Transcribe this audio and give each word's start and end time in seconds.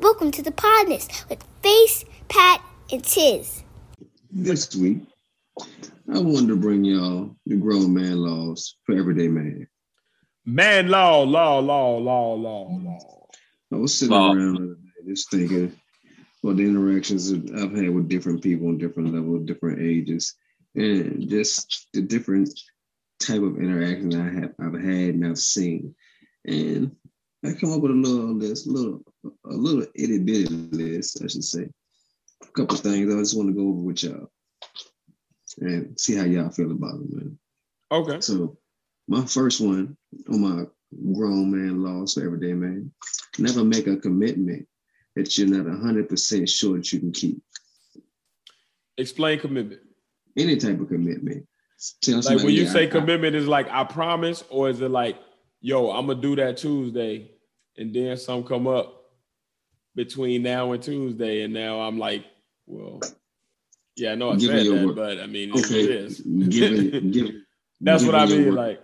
Welcome 0.00 0.30
to 0.32 0.42
the 0.42 0.52
Podnas 0.52 1.28
with 1.30 1.42
Phace, 1.62 2.04
Pat, 2.28 2.62
and 2.92 3.02
Tiz. 3.02 3.62
This 4.30 4.76
week, 4.76 4.98
I 5.58 6.18
wanted 6.18 6.48
to 6.48 6.56
bring 6.56 6.84
y'all 6.84 7.34
the 7.46 7.56
grown 7.56 7.94
man 7.94 8.18
laws 8.18 8.76
for 8.84 8.94
everyday 8.94 9.28
man. 9.28 9.66
Man 10.44 10.88
law, 10.88 11.22
law, 11.22 11.60
law, 11.60 11.96
law, 11.96 12.34
law, 12.34 12.68
law. 12.68 13.26
I 13.72 13.76
was 13.76 13.94
sitting 13.94 14.14
Law. 14.14 14.32
around 14.32 14.54
the 14.56 14.62
other 14.64 14.74
day 14.74 15.08
just 15.08 15.30
thinking 15.30 15.72
about 16.44 16.56
the 16.56 16.66
interactions 16.66 17.30
that 17.30 17.50
I've 17.54 17.74
had 17.74 17.90
with 17.90 18.08
different 18.08 18.42
people 18.42 18.68
on 18.68 18.78
different 18.78 19.14
levels, 19.14 19.46
different 19.46 19.80
ages, 19.80 20.34
and 20.74 21.28
just 21.28 21.88
the 21.94 22.02
different 22.02 22.50
type 23.18 23.42
of 23.42 23.56
interactions 23.56 24.14
I 24.14 24.28
have 24.28 24.52
I've 24.60 24.74
had 24.74 25.14
and 25.14 25.26
I've 25.26 25.38
seen. 25.38 25.94
And 26.44 26.94
I 27.44 27.52
come 27.52 27.72
up 27.72 27.80
with 27.80 27.90
a 27.92 27.94
little 27.94 28.34
list, 28.34 28.66
a 28.66 28.70
little 28.70 29.02
a 29.44 29.52
little 29.54 29.86
itty 29.94 30.18
bitty 30.18 30.46
list, 30.72 31.22
I 31.22 31.26
should 31.28 31.44
say. 31.44 31.68
A 32.42 32.46
couple 32.52 32.76
things 32.76 33.12
I 33.12 33.18
just 33.18 33.36
want 33.36 33.48
to 33.48 33.54
go 33.54 33.68
over 33.68 33.80
with 33.80 34.02
y'all 34.02 34.30
and 35.60 35.98
see 35.98 36.14
how 36.16 36.24
y'all 36.24 36.50
feel 36.50 36.70
about 36.70 36.96
it, 37.00 37.12
man. 37.12 37.38
Okay. 37.92 38.20
So 38.20 38.56
my 39.08 39.24
first 39.24 39.60
one 39.60 39.96
on 40.28 40.40
my 40.40 40.64
grown 41.14 41.50
man 41.50 41.82
laws 41.82 42.14
for 42.14 42.24
everyday 42.24 42.52
man, 42.54 42.90
never 43.38 43.64
make 43.64 43.86
a 43.86 43.96
commitment 43.96 44.66
that 45.14 45.36
you're 45.38 45.48
not 45.48 45.66
hundred 45.80 46.08
percent 46.08 46.48
sure 46.48 46.76
that 46.76 46.92
you 46.92 47.00
can 47.00 47.12
keep. 47.12 47.40
Explain 48.98 49.38
commitment. 49.38 49.82
Any 50.36 50.56
type 50.56 50.80
of 50.80 50.88
commitment. 50.88 51.46
Tell 52.00 52.20
Like 52.22 52.38
when 52.38 52.48
you 52.54 52.64
"Yeah, 52.64 52.72
say 52.72 52.82
I- 52.84 52.86
I- 52.86 52.90
commitment 52.90 53.36
is 53.36 53.46
like 53.46 53.68
I 53.70 53.84
promise, 53.84 54.42
or 54.48 54.68
is 54.70 54.80
it 54.80 54.90
like, 54.90 55.18
yo, 55.60 55.90
I'm 55.90 56.06
gonna 56.06 56.20
do 56.20 56.34
that 56.36 56.56
Tuesday, 56.56 57.30
and 57.78 57.94
then 57.94 58.16
some 58.16 58.42
come 58.44 58.66
up 58.66 59.02
between 59.94 60.42
now 60.42 60.72
and 60.72 60.82
Tuesday, 60.82 61.42
and 61.42 61.52
now 61.54 61.80
I'm 61.80 61.98
like, 61.98 62.24
well, 62.66 63.00
yeah, 63.96 64.12
I 64.12 64.14
know 64.14 64.30
I 64.32 64.38
said 64.38 64.66
that, 64.66 64.86
word. 64.86 64.96
but 64.96 65.20
I 65.20 65.26
mean, 65.26 65.50
it 65.54 65.64
okay, 65.64 65.80
is. 65.84 66.20
giving, 66.20 67.10
giving, 67.10 67.42
That's 67.80 68.04
what 68.04 68.14
I 68.14 68.26
mean. 68.26 68.46
word- 68.46 68.54
Like, 68.54 68.82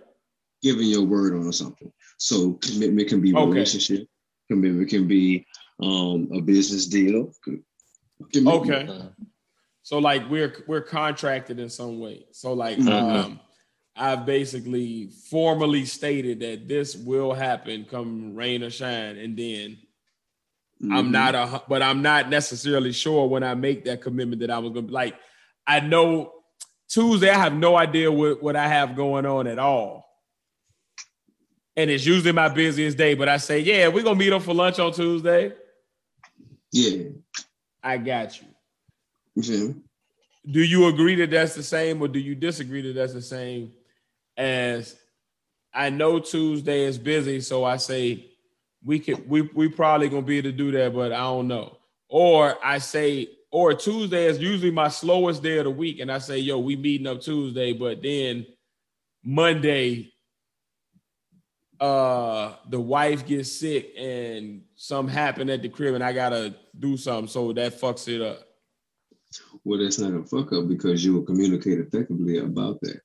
giving 0.61 0.87
your 0.87 1.03
word 1.03 1.33
on 1.35 1.51
something. 1.51 1.91
So 2.17 2.53
commitment 2.53 3.09
can 3.09 3.21
be 3.21 3.35
Okay. 3.35 3.45
relationship. 3.51 4.07
Commitment 4.49 4.89
can 4.89 5.07
be 5.07 5.45
um, 5.81 6.29
a 6.33 6.39
business 6.41 6.85
deal. 6.87 7.31
Commitment- 8.31 8.47
okay. 8.69 9.09
So 9.83 9.99
like 9.99 10.29
we're 10.29 10.63
we're 10.67 10.81
contracted 10.81 11.59
in 11.59 11.69
some 11.69 11.99
way. 11.99 12.25
So 12.31 12.53
like 12.53 12.77
Mhm. 12.77 12.89
um 12.89 13.39
I've 13.95 14.25
basically 14.25 15.09
formally 15.29 15.85
stated 15.85 16.39
that 16.39 16.67
this 16.67 16.95
will 16.95 17.33
happen 17.33 17.85
come 17.85 18.35
rain 18.35 18.63
or 18.63 18.69
shine, 18.69 19.17
and 19.17 19.37
then 19.37 19.77
I'm 20.91 21.07
Mhm. 21.07 21.11
not 21.11 21.35
a, 21.35 21.63
but 21.69 21.81
I'm 21.81 22.01
not 22.01 22.29
necessarily 22.29 22.91
sure 22.91 23.27
when 23.27 23.43
I 23.43 23.53
make 23.53 23.85
that 23.85 24.01
commitment 24.01 24.41
that 24.41 24.49
I 24.49 24.57
was 24.59 24.73
gonna 24.73 24.87
be 24.87 24.93
like. 24.93 25.15
I 25.65 25.79
know 25.79 26.33
Tuesday, 26.89 27.29
I 27.29 27.37
have 27.39 27.53
no 27.53 27.75
idea 27.77 28.11
what 28.11 28.41
what 28.41 28.55
I 28.55 28.67
have 28.67 28.95
going 28.95 29.25
on 29.25 29.47
at 29.47 29.59
all, 29.59 30.03
and 31.75 31.89
it's 31.89 32.05
usually 32.05 32.31
my 32.33 32.49
busiest 32.49 32.97
day. 32.97 33.13
But 33.13 33.29
I 33.29 33.37
say, 33.37 33.59
yeah, 33.59 33.87
we're 33.87 34.03
gonna 34.03 34.19
meet 34.19 34.33
up 34.33 34.41
for 34.41 34.53
lunch 34.53 34.79
on 34.79 34.91
Tuesday. 34.91 35.53
Yeah. 36.71 37.09
I 37.83 37.97
got 37.97 38.41
you. 38.41 38.47
You 39.35 39.43
feel? 39.43 39.75
Do 40.51 40.61
you 40.63 40.87
agree 40.87 41.15
that 41.15 41.29
that's 41.29 41.53
the 41.55 41.63
same, 41.63 42.01
or 42.01 42.07
do 42.07 42.19
you 42.19 42.33
disagree 42.35 42.81
that 42.81 42.93
that's 42.93 43.13
the 43.13 43.21
same? 43.21 43.71
As 44.37 44.95
I 45.73 45.89
know 45.89 46.19
Tuesday 46.19 46.83
is 46.83 46.97
busy, 46.97 47.41
so 47.41 47.63
I 47.63 47.77
say 47.77 48.31
we 48.83 48.99
could 48.99 49.27
we 49.27 49.41
we 49.41 49.69
probably 49.69 50.09
gonna 50.09 50.21
be 50.21 50.37
able 50.37 50.51
to 50.51 50.57
do 50.57 50.71
that, 50.71 50.93
but 50.93 51.11
I 51.11 51.21
don't 51.21 51.47
know. 51.47 51.77
Or 52.09 52.57
I 52.63 52.77
say, 52.77 53.29
or 53.51 53.73
Tuesday 53.73 54.25
is 54.25 54.39
usually 54.39 54.71
my 54.71 54.89
slowest 54.89 55.41
day 55.41 55.57
of 55.57 55.63
the 55.65 55.71
week, 55.71 55.99
and 55.99 56.11
I 56.11 56.19
say, 56.19 56.37
yo, 56.37 56.59
we 56.59 56.75
meeting 56.75 57.07
up 57.07 57.21
Tuesday, 57.21 57.73
but 57.73 58.01
then 58.01 58.45
Monday, 59.23 60.11
uh, 61.79 62.53
the 62.69 62.79
wife 62.79 63.25
gets 63.25 63.51
sick 63.51 63.93
and 63.97 64.61
something 64.75 65.13
happened 65.13 65.49
at 65.49 65.61
the 65.61 65.69
crib, 65.69 65.95
and 65.95 66.03
I 66.03 66.13
gotta 66.13 66.55
do 66.77 66.97
something, 66.97 67.27
so 67.27 67.53
that 67.53 67.79
fucks 67.79 68.07
it 68.07 68.21
up. 68.21 68.47
Well, 69.63 69.79
that's 69.79 69.97
not 69.97 70.13
a 70.13 70.23
fuck 70.23 70.53
up 70.53 70.67
because 70.67 71.03
you 71.03 71.13
will 71.13 71.23
communicate 71.23 71.79
effectively 71.79 72.39
about 72.39 72.79
that. 72.81 73.01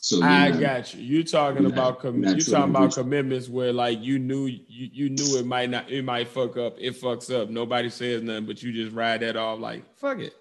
So 0.00 0.16
you're 0.16 0.24
I 0.26 0.50
not- 0.50 0.60
got 0.60 0.94
you. 0.94 1.02
You 1.02 1.24
talking 1.24 1.62
Not- 1.62 1.72
about 1.72 2.00
com- 2.00 2.22
you 2.24 2.34
to 2.34 2.50
talking 2.50 2.70
about 2.70 2.94
commitments 2.94 3.48
where 3.48 3.72
like 3.72 4.02
you 4.02 4.18
knew 4.18 4.46
you, 4.46 4.60
you 4.68 5.10
knew 5.10 5.38
it 5.38 5.46
might 5.46 5.70
not 5.70 5.90
it 5.90 6.02
might 6.04 6.28
fuck 6.28 6.56
up. 6.56 6.76
It 6.80 7.00
fucks 7.00 7.32
up. 7.32 7.50
Nobody 7.50 7.88
says 7.90 8.22
nothing, 8.22 8.46
but 8.46 8.62
you 8.62 8.72
just 8.72 8.94
ride 8.94 9.20
that 9.20 9.36
off 9.36 9.60
like 9.60 9.84
fuck 9.98 10.18
it. 10.18 10.34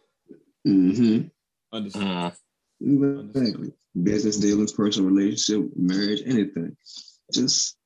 Mm-hmm. 0.68 1.28
Understand? 1.72 2.34
Mm. 2.84 3.30
Exactly. 3.36 3.74
Business 4.02 4.38
dealings, 4.38 4.72
personal 4.72 5.10
relationship, 5.12 5.70
marriage, 5.76 6.22
anything. 6.26 6.76
Just 7.32 7.78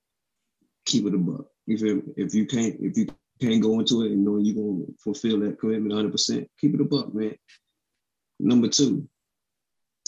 keep 0.85 1.05
it 1.05 1.13
above. 1.13 1.37
buck. 1.39 1.45
If 1.67 1.81
it, 1.83 2.03
if 2.15 2.33
you 2.35 2.45
can't 2.45 2.75
if 2.79 2.95
you 2.95 3.07
can't 3.41 3.61
go 3.61 3.79
into 3.79 4.03
it 4.03 4.11
and 4.11 4.23
know 4.23 4.37
you're 4.37 4.55
gonna 4.55 4.85
fulfill 5.03 5.39
that 5.41 5.59
commitment 5.59 5.89
100, 5.91 6.11
percent 6.11 6.49
keep 6.59 6.73
it 6.73 6.79
above, 6.81 7.13
man. 7.13 7.35
Number 8.39 8.67
two, 8.69 9.07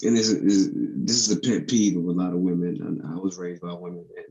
and 0.04 0.16
this 0.16 0.30
is 0.30 0.72
this 0.74 1.28
is 1.28 1.32
a 1.32 1.40
pet 1.40 1.68
peeve 1.68 1.98
of 1.98 2.06
a 2.06 2.12
lot 2.12 2.34
of 2.34 2.40
women. 2.40 2.82
And 2.82 3.02
I 3.06 3.16
was 3.20 3.38
raised 3.38 3.62
by 3.62 3.74
women, 3.74 4.06
and 4.16 4.26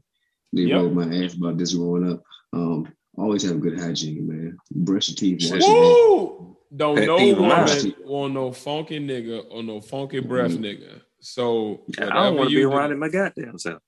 they 0.52 0.62
Yep. 0.62 0.80
rolled 0.80 0.94
my 0.94 1.24
ass 1.24 1.34
about 1.34 1.58
this 1.58 1.74
growing 1.74 2.10
up. 2.12 2.22
Um, 2.52 2.92
always 3.18 3.42
have 3.42 3.60
good 3.60 3.78
hygiene, 3.78 4.26
man. 4.28 4.56
Brush 4.70 5.08
your 5.08 5.16
teeth, 5.16 5.50
wash 5.50 5.64
Shit. 5.64 5.74
Woo! 5.78 6.56
Don't 6.74 6.96
Pet 6.96 7.06
no 7.06 7.16
woman 7.16 7.92
want 8.04 8.34
no 8.34 8.52
funky 8.52 8.98
nigga 8.98 9.44
or 9.50 9.62
no 9.62 9.80
funky 9.80 10.20
breath 10.20 10.52
Mhm. 10.52 10.58
nigga. 10.58 11.00
So 11.20 11.84
I 11.98 12.06
don't 12.10 12.36
want 12.36 12.48
to 12.48 12.52
you 12.52 12.58
be 12.58 12.62
do- 12.62 12.72
around 12.72 12.92
in 12.92 12.98
my 12.98 13.08
goddamn 13.08 13.58
self. 13.58 13.82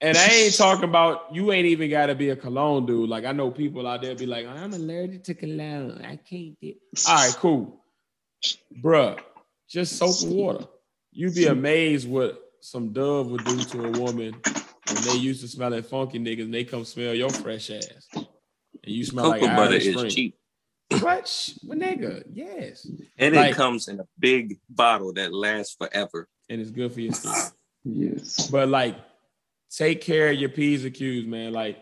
And 0.00 0.16
I 0.16 0.28
ain't 0.28 0.54
talking 0.56 0.84
about 0.84 1.34
you 1.34 1.50
ain't 1.52 1.66
even 1.66 1.90
got 1.90 2.06
to 2.06 2.14
be 2.14 2.30
a 2.30 2.36
cologne 2.36 2.86
dude. 2.86 3.08
Like 3.08 3.24
I 3.24 3.32
know 3.32 3.50
people 3.50 3.86
out 3.86 4.02
there 4.02 4.14
be 4.14 4.26
like, 4.26 4.46
I'm 4.46 4.72
allergic 4.72 5.24
to 5.24 5.34
cologne. 5.34 6.00
I 6.04 6.16
can't 6.16 6.58
get. 6.60 6.76
All 7.08 7.14
right, 7.16 7.34
cool, 7.36 7.84
bruh. 8.82 9.18
Just 9.68 9.96
soap 9.96 10.16
and 10.22 10.36
water. 10.36 10.64
You'd 11.18 11.34
be 11.34 11.46
amazed 11.46 12.08
what 12.08 12.40
some 12.60 12.92
Dove 12.92 13.26
would 13.32 13.44
do 13.44 13.58
to 13.58 13.86
a 13.86 13.90
woman 14.00 14.34
when 14.44 15.02
they 15.04 15.16
used 15.16 15.40
to 15.40 15.48
smell 15.48 15.70
that 15.70 15.86
funky 15.86 16.20
niggas 16.20 16.44
and 16.44 16.54
they 16.54 16.62
come 16.62 16.84
smell 16.84 17.12
your 17.12 17.28
fresh 17.30 17.70
ass, 17.70 18.06
and 18.14 18.26
you 18.84 19.04
smell 19.04 19.32
Cocoa 19.32 19.46
like 19.46 19.56
butter 19.56 19.72
Irish 19.72 19.86
is 19.86 19.94
Spring. 19.96 20.10
cheap. 20.10 20.34
What, 21.00 21.26
Sh- 21.26 21.54
what 21.64 21.76
nigga? 21.78 22.22
Yes, 22.32 22.86
And 23.18 23.34
Like- 23.34 23.50
it 23.50 23.56
comes 23.56 23.88
in 23.88 23.98
a 23.98 24.06
big 24.16 24.60
bottle 24.70 25.12
that 25.14 25.34
lasts 25.34 25.74
forever. 25.76 26.28
and 26.48 26.60
it's 26.60 26.70
good 26.70 26.92
for 26.92 27.00
your 27.00 27.12
skin. 27.12 27.32
Yes. 27.84 28.48
But 28.48 28.68
like, 28.68 28.96
take 29.76 30.00
care 30.00 30.30
of 30.30 30.36
your 30.38 30.50
P's 30.50 30.84
and 30.84 30.94
Q's, 30.94 31.26
man. 31.26 31.52
Like, 31.52 31.78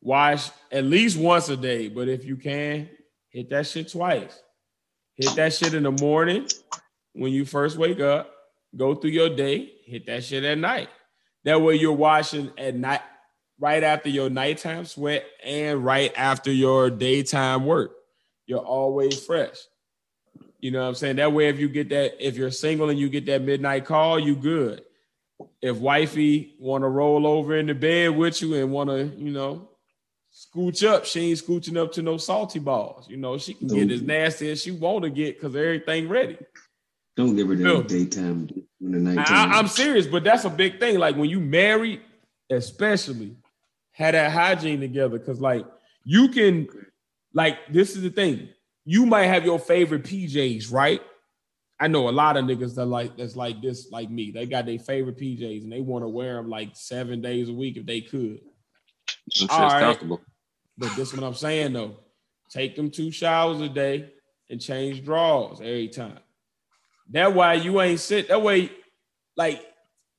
wash 0.00 0.48
at 0.70 0.84
least 0.84 1.18
once 1.18 1.48
a 1.48 1.56
day. 1.56 1.88
But 1.88 2.06
if 2.08 2.24
you 2.24 2.36
can, 2.36 2.88
hit 3.30 3.50
that 3.50 3.66
shit 3.66 3.90
twice. 3.90 4.40
Hit 5.16 5.34
that 5.34 5.52
shit 5.52 5.74
in 5.74 5.82
the 5.82 5.90
morning 5.90 6.46
when 7.14 7.32
you 7.32 7.44
first 7.44 7.76
wake 7.78 7.98
up. 7.98 8.32
Go 8.74 8.94
through 8.94 9.10
your 9.10 9.30
day. 9.30 9.72
Hit 9.84 10.06
that 10.06 10.24
shit 10.24 10.44
at 10.44 10.58
night. 10.58 10.88
That 11.44 11.62
way 11.62 11.76
you're 11.76 11.92
washing 11.92 12.50
at 12.58 12.74
night, 12.74 13.02
right 13.58 13.82
after 13.82 14.08
your 14.08 14.28
nighttime 14.28 14.84
sweat 14.84 15.24
and 15.44 15.84
right 15.84 16.12
after 16.16 16.50
your 16.52 16.90
daytime 16.90 17.64
work. 17.64 17.92
You're 18.46 18.58
always 18.58 19.24
fresh. 19.24 19.56
You 20.60 20.70
know 20.72 20.82
what 20.82 20.88
I'm 20.88 20.94
saying? 20.94 21.16
That 21.16 21.32
way, 21.32 21.48
if 21.48 21.58
you 21.58 21.68
get 21.68 21.90
that, 21.90 22.14
if 22.18 22.36
you're 22.36 22.50
single 22.50 22.90
and 22.90 22.98
you 22.98 23.08
get 23.08 23.26
that 23.26 23.42
midnight 23.42 23.84
call, 23.84 24.18
you 24.18 24.34
good 24.34 24.82
if 25.60 25.76
wifey 25.76 26.54
want 26.58 26.82
to 26.82 26.88
roll 26.88 27.26
over 27.26 27.56
in 27.56 27.66
the 27.66 27.74
bed 27.74 28.16
with 28.16 28.40
you 28.40 28.54
and 28.54 28.72
want 28.72 28.90
to, 28.90 29.04
you 29.16 29.30
know, 29.30 29.68
scooch 30.32 30.86
up, 30.86 31.04
she 31.04 31.30
ain't 31.30 31.38
scooching 31.38 31.76
up 31.76 31.92
to 31.92 32.02
no 32.02 32.16
salty 32.16 32.58
balls. 32.58 33.08
You 33.08 33.16
know, 33.16 33.38
she 33.38 33.54
can 33.54 33.68
get 33.68 33.90
as 33.90 34.02
nasty 34.02 34.50
as 34.50 34.62
she 34.62 34.70
want 34.70 35.04
to 35.04 35.10
get 35.10 35.36
because 35.36 35.56
everything 35.56 36.08
ready. 36.08 36.38
Don't 37.16 37.34
give 37.34 37.48
her 37.48 37.54
that 37.56 37.62
No. 37.62 37.82
daytime 37.82 38.48
in 38.80 38.92
the 39.04 39.10
I, 39.10 39.14
nighttime. 39.14 39.52
am 39.52 39.66
serious, 39.68 40.06
but 40.06 40.22
that's 40.22 40.44
a 40.44 40.50
big 40.50 40.78
thing. 40.78 40.98
Like 40.98 41.16
when 41.16 41.30
you 41.30 41.40
married, 41.40 42.02
especially, 42.50 43.36
had 43.92 44.14
that 44.14 44.30
hygiene 44.32 44.80
together 44.80 45.18
because 45.18 45.40
like 45.40 45.64
you 46.04 46.28
can, 46.28 46.68
like 47.32 47.58
this 47.72 47.96
is 47.96 48.02
the 48.02 48.10
thing. 48.10 48.50
You 48.84 49.06
might 49.06 49.26
have 49.26 49.44
your 49.44 49.58
favorite 49.58 50.04
PJs, 50.04 50.70
right? 50.72 51.00
I 51.80 51.88
know 51.88 52.08
a 52.08 52.10
lot 52.10 52.36
of 52.36 52.44
niggas 52.44 52.74
that 52.76 52.86
like 52.86 53.16
that's 53.16 53.34
like 53.36 53.60
this, 53.62 53.90
like 53.90 54.10
me. 54.10 54.30
They 54.30 54.46
got 54.46 54.66
their 54.66 54.78
favorite 54.78 55.18
PJs 55.18 55.62
and 55.62 55.72
they 55.72 55.80
want 55.80 56.04
to 56.04 56.08
wear 56.08 56.34
them 56.36 56.48
like 56.50 56.70
seven 56.74 57.20
days 57.22 57.48
a 57.48 57.52
week 57.52 57.76
if 57.78 57.86
they 57.86 58.02
could. 58.02 58.40
I'm 59.40 59.48
sure 59.48 59.48
All 59.50 59.64
it's 59.64 59.74
right. 59.74 59.80
comfortable. 59.80 60.20
But 60.78 60.94
this 60.96 61.14
what 61.14 61.24
I'm 61.24 61.34
saying 61.34 61.72
though. 61.72 61.96
Take 62.50 62.76
them 62.76 62.90
two 62.90 63.10
showers 63.10 63.60
a 63.60 63.68
day 63.68 64.10
and 64.50 64.60
change 64.60 65.04
drawers 65.04 65.60
every 65.60 65.88
time. 65.88 66.18
That 67.10 67.34
why 67.34 67.54
you 67.54 67.80
ain't 67.80 68.00
sit. 68.00 68.28
That 68.28 68.42
way, 68.42 68.70
like 69.36 69.64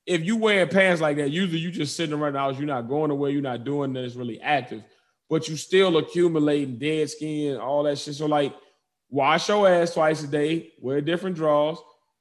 if 0.06 0.24
you 0.24 0.36
wearing 0.36 0.68
pants 0.68 1.00
like 1.02 1.16
that, 1.18 1.30
usually 1.30 1.58
you 1.58 1.70
just 1.70 1.96
sitting 1.96 2.14
around 2.18 2.34
the 2.34 2.38
house. 2.38 2.58
You're 2.58 2.66
not 2.66 2.88
going 2.88 3.10
away. 3.10 3.30
You're 3.32 3.42
not 3.42 3.64
doing 3.64 3.92
that. 3.94 4.04
It's 4.04 4.14
really 4.16 4.40
active. 4.40 4.82
but 5.28 5.48
you 5.48 5.56
still 5.56 5.96
accumulating 5.98 6.78
dead 6.78 7.10
skin, 7.10 7.58
all 7.58 7.82
that 7.84 7.98
shit. 7.98 8.14
So 8.14 8.26
like, 8.26 8.54
wash 9.10 9.48
your 9.48 9.68
ass 9.68 9.94
twice 9.94 10.22
a 10.22 10.26
day, 10.26 10.72
wear 10.80 11.00
different 11.00 11.36
drawers. 11.36 11.78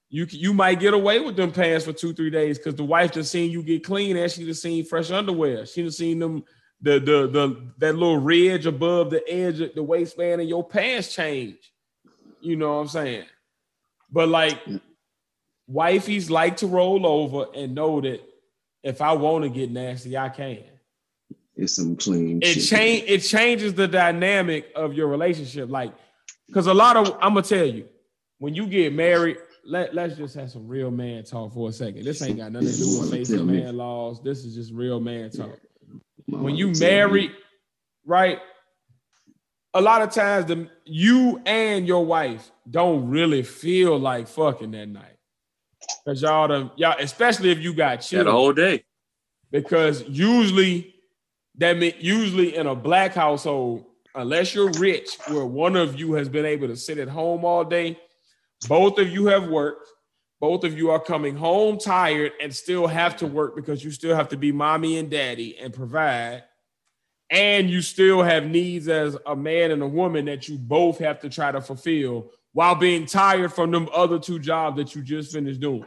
You 0.09 0.25
you 0.29 0.53
might 0.53 0.79
get 0.79 0.93
away 0.93 1.19
with 1.19 1.35
them 1.35 1.51
pants 1.51 1.85
for 1.85 1.93
two 1.93 2.13
three 2.13 2.29
days 2.29 2.57
because 2.57 2.75
the 2.75 2.83
wife 2.83 3.11
just 3.11 3.31
seen 3.31 3.51
you 3.51 3.61
get 3.61 3.83
clean 3.83 4.15
and 4.15 4.31
she 4.31 4.45
just 4.45 4.61
seen 4.61 4.85
fresh 4.85 5.11
underwear. 5.11 5.65
She 5.65 5.83
just 5.83 5.97
seen 5.97 6.19
them 6.19 6.43
the 6.81 6.99
the 6.99 7.27
the 7.27 7.71
that 7.79 7.93
little 7.95 8.17
ridge 8.19 8.65
above 8.65 9.09
the 9.09 9.21
edge 9.29 9.59
of 9.59 9.75
the 9.75 9.83
waistband 9.83 10.39
and 10.41 10.49
your 10.49 10.65
pants 10.65 11.13
change. 11.13 11.57
You 12.39 12.55
know 12.55 12.75
what 12.75 12.81
I'm 12.81 12.87
saying? 12.87 13.25
But 14.17 14.29
like 14.29 14.59
wifeys 15.71 16.31
like 16.31 16.57
to 16.57 16.65
roll 16.65 17.05
over 17.05 17.45
and 17.53 17.75
know 17.75 18.01
that 18.01 18.19
if 18.81 18.99
I 18.99 19.13
want 19.13 19.43
to 19.43 19.49
get 19.51 19.69
nasty, 19.69 20.17
I 20.17 20.29
can. 20.29 20.63
It's 21.55 21.75
some 21.75 21.95
clean. 21.95 22.39
It 22.41 22.55
change 22.61 23.03
it 23.07 23.19
changes 23.19 23.75
the 23.75 23.87
dynamic 23.87 24.71
of 24.75 24.95
your 24.95 25.05
relationship. 25.05 25.69
Like, 25.69 25.93
because 26.47 26.65
a 26.65 26.73
lot 26.73 26.97
of 26.97 27.11
I'm 27.21 27.35
gonna 27.35 27.43
tell 27.43 27.67
you, 27.67 27.85
when 28.39 28.55
you 28.55 28.65
get 28.65 28.91
married, 28.91 29.37
let, 29.63 29.93
let's 29.93 30.17
just 30.17 30.33
have 30.33 30.49
some 30.49 30.67
real 30.67 30.89
man 30.89 31.23
talk 31.23 31.53
for 31.53 31.69
a 31.69 31.71
second. 31.71 32.03
This 32.03 32.19
ain't 32.23 32.37
got 32.37 32.51
nothing 32.51 32.69
to 32.69 32.75
do 32.75 32.99
with 32.99 33.43
man 33.43 33.77
laws. 33.77 34.19
This 34.23 34.43
is 34.45 34.55
just 34.55 34.73
real 34.73 34.99
man 34.99 35.29
talk. 35.29 35.59
When 36.25 36.55
you 36.55 36.73
married, 36.79 37.33
right? 38.03 38.39
A 39.75 39.81
lot 39.81 40.01
of 40.01 40.09
times 40.09 40.47
the 40.47 40.67
you 40.85 41.39
and 41.45 41.87
your 41.87 42.03
wife 42.03 42.49
don't 42.69 43.09
really 43.09 43.43
feel 43.43 43.97
like 43.97 44.27
fucking 44.27 44.71
that 44.71 44.87
night. 44.87 45.17
Cause 46.05 46.21
y'all 46.21 46.47
done, 46.47 46.71
y'all, 46.75 46.95
especially 46.99 47.51
if 47.51 47.59
you 47.59 47.73
got 47.73 47.97
children 47.97 48.25
the 48.25 48.31
whole 48.31 48.53
day. 48.53 48.83
because 49.51 50.03
usually 50.07 50.95
that 51.57 51.77
mean 51.77 51.93
usually 51.99 52.55
in 52.55 52.67
a 52.67 52.75
black 52.75 53.13
household, 53.13 53.85
unless 54.15 54.53
you're 54.53 54.71
rich, 54.73 55.17
where 55.27 55.45
one 55.45 55.75
of 55.75 55.99
you 55.99 56.13
has 56.13 56.29
been 56.29 56.45
able 56.45 56.67
to 56.67 56.75
sit 56.75 56.97
at 56.97 57.07
home 57.07 57.45
all 57.45 57.63
day, 57.63 57.97
both 58.67 58.97
of 58.99 59.09
you 59.09 59.27
have 59.27 59.47
worked, 59.47 59.87
both 60.39 60.63
of 60.63 60.77
you 60.77 60.91
are 60.91 60.99
coming 60.99 61.35
home 61.35 61.77
tired 61.77 62.31
and 62.41 62.53
still 62.53 62.87
have 62.87 63.15
to 63.17 63.27
work 63.27 63.55
because 63.55 63.83
you 63.83 63.91
still 63.91 64.15
have 64.15 64.29
to 64.29 64.37
be 64.37 64.51
mommy 64.51 64.97
and 64.97 65.09
daddy 65.09 65.57
and 65.57 65.73
provide. 65.73 66.43
And 67.29 67.69
you 67.69 67.81
still 67.81 68.23
have 68.23 68.45
needs 68.45 68.87
as 68.87 69.17
a 69.25 69.35
man 69.35 69.71
and 69.71 69.81
a 69.81 69.87
woman 69.87 70.25
that 70.25 70.47
you 70.47 70.57
both 70.57 70.99
have 70.99 71.19
to 71.21 71.29
try 71.29 71.51
to 71.51 71.59
fulfill 71.59 72.31
while 72.53 72.75
being 72.75 73.05
tired 73.05 73.53
from 73.53 73.71
them 73.71 73.87
other 73.93 74.19
two 74.19 74.39
jobs 74.39 74.77
that 74.77 74.95
you 74.95 75.01
just 75.01 75.31
finished 75.31 75.59
doing. 75.59 75.85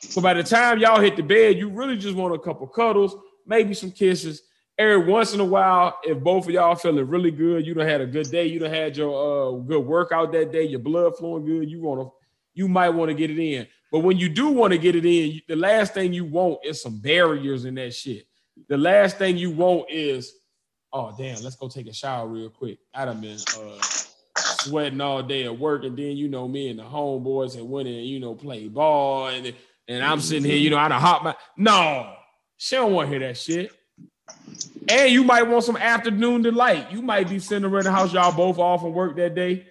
So 0.00 0.20
by 0.20 0.34
the 0.34 0.42
time 0.42 0.78
y'all 0.78 1.00
hit 1.00 1.16
the 1.16 1.22
bed, 1.22 1.56
you 1.56 1.68
really 1.70 1.96
just 1.96 2.14
want 2.14 2.34
a 2.34 2.38
couple 2.38 2.66
cuddles, 2.66 3.16
maybe 3.46 3.74
some 3.74 3.90
kisses. 3.90 4.42
Every 4.76 5.06
once 5.06 5.34
in 5.34 5.40
a 5.40 5.44
while, 5.44 5.98
if 6.02 6.18
both 6.20 6.46
of 6.46 6.50
y'all 6.50 6.74
feeling 6.74 7.06
really 7.06 7.30
good, 7.30 7.64
you 7.64 7.74
done 7.74 7.86
had 7.86 8.00
a 8.00 8.06
good 8.06 8.30
day, 8.30 8.46
you 8.46 8.58
done 8.58 8.70
had 8.70 8.96
your 8.96 9.12
uh, 9.14 9.58
good 9.60 9.84
workout 9.84 10.32
that 10.32 10.52
day, 10.52 10.64
your 10.64 10.80
blood 10.80 11.16
flowing 11.16 11.44
good, 11.44 11.70
you 11.70 11.80
want 11.80 12.00
to, 12.00 12.12
you 12.54 12.68
might 12.68 12.90
want 12.90 13.08
to 13.08 13.14
get 13.14 13.30
it 13.30 13.38
in. 13.38 13.66
But 13.90 14.00
when 14.00 14.16
you 14.16 14.28
do 14.28 14.48
want 14.48 14.72
to 14.72 14.78
get 14.78 14.96
it 14.96 15.06
in, 15.06 15.40
the 15.46 15.56
last 15.56 15.94
thing 15.94 16.12
you 16.12 16.24
want 16.24 16.58
is 16.64 16.82
some 16.82 16.98
barriers 16.98 17.64
in 17.64 17.76
that 17.76 17.94
shit. 17.94 18.26
The 18.68 18.76
last 18.76 19.18
thing 19.18 19.36
you 19.36 19.52
want 19.52 19.90
is, 19.90 20.34
oh 20.92 21.14
damn, 21.16 21.42
let's 21.42 21.56
go 21.56 21.68
take 21.68 21.86
a 21.86 21.94
shower 21.94 22.26
real 22.26 22.50
quick. 22.50 22.78
I 22.92 23.04
done 23.04 23.20
been 23.20 23.38
uh, 23.56 23.78
sweating 24.60 25.00
all 25.00 25.22
day 25.22 25.44
at 25.44 25.58
work, 25.58 25.84
and 25.84 25.96
then 25.96 26.16
you 26.16 26.28
know 26.28 26.48
me 26.48 26.68
and 26.68 26.78
the 26.78 26.84
homeboys 26.84 27.56
and 27.56 27.68
went 27.68 27.88
in, 27.88 27.94
you 27.94 28.20
know, 28.20 28.34
play 28.34 28.68
ball, 28.68 29.28
and 29.28 29.54
and 29.86 30.02
I'm 30.02 30.20
sitting 30.20 30.44
here, 30.44 30.56
you 30.56 30.70
know, 30.70 30.78
I 30.78 30.88
done 30.88 31.00
hop 31.00 31.22
my 31.22 31.34
no, 31.56 32.14
she 32.56 32.76
don't 32.76 32.92
want 32.92 33.06
to 33.06 33.10
hear 33.10 33.26
that 33.26 33.36
shit. 33.36 33.70
And 34.88 35.10
you 35.10 35.24
might 35.24 35.42
want 35.42 35.64
some 35.64 35.76
afternoon 35.76 36.42
delight. 36.42 36.90
You 36.90 37.02
might 37.02 37.28
be 37.28 37.38
sitting 37.38 37.64
around 37.64 37.84
the 37.84 37.92
house, 37.92 38.12
y'all 38.12 38.32
both 38.32 38.58
off 38.58 38.82
from 38.82 38.92
work 38.92 39.16
that 39.16 39.34
day. 39.34 39.66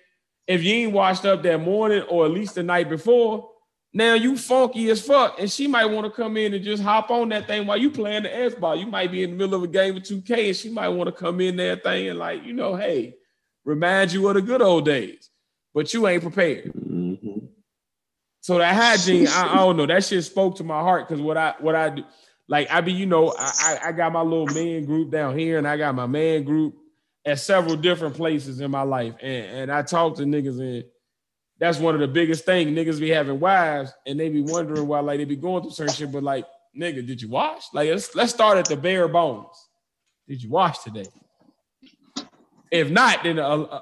If 0.47 0.63
you 0.63 0.74
ain't 0.74 0.94
washed 0.94 1.25
up 1.25 1.44
that 1.44 1.62
morning 1.62 2.01
or 2.09 2.25
at 2.25 2.31
least 2.31 2.56
the 2.56 2.63
night 2.63 2.89
before, 2.89 3.50
now 3.94 4.15
you 4.15 4.36
funky 4.36 4.89
as 4.89 5.06
fuck, 5.06 5.39
and 5.39 5.51
she 5.51 5.68
might 5.68 5.86
want 5.86 6.06
to 6.06 6.12
come 6.12 6.36
in 6.36 6.53
and 6.53 6.63
just 6.63 6.81
hop 6.81 7.12
on 7.12 7.29
that 7.29 7.45
thing 7.45 7.68
while 7.68 7.77
you 7.77 7.91
playing 7.91 8.24
the 8.24 8.29
Xbox. 8.29 8.79
You 8.79 8.88
might 8.88 9.12
be 9.12 9.21
in 9.21 9.31
the 9.31 9.36
middle 9.36 9.56
of 9.56 9.63
a 9.63 9.68
game 9.68 9.95
of 9.95 10.01
2K, 10.01 10.47
and 10.47 10.56
she 10.56 10.69
might 10.69 10.89
want 10.89 11.07
to 11.07 11.12
come 11.12 11.39
in 11.39 11.56
that 11.57 11.83
thing 11.83 12.07
and 12.07 12.18
like, 12.18 12.44
you 12.44 12.53
know, 12.53 12.75
hey, 12.75 13.15
remind 13.65 14.12
you 14.13 14.27
of 14.27 14.36
the 14.36 14.42
good 14.42 14.62
old 14.62 14.86
days. 14.86 15.30
But 15.74 15.94
you 15.94 16.07
ain't 16.07 16.21
prepared. 16.21 16.71
Mhm. 16.74 17.50
So 18.42 18.57
that 18.57 18.75
hygiene, 18.75 19.27
I, 19.27 19.54
I 19.54 19.56
don't 19.56 19.77
know. 19.77 19.86
That 19.86 20.04
shit 20.04 20.24
spoke 20.24 20.57
to 20.57 20.63
my 20.63 20.80
heart 20.81 21.07
because 21.07 21.21
what 21.21 21.38
I 21.38 21.56
what 21.60 21.75
I 21.75 21.89
do, 21.89 22.04
like 22.48 22.69
I 22.69 22.81
be, 22.81 22.94
you 22.94 23.06
know, 23.06 23.33
I, 23.38 23.51
I 23.62 23.88
I 23.88 23.92
got 23.94 24.12
my 24.12 24.21
little 24.21 24.48
man 24.48 24.86
group 24.86 25.12
down 25.12 25.38
here, 25.38 25.57
and 25.57 25.68
I 25.68 25.77
got 25.77 25.95
my 25.95 26.06
man 26.07 26.44
group 26.44 26.75
at 27.25 27.39
several 27.39 27.75
different 27.77 28.15
places 28.15 28.60
in 28.60 28.69
my 28.69 28.83
life, 28.83 29.15
and 29.21 29.45
and 29.45 29.71
I 29.71 29.81
talk 29.81 30.18
to 30.18 30.24
niggas, 30.24 30.60
and 30.60 30.83
that's 31.57 31.80
one 31.80 31.95
of 31.95 32.01
the 32.01 32.07
biggest 32.07 32.45
things. 32.45 32.69
Niggas 32.77 33.00
be 33.00 33.10
having 33.10 33.39
wives, 33.39 33.94
and 34.06 34.19
they 34.19 34.30
be 34.30 34.42
wondering 34.42 34.88
why, 34.88 35.00
like 35.00 35.19
they 35.19 35.25
be 35.25 35.38
going 35.38 35.63
through 35.63 35.71
certain 35.71 35.94
shit, 35.95 36.12
but 36.12 36.21
like, 36.24 36.45
nigga, 36.77 37.06
did 37.07 37.21
you 37.21 37.30
wash? 37.30 37.63
Like 37.74 37.89
let's 37.89 38.13
let's 38.13 38.33
start 38.33 38.57
at 38.57 38.65
the 38.65 38.75
bare 38.75 39.07
bones. 39.07 39.56
Did 40.27 40.44
you 40.44 40.50
wash 40.50 40.80
today? 40.80 41.06
If 42.74 42.90
not, 42.90 43.22
then 43.24 43.38
uh, 43.38 43.81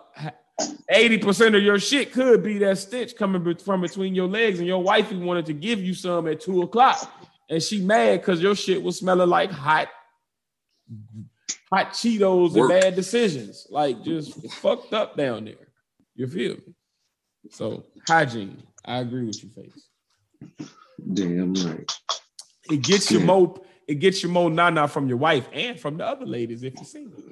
eighty 0.90 1.18
percent 1.18 1.56
of 1.56 1.64
your 1.64 1.80
shit 1.80 2.12
could 2.12 2.44
be 2.44 2.58
that 2.58 2.78
stitch 2.78 3.16
coming 3.16 3.56
from 3.56 3.80
between 3.82 4.14
your 4.14 4.28
legs, 4.28 4.60
and 4.60 4.68
your 4.68 4.84
wifey 4.84 5.16
wanted 5.16 5.46
to 5.46 5.54
give 5.54 5.82
you 5.82 5.94
some 5.94 6.28
at 6.28 6.42
two 6.42 6.62
o'clock, 6.62 7.00
and 7.50 7.64
she 7.64 7.82
mad 7.82 8.20
because 8.20 8.42
your 8.42 8.54
shit 8.54 8.84
was 8.84 9.00
smelling 9.00 9.30
like 9.30 9.50
hot, 9.50 9.88
hot 11.72 11.94
Cheetos 11.94 12.52
Work. 12.54 12.70
and 12.72 12.82
bad 12.82 12.96
decisions, 12.96 13.66
like 13.70 14.04
just 14.04 14.46
fucked 14.56 14.94
up 14.94 15.16
down 15.16 15.46
there. 15.46 15.70
You 16.16 16.28
feel 16.28 16.56
me? 16.56 16.76
So 17.50 17.86
hygiene, 18.06 18.62
I 18.84 18.98
agree 18.98 19.26
with 19.26 19.42
you, 19.42 19.50
Phace. 19.52 20.58
Damn 21.14 21.54
right. 21.54 21.90
It 22.70 22.82
gets 22.84 23.10
you 23.10 23.20
Yeah. 23.20 23.26
more. 23.26 23.62
It 23.88 23.96
gets 23.96 24.22
you 24.22 24.28
more 24.30 24.50
nana 24.50 24.88
from 24.90 25.08
your 25.08 25.18
wife 25.18 25.48
and 25.54 25.80
from 25.80 25.96
the 25.98 26.06
other 26.06 26.26
ladies 26.26 26.62
if 26.64 26.74
you 26.78 26.84
single. 26.86 27.24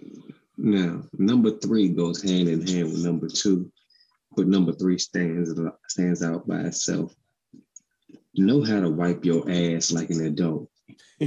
Now, 0.62 1.04
number 1.18 1.52
three 1.52 1.88
goes 1.88 2.22
hand 2.22 2.50
in 2.50 2.68
hand 2.68 2.92
with 2.92 3.06
number 3.06 3.30
two, 3.30 3.72
but 4.36 4.46
number 4.46 4.74
three 4.74 4.98
stands 4.98 5.58
stands 5.88 6.22
out 6.22 6.46
by 6.48 6.60
itself. 6.62 7.16
Know 8.36 8.62
how 8.64 8.82
to 8.82 8.90
wipe 8.90 9.24
your 9.24 9.50
ass 9.50 9.92
like 9.94 10.10
an 10.10 10.26
adult. 10.26 10.70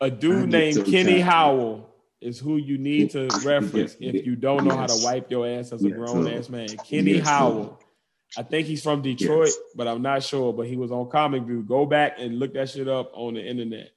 a 0.00 0.10
dude 0.10 0.50
named 0.50 0.74
so 0.76 0.84
Kenny. 0.84 1.20
Howell 1.20 1.88
is 2.20 2.38
who 2.38 2.56
you 2.58 2.76
need 2.76 3.10
to 3.12 3.26
reference 3.44 3.96
Yes, 3.98 4.14
if 4.14 4.26
you 4.26 4.36
don't 4.36 4.64
know 4.64 4.76
how 4.76 4.86
to 4.86 5.00
wipe 5.02 5.30
your 5.30 5.46
ass 5.48 5.72
as 5.72 5.82
a 5.84 5.88
Yes, 5.88 5.96
grown 5.96 6.24
sir. 6.24 6.32
ass 6.38 6.48
man. 6.50 6.68
Kenny 6.68 7.12
Yes. 7.16 7.26
Howell. 7.26 7.80
I 8.36 8.42
think 8.42 8.66
he's 8.66 8.82
from 8.82 9.00
Detroit, 9.00 9.46
Yes. 9.46 9.56
but 9.74 9.88
I'm 9.88 10.02
not 10.02 10.22
sure. 10.22 10.52
But 10.52 10.66
he 10.66 10.76
was 10.76 10.92
on 10.92 11.08
Comic 11.08 11.44
View. 11.44 11.62
Go 11.62 11.86
back 11.86 12.16
and 12.18 12.38
look 12.38 12.52
that 12.54 12.68
shit 12.68 12.86
up 12.88 13.10
on 13.14 13.34
the 13.34 13.40
internet. 13.46 13.92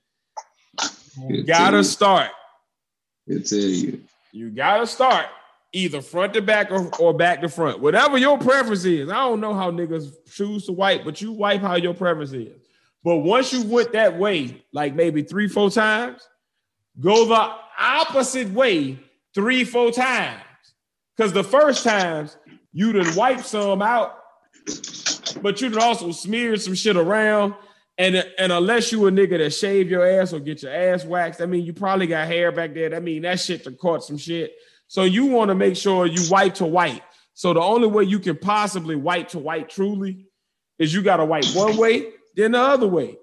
You 1.27 1.43
gotta 1.43 1.83
start. 1.83 2.29
You. 3.31 4.01
You 4.31 4.49
gotta 4.49 4.87
start 4.87 5.27
either 5.73 6.01
front 6.01 6.33
to 6.33 6.41
back 6.41 6.71
or, 6.71 6.89
or 6.99 7.13
back 7.13 7.41
to 7.41 7.49
front. 7.49 7.79
Whatever 7.79 8.17
your 8.17 8.37
preference 8.37 8.85
is. 8.85 9.09
I 9.09 9.15
don't 9.15 9.39
know 9.39 9.53
how 9.53 9.71
niggas 9.71 10.11
choose 10.31 10.65
to 10.65 10.73
wipe, 10.73 11.03
but 11.05 11.21
you 11.21 11.31
wipe 11.31 11.61
how 11.61 11.75
your 11.75 11.93
preference 11.93 12.33
is. 12.33 12.61
But 13.03 13.17
once 13.17 13.51
you 13.51 13.63
went 13.63 13.93
that 13.93 14.17
way, 14.17 14.63
like 14.73 14.93
maybe 14.93 15.23
three, 15.23 15.47
four 15.47 15.69
times, 15.69 16.27
go 16.99 17.25
the 17.25 17.55
opposite 17.79 18.49
way 18.51 18.99
three, 19.33 19.63
four 19.63 19.91
times. 19.91 20.41
Because 21.15 21.33
the 21.33 21.43
first 21.43 21.83
times 21.83 22.37
you 22.73 22.91
done 22.91 23.15
wipe 23.15 23.41
some 23.41 23.81
out, 23.81 24.17
but 25.41 25.61
you 25.61 25.69
done 25.69 25.81
also 25.81 26.11
smeared 26.11 26.61
some 26.61 26.75
shit 26.75 26.95
around. 26.95 27.53
And, 28.01 28.15
and 28.39 28.51
unless 28.51 28.91
you 28.91 29.05
a 29.05 29.11
nigga 29.11 29.37
that 29.37 29.51
shave 29.51 29.91
your 29.91 30.03
ass 30.03 30.33
or 30.33 30.39
get 30.39 30.63
your 30.63 30.73
ass 30.73 31.05
waxed, 31.05 31.39
I 31.39 31.45
mean, 31.45 31.63
you 31.63 31.71
probably 31.71 32.07
got 32.07 32.25
hair 32.25 32.51
back 32.51 32.73
there. 32.73 32.89
That 32.89 33.03
mean 33.03 33.21
that 33.21 33.39
shit 33.39 33.63
done 33.63 33.75
caught 33.75 34.03
some 34.03 34.17
shit. 34.17 34.55
So 34.87 35.03
you 35.03 35.27
want 35.27 35.49
to 35.49 35.55
make 35.55 35.75
sure 35.75 36.07
you 36.07 36.27
wipe 36.27 36.55
to 36.55 36.65
white. 36.65 37.03
So 37.35 37.53
the 37.53 37.61
only 37.61 37.87
way 37.87 38.05
you 38.05 38.17
can 38.17 38.37
possibly 38.37 38.95
wipe 38.95 39.27
to 39.29 39.39
white 39.39 39.69
truly 39.69 40.25
is 40.79 40.91
you 40.91 41.03
got 41.03 41.17
to 41.17 41.25
wipe 41.25 41.45
one 41.53 41.77
way, 41.77 42.07
then 42.35 42.53
the 42.53 42.59
other 42.59 42.87
way, 42.87 43.19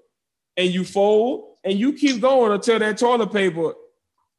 and 0.55 0.69
you 0.69 0.85
fold 0.85 1.57
and 1.65 1.77
you 1.77 1.91
keep 1.91 2.21
going 2.21 2.53
until 2.53 2.79
that 2.79 2.97
toilet 2.97 3.33
paper 3.33 3.73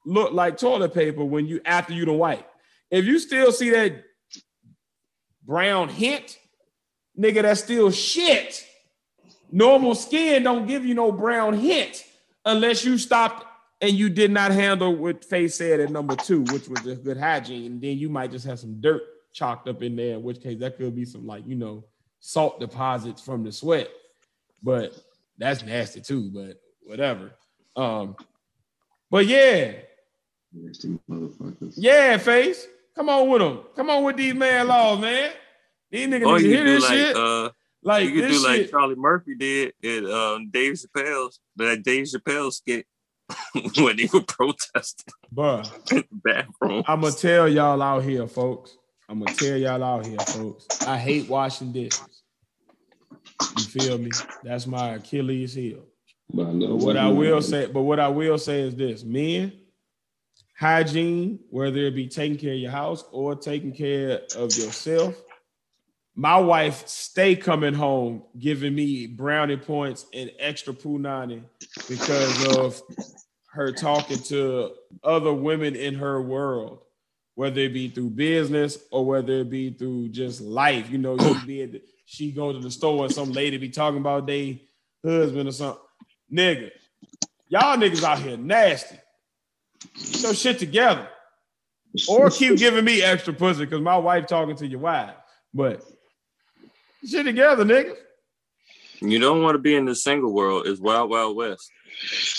look 0.07 0.33
like 0.33 0.57
toilet 0.57 0.95
paper 0.95 1.23
when 1.23 1.47
you 1.47 1.61
after 1.67 1.93
you 1.93 2.07
don't 2.07 2.17
wipe. 2.17 2.49
If 2.91 3.05
you 3.05 3.19
still 3.19 3.53
see 3.53 3.69
that 3.71 4.05
brown 5.45 5.91
hint, 5.91 6.39
nigga, 7.19 7.43
that's 7.43 7.63
still 7.63 7.91
shit. 7.91 8.67
Normal 9.53 9.95
skin 9.95 10.43
don't 10.43 10.67
give 10.67 10.85
you 10.85 10.95
no 10.95 11.11
brown 11.13 11.55
hint 11.55 12.05
unless 12.45 12.85
you 12.85 12.99
stopped 12.99 13.47
and 13.81 13.93
you 13.93 14.09
did 14.11 14.31
not 14.31 14.53
handle 14.53 14.95
what 14.95 15.25
Phace 15.25 15.55
said 15.55 15.81
at 15.81 15.91
number 15.91 16.15
two, 16.17 16.43
which 16.53 16.69
was 16.69 16.81
just 16.83 17.03
good 17.03 17.17
hygiene. 17.17 17.81
Then 17.81 17.97
you 17.99 18.09
might 18.09 18.31
just 18.31 18.47
have 18.47 18.59
some 18.59 18.81
dirt 18.81 19.03
chalked 19.33 19.69
up 19.69 19.83
in 19.83 19.97
there, 19.97 20.15
in 20.15 20.23
which 20.23 20.43
case 20.43 20.59
that 20.61 20.77
could 20.77 20.95
be 20.95 21.05
some 21.05 21.27
like, 21.27 21.47
you 21.47 21.55
know, 21.57 21.85
salt 22.21 22.61
deposits 22.61 23.23
from 23.23 23.43
the 23.43 23.51
sweat. 23.53 23.89
But 24.63 24.95
that's 25.39 25.65
nasty 25.65 26.01
too, 26.03 26.31
but 26.33 26.61
whatever. 26.83 27.31
Um, 27.77 28.17
but 29.11 29.27
yeah, 29.27 29.73
Nasty 30.53 30.99
motherfuckers. 31.09 31.75
Yeah, 31.77 32.19
Phace. 32.19 32.65
Come 32.97 33.09
on 33.09 33.29
with 33.31 33.41
them. 33.41 33.61
Come 33.77 33.89
on 33.89 34.03
with 34.05 34.17
these 34.17 34.35
man 34.35 34.67
laws, 34.67 35.01
man. 35.01 35.33
These 35.91 36.09
niggas 36.09 36.27
Or 36.27 36.37
need 36.39 36.43
to 36.43 36.49
hear 36.49 36.65
this 36.65 36.83
like 36.83 36.93
shit. 36.93 37.17
uh 37.17 37.51
like 37.83 38.07
you 38.07 38.15
could 38.15 38.25
this 38.25 38.43
do 38.43 38.49
like. 38.49 38.71
Charlie 38.71 38.95
Murphy 38.95 39.35
did 39.35 39.73
in 39.83 40.11
um 40.11 40.51
Dave 40.51 40.75
Chappelle's 40.75 41.41
that 41.57 41.83
Dave 41.83 42.07
Chappelle 42.07 42.53
skit 42.53 42.87
when 43.79 43.97
they 43.97 44.09
were 44.13 44.23
protesting 44.23 45.13
Bruh, 45.35 45.93
in 45.93 45.99
the 46.11 46.17
bathroom. 46.25 46.85
I'm 46.87 47.01
gonna 47.01 47.13
tell 47.15 47.49
y'all 47.49 47.81
out 47.83 48.03
here, 48.05 48.27
folks. 48.27 48.77
I'm 49.09 49.21
gonna 49.21 49.37
tell 49.37 49.57
y'all 49.57 49.83
out 49.83 50.07
here, 50.07 50.19
folks. 50.19 50.67
I 50.87 50.99
hate 50.99 51.29
washing 51.29 51.73
dishes. 51.73 52.23
You 53.57 53.65
feel 53.65 53.99
me? 53.99 54.11
That's 54.45 54.67
my 54.67 54.91
Achilles 54.95 55.55
heel. 55.55 55.85
But, 56.33 56.47
I 56.47 56.53
know 56.53 56.69
But 56.69 56.77
what 56.77 56.97
I 56.97 57.09
will 57.09 57.43
say, 57.43 57.67
but 57.67 57.83
what 57.83 57.99
I 57.99 58.09
will 58.09 58.39
say 58.39 58.61
is 58.61 58.77
this: 58.77 59.03
men, 59.03 59.53
hygiene, 60.59 61.41
whether 61.51 61.79
it 61.79 61.95
be 61.95 62.07
taking 62.07 62.39
care 62.39 62.53
of 62.53 62.59
your 62.59 62.71
house 62.71 63.05
or 63.11 63.35
taking 63.35 63.73
care 63.73 64.21
of 64.37 64.57
yourself. 64.57 65.15
My 66.17 66.39
wife 66.39 66.87
stay 66.89 67.37
coming 67.37 67.75
home 67.75 68.23
giving 68.39 68.75
me 68.75 69.07
brownie 69.07 69.57
points 69.57 70.07
and 70.13 70.31
extra 70.39 70.75
punani 70.75 71.43
because 71.89 72.57
of 72.57 72.83
her 73.53 73.73
talking 73.73 74.19
to 74.19 74.73
other 75.03 75.33
women 75.33 75.75
in 75.75 75.95
her 75.95 76.21
world, 76.21 76.81
whether 77.35 77.61
it 77.61 77.73
be 77.73 77.89
through 77.89 78.11
business 78.11 78.79
or 78.91 79.05
whether 79.05 79.41
it 79.41 79.51
be 79.51 79.71
through 79.71 80.09
just 80.11 80.41
life. 80.41 80.91
You 80.91 80.99
know, 80.99 81.17
you 81.19 81.47
be 81.47 81.63
at 81.63 81.73
the, 81.73 81.83
she 82.05 82.33
go 82.33 82.53
to 82.53 82.59
the 82.59 82.71
store 82.71 83.05
and 83.05 83.15
some 83.15 83.33
lady 83.33 83.57
be 83.57 83.71
talking 83.71 84.01
about 84.01 84.27
they 84.27 84.63
husband 85.05 85.49
or 85.49 85.53
something. 85.53 85.83
Nigga, 86.33 86.71
y'all 87.49 87.77
niggas 87.77 88.03
out 88.03 88.19
here 88.19 88.37
nasty. 88.37 88.97
Your 90.19 90.35
shit 90.35 90.59
together. 90.59 91.09
Or 92.09 92.31
keep 92.31 92.57
giving 92.57 92.85
me 92.85 93.03
extra 93.03 93.33
pussy 93.33 93.65
because 93.65 93.81
my 93.81 93.97
wife 93.97 94.27
talking 94.27 94.57
to 94.57 94.67
your 94.67 94.81
wife. 94.81 95.15
But 95.53 95.83
shit 97.05 97.27
together, 97.27 97.65
nigga. 97.65 97.95
You 99.01 99.19
don't 99.19 99.43
want 99.43 99.55
to 99.55 99.59
be 99.59 99.75
in 99.75 99.87
the 99.87 99.95
single 99.95 100.33
world. 100.33 100.67
It's 100.67 100.81
wild, 100.81 101.11
wild 101.11 101.37
west. 101.37 101.71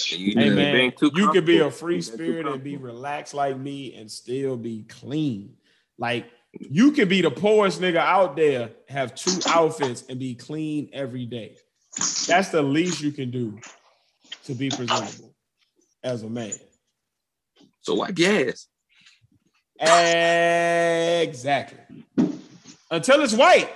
You, 0.10 0.34
Hey 0.40 0.50
man, 0.50 0.74
being 0.74 0.92
too 0.92 1.12
you 1.14 1.32
could 1.32 1.46
be 1.46 1.60
a 1.60 1.72
free 1.72 2.02
spirit 2.02 2.46
and 2.46 2.64
be 2.64 2.78
relaxed 2.78 3.34
like 3.34 3.58
me 3.58 3.96
and 3.96 4.10
still 4.10 4.58
be 4.58 4.84
clean. 4.88 5.56
Like 5.98 6.26
you 6.60 6.92
could 6.92 7.10
be 7.10 7.22
the 7.22 7.32
poorest 7.32 7.82
nigga 7.82 7.98
out 7.98 8.36
there, 8.36 8.72
have 8.88 9.16
two 9.16 9.40
outfits 9.48 10.04
and 10.10 10.20
be 10.20 10.36
clean 10.36 10.90
every 10.94 11.26
day. 11.26 11.56
That's 12.28 12.50
the 12.50 12.62
least 12.62 13.02
you 13.02 13.12
can 13.12 13.32
do 13.32 13.60
to 14.46 14.54
be 14.54 14.70
presentable 14.70 15.34
as 16.04 16.24
a 16.24 16.30
man. 16.30 16.54
So 17.82 17.96
wipe 17.96 18.18
your 18.18 18.50
ass. 18.50 18.68
Exactly. 21.24 21.80
Until 22.90 23.22
it's 23.22 23.34
white. 23.34 23.70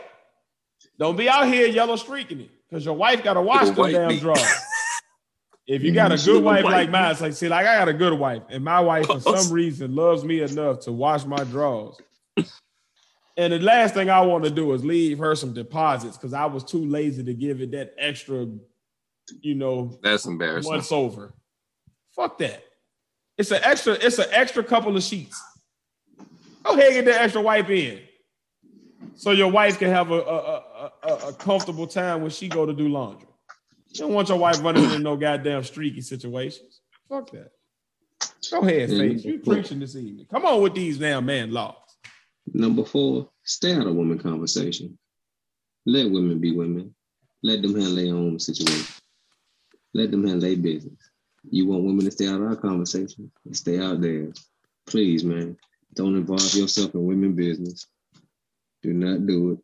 Don't 0.98 1.16
be 1.18 1.28
out 1.30 1.48
here 1.48 1.68
yellow 1.68 1.96
streaking 1.96 2.42
it 2.42 2.50
because 2.70 2.86
your 2.86 2.96
wife 2.96 3.24
got 3.24 3.34
to 3.34 3.42
wash 3.42 3.70
white 3.75 3.94
damn 3.94 4.18
drawers. 4.20 4.42
If 5.68 5.82
you 5.82 5.92
got 5.94 6.12
a 6.12 6.18
good 6.18 6.44
wife 6.44 6.64
like 6.64 6.92
mine, 6.92 7.12
it's 7.12 7.22
like, 7.22 7.34
see, 7.34 7.50
like 7.50 7.66
I 7.66 7.80
got 7.80 7.88
a 7.88 7.94
good 7.94 8.14
wife, 8.14 8.44
and 8.50 8.64
my 8.64 8.80
wife 8.80 9.08
for 9.08 9.20
some 9.20 9.52
reason 9.52 9.96
loves 9.96 10.24
me 10.24 10.42
enough 10.42 10.82
to 10.82 10.92
wash 10.92 11.25
my 11.25 11.44
drawers. 11.44 11.98
And 13.38 13.52
the 13.52 13.60
last 13.60 13.96
thing 13.96 14.10
I 14.10 14.22
want 14.22 14.44
to 14.46 14.50
do 14.50 14.72
is 14.74 14.86
leave 14.86 15.18
her 15.18 15.36
some 15.36 15.54
deposits 15.54 16.18
because 16.18 16.34
I 16.34 16.46
was 16.46 16.64
too 16.64 16.86
lazy 16.86 17.24
to 17.24 17.34
give 17.34 17.62
it 17.62 17.72
that 17.72 17.94
extra, 17.98 18.48
you 19.42 19.56
know, 19.56 19.98
That's 20.02 20.25
embarrassing. 20.25 20.72
once 20.72 20.92
over. 20.92 21.34
Fuck 22.16 22.38
that. 22.38 22.64
It's 23.38 23.52
an 23.52 23.60
extra, 23.64 23.94
it's 23.94 24.20
an 24.20 24.28
extra 24.32 24.64
couple 24.64 24.96
of 24.96 25.04
sheets. 25.04 25.42
Go 26.64 26.74
ahead 26.74 26.94
and 26.94 26.94
get 26.94 27.06
that 27.06 27.22
extra 27.22 27.42
wipe 27.42 27.70
in. 27.70 28.02
So 29.16 29.32
your 29.32 29.52
wife 29.52 29.80
can 29.80 29.90
have 29.90 30.12
a, 30.12 30.22
a, 30.22 30.38
a, 30.38 30.64
a, 31.04 31.13
a 31.27 31.34
comfortable 31.34 31.88
time 31.88 32.22
when 32.22 32.32
she 32.32 32.48
go 32.48 32.65
to 32.65 32.74
do 32.74 32.88
laundry. 32.89 33.27
You 33.89 34.00
don't 34.01 34.13
want 34.13 34.30
your 34.30 34.38
wife 34.38 34.62
running 34.62 34.84
into 34.84 35.00
no 35.00 35.15
goddamn 35.15 35.63
streaky 35.63 36.01
situations. 36.01 36.82
Fuck 37.08 37.32
that. 37.32 37.51
Go 38.51 38.60
ahead, 38.60 38.89
Phace. 38.89 39.24
You 39.24 39.39
preaching 39.39 39.80
this 39.80 39.96
evening. 39.96 40.27
Come 40.30 40.46
on 40.46 40.62
with 40.62 40.74
these 40.74 40.98
damn 40.98 41.25
man 41.25 41.51
laws. 41.51 41.75
Number 42.54 42.84
four, 42.84 43.30
stay 43.44 43.74
out 43.74 43.88
of 43.88 43.96
women 43.96 44.20
conversation. 44.20 44.98
Let 45.86 46.12
women 46.12 46.39
be 46.39 46.51
women. 46.51 46.94
Let 47.42 47.62
them 47.62 47.75
handle 47.75 47.96
their 47.96 48.13
own 48.13 48.39
situation. 48.39 48.96
Let 49.94 50.12
them 50.12 50.27
handle 50.27 50.42
their 50.42 50.58
business. 50.58 51.00
You 51.50 51.68
want 51.68 51.84
women 51.84 52.06
to 52.06 52.12
stay 52.12 52.27
out 52.27 52.42
of 52.42 52.48
our 52.48 52.56
conversation? 52.56 53.32
Stay 53.51 53.80
out 53.80 54.01
there. 54.01 54.34
Please, 54.88 55.24
man. 55.24 55.58
Don't 55.94 56.15
involve 56.15 56.54
yourself 56.54 56.94
in 56.96 57.06
women 57.06 57.34
business. 57.34 57.88
Do 58.82 58.94
not 58.94 59.25
do 59.25 59.51
it. 59.51 59.60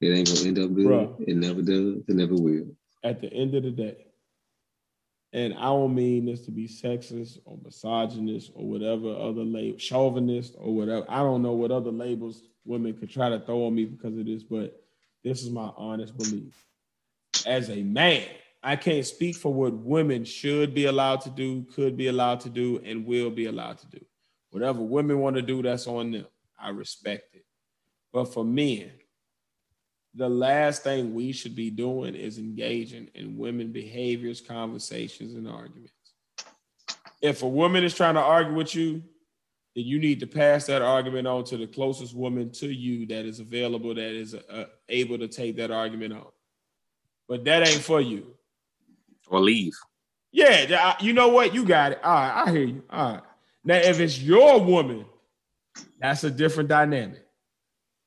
It 0.00 0.08
ain't 0.08 0.28
gonna 0.28 0.48
end 0.48 0.58
up 0.58 0.74
good. 0.74 0.86
Bruh. 0.86 1.28
It 1.28 1.36
never 1.36 1.62
does. 1.62 2.02
It 2.08 2.16
never 2.16 2.34
will. 2.34 2.66
at 3.02 3.20
the 3.20 3.32
end 3.32 3.54
of 3.54 3.62
the 3.62 3.70
day, 3.70 4.06
and 5.32 5.54
I 5.54 5.64
don't 5.64 5.94
mean 5.94 6.26
this 6.26 6.44
to 6.46 6.50
be 6.50 6.66
sexist 6.66 7.38
or 7.44 7.58
misogynist 7.62 8.50
or 8.54 8.68
whatever 8.68 9.14
other 9.14 9.44
label, 9.44 9.78
chauvinist 9.78 10.54
or 10.58 10.74
whatever. 10.74 11.06
I 11.08 11.18
don't 11.18 11.42
know 11.42 11.52
what 11.52 11.70
other 11.70 11.92
labels 11.92 12.42
women 12.64 12.94
could 12.94 13.10
try 13.10 13.28
to 13.28 13.40
throw 13.40 13.66
on 13.66 13.74
me 13.74 13.84
because 13.84 14.16
of 14.18 14.26
this, 14.26 14.42
but 14.42 14.82
this 15.24 15.42
is 15.42 15.50
my 15.50 15.70
honest 15.76 16.16
belief. 16.16 16.54
As 17.46 17.70
a 17.70 17.82
man, 17.82 18.24
I 18.62 18.76
can't 18.76 19.06
speak 19.06 19.36
for 19.36 19.52
what 19.52 19.72
women 19.72 20.24
should 20.24 20.74
be 20.74 20.86
allowed 20.86 21.22
to 21.22 21.30
do, 21.30 21.64
could 21.74 21.96
be 21.96 22.08
allowed 22.08 22.40
to 22.40 22.50
do, 22.50 22.80
and 22.84 23.06
will 23.06 23.30
be 23.30 23.46
allowed 23.46 23.78
to 23.78 23.86
do. 23.86 24.04
Whatever 24.50 24.80
women 24.80 25.20
want 25.20 25.36
to 25.36 25.42
do, 25.42 25.62
that's 25.62 25.86
on 25.86 26.10
them. 26.10 26.26
I 26.60 26.70
respect 26.70 27.34
it. 27.34 27.44
But 28.12 28.26
for 28.26 28.44
men, 28.44 28.90
the 30.14 30.28
last 30.28 30.82
thing 30.82 31.14
we 31.14 31.32
should 31.32 31.54
be 31.54 31.70
doing 31.70 32.14
is 32.14 32.38
engaging 32.38 33.08
in 33.14 33.38
women 33.38 33.70
behaviors, 33.72 34.40
conversations, 34.40 35.34
and 35.34 35.48
arguments. 35.48 35.92
If 37.22 37.42
a 37.42 37.48
woman 37.48 37.84
is 37.84 37.94
trying 37.94 38.14
to 38.14 38.20
argue 38.20 38.54
with 38.54 38.74
you, 38.74 39.02
then 39.76 39.84
you 39.84 40.00
need 40.00 40.20
to 40.20 40.26
pass 40.26 40.66
that 40.66 40.82
argument 40.82 41.28
on 41.28 41.44
to 41.44 41.56
the 41.56 41.66
closest 41.66 42.14
woman 42.14 42.50
to 42.52 42.66
you 42.66 43.06
that 43.06 43.24
is 43.24 43.38
available, 43.38 43.94
that 43.94 44.14
is 44.14 44.34
uh, 44.34 44.64
able 44.88 45.18
to 45.18 45.28
take 45.28 45.56
that 45.56 45.70
argument 45.70 46.14
on. 46.14 46.26
But 47.28 47.44
that 47.44 47.68
ain't 47.68 47.80
for 47.80 48.00
you. 48.00 48.34
Or 49.28 49.38
leave. 49.38 49.74
Yeah, 50.32 50.96
you 51.00 51.12
know 51.12 51.28
what? 51.28 51.54
You 51.54 51.64
got 51.64 51.92
it. 51.92 52.00
All 52.02 52.12
right, 52.12 52.42
I 52.46 52.50
hear 52.50 52.64
you. 52.64 52.82
All 52.90 53.14
right. 53.14 53.22
Now, 53.64 53.76
if 53.76 54.00
it's 54.00 54.20
your 54.20 54.60
woman, 54.60 55.04
that's 56.00 56.24
a 56.24 56.30
different 56.30 56.68
dynamic. 56.68 57.24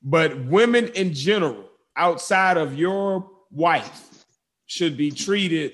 But 0.01 0.45
women 0.45 0.87
in 0.89 1.13
general, 1.13 1.69
outside 1.95 2.57
of 2.57 2.77
your 2.77 3.29
wife, 3.51 4.25
should 4.65 4.97
be 4.97 5.11
treated 5.11 5.73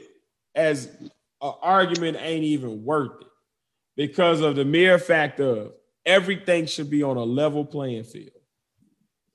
as 0.56 0.88
an 1.02 1.10
argument 1.62 2.18
ain't 2.20 2.44
even 2.44 2.84
worth 2.84 3.22
it 3.22 3.28
because 3.96 4.42
of 4.42 4.56
the 4.56 4.66
mere 4.66 5.00
fact 5.00 5.40
of 5.40 5.72
everything 6.06 6.66
should 6.66 6.90
be 6.90 7.04
on 7.04 7.16
a 7.16 7.24
level 7.24 7.64
playing 7.64 8.04
field. 8.04 8.32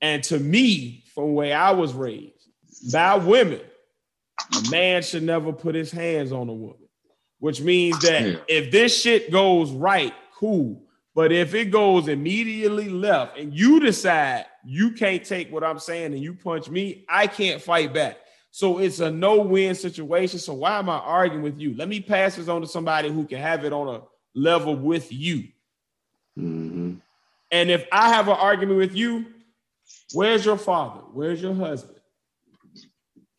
And 0.01 0.23
to 0.25 0.37
me, 0.39 1.03
from 1.15 1.27
the 1.27 1.31
way 1.31 1.53
I 1.53 1.71
was 1.71 1.93
raised 1.93 2.47
by 2.91 3.15
women, 3.15 3.61
a 4.55 4.69
man 4.69 5.01
should 5.01 5.23
never 5.23 5.51
put 5.51 5.73
his 5.73 5.91
hands 5.91 6.31
on 6.31 6.49
a 6.49 6.53
woman, 6.53 6.87
which 7.39 7.61
means 7.61 7.97
that 8.01 8.25
Yeah. 8.27 8.37
if 8.47 8.71
this 8.71 9.01
shit 9.01 9.31
goes 9.31 9.71
right, 9.71 10.13
cool. 10.35 10.83
But 11.15 11.31
if 11.31 11.55
it 11.55 11.71
goes 11.71 12.07
immediately 12.09 12.89
left 12.89 13.37
and 13.39 13.53
you 13.57 13.79
decide 13.79 14.45
you 14.65 14.91
can't 14.91 15.23
take 15.23 15.51
what 15.51 15.63
I'm 15.63 15.79
saying 15.79 16.13
and 16.13 16.21
you 16.21 16.33
punch 16.33 16.69
me, 16.69 17.05
I 17.07 17.27
can't 17.27 17.61
fight 17.61 17.93
back. 17.93 18.17
So 18.51 18.79
it's 18.79 18.99
a 18.99 19.11
no-win 19.11 19.75
situation. 19.75 20.39
So 20.39 20.53
why 20.53 20.79
am 20.79 20.89
I 20.89 20.97
arguing 20.97 21.43
with 21.43 21.59
you? 21.59 21.75
Let 21.75 21.89
me 21.89 21.99
pass 21.99 22.35
this 22.35 22.47
on 22.47 22.61
to 22.61 22.67
somebody 22.67 23.09
who 23.09 23.25
can 23.25 23.39
have 23.39 23.65
it 23.65 23.73
on 23.73 23.95
a 23.95 24.01
level 24.33 24.75
with 24.75 25.11
you. 25.11 25.49
Mhm. 26.37 27.01
And 27.51 27.69
if 27.69 27.85
I 27.91 28.09
have 28.09 28.27
an 28.27 28.35
argument 28.35 28.77
with 28.77 28.95
you, 28.95 29.25
where's 30.13 30.45
your 30.45 30.57
father? 30.57 31.01
Where's 31.13 31.41
your 31.41 31.53
husband? 31.53 31.99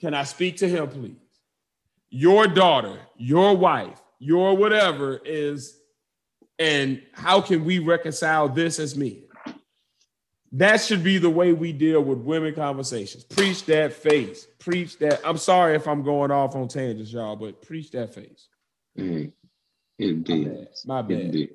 Can 0.01 0.15
I 0.15 0.25
speak 0.25 0.59
to 0.59 0.69
him, 0.69 0.89
please? 0.89 1.17
Your 2.11 2.47
daughter, 2.47 2.99
your 3.17 3.57
wife, 3.57 4.01
your 4.19 4.57
whatever 4.57 5.21
is, 5.25 5.81
and 6.59 7.03
how 7.13 7.41
can 7.41 7.65
we 7.65 7.79
reconcile 7.79 8.49
this 8.49 8.79
as 8.79 8.97
men? 8.97 9.26
That 10.53 10.81
should 10.81 11.03
be 11.03 11.19
the 11.19 11.31
way 11.31 11.53
we 11.53 11.73
deal 11.73 12.03
with 12.03 12.19
women 12.19 12.55
conversations. 12.55 13.25
Preach 13.25 13.65
that 13.67 13.93
Phace. 13.93 14.47
Preach 14.59 14.99
that. 14.99 15.21
I'm 15.25 15.39
sorry 15.39 15.75
if 15.75 15.87
I'm 15.89 16.03
going 16.03 16.31
off 16.31 16.55
on 16.55 16.69
tangents, 16.69 17.13
y'all, 17.13 17.37
but 17.37 17.63
preach 17.63 17.91
that 17.91 18.15
Phace. 18.15 18.47
Hey, 18.95 19.33
My 19.99 20.07
did. 20.07 20.27
bad. 20.27 20.69
My 20.87 21.03
bad. 21.03 21.49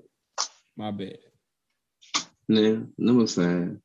My 0.77 0.91
bad. 0.91 1.17
Now, 2.47 2.83
number 2.97 3.27
five, 3.27 3.77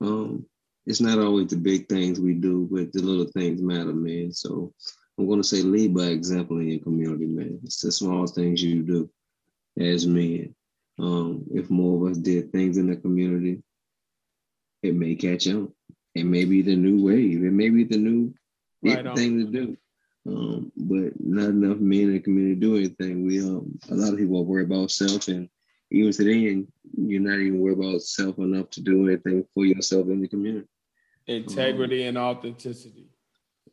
um, 0.00 0.46
it's 0.86 1.00
not 1.00 1.18
always 1.18 1.48
the 1.48 1.56
big 1.56 1.88
things 1.88 2.18
we 2.18 2.34
do, 2.34 2.68
but 2.70 2.92
the 2.92 3.02
little 3.02 3.30
things 3.32 3.62
matter, 3.62 3.92
man. 3.92 4.32
So 4.32 4.72
I'm 5.18 5.28
gonna 5.28 5.44
say 5.44 5.62
lead 5.62 5.94
by 5.94 6.04
example 6.06 6.58
in 6.58 6.68
your 6.68 6.80
community, 6.80 7.26
man. 7.26 7.60
It's 7.62 7.80
the 7.80 7.92
small 7.92 8.26
things 8.26 8.62
you 8.62 8.82
do 8.82 9.10
as 9.78 10.06
men. 10.06 10.54
Um, 10.98 11.44
if 11.52 11.70
more 11.70 12.04
of 12.06 12.12
us 12.12 12.18
did 12.18 12.50
things 12.52 12.78
in 12.78 12.88
the 12.88 12.96
community, 12.96 13.62
it 14.82 14.94
may 14.94 15.14
catch 15.14 15.48
on. 15.48 15.72
It 16.14 16.24
may 16.24 16.44
be 16.44 16.62
the 16.62 16.76
new 16.76 17.04
wave. 17.04 17.44
It 17.44 17.52
may 17.52 17.70
be 17.70 17.84
the 17.84 17.98
new 17.98 18.34
Right 18.82 19.14
thing 19.14 19.38
to 19.38 19.44
do. 19.44 19.76
Um, 20.26 20.72
but 20.76 21.12
not 21.18 21.50
enough 21.50 21.78
men 21.78 22.00
in 22.00 22.12
the 22.14 22.20
community 22.20 22.54
do 22.54 22.76
anything. 22.76 23.26
We 23.26 23.40
um 23.40 23.78
a 23.90 23.94
lot 23.94 24.12
of 24.12 24.18
people 24.18 24.38
are 24.38 24.44
worried 24.44 24.66
about 24.66 24.90
self 24.90 25.28
and 25.28 25.48
even 25.90 26.12
today 26.12 26.48
and 26.48 26.68
you're 26.96 27.20
not 27.20 27.38
even 27.38 27.58
worried 27.58 27.78
about 27.78 28.02
self 28.02 28.38
enough 28.38 28.70
to 28.70 28.80
do 28.80 29.08
anything 29.08 29.44
for 29.54 29.64
yourself 29.64 30.08
in 30.08 30.20
the 30.20 30.28
community. 30.28 30.68
Integrity 31.26 32.04
and 32.04 32.18
authenticity. 32.18 33.08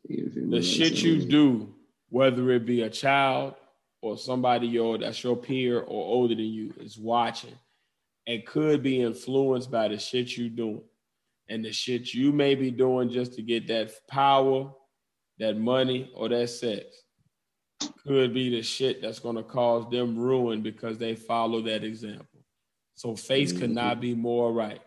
You 0.07 0.29
feel 0.29 0.43
me? 0.45 0.57
The 0.57 0.63
shit 0.63 1.01
you 1.01 1.25
do, 1.25 1.73
whether 2.09 2.49
it 2.51 2.65
be 2.65 2.81
a 2.81 2.89
child 2.89 3.55
or 4.01 4.17
somebody 4.17 4.67
your 4.67 4.97
that's 4.97 5.23
your 5.23 5.35
peer 5.35 5.79
or 5.79 6.05
older 6.05 6.35
than 6.35 6.45
you, 6.45 6.73
is 6.79 6.97
watching 6.97 7.55
and 8.25 8.45
could 8.45 8.83
be 8.83 9.01
influenced 9.01 9.71
by 9.71 9.87
the 9.89 9.97
shit 9.97 10.35
you 10.35 10.49
doing. 10.49 10.81
And 11.49 11.63
the 11.63 11.71
shit 11.71 12.13
you 12.13 12.31
may 12.31 12.55
be 12.55 12.71
doing 12.71 13.09
just 13.09 13.33
to 13.35 13.41
get 13.41 13.67
that 13.67 13.91
power, 14.07 14.71
that 15.39 15.57
money, 15.57 16.11
or 16.13 16.29
that 16.29 16.49
sex 16.49 16.85
could 18.05 18.33
be 18.33 18.49
the 18.49 18.61
shit 18.61 19.01
that's 19.01 19.19
gonna 19.19 19.43
cause 19.43 19.89
them 19.91 20.17
ruin 20.17 20.61
because 20.61 20.97
they 20.97 21.15
follow 21.15 21.61
that 21.61 21.83
example. 21.83 22.43
So 22.95 23.13
Phace 23.13 23.57
could 23.57 23.69
not 23.69 24.01
be 24.01 24.15
more 24.15 24.51
right. 24.51 24.81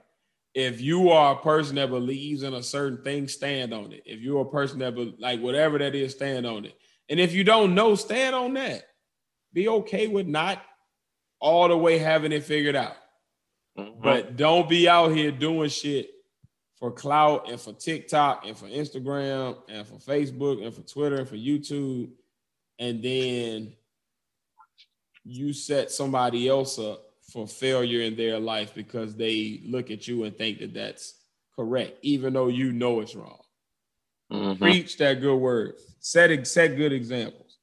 If 0.52 0.81
you 0.81 1.11
are 1.11 1.35
a 1.35 1.43
person 1.43 1.76
that 1.76 1.90
believes 1.90 2.43
in 2.43 2.55
a 2.55 2.62
certain 2.62 3.05
thing, 3.05 3.29
stand 3.29 3.73
on 3.73 3.93
it. 3.93 4.02
If 4.05 4.21
you're 4.21 4.43
a 4.43 4.50
person 4.50 4.81
that 4.81 4.97
be, 4.97 5.14
like 5.19 5.40
whatever 5.40 5.79
that 5.79 5.95
is, 5.95 6.12
stand 6.12 6.45
on 6.45 6.64
it. 6.64 6.75
And 7.09 7.21
if 7.21 7.33
you 7.33 7.45
don't 7.45 7.75
know, 7.75 7.95
stand 7.95 8.35
on 8.35 8.55
that. 8.55 8.83
Be 9.52 9.69
okay 9.69 10.09
with 10.09 10.26
not 10.26 10.61
all 11.40 11.69
the 11.69 11.76
way 11.76 11.99
having 11.99 12.33
it 12.33 12.43
figured 12.43 12.75
out. 12.76 12.97
Mhm. 13.79 14.02
But 14.02 14.37
don't 14.37 14.69
be 14.69 14.88
out 14.88 15.14
here 15.14 15.31
doing 15.31 15.69
shit 15.71 16.11
for 16.80 16.90
clout 16.90 17.50
and 17.50 17.60
for 17.60 17.75
TikTok 17.75 18.46
and 18.46 18.56
for 18.56 18.66
Instagram 18.66 19.58
and 19.68 19.87
for 19.87 19.96
Facebook 19.96 20.64
and 20.64 20.75
for 20.75 20.80
Twitter 20.80 21.16
and 21.16 21.28
for 21.28 21.37
YouTube. 21.37 22.08
And 22.78 23.02
then 23.02 23.75
you 25.25 25.52
set 25.52 25.90
somebody 25.90 26.49
else 26.49 26.78
up 26.78 27.04
for 27.20 27.46
failure 27.46 28.00
in 28.00 28.16
their 28.16 28.40
life 28.40 28.75
because 28.75 29.14
they 29.14 29.60
look 29.66 29.90
at 29.90 30.08
you 30.08 30.25
and 30.25 30.37
think 30.37 30.58
that 30.60 30.72
that's 30.72 31.14
correct, 31.54 31.99
even 32.02 32.32
though 32.32 32.49
you 32.49 32.72
know 32.72 33.00
it's 33.00 33.14
wrong. 33.14 33.42
Mhm. 34.32 34.58
Preach 34.58 34.96
that 34.96 35.20
good 35.20 35.37
word. 35.37 35.75
Set 35.99 36.46
set 36.46 36.76
good 36.76 36.92
examples. 36.92 37.58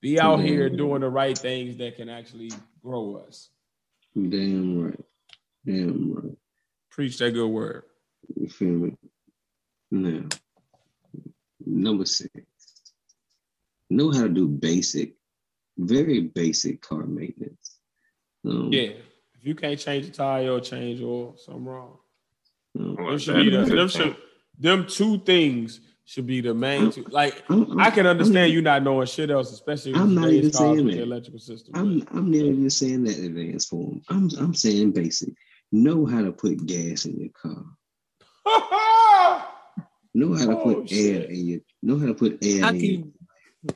Be 0.00 0.18
out 0.18 0.40
here 0.40 0.70
doing 0.70 1.02
the 1.02 1.10
right 1.10 1.36
things 1.36 1.76
that 1.76 1.96
can 1.96 2.08
actually 2.08 2.50
grow 2.82 3.16
us. 3.16 3.50
Damn 4.14 4.82
right. 4.84 5.00
Damn 5.66 6.14
right. 6.14 6.36
Preach 6.90 7.18
that 7.18 7.32
good 7.32 7.48
word. 7.48 7.84
You 8.36 8.48
feel 8.48 8.68
me? 8.68 8.96
Now, 9.90 10.24
number 11.64 12.04
six. 12.06 12.30
Know 13.90 14.10
how 14.10 14.22
to 14.22 14.28
do 14.28 14.48
basic, 14.48 15.14
very 15.78 16.20
basic 16.20 16.80
car 16.80 17.04
maintenance. 17.04 17.78
Um, 18.44 18.72
Yeah. 18.72 18.92
If 19.34 19.46
you 19.48 19.54
can't 19.54 19.78
change 19.78 20.06
the 20.06 20.12
tire 20.12 20.50
or 20.50 20.60
change 20.60 21.00
oil, 21.02 21.36
something 21.36 21.64
wrong. 21.64 21.98
um, 22.78 22.96
Well, 22.96 23.10
Them 23.10 23.18
should 23.18 23.36
be 23.44 23.50
the, 23.50 23.64
them 23.64 23.88
should 23.88 24.16
them 24.58 24.86
two 24.86 25.18
things 25.18 25.80
should 26.04 26.26
be 26.26 26.40
the 26.40 26.54
main 26.54 26.90
two. 26.90 27.04
Like 27.10 27.42
I'm- 27.50 27.62
I'm- 27.70 27.80
I 27.80 27.90
can 27.90 28.06
I'm- 28.06 28.16
understand 28.16 28.52
you 28.52 28.62
not 28.62 28.82
knowing 28.82 29.06
shit 29.06 29.30
else, 29.30 29.52
especially 29.52 29.94
I'm 29.94 30.14
not 30.14 30.30
even 30.30 30.52
saying 30.52 30.76
with 30.84 30.94
the 30.94 31.00
that. 31.00 31.02
electrical 31.02 31.40
system. 31.40 31.74
I'm 31.74 32.06
I'm 32.16 32.30
not 32.30 32.36
even 32.38 32.70
saying 32.70 33.04
that 33.04 33.18
advanced 33.18 33.68
form. 33.70 34.00
I'm 34.08 34.30
I'm 34.38 34.54
saying 34.54 34.92
basic. 34.92 35.34
Know 35.72 36.06
how 36.06 36.22
to 36.22 36.32
put 36.32 36.64
gas 36.66 37.04
in 37.06 37.18
your 37.20 37.30
car. 37.30 37.64
Know 40.14 40.34
how 40.34 40.44
to 40.46 40.58
Oh, 40.58 40.62
put 40.82 40.92
air 40.92 41.22
in 41.24 41.46
your. 41.46 41.60
Know 41.82 41.98
how 41.98 42.06
to 42.06 42.14
put 42.14 42.38
air 42.44 42.60
How 42.62 42.68
in. 42.70 42.78
can 42.80 42.84
your- 42.84 42.92
you, 43.00 43.74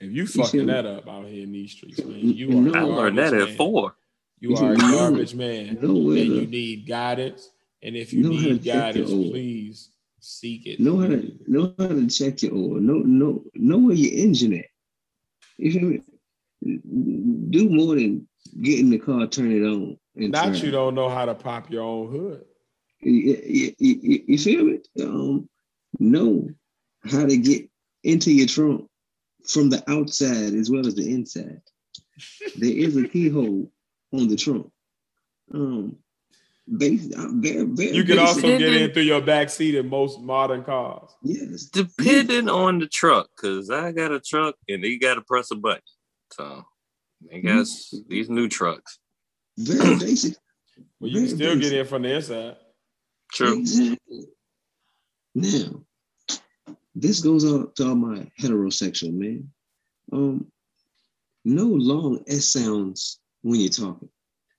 if 0.00 0.10
you 0.12 0.26
fucking 0.26 0.60
me? 0.66 0.72
that 0.72 0.86
up 0.86 1.06
out 1.08 1.26
here 1.26 1.42
in 1.44 1.52
these 1.52 1.72
streets, 1.72 2.02
man, 2.02 2.18
You 2.20 2.32
you 2.32 2.58
are 2.58 2.62
know- 2.62 2.72
a 2.72 2.78
I 2.78 2.82
learned 2.82 3.18
that 3.18 3.34
at 3.34 3.48
man. 3.48 3.56
four. 3.56 3.94
You 4.40 4.50
You 4.50 4.56
are 4.56 4.72
a 4.72 4.76
know- 4.76 4.90
garbage 4.98 5.34
man. 5.34 5.78
Know 5.82 6.10
and 6.10 6.18
you 6.18 6.46
need 6.46 6.86
guidance. 6.86 7.50
And 7.82 7.96
if 7.96 8.12
you 8.14 8.22
Know 8.22 8.30
need 8.30 8.64
guidance, 8.64 9.10
please 9.10 9.90
seek 10.20 10.66
it. 10.66 10.80
know 10.80 10.96
how 10.96 11.06
to 11.08 11.38
know 11.46 11.74
how 11.78 11.88
to 11.88 12.06
check 12.08 12.42
your 12.42 12.54
oil. 12.54 12.80
Know 12.80 12.98
know 13.00 13.44
know 13.54 13.78
where 13.78 13.94
your 13.94 14.12
engine 14.24 14.54
at. 14.54 14.66
You 15.58 15.72
feel 15.72 15.82
me? 15.82 16.00
Do 17.50 17.68
more 17.68 17.94
than 17.94 18.26
get 18.62 18.78
in 18.80 18.88
the 18.88 18.98
car, 18.98 19.26
turn 19.26 19.52
it 19.52 19.62
on, 19.66 19.98
and 20.16 20.32
Not 20.32 20.46
drive. 20.52 20.64
you 20.64 20.70
don't 20.70 20.94
know 20.94 21.10
how 21.10 21.26
to 21.26 21.34
pop 21.34 21.70
your 21.70 21.82
own 21.82 22.10
hood. 22.10 22.44
You, 23.04 23.42
you- 23.46 23.74
you- 23.78 24.24
you 24.28 24.38
feel 24.38 24.64
me? 24.64 24.78
Um, 25.02 25.48
know 25.98 26.48
how 27.04 27.26
to 27.26 27.36
get 27.36 27.68
into 28.02 28.32
your 28.32 28.46
trunk 28.48 28.88
from 29.46 29.68
the 29.70 29.82
outside 29.90 30.54
as 30.54 30.70
well 30.70 30.86
as 30.86 30.94
the 30.94 31.10
inside. 31.12 31.60
there 32.56 32.70
is 32.70 32.96
a 32.96 33.06
keyhole 33.08 33.70
on 34.12 34.28
the 34.28 34.36
trunk. 34.36 34.70
Um, 35.52 35.96
base, 36.78 37.12
uh, 37.14 37.28
very, 37.34 37.64
very 37.64 37.90
You 37.96 38.04
can 38.04 38.18
also 38.18 38.40
get 38.40 38.62
in 38.62 38.92
through 38.92 39.02
your 39.02 39.20
back 39.20 39.50
seat 39.50 39.74
in 39.74 39.88
most 39.88 40.20
modern 40.20 40.64
cars. 40.64 41.10
yes. 41.22 41.64
Depending 41.66 42.48
on 42.48 42.78
the 42.78 42.86
truck, 42.86 43.28
because 43.36 43.68
I 43.70 43.92
got 43.92 44.12
a 44.12 44.20
truck 44.20 44.54
and 44.68 44.82
you 44.82 44.98
got 44.98 45.14
to 45.14 45.22
press 45.22 45.50
a 45.50 45.56
button. 45.56 45.82
So 46.32 46.64
I 47.32 47.38
guess 47.38 47.92
these 48.08 48.30
new 48.30 48.48
trucks. 48.48 48.98
Very 49.58 49.98
basic. 49.98 50.36
But 51.00 51.10
you 51.10 51.26
can 51.28 51.36
Very 51.36 51.50
still 51.60 51.60
get 51.60 51.72
in 51.80 51.86
from 51.86 52.02
the 52.02 52.14
inside. 52.14 52.56
True. 53.34 53.58
Exactly. 53.58 54.26
Now, 55.34 55.82
this 56.94 57.20
goes 57.20 57.44
out 57.44 57.74
to 57.76 57.88
all 57.88 57.94
my 57.96 58.30
heterosexual 58.40 59.12
men. 59.12 59.50
Um, 60.12 60.46
no 61.44 61.64
long 61.64 62.22
S 62.28 62.46
sounds 62.46 63.18
when 63.42 63.58
you're 63.60 63.68
talking. 63.70 64.08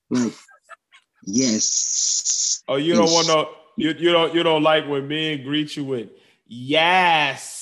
Like, 0.09 0.33
yes. 1.25 2.61
Oh, 2.67 2.75
you 2.75 2.93
don't 2.95 3.11
want 3.11 3.27
to. 3.27 3.45
you, 3.77 3.93
you 3.97 4.11
don't 4.11 4.33
you 4.35 4.43
don't 4.43 4.63
like 4.63 4.85
when 4.87 5.07
men 5.07 5.43
greet 5.43 5.75
you 5.77 5.85
with 5.85 6.09
yes. 6.47 7.53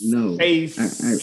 No, 0.00 0.36
I- 0.40 0.70
I- 0.78 1.18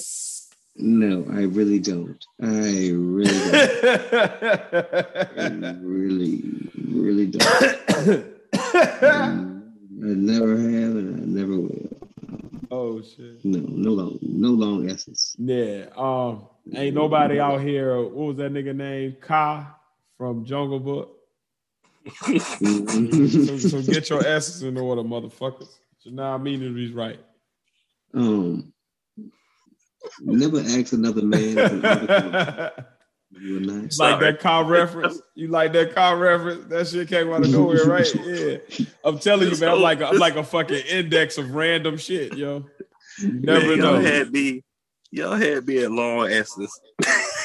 No, 0.78 1.26
I 1.32 1.44
really 1.44 1.80
don't. 1.80 2.22
I 2.42 2.90
really 2.92 3.32
don't. 3.32 4.14
I 5.40 5.78
really, 5.82 6.44
really 6.92 7.28
don't. 7.28 8.26
I 8.76 9.32
never 9.98 10.58
have 10.58 10.96
and 10.96 11.22
I 11.22 11.42
never 11.42 11.58
will. 11.60 11.90
oh 12.72 13.02
shit. 13.02 13.44
No, 13.44 13.60
no 13.60 13.92
long, 13.92 14.20
no 14.22 14.50
long 14.50 14.90
S's. 14.90 15.36
Yeah. 15.40 15.86
Um, 15.96 16.48
ain't 16.74 16.96
nobody 16.96 17.40
out 17.40 17.62
here. 17.62 18.02
What 18.02 18.14
was 18.14 18.38
that 18.38 18.52
nigga 18.52 18.76
name? 18.76 19.16
Kaa 19.22 19.76
from 20.18 20.46
Jungle 20.46 20.80
Book. 20.80 21.12
So, 22.28 23.58
so 23.58 23.82
get 23.82 24.10
your 24.10 24.26
S's 24.26 24.64
in 24.64 24.78
order, 24.78 25.02
motherfuckers. 25.02 25.70
So 26.00 26.12
now 26.12 26.36
I 26.36 26.38
mean 26.38 26.62
it 26.62 26.84
is 26.84 26.92
right. 26.92 27.20
um, 28.14 28.72
never 30.22 30.60
ask 30.60 30.94
another 30.94 31.24
man 31.24 31.58
another 31.58 32.88
you 33.40 33.60
like 33.60 33.92
Sorry. 33.92 34.26
that 34.26 34.40
car 34.40 34.64
reference? 34.64 35.22
You 35.36 35.50
like 35.50 35.74
that 35.74 35.94
car 35.94 36.18
reference? 36.18 36.66
That 36.68 36.88
shit 36.88 37.10
came 37.10 37.32
out 37.32 37.44
of 37.44 37.52
nowhere, 37.52 37.86
right? 37.86 38.08
Yeah. 38.26 38.58
I'm 39.04 39.20
telling 39.20 39.50
you, 39.50 39.60
man. 39.60 39.70
I'm 39.70 39.82
like 39.82 40.02
I'm 40.02 40.18
like 40.18 40.36
a 40.36 40.44
fucking 40.44 40.84
index 40.88 41.38
of 41.38 41.52
random 41.52 41.98
shit, 41.98 42.36
yo. 42.36 42.66
You 43.20 43.34
never 43.34 43.68
Man, 43.68 43.80
know. 43.80 43.94
y'all 43.94 44.02
had 44.02 44.32
me, 44.32 44.64
y'all 45.12 45.36
had 45.36 45.68
me 45.68 45.78
at 45.80 45.92
long 45.92 46.28
S's. 46.30 46.72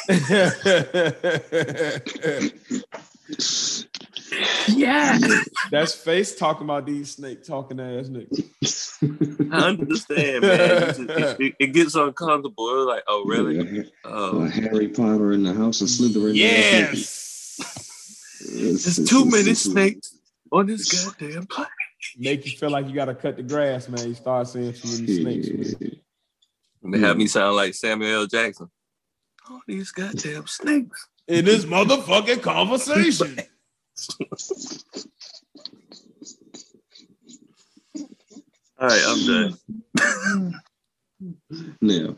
yeah. 4.68 5.18
That's 5.70 5.94
Phace 5.94 6.36
talking 6.38 6.64
about 6.64 6.86
these 6.86 7.12
snake 7.16 7.44
talking 7.44 7.80
ass 7.80 8.08
niggas. 8.08 9.48
I 9.52 9.68
understand, 9.68 10.42
man. 10.42 11.08
Just- 11.08 11.40
it, 11.40 11.54
it 11.58 11.66
gets 11.72 11.94
uncomfortable. 11.94 12.82
It's 12.82 12.88
like, 12.88 13.04
oh, 13.08 13.24
really? 13.26 13.80
Uh, 13.80 13.84
Oh, 14.04 14.44
Harry 14.48 14.88
Potter 14.88 15.32
in 15.32 15.42
the 15.42 15.52
House 15.54 15.80
of 15.80 15.88
Slytherin. 15.88 16.34
Yes. 16.34 17.56
It's- 18.40 18.84
there's 18.84 18.96
too 19.08 19.18
it's- 19.20 19.32
many 19.32 19.40
it's- 19.42 19.60
snakes 19.62 20.16
on 20.52 20.66
this 20.66 21.04
goddamn 21.04 21.46
plane. 21.46 21.66
Make 22.18 22.46
you 22.46 22.52
feel 22.56 22.70
like 22.70 22.88
you 22.88 22.94
gotta 22.94 23.14
cut 23.14 23.36
the 23.36 23.42
grass, 23.42 23.88
man. 23.88 24.08
You 24.08 24.14
start 24.14 24.48
seeing 24.48 24.72
too 24.72 24.88
many 25.24 25.42
snakes. 25.42 25.80
Man. 25.80 26.00
And 26.82 26.94
they 26.94 26.98
have 26.98 27.16
me 27.18 27.26
sound 27.26 27.56
like 27.56 27.74
Samuel 27.74 28.22
L. 28.22 28.26
Jackson. 28.26 28.70
All 29.50 29.60
these 29.66 29.90
goddamn 29.92 30.46
snakes. 30.46 31.08
In 31.28 31.44
this 31.44 31.64
motherfucking 31.66 32.40
conversation. 32.42 33.38
All 38.78 38.88
right, 38.88 39.02
I'm 39.06 39.26
done. 39.26 40.62
Now, 41.82 42.16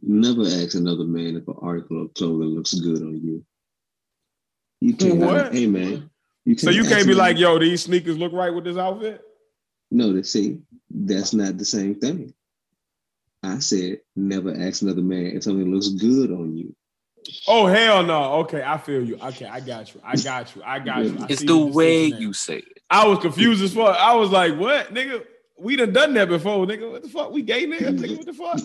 never 0.00 0.42
ask 0.42 0.74
another 0.74 1.04
man 1.04 1.36
if 1.36 1.48
an 1.48 1.56
article 1.60 2.02
of 2.02 2.14
clothing 2.14 2.50
looks 2.50 2.74
good 2.74 3.02
on 3.02 3.20
you. 3.20 3.44
You 4.80 4.94
can't. 4.94 5.18
What? 5.18 5.52
Hey 5.52 5.66
man. 5.66 6.10
So 6.58 6.70
you 6.70 6.84
can't 6.84 7.06
be 7.06 7.12
me- 7.12 7.14
like, 7.14 7.38
yo, 7.38 7.58
these 7.58 7.82
sneakers 7.82 8.16
look 8.16 8.32
right 8.32 8.54
with 8.54 8.64
this 8.64 8.76
outfit. 8.76 9.20
No, 9.90 10.12
they 10.12 10.22
see, 10.22 10.60
that's 10.90 11.32
not 11.32 11.58
the 11.58 11.64
same 11.64 11.96
thing. 11.96 12.32
I 13.42 13.58
said, 13.58 14.00
never 14.14 14.54
ask 14.56 14.82
another 14.82 15.02
man 15.02 15.26
if 15.26 15.44
something 15.44 15.72
looks 15.72 15.88
good 15.88 16.30
on 16.30 16.56
you. 16.56 16.74
Oh 17.48 17.66
hell 17.66 18.02
no. 18.02 18.34
Okay, 18.40 18.62
I 18.64 18.78
feel 18.78 19.04
you. 19.04 19.18
Okay, 19.22 19.46
I 19.46 19.60
got 19.60 19.94
you. 19.94 20.00
I 20.04 20.16
got 20.16 20.54
you. 20.54 20.62
I 20.64 20.78
got 20.78 21.04
you. 21.04 21.16
I 21.20 21.26
It's 21.28 21.40
the 21.42 21.54
your 21.54 21.72
way 21.72 22.06
you 22.06 22.32
say 22.32 22.58
it. 22.58 22.80
I 22.90 23.06
was 23.06 23.18
confused 23.18 23.62
as 23.62 23.74
fuck. 23.74 23.96
I 23.96 24.14
was 24.14 24.30
like, 24.30 24.56
what, 24.56 24.92
nigga? 24.94 25.24
We 25.58 25.76
done 25.76 25.92
done 25.92 26.14
that 26.14 26.28
before, 26.28 26.66
nigga. 26.66 26.90
What 26.90 27.02
the 27.02 27.08
fuck? 27.08 27.32
We 27.32 27.42
gay 27.42 27.66
nigga? 27.66 27.98
Nigga, 27.98 28.16
what 28.16 28.26
the 28.26 28.32
fuck? 28.32 28.60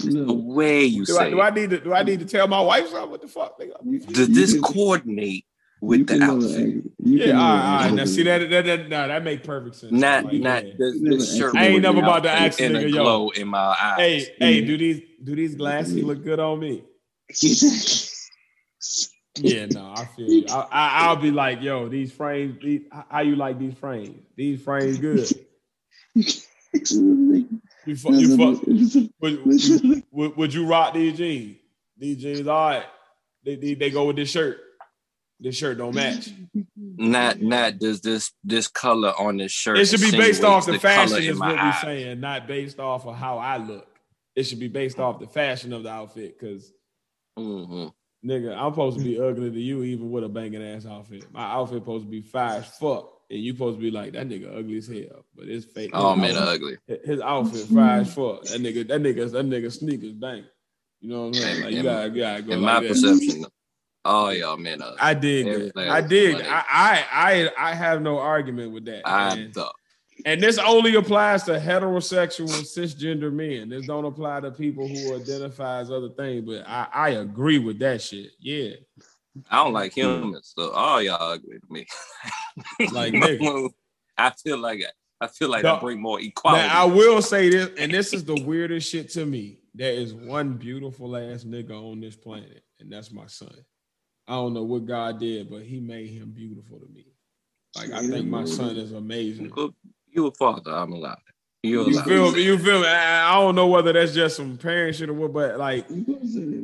The 0.00 0.32
way 0.32 0.84
you 0.84 1.04
Do 1.04 1.16
I, 1.18 1.24
say 1.24 1.30
do 1.30 1.40
I 1.40 1.50
need 1.50 1.70
to 1.70 1.80
do 1.80 1.94
I 1.94 2.02
need 2.02 2.20
to 2.20 2.26
tell 2.26 2.46
my 2.46 2.60
wife 2.60 2.88
something? 2.88 3.10
What 3.10 3.22
the 3.22 3.28
fuck, 3.28 3.58
nigga? 3.58 4.06
Does 4.12 4.28
this 4.28 4.58
coordinate 4.60 5.44
with 5.80 6.06
the 6.06 6.22
outfit? 6.22 6.84
Yeah, 6.98 7.24
can 7.26 7.36
all 7.36 7.42
never 7.42 7.58
right, 7.58 7.74
all 7.74 7.80
right. 7.80 7.94
Now 7.94 8.04
see 8.04 8.22
man. 8.24 8.40
that 8.40 8.50
that 8.50 8.64
that 8.66 8.88
nah, 8.88 9.06
that 9.08 9.24
make 9.24 9.42
perfect 9.42 9.76
sense. 9.76 9.92
Not, 9.92 10.24
Like, 10.26 10.34
not 10.34 10.66
yeah. 10.66 10.72
this, 10.78 11.00
Never 11.00 11.16
this 11.16 11.36
shirt. 11.36 11.56
I 11.56 11.68
ain't 11.68 11.82
never 11.82 11.98
about 11.98 12.22
to 12.24 12.30
outfit 12.30 12.46
ask 12.46 12.60
a 12.60 12.64
and 12.66 12.76
nigga, 12.76 12.94
yo. 12.94 13.02
glow 13.02 13.28
in 13.30 13.48
my 13.48 13.58
eyes. 13.80 13.96
Hey, 13.98 14.34
hey, 14.38 14.60
do 14.60 14.76
these 14.76 15.00
do 15.24 15.34
these 15.34 15.54
glasses 15.54 16.02
look 16.04 16.22
good 16.22 16.38
on 16.38 16.60
me? 16.60 16.84
Exactly. 17.30 18.06
Yeah, 19.38 19.66
no, 19.66 19.94
I 19.96 20.04
feel 20.16 20.28
you. 20.28 20.44
I, 20.50 20.66
I, 20.70 21.06
I'll 21.06 21.16
be 21.16 21.30
like, 21.30 21.62
yo, 21.62 21.88
these 21.88 22.12
frames, 22.12 22.58
these, 22.62 22.82
how 23.08 23.20
you 23.20 23.36
like 23.36 23.58
these 23.58 23.74
frames? 23.74 24.20
These 24.36 24.60
frames 24.62 24.98
good. 24.98 25.30
You, 26.14 27.96
fu- 27.96 28.14
you 28.14 28.36
fuck, 28.36 28.66
would, 29.20 29.44
would, 29.44 30.02
would, 30.10 30.36
would 30.36 30.54
you 30.54 30.66
rock 30.66 30.94
these 30.94 31.16
jeans? 31.16 31.58
These 31.96 32.22
jeans, 32.22 32.48
all 32.48 32.70
right. 32.70 32.84
They, 33.44 33.54
they, 33.54 33.74
they 33.74 33.90
go 33.90 34.06
with 34.06 34.16
this 34.16 34.30
shirt. 34.30 34.58
This 35.38 35.56
shirt 35.56 35.78
don't 35.78 35.94
match. 35.94 36.30
Not, 36.76 37.40
not 37.40 37.78
does 37.78 38.02
this 38.02 38.32
this 38.44 38.68
color 38.68 39.14
on 39.18 39.38
this 39.38 39.52
shirt. 39.52 39.78
It 39.78 39.86
should 39.86 40.00
be 40.00 40.10
based 40.10 40.44
off 40.44 40.66
the 40.66 40.74
insinuates 40.74 40.96
color 40.96 41.08
fashion, 41.08 41.24
in 41.24 41.32
is 41.32 41.38
my 41.38 41.54
what 41.54 41.64
we're 41.64 41.80
saying, 41.80 42.20
not 42.20 42.46
based 42.46 42.78
off 42.78 43.06
of 43.06 43.16
how 43.16 43.38
I 43.38 43.56
look. 43.56 43.88
It 44.36 44.42
should 44.42 44.60
be 44.60 44.68
based 44.68 44.98
off 44.98 45.18
the 45.18 45.26
fashion 45.26 45.72
of 45.72 45.84
the 45.84 45.90
outfit, 45.90 46.38
because 46.38 46.70
Mhm. 47.38 47.92
nigga, 48.24 48.56
I'm 48.56 48.72
supposed 48.72 48.98
to 48.98 49.04
be 49.04 49.20
ugly 49.20 49.50
to 49.50 49.60
you 49.60 49.82
even 49.82 50.10
with 50.10 50.24
a 50.24 50.28
banging 50.28 50.62
ass 50.62 50.84
outfit. 50.86 51.24
My 51.32 51.42
outfit 51.42 51.78
supposed 51.78 52.04
to 52.04 52.10
be 52.10 52.20
fire 52.20 52.58
as 52.58 52.68
fuck, 52.78 53.10
and 53.30 53.38
you 53.40 53.52
supposed 53.52 53.78
to 53.78 53.82
be 53.82 53.90
like 53.90 54.12
that 54.12 54.28
nigga 54.28 54.54
ugly 54.56 54.76
as 54.78 54.86
hell, 54.88 55.24
but 55.34 55.48
it's 55.48 55.64
fake. 55.64 55.90
Oh 55.94 56.14
man, 56.16 56.36
ugly. 56.36 56.76
his 57.04 57.20
outfit 57.20 57.66
fire 57.68 58.00
as 58.00 58.12
fuck. 58.14 58.42
That 58.44 58.60
nigga, 58.60 58.86
that 58.88 59.00
nigga, 59.00 59.30
that 59.32 59.46
nigga 59.46 59.72
sneakers 59.72 60.12
bang. 60.12 60.44
You 61.00 61.08
know 61.08 61.20
what 61.22 61.26
I'm 61.28 61.34
saying? 61.34 61.64
Like 61.64 61.74
you 61.74 61.82
gotta, 61.82 62.08
you 62.10 62.20
gotta 62.20 62.42
go 62.42 62.52
In 62.52 62.62
like 62.62 62.74
my 62.74 62.80
that. 62.80 62.88
perception, 62.88 63.46
all 64.04 64.34
y'all 64.34 64.56
men 64.58 64.82
ugly. 64.82 64.98
I 65.00 65.14
dig. 65.14 65.72
I 65.76 66.00
dig. 66.02 66.36
I, 66.42 66.64
I, 66.70 67.06
I, 67.56 67.70
I 67.70 67.74
have 67.74 68.02
no 68.02 68.18
argument 68.18 68.72
with 68.72 68.84
that. 68.84 69.08
I 69.08 69.34
man. 69.34 69.52
Thought. 70.22 70.30
And 70.30 70.42
this 70.42 70.58
only 70.58 70.94
applies 70.94 71.42
to 71.44 71.52
heterosexual 71.52 72.48
cisgender 72.48 73.32
men. 73.32 73.68
This 73.68 73.86
don't 73.86 74.04
apply 74.04 74.40
to 74.40 74.50
people 74.50 74.86
who 74.86 75.16
identify 75.16 75.80
as 75.80 75.90
other 75.90 76.10
things. 76.10 76.44
But 76.46 76.66
I, 76.66 76.88
I 76.92 77.08
agree 77.10 77.58
with 77.58 77.78
that 77.80 78.02
shit. 78.02 78.30
Yeah. 78.38 78.74
I 79.50 79.62
don't 79.62 79.72
like 79.72 79.92
humans, 79.92 80.52
so 80.56 80.70
all 80.70 81.00
y'all 81.00 81.32
agree 81.32 81.58
with 81.60 81.70
me. 81.70 81.86
Like, 82.92 83.14
nigga. 83.14 83.70
I 84.18 84.30
feel 84.30 84.58
like 84.58 84.84
I 85.20 85.26
feel 85.28 85.48
like 85.48 85.62
No. 85.62 85.76
I 85.76 85.80
bring 85.80 86.00
more 86.00 86.20
equality. 86.20 86.66
Now 86.66 86.82
I 86.82 86.84
will 86.84 87.22
say 87.22 87.48
this, 87.48 87.70
and 87.78 87.92
this 87.92 88.12
is 88.12 88.24
the 88.24 88.42
weirdest 88.42 88.90
shit 88.90 89.10
to 89.10 89.24
me. 89.24 89.60
There 89.74 89.92
is 89.92 90.12
one 90.12 90.54
beautiful 90.54 91.16
ass 91.16 91.44
nigga 91.44 91.72
on 91.72 92.00
this 92.00 92.16
planet, 92.16 92.62
and 92.80 92.92
that's 92.92 93.12
my 93.12 93.26
son. 93.26 93.54
I 94.26 94.32
don't 94.32 94.54
know 94.54 94.64
what 94.64 94.86
God 94.86 95.20
did, 95.20 95.50
but 95.50 95.62
he 95.62 95.80
made 95.80 96.10
him 96.10 96.32
beautiful 96.32 96.78
to 96.80 96.86
me. 96.92 97.06
Like 97.76 97.92
I 97.92 98.06
think 98.06 98.26
my 98.26 98.44
son 98.44 98.76
is 98.76 98.92
amazing. 98.92 99.52
Well, 100.14 100.24
you 100.24 100.26
a 100.28 100.32
father, 100.32 100.72
I'm 100.72 100.92
allowed. 100.92 101.18
You're 101.62 101.90
You 101.90 102.00
feel 102.02 102.32
me? 102.32 102.42
You 102.42 102.58
feel 102.58 102.80
me? 102.80 102.86
I, 102.86 103.30
I 103.30 103.34
don't 103.40 103.54
know 103.54 103.66
whether 103.66 103.92
that's 103.92 104.14
just 104.14 104.36
some 104.36 104.56
parent 104.56 104.96
shit 104.96 105.10
or 105.10 105.12
what, 105.12 105.32
but 105.34 105.58
like 105.58 105.84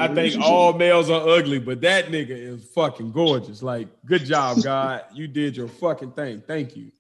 I 0.01 0.09
think 0.09 0.43
all 0.43 0.73
males 0.73 1.11
are 1.11 1.29
ugly, 1.29 1.59
but 1.59 1.83
that 1.83 2.07
nigga 2.07 2.31
is 2.31 2.65
fucking 2.71 3.13
gorgeous. 3.13 3.63
Like, 3.63 3.89
good 4.07 4.25
job, 4.25 4.63
God. 4.63 5.05
You 5.13 5.29
did 5.29 5.55
your 5.57 5.69
fucking 5.69 6.13
thing. 6.13 6.43
Thank 6.47 6.77
you. 6.77 6.93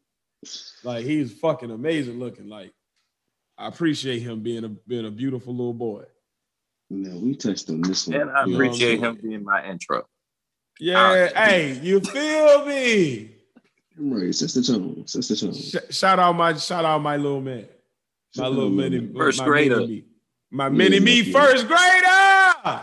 Like, 0.84 1.04
he's 1.06 1.32
fucking 1.32 1.70
amazing 1.70 2.18
looking. 2.18 2.48
Like, 2.48 2.72
I 3.56 3.68
appreciate 3.68 4.20
him 4.20 4.42
being 4.42 4.64
a 4.64 4.68
being 4.68 5.06
a 5.06 5.10
beautiful 5.10 5.54
little 5.54 5.72
boy. 5.72 6.04
No, 6.90 7.18
we 7.18 7.34
touched 7.34 7.70
on 7.70 7.80
this 7.80 8.06
one. 8.06 8.20
And 8.20 8.30
I 8.30 8.42
appreciate 8.44 9.00
him 9.00 9.18
being 9.22 9.42
my 9.42 9.66
intro. 9.66 10.04
Yeah, 10.78 11.30
Ah. 11.34 11.44
hey, 11.44 11.78
you 11.82 12.00
feel 12.00 12.66
me? 12.66 13.35
Right, 13.98 14.26
that's 14.26 14.52
the 14.54 14.62
tone. 14.62 14.96
That's 15.12 15.28
the 15.28 15.36
tone. 15.36 15.54
Sh- 15.54 15.94
shout 15.94 16.18
out 16.18 16.34
my 16.34 16.54
shout 16.54 16.84
out 16.84 17.00
my 17.00 17.16
little 17.16 17.40
man, 17.40 17.66
my 18.36 18.46
little 18.48 18.68
mini, 18.70 19.10
First 19.16 19.38
my 19.40 19.44
grader. 19.46 19.76
mini 19.80 19.86
me, 19.88 20.04
my 20.50 20.68
mini 20.68 21.00
me 21.00 21.20
yeah. 21.22 21.32
first 21.40 21.66
grader, 21.66 22.80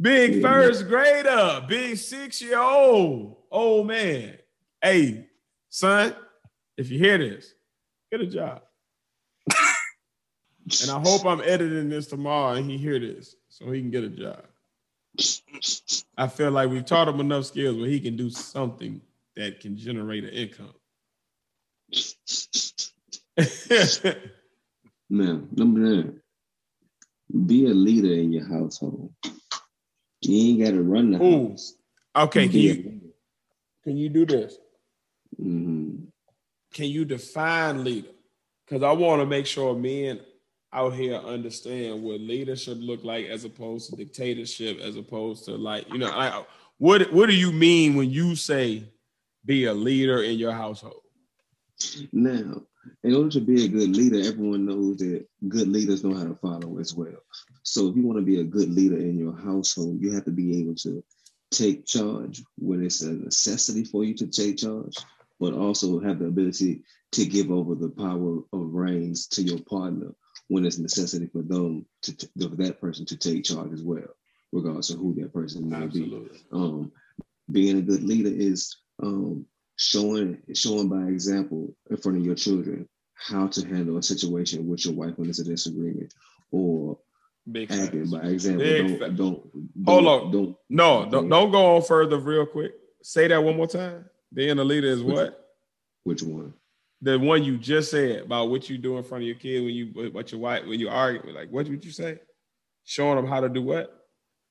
big 0.00 0.34
Yeah. 0.36 0.42
first 0.42 0.88
grader, 0.88 1.64
big 1.68 1.96
six 1.96 2.42
year 2.42 2.58
old 2.58 3.36
old 3.50 3.86
man. 3.86 4.36
Hey, 4.82 5.26
son, 5.70 6.14
if 6.76 6.90
you 6.90 6.98
hear 6.98 7.16
this, 7.18 7.54
get 8.10 8.20
a 8.20 8.26
job. 8.26 8.62
And 10.82 10.90
I 10.92 11.00
hope 11.00 11.24
I'm 11.26 11.40
editing 11.40 11.88
this 11.88 12.06
tomorrow 12.06 12.54
and 12.54 12.70
he 12.70 12.78
hear 12.78 12.98
this 12.98 13.34
so 13.48 13.70
he 13.70 13.80
can 13.80 13.90
get 13.90 14.04
a 14.04 14.08
job. 14.08 14.44
I 16.16 16.28
feel 16.28 16.50
like 16.52 16.70
we've 16.70 16.84
taught 16.84 17.08
him 17.08 17.18
enough 17.20 17.46
skills 17.46 17.76
where 17.76 17.88
he 17.88 17.98
can 18.00 18.16
do 18.16 18.30
something 18.30 19.00
that 19.36 19.60
can 19.60 19.76
generate 19.76 20.24
an 20.24 20.30
income. 20.30 20.74
Now, 25.14 25.42
number 25.52 25.80
nine, 25.80 26.20
be 27.46 27.66
a 27.66 27.74
leader 27.74 28.14
in 28.14 28.32
your 28.32 28.48
household. 28.48 29.12
You 30.22 30.52
ain't 30.52 30.62
got 30.64 30.70
to 30.70 30.82
run 30.82 31.10
the 31.10 31.22
Ooh. 31.22 31.48
house. 31.50 31.74
okay, 32.16 32.48
can 32.48 32.58
you 32.58 33.00
can 33.84 33.96
you 33.98 34.08
do 34.08 34.24
this? 34.24 34.56
Mhm. 35.38 36.06
Can 36.72 36.86
you 36.86 37.04
define 37.04 37.84
leader? 37.84 38.08
Because 38.64 38.82
I 38.82 38.92
want 38.92 39.20
to 39.20 39.26
make 39.26 39.44
sure 39.44 39.74
men 39.74 40.20
out 40.72 40.94
here 40.94 41.16
understand 41.16 42.02
what 42.02 42.18
leadership 42.20 42.78
look 42.80 43.04
like 43.04 43.26
as 43.26 43.44
opposed 43.44 43.90
to 43.90 43.96
dictatorship, 43.96 44.80
as 44.80 44.96
opposed 44.96 45.44
to 45.44 45.56
like, 45.56 45.86
you 45.92 45.98
know, 45.98 46.08
like 46.08 46.46
what 46.78 47.12
what 47.12 47.26
do 47.28 47.34
you 47.34 47.52
mean 47.52 47.96
when 47.96 48.08
you 48.10 48.34
say 48.34 48.84
be 49.44 49.66
a 49.66 49.74
leader 49.74 50.22
in 50.22 50.38
your 50.38 50.52
household? 50.52 51.02
Now, 52.12 52.62
in 53.02 53.14
order 53.14 53.30
to 53.30 53.40
be 53.40 53.64
a 53.64 53.68
good 53.68 53.96
leader, 53.96 54.20
everyone 54.20 54.66
knows 54.66 54.98
that 54.98 55.26
good 55.48 55.68
leaders 55.68 56.04
know 56.04 56.14
how 56.14 56.24
to 56.24 56.34
follow 56.36 56.78
as 56.78 56.94
well. 56.94 57.18
So, 57.62 57.88
if 57.88 57.96
you 57.96 58.02
want 58.02 58.18
to 58.18 58.24
be 58.24 58.40
a 58.40 58.44
good 58.44 58.70
leader 58.72 58.98
in 58.98 59.18
your 59.18 59.36
household, 59.36 60.00
you 60.00 60.12
have 60.12 60.24
to 60.24 60.30
be 60.30 60.60
able 60.60 60.74
to 60.76 61.02
take 61.50 61.86
charge 61.86 62.42
when 62.56 62.84
it's 62.84 63.02
a 63.02 63.12
necessity 63.12 63.84
for 63.84 64.04
you 64.04 64.14
to 64.14 64.26
take 64.26 64.58
charge, 64.58 64.96
but 65.38 65.54
also 65.54 66.00
have 66.00 66.18
the 66.18 66.26
ability 66.26 66.82
to 67.12 67.26
give 67.26 67.50
over 67.50 67.74
the 67.74 67.90
power 67.90 68.38
of 68.52 68.74
reins 68.74 69.26
to 69.28 69.42
your 69.42 69.58
partner 69.68 70.14
when 70.48 70.64
it's 70.64 70.78
necessity 70.78 71.26
for 71.26 71.42
them 71.42 71.86
to 72.02 72.12
for 72.40 72.56
that 72.56 72.80
person 72.80 73.04
to 73.06 73.16
take 73.16 73.44
charge 73.44 73.72
as 73.72 73.82
well, 73.82 74.16
regardless 74.52 74.90
of 74.90 74.98
who 74.98 75.14
that 75.14 75.32
person 75.32 75.68
may 75.68 75.78
be 75.78 75.84
Absolutely. 75.84 76.40
um, 76.52 76.92
being 77.50 77.78
a 77.78 77.82
good 77.82 78.02
leader 78.02 78.30
is 78.32 78.76
um, 79.02 79.46
showing 79.76 80.38
showing 80.54 80.88
by 80.88 81.02
example 81.08 81.74
in 81.90 81.96
front 81.96 82.18
of 82.18 82.24
your 82.24 82.34
children 82.34 82.88
how 83.14 83.46
to 83.48 83.66
handle 83.66 83.96
a 83.98 84.02
situation 84.02 84.66
with 84.68 84.84
your 84.84 84.94
wife 84.94 85.16
when 85.16 85.26
there's 85.28 85.38
a 85.38 85.44
disagreement, 85.44 86.12
or 86.50 86.98
Big 87.50 87.70
acting 87.72 88.00
facts. 88.06 88.10
by 88.12 88.28
example. 88.28 88.62
Big 88.64 88.86
Don't, 88.88 88.98
fact. 89.00 89.16
don't 89.16 89.40
Hold 89.86 90.04
don't- 90.04 90.06
on. 90.06 90.30
Don't 90.32 90.56
No, 90.70 91.08
don't, 91.10 91.28
don't 91.28 91.50
go 91.50 91.76
on 91.76 91.82
further 91.82 92.18
real 92.18 92.46
quick. 92.46 92.72
Say 93.02 93.28
that 93.28 93.42
one 93.42 93.56
more 93.56 93.66
time. 93.66 94.04
Being 94.32 94.58
a 94.58 94.64
leader 94.64 94.86
is 94.88 95.02
what? 95.02 95.38
which 96.04 96.22
one? 96.22 96.54
The 97.00 97.18
one 97.18 97.42
you 97.42 97.58
just 97.58 97.90
said 97.90 98.20
about 98.22 98.48
what 98.48 98.70
you 98.70 98.78
do 98.78 98.96
in 98.96 99.02
front 99.04 99.22
of 99.22 99.26
your 99.26 99.36
kid 99.36 99.64
when 99.64 99.74
you 99.74 100.10
what 100.12 100.30
your 100.30 100.40
wife 100.40 100.66
when 100.66 100.78
you 100.78 100.88
argue. 100.88 101.32
Like 101.32 101.50
what 101.50 101.68
would 101.68 101.84
you 101.84 101.90
say? 101.90 102.20
Showing 102.84 103.16
them 103.16 103.26
how 103.26 103.40
to 103.40 103.48
do 103.48 103.60
what? 103.62 104.01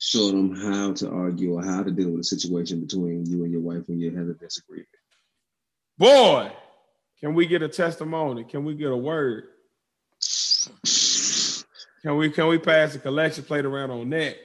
Show 0.04 0.30
them 0.30 0.56
how 0.56 0.94
to 0.94 1.12
argue 1.12 1.54
or 1.54 1.64
how 1.64 1.84
to 1.84 1.92
deal 1.92 2.10
with 2.10 2.22
a 2.22 2.24
situation 2.24 2.82
between 2.82 3.24
you 3.28 3.44
and 3.44 3.52
your 3.52 3.62
wife 3.62 3.88
when 3.88 4.00
you 4.00 4.10
have 4.18 4.30
a 4.30 4.34
disagreement. 4.34 4.88
Boy, 6.00 6.52
can 7.20 7.36
we 7.36 7.46
get 7.46 7.62
a 7.62 7.68
testimony? 7.68 8.44
Can 8.44 8.66
we 8.66 8.74
get 8.74 8.90
a 8.90 8.98
word? 8.98 9.44
Can 12.02 12.18
we 12.18 12.32
can 12.32 12.48
we 12.48 12.58
pass 12.58 12.96
a 12.96 13.00
collection 13.00 13.44
plate 13.44 13.64
around 13.64 13.92
on 13.92 14.10
that? 14.10 14.38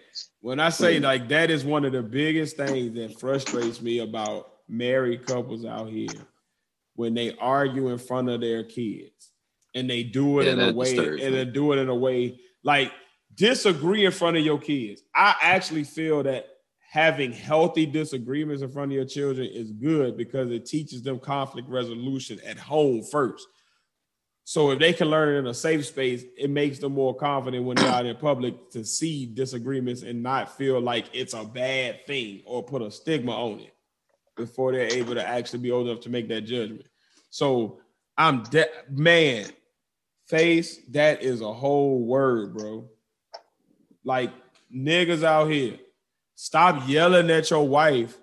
When 0.42 0.60
I 0.60 0.68
say 0.68 1.00
like 1.00 1.26
that 1.28 1.50
is 1.50 1.64
one 1.64 1.86
of 1.86 1.92
the 1.92 2.02
biggest 2.02 2.58
things 2.58 2.94
that 2.96 3.18
frustrates 3.18 3.80
me 3.80 4.00
about 4.00 4.50
married 4.68 5.24
couples 5.24 5.64
out 5.64 5.88
here 5.88 6.26
when 6.96 7.14
they 7.14 7.34
argue 7.38 7.88
in 7.88 7.96
front 7.96 8.28
of 8.28 8.42
their 8.42 8.62
kids 8.62 9.32
and 9.74 9.88
they 9.88 10.02
do 10.02 10.40
it 10.40 10.44
Yeah, 10.44 10.52
in 10.52 10.60
a 10.60 10.72
way 10.74 10.94
disturbs 10.94 11.22
and 11.22 11.34
they 11.34 11.46
do 11.46 11.72
it 11.72 11.78
in 11.78 11.88
a 11.88 11.94
way 11.94 12.40
like 12.62 12.92
disagree 13.37 14.05
in 14.05 14.12
front 14.12 14.37
of 14.37 14.44
your 14.44 14.59
kids. 14.59 15.03
I 15.14 15.35
actually 15.40 15.85
feel 15.85 16.22
that 16.25 16.49
having 16.90 17.33
healthy 17.33 17.85
disagreements 17.87 18.62
in 18.62 18.70
front 18.70 18.90
of 18.90 18.96
your 18.96 19.05
children 19.05 19.46
is 19.46 19.70
good 19.70 20.16
because 20.16 20.51
it 20.51 20.66
teaches 20.66 21.03
them 21.03 21.18
conflict 21.18 21.68
resolution 21.68 22.40
at 22.46 22.59
home 22.59 23.03
first. 23.03 23.46
So 24.44 24.70
if 24.70 24.79
they 24.79 24.92
can 24.92 25.11
learn 25.11 25.35
it 25.35 25.38
in 25.38 25.46
a 25.49 25.55
safe 25.55 25.85
space, 25.87 26.22
it 26.38 26.49
makes 26.49 26.79
them 26.79 26.92
more 26.92 27.14
confident 27.14 27.64
when 27.64 27.77
they're 27.77 27.90
out 27.90 28.07
in 28.07 28.16
public 28.16 28.70
to 28.70 28.85
see 28.85 29.27
disagreements 29.27 30.03
and 30.03 30.22
not 30.22 30.57
feel 30.57 30.81
like 30.81 31.07
it's 31.12 31.35
a 31.35 31.44
bad 31.44 32.07
thing 32.07 32.42
or 32.46 32.62
put 32.62 32.81
a 32.81 32.90
stigma 32.90 33.33
on 33.33 33.59
it 33.59 33.75
before 34.37 34.70
they're 34.70 34.92
able 34.92 35.14
to 35.14 35.27
actually 35.27 35.59
be 35.59 35.72
old 35.72 35.88
enough 35.88 36.01
to 36.03 36.11
make 36.11 36.29
that 36.29 36.42
judgment. 36.42 36.87
So 37.31 37.81
I'm 38.16 38.44
de- 38.44 38.70
man, 38.88 39.46
Phace 40.31 40.79
that 40.92 41.22
is 41.22 41.40
a 41.40 41.53
whole 41.53 42.05
word, 42.05 42.57
bro. 42.57 42.88
Like 44.06 44.32
niggas 44.74 45.22
out 45.22 45.50
here, 45.50 45.78
stop 46.34 46.88
yelling 46.88 47.30
at 47.30 47.50
your 47.50 47.68
wife 47.68 48.16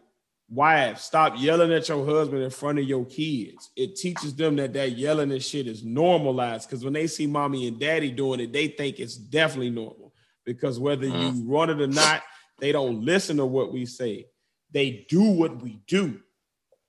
wife, 0.49 0.99
stop 0.99 1.33
yelling 1.37 1.73
at 1.73 1.89
your 1.89 2.05
husband 2.05 2.43
in 2.43 2.49
front 2.49 2.77
of 2.79 2.85
your 2.85 3.05
kids. 3.05 3.71
It 3.75 3.95
teaches 3.95 4.35
them 4.35 4.55
that 4.57 4.73
that 4.73 4.91
yelling 4.91 5.31
and 5.31 5.43
shit 5.43 5.67
is 5.67 5.83
normalized 5.83 6.69
because 6.69 6.83
when 6.83 6.93
they 6.93 7.07
see 7.07 7.25
mommy 7.27 7.67
and 7.67 7.79
daddy 7.79 8.11
doing 8.11 8.39
it, 8.39 8.53
they 8.53 8.67
think 8.67 8.99
it's 8.99 9.15
definitely 9.15 9.71
normal. 9.71 10.13
Because 10.45 10.79
whether 10.79 11.05
you 11.05 11.13
Mm. 11.13 11.43
run 11.45 11.69
it 11.69 11.81
or 11.81 11.87
not, 11.87 12.21
they 12.59 12.71
don't 12.71 13.03
listen 13.03 13.37
to 13.37 13.45
what 13.45 13.71
we 13.73 13.85
say. 13.85 14.27
They 14.71 15.05
do 15.09 15.23
what 15.23 15.61
we 15.61 15.79
do. 15.87 16.21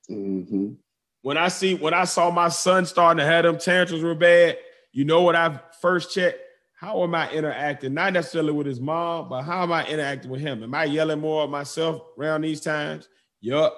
hmm 0.08 0.72
When 1.22 1.38
I 1.38 1.48
see 1.48 1.74
when 1.74 1.94
I 1.94 2.04
saw 2.04 2.30
my 2.30 2.48
son 2.48 2.84
starting 2.84 3.18
to 3.18 3.24
have 3.24 3.44
them 3.44 3.56
tantrums 3.56 4.02
real 4.02 4.14
bad, 4.14 4.58
you 4.92 5.04
know 5.04 5.22
what 5.22 5.36
I 5.36 5.58
first 5.80 6.12
checked? 6.12 6.38
How 6.84 7.02
am 7.02 7.14
I 7.14 7.30
interacting? 7.30 7.94
Not 7.94 8.12
necessarily 8.12 8.52
with 8.52 8.66
his 8.66 8.78
mom, 8.78 9.30
but 9.30 9.40
how 9.44 9.62
am 9.62 9.72
I 9.72 9.86
interacting 9.86 10.30
with 10.30 10.42
him? 10.42 10.62
Am 10.62 10.74
I 10.74 10.84
yelling 10.84 11.18
more 11.18 11.44
at 11.44 11.48
myself 11.48 12.02
around 12.18 12.42
these 12.42 12.60
times? 12.60 13.08
Yup. 13.40 13.74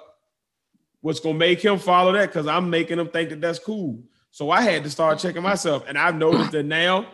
What's 0.99 1.21
gonna 1.21 1.37
make 1.37 1.63
him 1.63 1.79
follow 1.79 2.11
that? 2.11 2.27
Because 2.27 2.47
I'm 2.47 2.69
making 2.69 2.99
him 2.99 3.07
think 3.07 3.29
that 3.29 3.39
that's 3.39 3.59
cool. 3.59 4.03
So 4.31 4.51
I 4.51 4.61
had 4.61 4.83
to 4.83 4.89
start 4.89 5.19
checking 5.19 5.41
myself, 5.41 5.85
and 5.87 5.97
I've 5.97 6.15
noticed 6.15 6.51
that 6.51 6.63
now. 6.63 7.07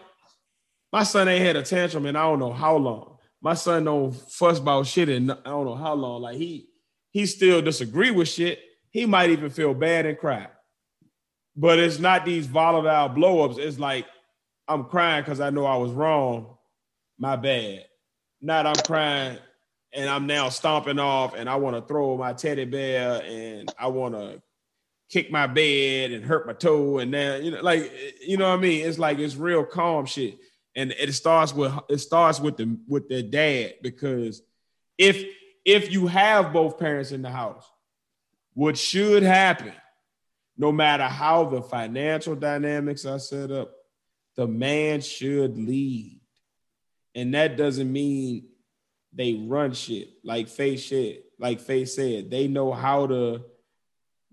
My 0.92 1.04
son 1.04 1.28
ain't 1.28 1.46
had 1.46 1.58
a 1.58 1.62
tantrum 1.62 2.08
in 2.08 2.16
I 2.16 2.24
don't 2.24 2.40
know 2.40 2.54
how 2.54 2.76
long. 2.76 3.18
My 3.40 3.54
son 3.54 3.84
don't 3.84 4.14
fuss 4.14 4.58
about 4.58 4.88
shit 4.88 5.10
in 5.10 5.30
I 5.30 5.36
don't 5.46 5.66
know 5.66 5.76
how 5.76 5.94
long. 5.94 6.24
Like 6.24 6.38
he 6.38 6.70
he 7.12 7.28
still 7.28 7.62
disagree 7.62 8.10
with 8.10 8.30
shit. 8.30 8.60
He 8.90 9.06
might 9.06 9.30
even 9.30 9.52
feel 9.52 9.76
bad 9.76 10.08
and 10.08 10.18
cry. 10.18 10.48
But 11.56 11.78
it's 11.78 12.00
not 12.00 12.26
these 12.26 12.48
volatile 12.48 13.10
blowups. 13.10 13.60
It's 13.60 13.78
like 13.78 14.08
I'm 14.68 14.86
crying 14.86 15.24
because 15.24 15.40
I 15.40 15.50
know 15.50 15.66
I 15.66 15.78
was 15.78 15.92
wrong. 15.92 16.58
My 17.18 17.36
bad. 17.36 17.86
Not 18.42 18.66
I'm 18.66 18.76
crying 18.76 19.38
and 19.94 20.10
I'm 20.10 20.26
now 20.28 20.50
stomping 20.50 21.00
off 21.00 21.36
and 21.36 21.50
I 21.50 21.56
want 21.56 21.76
to 21.76 21.82
throw 21.82 22.18
my 22.18 22.34
teddy 22.34 22.66
bear 22.66 23.22
and 23.24 23.74
I 23.78 23.88
want 23.88 24.16
to 24.16 24.42
kick 25.10 25.32
my 25.32 25.46
bed 25.46 26.12
and 26.12 26.26
hurt 26.26 26.48
my 26.48 26.54
toe 26.54 26.98
and 26.98 27.12
now 27.12 27.36
you 27.36 27.52
know 27.52 27.62
like 27.62 27.92
you 28.26 28.36
know 28.36 28.50
what 28.50 28.58
I 28.58 28.62
mean 28.62 28.86
it's 28.86 28.98
like 28.98 29.20
it's 29.20 29.36
real 29.36 29.64
calm 29.64 30.06
shit 30.08 30.40
and 30.76 30.92
it 30.92 31.14
starts 31.14 31.54
with 31.54 31.72
it 31.88 32.00
starts 32.00 32.40
with 32.40 32.58
the 32.58 32.78
with 32.88 33.08
their 33.10 33.22
dad 33.22 33.76
because 33.84 34.42
if 34.98 35.24
if 35.66 35.92
you 35.92 36.08
have 36.08 36.52
both 36.52 36.80
parents 36.80 37.12
in 37.12 37.22
the 37.22 37.30
house 37.30 37.70
what 38.56 38.78
should 38.78 39.22
happen 39.22 39.74
no 40.58 40.72
matter 40.72 41.04
how 41.04 41.46
the 41.46 41.62
financial 41.62 42.36
dynamics 42.36 43.06
are 43.06 43.20
set 43.20 43.52
up 43.52 43.72
the 44.36 44.48
man 44.48 45.02
should 45.02 45.58
lead 45.58 46.20
and 47.16 47.34
that 47.34 47.58
doesn't 47.58 47.92
mean 47.92 48.48
they 49.14 49.34
run 49.34 49.74
shit 49.74 50.10
like 50.24 50.48
Phace 50.48 50.80
shit, 50.88 51.26
like 51.40 51.60
Phace 51.60 51.90
said. 51.90 52.32
They 52.32 52.48
know 52.48 52.72
how 52.72 53.08
to 53.08 53.44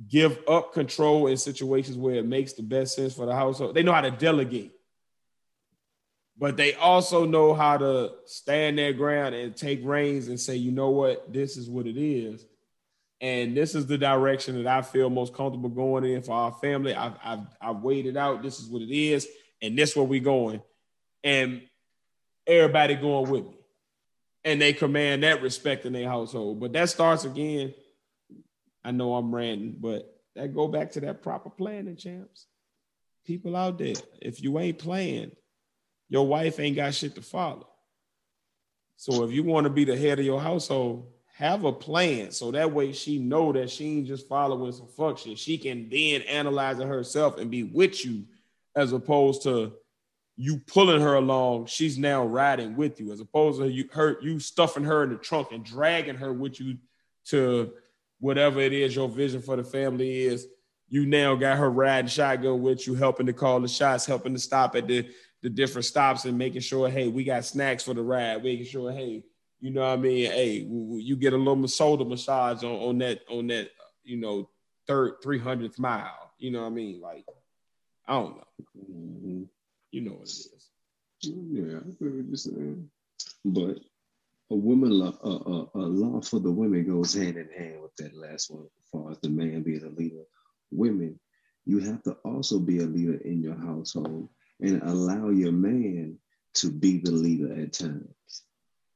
give 0.09 0.39
up 0.49 0.73
control 0.73 1.27
in 1.27 1.37
situations 1.37 1.97
where 1.99 2.15
it 2.15 2.27
makes 2.27 2.55
the 2.55 2.63
best 2.63 2.97
sense 2.97 3.15
for 3.15 3.27
the 3.27 3.35
household. 3.35 3.75
They 3.75 3.83
know 3.83 3.93
how 3.93 4.01
to 4.01 4.11
delegate, 4.11 4.73
but 6.39 6.57
they 6.57 6.73
also 6.75 7.27
know 7.27 7.53
how 7.53 7.77
to 7.77 8.13
stand 8.25 8.79
their 8.79 8.95
ground 8.95 9.35
and 9.35 9.55
take 9.55 9.81
reins 9.85 10.29
and 10.29 10.41
say, 10.41 10.57
you 10.57 10.71
know 10.73 10.91
what, 10.91 11.31
this 11.31 11.59
is 11.59 11.69
what 11.69 11.87
it 11.87 11.99
is. 11.99 12.47
And 13.21 13.55
this 13.55 13.75
is 13.75 13.87
the 13.87 13.99
direction 13.99 14.63
that 14.63 14.79
I 14.79 14.81
feel 14.81 15.11
most 15.11 15.35
comfortable 15.35 15.69
going 15.69 16.05
in 16.05 16.23
for 16.23 16.33
our 16.33 16.53
family. 16.53 16.95
I've, 16.95 17.13
I've, 17.23 17.47
I've 17.61 17.77
weighed 17.83 18.07
it 18.07 18.17
out. 18.17 18.43
This 18.43 18.59
is 18.59 18.67
what 18.71 18.81
it 18.81 18.91
is. 18.91 19.29
And 19.63 19.79
this 19.79 19.95
where 19.95 20.05
we 20.05 20.21
going. 20.21 20.63
And 21.23 21.63
everybody 22.47 22.95
going 22.95 23.31
with 23.31 23.45
me 23.47 23.61
and 24.45 24.61
they 24.61 24.73
command 24.73 25.23
that 25.23 25.43
respect 25.43 25.85
in 25.85 25.93
their 25.93 26.09
household. 26.09 26.61
But 26.61 26.73
that 26.73 26.89
starts 26.89 27.25
again. 27.25 27.75
I 28.83 28.91
know 28.91 29.15
I'm 29.15 29.35
ranting, 29.35 29.77
but 29.79 30.11
that 30.35 30.55
go 30.55 30.69
back 30.69 30.93
to 30.93 31.01
that 31.01 31.23
proper 31.23 31.51
planning, 31.51 31.97
champs. 31.97 32.47
People 33.27 33.55
out 33.55 33.79
there, 33.79 33.95
if 34.23 34.43
you 34.43 34.59
ain't 34.59 34.79
playing, 34.79 35.33
your 36.09 36.27
wife 36.27 36.59
ain't 36.59 36.77
got 36.77 36.95
shit 36.95 37.15
to 37.17 37.23
follow. 37.23 37.69
So 38.97 39.25
if 39.25 39.33
you 39.33 39.45
want 39.45 39.65
to 39.65 39.71
be 39.71 39.85
the 39.85 39.97
head 39.97 40.19
of 40.19 40.25
your 40.25 40.41
household, 40.41 41.13
have 41.37 41.65
a 41.65 41.73
plan 41.73 42.31
so 42.33 42.51
that 42.51 42.73
way 42.73 42.93
she 42.93 43.19
know 43.19 43.53
that 43.53 43.71
she 43.71 43.87
ain't 43.87 44.07
just 44.07 44.29
following 44.29 44.73
some 44.73 44.89
fuck 44.89 45.19
shit. 45.19 45.39
She 45.39 45.57
can 45.59 45.89
then 45.89 46.23
analyze 46.23 46.79
it 46.79 46.87
herself 46.87 47.39
and 47.39 47.51
be 47.51 47.63
with 47.63 48.05
you, 48.05 48.25
as 48.77 48.93
opposed 48.93 49.43
to 49.43 49.73
you 50.37 50.59
pulling 50.67 51.03
her 51.03 51.15
along, 51.15 51.67
she's 51.67 51.99
now 51.99 52.25
riding 52.25 52.77
with 52.77 52.99
you, 52.99 53.13
as 53.13 53.21
opposed 53.21 53.61
to 53.61 53.71
you 53.71 53.89
her 53.93 54.19
you 54.23 54.39
stuffing 54.41 54.85
her 54.85 55.03
in 55.05 55.11
the 55.11 55.17
trunk 55.17 55.53
and 55.53 55.65
dragging 55.65 56.17
her 56.17 56.33
with 56.33 56.61
you 56.61 56.79
to 57.27 57.73
whatever 58.21 58.61
it 58.61 58.73
is 58.73 58.95
your 58.95 59.09
vision 59.09 59.43
for 59.43 59.57
the 59.57 59.65
family 59.65 60.23
is. 60.23 60.47
You 60.89 61.07
now 61.07 61.37
got 61.37 61.59
her 61.59 61.71
riding 61.71 62.09
shotgun 62.09 62.63
with 62.63 62.87
you, 62.87 62.95
helping 62.95 63.27
to 63.27 63.33
call 63.33 63.61
the 63.61 63.69
shots, 63.69 64.07
helping 64.07 64.33
to 64.33 64.41
stop 64.41 64.75
at 64.77 64.89
the 64.89 65.09
the 65.43 65.51
different 65.51 65.85
stops 65.85 66.25
and 66.25 66.37
making 66.37 66.61
sure, 66.61 66.89
hey, 66.89 67.09
we 67.09 67.25
got 67.25 67.45
snacks 67.45 67.85
for 67.85 67.95
the 67.95 68.03
ride, 68.03 68.43
making 68.43 68.67
sure, 68.67 68.93
hey, 68.93 69.25
you 69.61 69.71
know 69.71 69.83
what 69.83 69.93
I 69.93 69.97
mean? 69.97 70.31
Hey, 70.31 70.67
you 70.69 71.17
get 71.17 71.33
a 71.33 71.37
little 71.37 71.67
shoulder 71.67 72.05
massage 72.05 72.65
on, 72.65 72.73
on 72.73 72.99
that 72.99 73.21
on 73.29 73.47
that 73.49 73.71
you 74.05 74.17
know 74.17 74.49
third 74.87 75.17
three 75.23 75.39
hundredth 75.39 75.79
mile. 75.79 76.33
You 76.39 76.51
know 76.51 76.63
what 76.63 76.69
I 76.69 76.71
mean? 76.71 77.01
Like 77.01 77.27
I 78.11 78.15
don't 78.15 78.37
know. 78.37 78.45
hmm 78.87 79.43
You 79.93 80.01
know 80.03 80.13
what 80.15 80.29
it 80.29 80.31
is. 80.33 80.71
Yeah, 81.23 81.79
I 81.79 81.91
feel 81.95 82.11
what 82.11 82.27
you're 82.27 82.37
saying. 82.37 82.91
But 83.45 83.79
a 84.51 84.57
woman 84.57 84.91
law, 84.91 85.17
a, 85.23 85.29
a, 85.29 85.85
a 85.85 85.87
law 85.87 86.21
for 86.21 86.41
the 86.41 86.51
women 86.51 86.87
goes 86.87 87.15
hand 87.15 87.37
in 87.37 87.49
hand 87.57 87.81
with 87.83 87.95
that 87.99 88.17
last 88.17 88.51
one, 88.51 88.65
as 88.65 88.89
far 88.91 89.13
as 89.13 89.19
the 89.21 89.29
man 89.31 89.63
being 89.63 89.85
a 89.85 89.91
leader. 89.91 90.25
Women, 90.73 91.21
you 91.67 91.79
have 91.79 92.03
to 92.05 92.13
also 92.25 92.59
be 92.59 92.81
a 92.81 92.87
leader 92.87 93.19
in 93.19 93.43
your 93.43 93.57
household 93.57 94.29
and 94.61 94.83
allow 94.83 95.29
your 95.31 95.53
man 95.53 96.19
to 96.55 96.71
be 96.71 96.99
the 96.99 97.13
leader 97.13 97.53
at 97.63 97.75
times. 97.75 98.43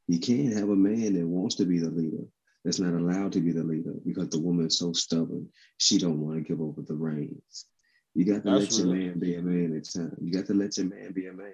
You 0.08 0.18
can't 0.18 0.54
have 0.54 0.70
a 0.70 0.76
man 0.76 1.14
that 1.14 1.26
wants 1.26 1.54
to 1.56 1.66
be 1.66 1.78
the 1.78 1.90
leader 1.90 2.24
that's 2.64 2.80
not 2.80 2.94
allowed 2.94 3.32
to 3.34 3.40
be 3.40 3.52
the 3.52 3.62
leader 3.62 3.94
because 4.04 4.30
the 4.30 4.40
woman's 4.40 4.78
so 4.78 4.92
stubborn. 4.92 5.48
She 5.78 5.98
don't 5.98 6.20
want 6.20 6.36
to 6.36 6.42
give 6.42 6.60
over 6.60 6.82
the 6.82 6.96
reins. 6.96 7.66
You 8.14 8.24
got 8.24 8.44
to 8.44 8.50
That's 8.50 8.70
let 8.76 8.78
your 8.84 8.94
real. 8.94 9.06
man 9.06 9.18
be 9.18 9.34
a 9.34 9.42
man 9.42 9.76
at 9.76 9.84
times. 9.90 10.14
You 10.20 10.32
got 10.32 10.46
to 10.46 10.54
let 10.54 10.76
your 10.78 10.86
man 10.86 11.12
be 11.12 11.26
a 11.26 11.32
man. 11.32 11.52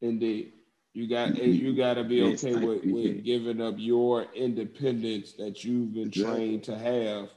Indeed. 0.00 0.52
You 0.94 1.08
got 1.08 1.36
you 1.36 1.74
got 1.76 1.94
to 1.94 2.04
be 2.04 2.22
okay 2.22 2.54
I- 2.54 2.64
with, 2.64 2.84
with 2.84 3.24
giving 3.24 3.60
up 3.60 3.74
your 3.76 4.26
independence 4.34 5.32
that 5.34 5.62
you've 5.64 5.92
been 5.92 6.08
Exactly. 6.08 6.36
trained 6.38 6.64
to 6.64 6.78
have 6.78 7.30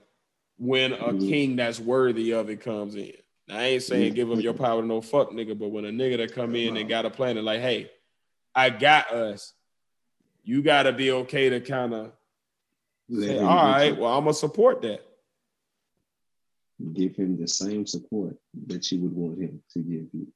when 0.57 0.93
a 0.93 1.13
Mhm. 1.13 1.27
king 1.27 1.55
that's 1.55 1.79
worthy 1.79 2.31
of 2.33 2.49
it 2.49 2.61
comes 2.61 2.95
in. 2.95 3.13
Now, 3.47 3.57
I 3.59 3.63
ain't 3.63 3.83
saying 3.83 4.13
Mhm. 4.13 4.15
give 4.15 4.31
up 4.31 4.41
your 4.41 4.53
power 4.53 4.81
to 4.81 4.87
no 4.87 5.01
fuck 5.01 5.31
nigga, 5.31 5.57
but 5.57 5.69
when 5.69 5.85
a 5.85 5.89
nigga 5.89 6.17
that 6.17 6.33
come 6.33 6.55
in 6.55 6.77
and 6.77 6.87
got 6.87 7.05
a 7.05 7.09
plan 7.09 7.35
and 7.37 7.45
like, 7.45 7.61
hey, 7.61 7.89
I 8.53 8.69
got 8.69 9.11
us, 9.11 9.53
you 10.43 10.61
got 10.61 10.83
to 10.83 10.93
be 10.93 11.11
okay 11.11 11.49
to 11.49 11.59
kind 11.59 11.93
of 11.93 12.11
say, 13.11 13.39
all 13.39 13.55
right, 13.55 13.97
well, 13.97 14.13
I'm 14.17 14.23
gonna 14.25 14.33
support 14.33 14.81
that. 14.83 15.01
Give 16.93 17.15
him 17.15 17.37
the 17.37 17.47
same 17.47 17.85
support 17.85 18.37
that 18.67 18.91
you 18.91 18.99
would 19.01 19.13
want 19.13 19.39
him 19.39 19.61
to 19.73 19.79
give 19.79 20.07
you. 20.13 20.27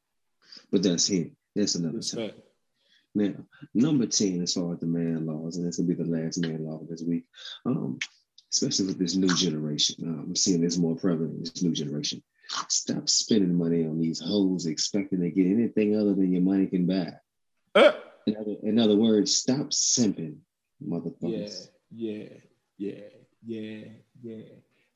But 0.72 0.84
that's 0.84 1.08
him. 1.08 1.36
That's 1.56 1.76
another 1.76 2.00
time. 2.02 2.22
Respect. 2.22 2.40
Now, 3.16 3.34
number 3.76 4.08
10, 4.08 4.42
as 4.42 4.54
far 4.56 4.74
as 4.74 4.80
the 4.80 4.88
man 4.88 5.26
laws, 5.28 5.58
and 5.58 5.68
this 5.68 5.78
will 5.78 5.86
be 5.86 5.94
the 5.94 6.04
last 6.04 6.40
man 6.40 6.66
law 6.66 6.82
this 6.90 7.04
week, 7.04 7.26
um, 7.66 8.00
especially 8.52 8.88
with 8.88 8.98
this 9.00 9.16
new 9.16 9.34
generation. 9.36 9.96
Uh, 10.04 10.24
I'm 10.24 10.36
seeing 10.36 10.62
this 10.62 10.78
more 10.78 10.96
prevalent 10.96 11.34
in 11.36 11.40
this 11.42 11.62
new 11.62 11.74
generation. 11.74 12.24
Stop 12.70 13.08
spending 13.08 13.54
money 13.56 13.86
on 13.86 14.00
these 14.00 14.20
hoes 14.20 14.66
expecting 14.66 15.22
to 15.22 15.30
get 15.30 15.46
anything 15.46 15.96
other 15.96 16.14
than 16.16 16.32
your 16.34 16.42
money 16.42 16.66
can 16.68 16.86
buy. 16.88 17.14
Uh, 17.76 17.92
In 18.26 18.36
other, 18.38 18.56
in 18.64 18.80
other 18.80 18.96
words, 18.96 19.36
stop 19.36 19.70
simping, 19.70 20.38
yeah, 20.80 20.88
motherfuckers. 20.98 21.70
yeah, 21.92 22.26
yeah, 22.78 23.00
yeah, 23.46 23.86
yeah. 24.22 24.44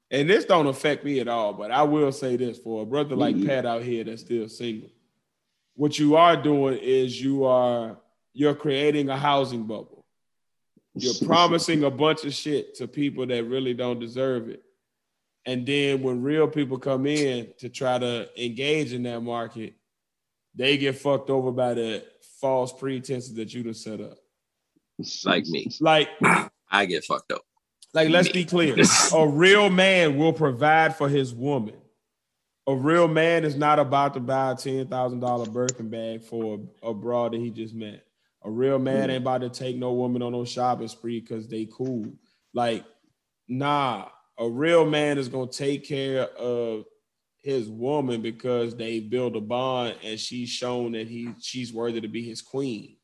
And 0.10 0.30
this 0.30 0.46
don't 0.46 0.68
affect 0.68 1.04
me 1.04 1.20
at 1.20 1.28
all, 1.28 1.54
but 1.54 1.70
I 1.70 1.84
will 1.84 2.12
say 2.12 2.38
this 2.38 2.58
for 2.60 2.84
a 2.84 2.86
brother 2.86 3.16
like 3.16 3.36
Mhm. 3.36 3.46
Pat 3.46 3.66
out 3.66 3.84
here 3.84 4.04
that's 4.04 4.22
still 4.22 4.48
single. 4.48 4.90
What 5.76 6.00
you 6.00 6.16
are 6.16 6.42
doing 6.42 6.78
is 6.80 7.22
you 7.22 7.44
are 7.46 8.02
you're 8.34 8.56
creating 8.56 9.10
a 9.10 9.18
housing 9.18 9.64
bubble. 9.66 10.06
You're 10.94 11.14
promising 11.26 11.84
a 11.84 11.90
bunch 11.92 12.24
of 12.24 12.34
shit 12.34 12.76
to 12.76 12.88
people 12.88 13.26
that 13.26 13.44
really 13.46 13.74
don't 13.74 14.00
deserve 14.00 14.48
it. 14.50 14.64
And 15.46 15.66
then 15.66 16.04
when 16.04 16.22
real 16.22 16.48
people 16.48 16.78
come 16.78 17.06
in 17.08 17.54
to 17.58 17.70
try 17.70 17.98
to 17.98 18.30
engage 18.44 18.94
in 18.94 19.04
that 19.04 19.22
market, 19.22 19.74
they 20.54 20.78
get 20.78 20.98
fucked 20.98 21.30
over 21.32 21.52
by 21.52 21.74
the 21.74 22.06
false 22.40 22.72
pretenses 22.74 23.34
that 23.36 23.54
you 23.54 23.64
done 23.64 23.74
set 23.74 24.02
up. 24.02 24.18
Like 25.26 25.46
me. 25.48 25.70
Like, 25.80 26.10
I 26.70 26.86
get 26.86 27.06
fucked 27.06 27.32
up. 27.32 27.42
Like 27.94 28.10
let's 28.10 28.30
be 28.30 28.46
clear. 28.46 28.76
A 29.14 29.28
real 29.28 29.70
man 29.70 30.18
will 30.18 30.34
provide 30.34 30.96
for 30.96 31.10
his 31.10 31.34
woman. 31.34 31.76
A 32.68 32.76
real 32.76 33.08
man 33.08 33.46
is 33.46 33.56
not 33.56 33.80
about 33.80 34.14
to 34.16 34.20
buy 34.20 34.52
a 34.52 34.56
ten 34.56 34.88
thousand 34.88 35.22
dollar 35.22 35.46
Birkin 35.46 35.90
bag 35.90 36.22
for 36.22 36.60
a, 36.84 36.90
a 36.90 36.94
broad 36.94 37.32
that 37.32 37.40
he 37.40 37.50
just 37.50 37.74
met. 37.74 38.04
A 38.44 38.52
real 38.52 38.78
man 38.78 39.10
ain't 39.10 39.22
about 39.22 39.40
to 39.40 39.50
take 39.50 39.78
no 39.78 39.94
woman 39.94 40.22
on 40.22 40.34
no 40.34 40.44
shopping 40.44 40.90
spree 40.90 41.22
because 41.22 41.48
they 41.48 41.68
cool. 41.72 42.06
Like, 42.54 42.86
nah. 43.48 44.10
A 44.38 44.48
real 44.48 44.86
man 44.86 45.18
is 45.18 45.30
gonna 45.30 45.48
take 45.48 45.88
care 45.88 46.28
of 46.38 46.86
his 47.38 47.70
woman 47.70 48.22
because 48.22 48.76
they 48.76 49.00
build 49.00 49.38
a 49.38 49.42
bond 49.42 49.96
and 50.04 50.20
she's 50.20 50.50
shown 50.50 50.92
that 50.92 51.08
he 51.08 51.30
she's 51.40 51.74
worthy 51.74 52.02
to 52.02 52.10
be 52.10 52.22
his 52.22 52.42
queen. 52.42 52.97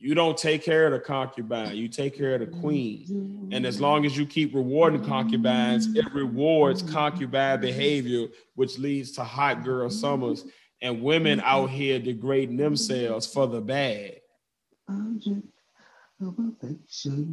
You 0.00 0.14
don't 0.14 0.38
take 0.38 0.62
care 0.62 0.86
of 0.86 0.92
the 0.92 1.00
concubine, 1.00 1.74
you 1.74 1.88
take 1.88 2.16
care 2.16 2.34
of 2.34 2.40
the 2.40 2.46
queen. 2.60 3.48
And 3.52 3.66
as 3.66 3.80
long 3.80 4.06
as 4.06 4.16
you 4.16 4.26
keep 4.26 4.54
rewarding 4.54 5.04
concubines, 5.04 5.88
it 5.96 6.12
rewards 6.14 6.82
concubine 6.82 7.60
behavior, 7.60 8.28
which 8.54 8.78
leads 8.78 9.10
to 9.12 9.24
hot 9.24 9.64
girl 9.64 9.90
summers 9.90 10.44
and 10.80 11.02
women 11.02 11.40
out 11.44 11.70
here 11.70 11.98
degrading 11.98 12.56
themselves 12.58 13.26
for 13.26 13.48
the 13.48 13.60
bag. 13.60 14.20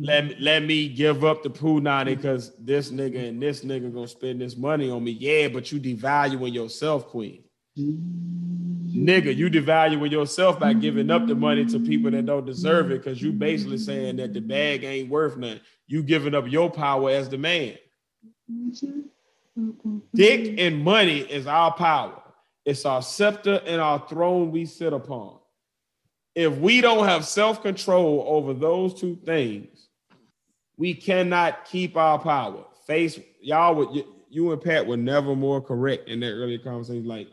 Let 0.01 0.25
me, 0.25 0.35
let 0.39 0.63
me 0.63 0.89
give 0.89 1.23
up 1.23 1.43
the 1.43 1.49
poo 1.49 1.81
nanny 1.81 2.15
because 2.15 2.55
this 2.57 2.91
nigga 2.91 3.29
and 3.29 3.41
this 3.41 3.63
nigga 3.63 3.93
gonna 3.93 4.07
spend 4.07 4.41
this 4.41 4.57
money 4.57 4.89
on 4.89 5.03
me. 5.03 5.11
Yeah, 5.11 5.47
but 5.47 5.71
you 5.71 5.79
devaluing 5.79 6.53
yourself, 6.53 7.07
queen. 7.07 7.44
Nigga, 7.77 9.35
you 9.35 9.49
devaluing 9.49 10.11
yourself 10.11 10.59
by 10.59 10.73
giving 10.73 11.11
up 11.11 11.27
the 11.27 11.35
money 11.35 11.65
to 11.65 11.79
people 11.79 12.09
that 12.11 12.25
don't 12.25 12.45
deserve 12.45 12.91
it 12.91 13.03
because 13.03 13.21
you 13.21 13.33
basically 13.33 13.77
saying 13.77 14.15
that 14.17 14.33
the 14.33 14.39
bag 14.39 14.83
ain't 14.83 15.09
worth 15.09 15.35
nothing. 15.35 15.59
You 15.87 16.01
giving 16.01 16.33
up 16.33 16.45
your 16.47 16.71
power 16.71 17.09
as 17.09 17.27
the 17.27 17.37
man. 17.37 17.77
Dick 20.13 20.55
and 20.57 20.83
money 20.83 21.19
is 21.19 21.47
our 21.47 21.73
power. 21.73 22.21
It's 22.63 22.85
our 22.85 23.01
scepter 23.01 23.61
and 23.65 23.81
our 23.81 24.07
throne 24.07 24.51
we 24.51 24.65
sit 24.65 24.93
upon. 24.93 25.39
If 26.33 26.57
we 26.57 26.81
don't 26.81 27.07
have 27.07 27.25
self-control 27.25 28.25
over 28.27 28.53
those 28.53 28.93
two 28.93 29.17
things, 29.25 29.89
we 30.77 30.93
cannot 30.93 31.65
keep 31.65 31.95
our 31.95 32.19
power. 32.19 32.65
Phace 32.87 33.21
y'all 33.41 33.75
would 33.75 33.95
you, 33.95 34.05
you 34.29 34.51
and 34.51 34.61
Pat 34.61 34.85
were 34.85 34.97
never 34.97 35.35
more 35.35 35.61
correct 35.61 36.09
in 36.09 36.19
that 36.21 36.31
earlier 36.31 36.57
conversation. 36.57 37.05
Like 37.05 37.29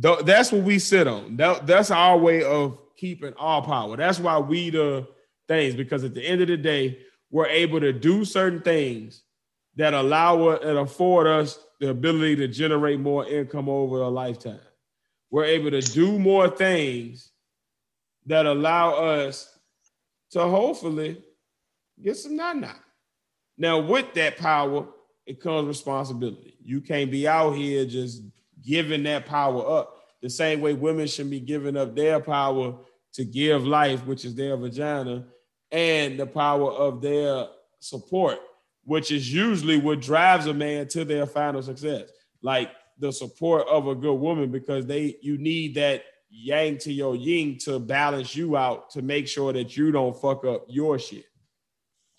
th- 0.00 0.20
that's 0.20 0.52
what 0.52 0.62
we 0.62 0.78
sit 0.78 1.06
on. 1.06 1.36
That, 1.36 1.66
that's 1.66 1.90
our 1.90 2.16
way 2.16 2.44
of 2.44 2.78
keeping 2.96 3.34
our 3.38 3.62
power. 3.62 3.96
That's 3.96 4.20
why 4.20 4.38
we 4.38 4.70
the 4.70 5.06
things 5.48 5.74
because 5.74 6.04
at 6.04 6.14
the 6.14 6.24
end 6.24 6.40
of 6.40 6.48
the 6.48 6.56
day, 6.56 6.98
we're 7.30 7.46
able 7.46 7.80
to 7.80 7.92
do 7.92 8.24
certain 8.24 8.60
things 8.60 9.22
that 9.76 9.94
allow 9.94 10.48
us 10.48 10.60
and 10.64 10.78
afford 10.78 11.26
us 11.26 11.58
the 11.80 11.90
ability 11.90 12.36
to 12.36 12.48
generate 12.48 13.00
more 13.00 13.26
income 13.26 13.68
over 13.68 14.02
a 14.02 14.08
lifetime. 14.08 14.60
We're 15.30 15.46
able 15.46 15.70
to 15.70 15.80
do 15.80 16.18
more 16.18 16.48
things 16.48 17.30
that 18.26 18.46
allow 18.46 18.94
us 18.94 19.58
to 20.30 20.40
hopefully 20.40 21.22
get 22.00 22.16
some 22.16 22.36
nana. 22.36 22.76
Now, 23.56 23.78
with 23.80 24.12
that 24.14 24.36
power, 24.36 24.86
it 25.26 25.40
comes 25.40 25.66
responsibility. 25.66 26.56
You 26.62 26.80
can't 26.80 27.10
be 27.10 27.26
out 27.26 27.52
here 27.52 27.84
just 27.86 28.22
giving 28.62 29.02
that 29.04 29.26
power 29.26 29.78
up 29.78 29.96
the 30.22 30.30
same 30.30 30.60
way 30.60 30.72
women 30.72 31.06
should 31.06 31.28
be 31.28 31.40
giving 31.40 31.76
up 31.76 31.96
their 31.96 32.20
power 32.20 32.78
to 33.12 33.24
give 33.24 33.66
life, 33.66 34.06
which 34.06 34.24
is 34.24 34.34
their 34.34 34.56
vagina, 34.56 35.26
and 35.70 36.18
the 36.18 36.26
power 36.26 36.70
of 36.70 37.02
their 37.02 37.48
support, 37.80 38.38
which 38.84 39.10
is 39.10 39.32
usually 39.32 39.78
what 39.78 40.00
drives 40.00 40.46
a 40.46 40.54
man 40.54 40.86
to 40.88 41.04
their 41.04 41.26
final 41.26 41.60
success. 41.62 42.08
Like 42.40 42.70
the 42.98 43.12
support 43.12 43.66
of 43.68 43.88
a 43.88 43.94
good 43.94 44.14
woman, 44.14 44.50
because 44.50 44.86
they 44.86 45.16
you 45.22 45.38
need 45.38 45.74
that 45.74 46.04
yang 46.30 46.78
to 46.78 46.92
your 46.92 47.14
yin 47.14 47.58
to 47.58 47.78
balance 47.78 48.34
you 48.34 48.56
out 48.56 48.90
to 48.90 49.02
make 49.02 49.28
sure 49.28 49.52
that 49.52 49.76
you 49.76 49.90
don't 49.92 50.18
fuck 50.18 50.44
up 50.44 50.64
your 50.68 50.98
shit. 50.98 51.26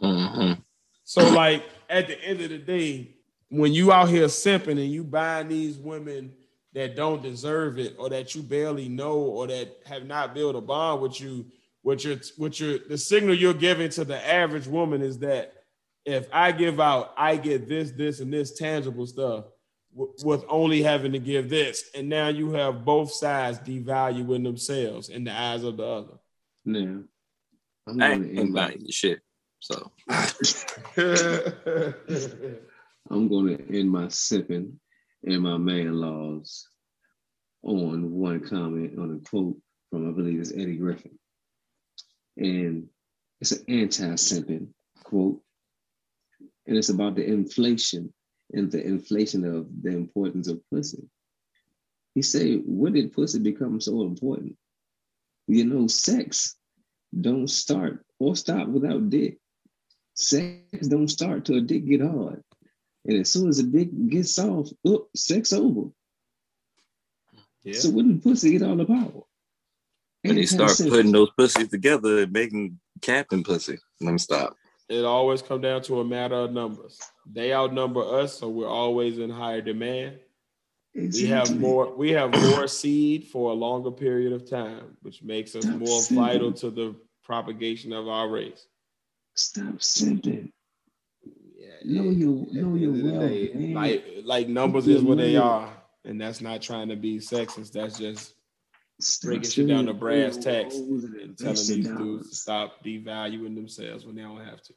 Mhm. 0.01 0.61
So, 1.05 1.27
like 1.31 1.63
at 1.89 2.07
the 2.07 2.21
end 2.21 2.41
of 2.41 2.49
the 2.49 2.57
day, 2.59 3.15
when 3.53 3.71
you 3.71 3.91
out 3.91 4.09
here 4.09 4.25
simping 4.25 4.71
and 4.71 4.91
you 4.91 5.03
buying 5.03 5.47
these 5.47 5.77
women 5.77 6.33
that 6.73 6.95
don't 6.95 7.21
deserve 7.21 7.77
it, 7.77 7.95
or 7.99 8.09
that 8.09 8.33
you 8.33 8.41
barely 8.41 8.89
know, 8.89 9.19
or 9.19 9.45
that 9.45 9.77
have 9.85 10.07
not 10.07 10.33
built 10.33 10.55
a 10.55 10.61
bond 10.61 11.03
with 11.03 11.21
you, 11.21 11.45
what 11.83 12.03
you're, 12.03 12.17
what 12.37 12.59
you're, 12.59 12.79
the 12.89 12.97
signal 12.97 13.35
you're 13.35 13.53
giving 13.53 13.91
to 13.91 14.03
the 14.03 14.27
average 14.27 14.65
woman 14.65 15.03
is 15.03 15.19
that 15.19 15.53
if 16.03 16.27
I 16.33 16.51
give 16.51 16.79
out, 16.79 17.13
I 17.15 17.35
get 17.35 17.69
this, 17.69 17.91
this, 17.91 18.21
and 18.21 18.33
this 18.33 18.57
tangible 18.57 19.05
stuff 19.05 19.45
w- 19.95 20.13
with 20.23 20.43
only 20.49 20.81
having 20.81 21.11
to 21.11 21.19
give 21.19 21.47
this, 21.47 21.91
and 21.93 22.09
now 22.09 22.29
you 22.29 22.53
have 22.53 22.83
both 22.83 23.11
sides 23.11 23.59
devaluing 23.59 24.43
themselves 24.43 25.09
in 25.09 25.25
the 25.25 25.31
eyes 25.31 25.63
of 25.63 25.77
the 25.77 25.85
other. 25.85 26.13
Yeah. 26.65 27.01
I'm 27.85 28.01
I 28.01 28.13
ain't 28.13 28.51
buying 28.51 28.81
your 28.81 28.91
shit. 28.91 29.19
So 29.59 29.91
I'm 33.09 33.27
going 33.27 33.57
to 33.57 33.79
end 33.79 33.91
my 33.91 34.07
sipping 34.07 34.79
and 35.23 35.41
my 35.41 35.57
man 35.57 35.93
laws 35.93 36.67
on 37.63 38.11
one 38.11 38.39
comment 38.41 38.97
on 38.97 39.15
a 39.15 39.29
quote 39.29 39.57
from 39.89 40.09
I 40.09 40.11
believe 40.11 40.39
it's 40.39 40.51
Eddie 40.51 40.77
Griffin, 40.77 41.17
and 42.37 42.89
it's 43.39 43.51
an 43.51 43.63
anti-simping 43.67 44.67
quote, 45.03 45.39
and 46.65 46.77
it's 46.77 46.89
about 46.89 47.15
the 47.15 47.25
inflation 47.25 48.13
and 48.53 48.71
the 48.71 48.83
inflation 48.83 49.45
of 49.45 49.67
the 49.81 49.89
importance 49.89 50.47
of 50.47 50.61
pussy. 50.69 51.07
He 52.15 52.21
said, 52.21 52.63
"When 52.65 52.93
did 52.93 53.13
pussy 53.13 53.39
become 53.39 53.79
so 53.79 54.01
important? 54.01 54.57
You 55.47 55.65
know, 55.65 55.87
sex 55.87 56.55
don't 57.19 57.49
start 57.49 58.05
or 58.19 58.35
stop 58.35 58.67
without 58.67 59.09
dick. 59.09 59.39
Sex 60.15 60.87
don't 60.87 61.07
start 61.07 61.45
till 61.45 61.57
a 61.57 61.61
dick 61.61 61.85
get 61.85 62.01
hard, 62.01 62.43
and 63.05 63.19
as 63.19 63.31
soon 63.31 63.49
as 63.49 63.57
the 63.57 63.63
dick 63.63 63.89
gets 64.09 64.35
soft, 64.35 64.73
oh, 64.85 65.07
sex 65.15 65.51
over. 65.53 65.89
yeah. 67.63 67.73
So 67.79 67.89
when 67.89 68.07
did 68.09 68.23
pussy 68.23 68.51
get 68.51 68.63
all 68.63 68.75
the 68.75 68.85
power? 68.85 69.23
when 70.23 70.37
you 70.37 70.47
start 70.47 70.69
Anti-simping. 70.71 70.89
putting 70.89 71.11
those 71.11 71.29
pussies 71.37 71.67
together 71.67 72.19
and 72.23 72.31
making 72.31 72.79
captain 73.01 73.43
pussy. 73.43 73.77
Let 73.99 74.11
me 74.13 74.17
stop. 74.17 74.55
it 74.87 75.03
always 75.03 75.41
come 75.41 75.59
down 75.59 75.81
to 75.83 75.99
a 75.99 76.05
matter 76.05 76.35
of 76.35 76.51
numbers. 76.53 76.97
They 77.29 77.53
outnumber 77.53 78.19
us, 78.21 78.39
so 78.39 78.47
we're 78.49 78.69
always 78.69 79.17
in 79.19 79.29
higher 79.29 79.61
demand. 79.61 80.19
We 80.95 81.25
have 81.25 81.59
more. 81.59 81.93
We 81.95 82.11
have 82.11 82.31
more 82.31 82.67
seed 82.67 83.27
for 83.27 83.51
a 83.51 83.53
longer 83.55 83.89
period 83.91 84.31
of 84.31 84.47
time, 84.49 84.95
which 85.01 85.23
makes 85.23 85.55
us 85.55 85.63
Stop 85.63 85.77
more 85.77 85.99
simping. 86.01 86.15
vital 86.15 86.51
to 86.53 86.69
the 86.69 86.95
propagation 87.23 87.91
of 87.93 88.07
our 88.07 88.29
race. 88.29 88.67
Stop 89.35 89.79
simping. 89.79 90.51
Yeah, 91.81 92.01
Know 92.01 92.09
your 92.09 92.43
at 92.43 92.53
know 92.53 92.73
the 92.73 92.79
your 92.79 92.93
end 92.93 93.11
wealth, 93.11 93.29
day, 93.29 93.73
like 93.73 94.05
like 94.23 94.47
numbers 94.47 94.87
is 94.87 95.01
what 95.01 95.17
they 95.17 95.35
are, 95.35 95.69
and 96.05 96.19
that's 96.19 96.41
not 96.41 96.61
trying 96.61 96.89
to 96.89 96.95
be 96.95 97.19
sexist. 97.19 97.71
That's 97.71 97.97
just 97.97 98.33
Stop 98.99 99.29
breaking 99.29 99.49
shit 99.49 99.67
down 99.67 99.85
to 99.87 99.93
brass 99.93 100.35
money 100.35 100.47
on 100.47 100.63
tacks 100.63 100.75
and 100.75 101.03
and 101.03 101.37
telling 101.37 101.55
these 101.55 101.77
your 101.77 101.97
dudes 101.97 102.29
to 102.29 102.35
stop 102.35 102.83
devaluing 102.83 103.55
themselves 103.55 104.05
when 104.05 104.15
they 104.15 104.21
don't 104.21 104.45
have 104.45 104.61
to. 104.61 104.73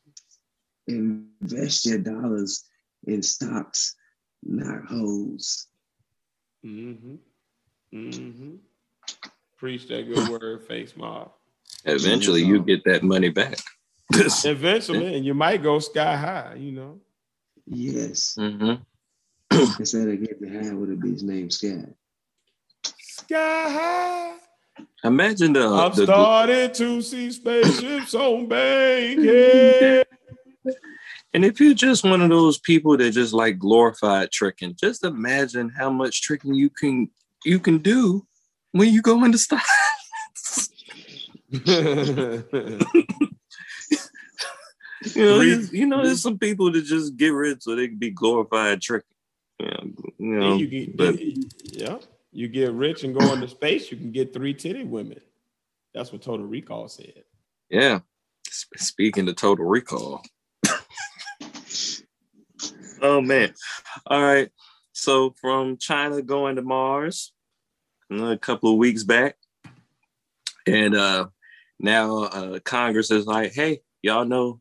Invest 0.88 1.86
your 1.86 1.98
dollars 1.98 2.64
in 3.06 3.22
stocks, 3.22 3.94
not 4.42 4.84
hoes. 4.86 5.66
Mm-hmm. 6.64 7.16
Mm-hmm. 7.94 8.54
Preach 9.58 9.88
that 9.88 10.02
good 10.02 10.28
word, 10.28 10.66
Phace 10.68 10.96
mob. 10.96 11.32
Eventually, 11.84 12.42
you 12.42 12.62
get 12.62 12.84
that 12.84 13.02
money 13.02 13.28
back. 13.28 13.58
Eventually, 14.12 15.16
and 15.16 15.24
you 15.24 15.34
might 15.34 15.62
go 15.62 15.78
sky 15.78 16.16
high, 16.16 16.54
you 16.54 16.72
know. 16.72 17.00
Yes. 17.66 18.36
hmm 18.38 18.74
Instead 19.50 20.08
of 20.08 20.20
getting 20.20 20.52
high 20.52 20.74
with 20.74 20.90
a 20.90 20.94
bitch 20.94 21.22
named 21.22 21.52
Sky. 21.52 21.84
Sky 22.82 23.70
high. 23.70 24.36
Imagine 25.04 25.52
the, 25.52 25.66
I'm 25.66 25.94
the 25.94 26.04
starting 26.04 26.72
to 26.72 27.02
see 27.02 27.30
spaceships 27.30 28.14
on 28.14 28.48
Bankhead. 28.48 30.06
and 31.34 31.44
if 31.44 31.60
you're 31.60 31.74
just 31.74 32.04
one 32.04 32.20
of 32.20 32.28
those 32.28 32.58
people 32.58 32.96
that 32.96 33.10
just 33.12 33.32
like 33.32 33.58
glorified 33.58 34.30
tricking, 34.30 34.74
just 34.78 35.04
imagine 35.04 35.70
how 35.70 35.90
much 35.90 36.22
tricking 36.22 36.54
you 36.54 36.70
can 36.70 37.08
you 37.44 37.58
can 37.58 37.78
do 37.78 38.26
when 38.72 38.92
you 38.92 39.00
go 39.02 39.24
into 39.24 39.38
style. 39.38 39.60
You 45.14 45.24
know, 45.24 45.40
you 45.40 45.86
know, 45.86 46.02
there's 46.04 46.22
some 46.22 46.38
people 46.38 46.72
that 46.72 46.82
just 46.84 47.16
get 47.16 47.28
rich 47.28 47.62
so 47.62 47.74
they 47.76 47.88
can 47.88 47.98
be 47.98 48.10
glorified 48.10 48.80
tricking. 48.80 49.06
Yeah, 49.60 49.80
you 50.18 50.26
know, 50.38 50.56
you 50.56 50.66
get, 50.66 50.96
but- 50.96 51.18
yeah, 51.20 51.98
you 52.32 52.48
get 52.48 52.72
rich 52.72 53.04
and 53.04 53.14
go 53.18 53.32
into 53.32 53.48
space. 53.48 53.90
You 53.90 53.96
can 53.96 54.12
get 54.12 54.32
three 54.32 54.52
titty 54.54 54.84
women. 54.84 55.20
That's 55.94 56.12
what 56.12 56.22
Total 56.22 56.44
Recall 56.46 56.88
said. 56.88 57.24
yeah. 57.70 58.00
Speaking 58.48 59.28
of 59.28 59.36
Total 59.36 59.64
Recall. 59.64 60.22
oh 63.02 63.20
man! 63.20 63.52
All 64.06 64.22
right. 64.22 64.50
So 64.92 65.34
from 65.40 65.76
China 65.76 66.22
going 66.22 66.56
to 66.56 66.62
Mars, 66.62 67.32
a 68.10 68.38
couple 68.38 68.72
of 68.72 68.78
weeks 68.78 69.04
back, 69.04 69.36
and 70.66 70.94
uh 70.94 71.26
now 71.78 72.22
uh 72.24 72.58
Congress 72.60 73.10
is 73.10 73.26
like, 73.26 73.52
hey, 73.52 73.80
y'all 74.02 74.24
know 74.24 74.60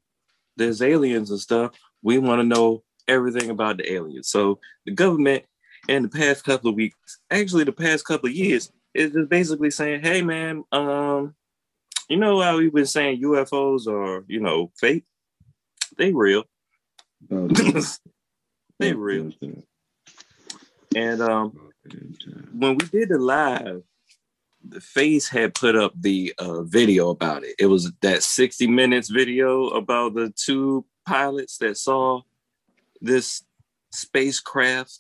there's 0.58 0.82
aliens 0.82 1.32
and 1.32 1.40
stuff. 1.40 1.72
We 2.02 2.18
want 2.18 2.40
to 2.40 2.44
know 2.44 2.84
everything 3.08 3.50
about 3.50 3.78
the 3.78 3.94
aliens. 3.94 4.30
So 4.30 4.60
the 4.86 4.92
government 4.92 5.44
in 5.88 6.04
the 6.04 6.10
past 6.10 6.44
couple 6.44 6.70
of 6.70 6.76
weeks, 6.76 7.20
actually 7.30 7.64
the 7.64 7.72
past 7.72 8.06
couple 8.06 8.30
of 8.30 8.36
years, 8.36 8.72
is 8.94 9.12
just 9.12 9.30
basically 9.30 9.72
saying, 9.72 10.02
hey 10.02 10.22
man, 10.22 10.64
um, 10.72 11.36
you 12.10 12.18
know 12.18 12.42
how 12.42 12.58
we've 12.58 12.74
been 12.74 12.86
saying 12.86 13.22
UFOs 13.22 13.88
are, 13.88 14.24
you 14.28 14.40
know, 14.40 14.72
fake? 14.78 15.06
They 15.98 16.14
real. 16.14 16.44
About 17.30 17.52
they 18.80 18.94
real. 18.94 19.32
And 20.96 21.22
um 21.22 21.60
when 22.54 22.78
we 22.78 22.86
did 22.88 23.10
the 23.10 23.18
live, 23.18 23.84
the 24.70 24.80
Phace 24.80 25.30
had 25.30 25.54
put 25.54 25.76
up 25.76 25.94
the 26.00 26.34
uh, 26.38 26.64
video 26.64 27.10
about 27.10 27.44
it. 27.44 27.56
It 27.60 27.68
was 27.68 27.92
that 28.02 28.24
60 28.24 28.68
minutes 28.68 29.10
video 29.10 29.68
about 29.70 30.16
the 30.16 30.32
two 30.36 30.86
pilots 31.06 31.58
that 31.60 31.78
saw 31.78 32.22
this 33.02 33.44
spacecraft 33.92 35.00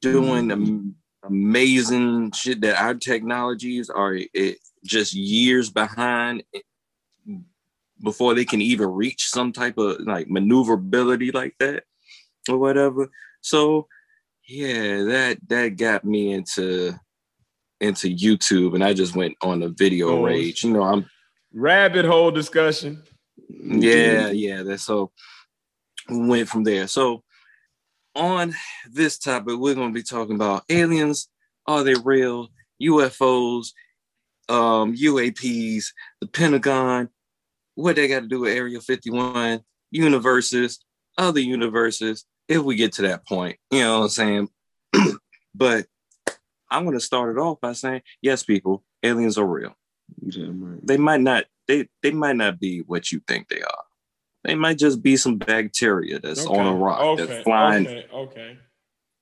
doing 0.00 0.50
am- 0.50 0.96
amazing 1.24 2.32
shit 2.32 2.60
that 2.62 2.80
our 2.80 2.94
technologies 2.94 3.90
are 3.90 4.18
it, 4.32 4.58
just 4.84 5.14
years 5.14 5.70
behind 5.70 6.42
before 8.02 8.34
they 8.34 8.44
can 8.44 8.60
even 8.60 8.88
reach 8.88 9.28
some 9.28 9.52
type 9.52 9.78
of 9.78 10.00
like 10.00 10.28
maneuverability 10.28 11.32
like 11.32 11.54
that 11.58 11.84
or 12.48 12.58
whatever. 12.58 13.08
So 13.40 13.88
yeah, 14.46 15.02
that 15.02 15.38
that 15.48 15.76
got 15.76 16.04
me 16.04 16.32
into 16.32 16.98
into 17.80 18.08
YouTube 18.08 18.74
and 18.74 18.82
I 18.82 18.92
just 18.94 19.14
went 19.16 19.34
on 19.42 19.62
a 19.62 19.68
video 19.68 20.10
Oh, 20.10 20.24
rage. 20.24 20.64
You 20.64 20.72
know, 20.72 20.82
I'm 20.82 21.06
Rabbit 21.52 22.04
hole 22.04 22.30
discussion. 22.30 23.02
yeah, 23.48 24.30
yeah. 24.30 24.62
That's 24.62 24.82
so 24.84 25.12
we 26.08 26.26
went 26.28 26.48
from 26.48 26.64
there. 26.64 26.86
So 26.86 27.22
on 28.14 28.54
this 28.90 29.18
topic, 29.18 29.56
we're 29.56 29.74
gonna 29.74 29.92
be 29.92 30.02
talking 30.02 30.34
about 30.36 30.64
aliens. 30.68 31.28
Are 31.66 31.82
they 31.82 31.94
real? 31.94 32.48
UFOs, 32.82 33.68
um, 34.48 34.94
UAPs, 34.94 35.86
the 36.20 36.26
Pentagon, 36.26 37.08
what 37.74 37.96
they 37.96 38.08
got 38.08 38.20
to 38.20 38.28
do 38.28 38.40
with 38.40 38.56
Area 38.56 38.80
51, 38.80 39.60
universes, 39.90 40.78
other 41.18 41.40
universes, 41.40 42.24
if 42.48 42.62
we 42.62 42.76
get 42.76 42.92
to 42.94 43.02
that 43.02 43.26
point. 43.26 43.56
You 43.70 43.80
know 43.80 43.98
what 44.00 44.04
I'm 44.04 44.08
saying? 44.10 44.48
but 45.54 45.86
I'm 46.76 46.84
gonna 46.84 47.00
start 47.00 47.34
it 47.34 47.40
off 47.40 47.60
by 47.60 47.72
saying, 47.72 48.02
yes, 48.20 48.42
people, 48.42 48.84
aliens 49.02 49.38
are 49.38 49.46
real 49.46 49.74
right. 50.22 50.86
they 50.86 50.96
might 50.96 51.20
not 51.20 51.44
they 51.66 51.88
they 52.02 52.10
might 52.10 52.36
not 52.36 52.60
be 52.60 52.80
what 52.80 53.10
you 53.10 53.20
think 53.26 53.48
they 53.48 53.62
are. 53.62 53.84
They 54.44 54.54
might 54.54 54.78
just 54.78 55.02
be 55.02 55.16
some 55.16 55.38
bacteria 55.38 56.20
that's 56.20 56.46
on 56.46 56.66
a 56.66 56.74
rock 56.74 57.00
Okay. 57.00 57.24
that's 57.24 57.42
flying 57.42 57.86
Okay. 57.86 58.06
Okay. 58.12 58.58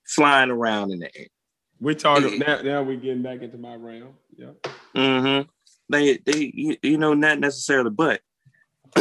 flying 0.05 0.51
around 0.51 0.91
in 0.91 0.99
the 0.99 1.17
air. 1.17 1.27
We're 1.81 1.95
talking 1.95 2.39
now. 2.39 2.61
Now 2.61 2.83
we're 2.83 2.97
getting 2.97 3.23
back 3.23 3.41
into 3.43 3.57
my 3.57 3.77
realm. 3.77 4.15
Yeah. 4.37 4.51
Mm-hmm. 4.97 5.49
They 5.91 6.19
they 6.19 6.53
you, 6.55 6.77
you 6.83 6.99
know 6.99 7.15
not 7.15 7.39
necessarily, 7.39 7.91
but 7.91 8.21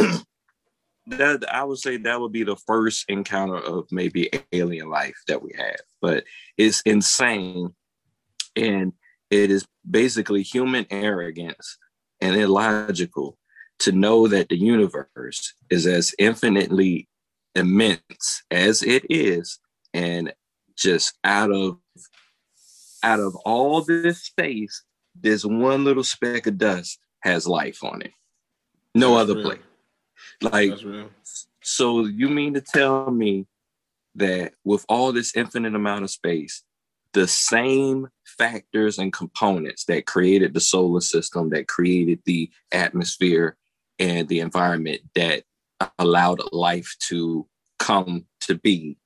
that 1.06 1.44
I 1.52 1.64
would 1.64 1.78
say 1.78 1.96
that 1.98 2.20
would 2.20 2.32
be 2.32 2.44
the 2.44 2.56
first 2.56 3.04
encounter 3.08 3.56
of 3.56 3.86
maybe 3.90 4.30
alien 4.52 4.88
life 4.88 5.16
that 5.28 5.42
we 5.42 5.52
have. 5.58 5.76
But 6.00 6.24
it's 6.56 6.80
insane, 6.82 7.74
and 8.56 8.92
it 9.30 9.50
is 9.50 9.66
basically 9.88 10.42
human 10.42 10.86
arrogance 10.90 11.78
and 12.20 12.36
illogical 12.36 13.38
to 13.80 13.92
know 13.92 14.28
that 14.28 14.48
the 14.48 14.56
universe 14.56 15.54
is 15.70 15.86
as 15.86 16.14
infinitely 16.18 17.08
immense 17.54 18.42
as 18.50 18.82
it 18.82 19.04
is, 19.10 19.58
and 19.92 20.32
just 20.76 21.18
out 21.24 21.50
of 21.50 21.78
out 23.02 23.20
of 23.20 23.36
all 23.44 23.82
this 23.82 24.22
space, 24.22 24.82
this 25.14 25.44
one 25.44 25.84
little 25.84 26.04
speck 26.04 26.46
of 26.46 26.58
dust 26.58 26.98
has 27.20 27.46
life 27.46 27.84
on 27.84 28.02
it. 28.02 28.12
No 28.94 29.16
That's 29.16 29.22
other 29.22 29.34
real. 29.34 29.44
place. 29.44 29.60
Like 30.40 30.72
so 31.62 32.04
you 32.04 32.28
mean 32.28 32.54
to 32.54 32.60
tell 32.60 33.10
me 33.10 33.46
that 34.14 34.52
with 34.64 34.84
all 34.88 35.12
this 35.12 35.34
infinite 35.34 35.74
amount 35.74 36.04
of 36.04 36.10
space, 36.10 36.62
the 37.14 37.26
same 37.26 38.08
factors 38.26 38.98
and 38.98 39.12
components 39.12 39.84
that 39.86 40.06
created 40.06 40.52
the 40.52 40.60
solar 40.60 41.00
system, 41.00 41.50
that 41.50 41.68
created 41.68 42.20
the 42.26 42.50
atmosphere 42.72 43.56
and 43.98 44.28
the 44.28 44.40
environment 44.40 45.00
that 45.14 45.44
allowed 45.98 46.40
life 46.52 46.94
to 47.08 47.46
come 47.78 48.26
to 48.40 48.56
be, 48.56 48.98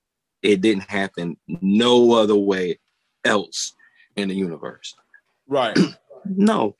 it 0.42 0.60
didn't 0.60 0.90
happen 0.90 1.36
no 1.46 2.12
other 2.14 2.34
way 2.34 2.78
else 3.24 3.74
in 4.16 4.28
the 4.28 4.34
universe. 4.34 4.94
Right. 5.46 5.78
No. 6.24 6.74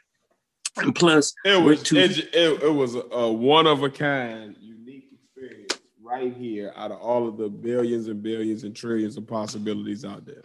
And 0.77 0.95
plus, 0.95 1.33
It 1.45 1.63
was 1.63 1.83
too- 1.83 1.97
it, 1.97 2.19
it, 2.35 2.63
it 2.65 2.75
was 2.75 2.97
a, 2.97 3.01
a 3.13 3.33
one 3.33 3.67
of 3.67 3.83
a 3.83 3.89
kind, 3.89 4.55
unique 4.61 5.07
experience 5.13 5.81
right 6.03 6.35
here 6.37 6.73
out 6.77 6.91
of 6.91 6.99
all 6.99 7.27
of 7.29 7.39
the 7.39 7.49
billions 7.49 8.09
and 8.09 8.23
billions 8.23 8.65
and 8.65 8.75
trillions 8.77 9.17
of 9.17 9.27
possibilities 9.27 10.05
out 10.05 10.27
there. 10.27 10.43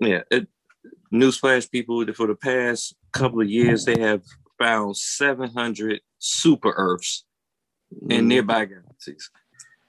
Yeah, 0.00 0.22
it, 0.30 0.48
newsflash 1.12 1.70
people 1.70 2.04
for 2.12 2.26
the 2.26 2.34
past 2.34 2.94
couple 3.12 3.40
of 3.40 3.48
years 3.48 3.84
they 3.84 3.98
have 3.98 4.22
found 4.58 4.96
700 4.96 6.00
super 6.18 6.72
Earths 6.76 7.24
in 8.08 8.28
nearby 8.28 8.64
galaxies. 8.64 9.30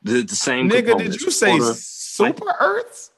The, 0.03 0.21
the 0.21 0.35
same 0.35 0.69
Nigga, 0.69 0.97
did 0.97 1.19
you 1.19 1.31
say 1.31 1.53
order, 1.53 1.73
super 1.73 2.53
Earths? 2.59 3.11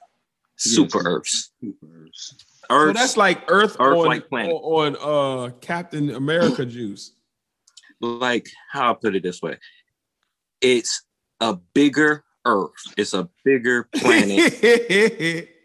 super 0.58 1.02
Earths? 1.06 1.52
Supers. 1.62 2.36
So 2.70 2.76
Earths, 2.76 3.00
that's 3.00 3.18
like 3.18 3.44
Earth, 3.50 3.78
on, 3.80 3.88
Earth-like 3.88 4.30
planet. 4.30 4.52
on 4.54 4.96
on 4.96 5.48
uh 5.50 5.52
Captain 5.60 6.10
America 6.12 6.66
juice. 6.78 7.14
like 8.00 8.48
how 8.72 8.92
I 8.92 8.96
put 8.96 9.16
it 9.16 9.24
this 9.24 9.42
way, 9.42 9.58
it's 10.62 11.04
a 11.40 11.56
bigger 11.74 12.24
Earth. 12.46 12.72
It's 12.98 13.14
a 13.14 13.30
bigger 13.44 13.84
planet 13.96 15.50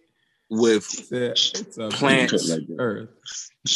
it's 0.51 1.11
with 1.11 1.13
a, 1.13 1.31
it's 1.33 1.79
a 1.79 1.89
Plants. 1.89 2.51
big 2.55 2.69
Earth. 2.79 3.09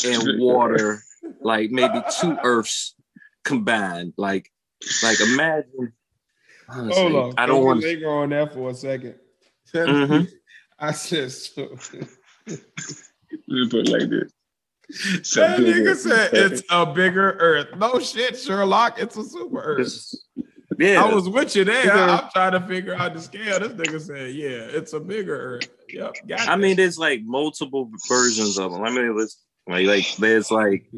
and 0.04 0.40
water, 0.40 1.02
like 1.40 1.70
maybe 1.70 2.00
two 2.20 2.36
Earths 2.42 2.94
combined. 3.44 4.14
Like, 4.16 4.50
like 5.02 5.20
imagine. 5.20 5.92
honestly, 6.68 7.02
Hold 7.02 7.14
on. 7.14 7.34
I 7.38 7.46
don't 7.46 7.64
want 7.64 7.80
to. 7.80 7.86
linger 7.86 8.10
on 8.10 8.30
that 8.30 8.52
for 8.54 8.70
a 8.70 8.72
2nd 8.72 9.14
Mhm. 9.74 10.28
I 10.78 10.92
said 10.92 11.32
so. 11.32 11.68
Put 12.46 13.74
it 13.74 13.88
like 13.88 14.08
this. 14.08 14.32
That 15.34 15.60
nigga 15.60 15.94
said 15.96 16.30
it's 16.32 16.62
a 16.70 16.86
bigger 16.86 17.32
Earth. 17.32 17.76
No 17.76 17.98
shit, 17.98 18.38
Sherlock. 18.38 18.98
It's 18.98 19.16
a 19.16 19.24
super 19.24 19.60
Earth. 19.60 20.14
Yeah, 20.78 21.02
I 21.02 21.12
was 21.12 21.28
with 21.28 21.56
you 21.56 21.64
there. 21.64 21.86
Yeah. 21.86 22.20
I'm 22.22 22.30
trying 22.30 22.52
to 22.52 22.60
figure 22.66 22.94
out 22.94 23.12
the 23.12 23.20
scale. 23.20 23.58
This 23.58 23.72
nigga 23.72 24.00
said, 24.00 24.34
"Yeah, 24.34 24.78
it's 24.78 24.92
a 24.92 25.00
bigger 25.00 25.36
Earth." 25.36 25.68
Yep. 25.88 26.14
I 26.40 26.56
mean, 26.56 26.76
there's 26.76 26.98
like 26.98 27.22
multiple 27.24 27.90
versions 28.08 28.58
of 28.58 28.72
them. 28.72 28.84
I 28.84 28.90
mean, 28.90 29.12
it's 29.18 29.42
like, 29.66 29.86
like 29.86 30.16
there's 30.16 30.50
like 30.50 30.88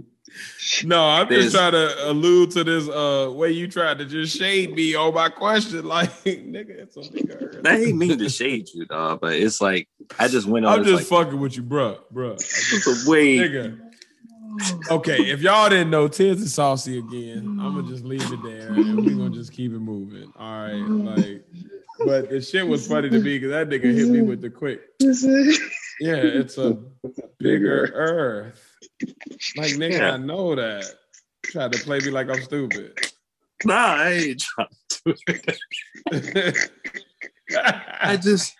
no, 0.85 1.05
I'm 1.05 1.29
just 1.29 1.55
trying 1.55 1.73
to 1.73 2.11
allude 2.11 2.53
to 2.53 2.65
this 2.65 2.89
uh 2.89 3.31
way 3.33 3.51
you 3.51 3.67
tried 3.69 3.99
to 3.99 4.05
just 4.05 4.37
shade 4.37 4.75
me 4.75 4.95
on 4.95 5.15
my 5.15 5.29
question. 5.29 5.85
Like, 5.91 6.11
nigga, 6.25 6.71
it's 6.71 6.97
a 6.97 7.11
bigger 7.11 7.51
Earth. 7.53 7.67
I 7.67 7.77
ain't 7.79 7.97
mean 7.97 8.19
to 8.19 8.29
shade 8.29 8.69
you, 8.73 8.87
dog, 8.87 9.21
but 9.21 9.33
it's 9.33 9.61
like 9.61 9.89
I 10.19 10.29
just 10.29 10.47
went 10.47 10.67
on. 10.67 10.79
I'm 10.79 10.85
just 10.85 11.11
like, 11.11 11.25
fucking 11.25 11.41
with 11.41 11.57
you, 11.57 11.63
bro, 11.63 11.99
bruh. 12.13 12.35
it's 12.35 12.87
a 12.87 13.11
way. 13.11 13.39
Nigga. 13.39 13.90
Okay, 14.91 15.31
if 15.31 15.41
y'all 15.41 15.69
didn't 15.69 15.91
know, 15.91 16.09
Tiz 16.09 16.41
is 16.41 16.55
saucy 16.55 16.99
again. 16.99 17.45
Mm. 17.45 17.63
I'm 17.63 17.77
gonna 17.77 17.89
just 17.89 18.05
leave 18.05 18.33
it 18.33 18.43
there, 18.43 18.69
and 18.73 19.05
we're 19.05 19.17
gonna 19.17 19.31
just 19.31 19.53
keep 19.53 19.73
it 19.73 19.79
moving. 19.79 20.33
All 20.37 20.63
right, 20.63 20.73
mm. 20.73 21.17
like, 21.17 21.45
but 22.05 22.31
the 22.31 22.41
shit 22.41 22.67
was 22.67 22.87
funny 22.87 23.11
to 23.11 23.19
me 23.19 23.39
because 23.39 23.51
that 23.51 23.69
nigga 23.69 23.95
hit 23.95 24.09
me 24.09 24.23
with 24.23 24.41
the 24.41 24.51
quick. 24.51 24.81
Yeah, 26.01 26.17
it's 26.17 26.57
a 26.57 26.79
bigger 27.39 27.93
Earth. 27.95 28.79
Like, 29.57 29.73
nigga, 29.73 30.15
I 30.15 30.17
know 30.17 30.55
that. 30.55 30.85
Tried 31.43 31.73
to 31.73 31.79
play 31.81 31.99
me 31.99 32.11
like 32.11 32.31
I'm 32.31 32.43
stupid. 32.43 32.99
Nah, 33.65 33.97
I 33.97 34.13
ain't 34.13 34.41
trying. 34.41 34.69
To. 34.89 35.15
to 35.15 35.55
it. 36.13 36.71
I 38.01 38.17
just 38.17 38.55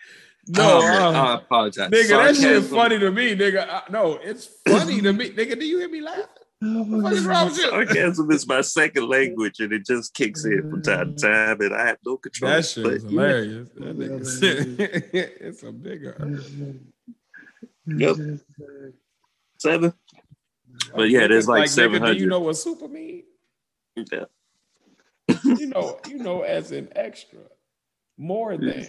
no, 0.57 0.79
oh, 0.79 0.81
man, 0.81 1.15
uh, 1.15 1.23
I 1.23 1.35
apologize. 1.37 1.91
nigga, 1.91 2.09
that 2.09 2.37
shit 2.37 2.43
Sarcasm- 2.43 2.77
funny 2.77 2.99
to 2.99 3.11
me, 3.11 3.37
nigga. 3.37 3.69
Uh, 3.69 3.81
no, 3.91 4.19
it's 4.23 4.49
funny 4.69 5.01
to 5.01 5.13
me, 5.13 5.31
nigga. 5.31 5.59
Do 5.59 5.67
you 5.67 5.79
hear 5.79 5.89
me 5.89 6.01
laughing? 6.01 6.27
What 6.63 7.15
is 7.15 7.25
wrong 7.25 7.47
with 7.47 7.57
you? 7.57 7.71
Sarcasm 7.71 8.31
is 8.31 8.47
my 8.47 8.61
second 8.61 9.09
language, 9.09 9.61
and 9.61 9.73
it 9.73 9.87
just 9.87 10.13
kicks 10.15 10.45
in 10.45 10.71
from 10.71 10.83
time 10.83 11.15
to 11.17 11.23
time, 11.23 11.61
and 11.61 11.75
I 11.75 11.87
have 11.87 11.99
no 12.05 12.19
control. 12.19 12.51
That 12.51 12.67
shit 12.67 12.87
is 12.87 13.05
But, 13.05 13.11
hilarious. 13.11 13.69
That 13.77 13.99
nigga, 13.99 15.11
it's 15.41 15.63
a 15.63 15.73
bigger. 15.73 16.41
Yep, 17.87 18.17
seven. 19.59 19.93
But 20.95 21.11
yeah, 21.11 21.27
there's 21.27 21.49
like, 21.49 21.65
nigga, 21.65 21.69
seven 21.69 22.03
Do 22.03 22.13
you 22.13 22.27
know 22.27 22.41
what 22.41 22.57
super 22.57 22.89
mean? 22.89 23.25
Yeah. 23.97 24.25
You 25.45 25.67
know, 25.69 25.99
you 26.09 26.19
know, 26.19 26.43
as 26.43 26.73
an 26.73 26.89
extra, 26.95 27.39
more 28.19 28.57
than 28.57 28.87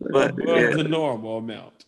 But 0.00 0.30
above 0.32 0.46
yeah, 0.48 0.70
the 0.76 0.84
normal 0.84 1.38
amount. 1.38 1.86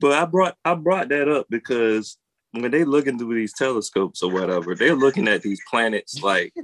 but 0.00 0.12
I 0.12 0.24
brought 0.24 0.56
I 0.64 0.74
brought 0.74 1.08
that 1.10 1.28
up 1.28 1.46
because 1.50 2.16
when 2.52 2.70
they 2.70 2.84
looking 2.84 3.18
through 3.18 3.34
these 3.34 3.52
telescopes 3.52 4.22
or 4.22 4.30
whatever, 4.30 4.74
they're 4.74 4.94
looking 4.96 5.28
at 5.28 5.42
these 5.42 5.60
planets 5.70 6.22
like 6.22 6.54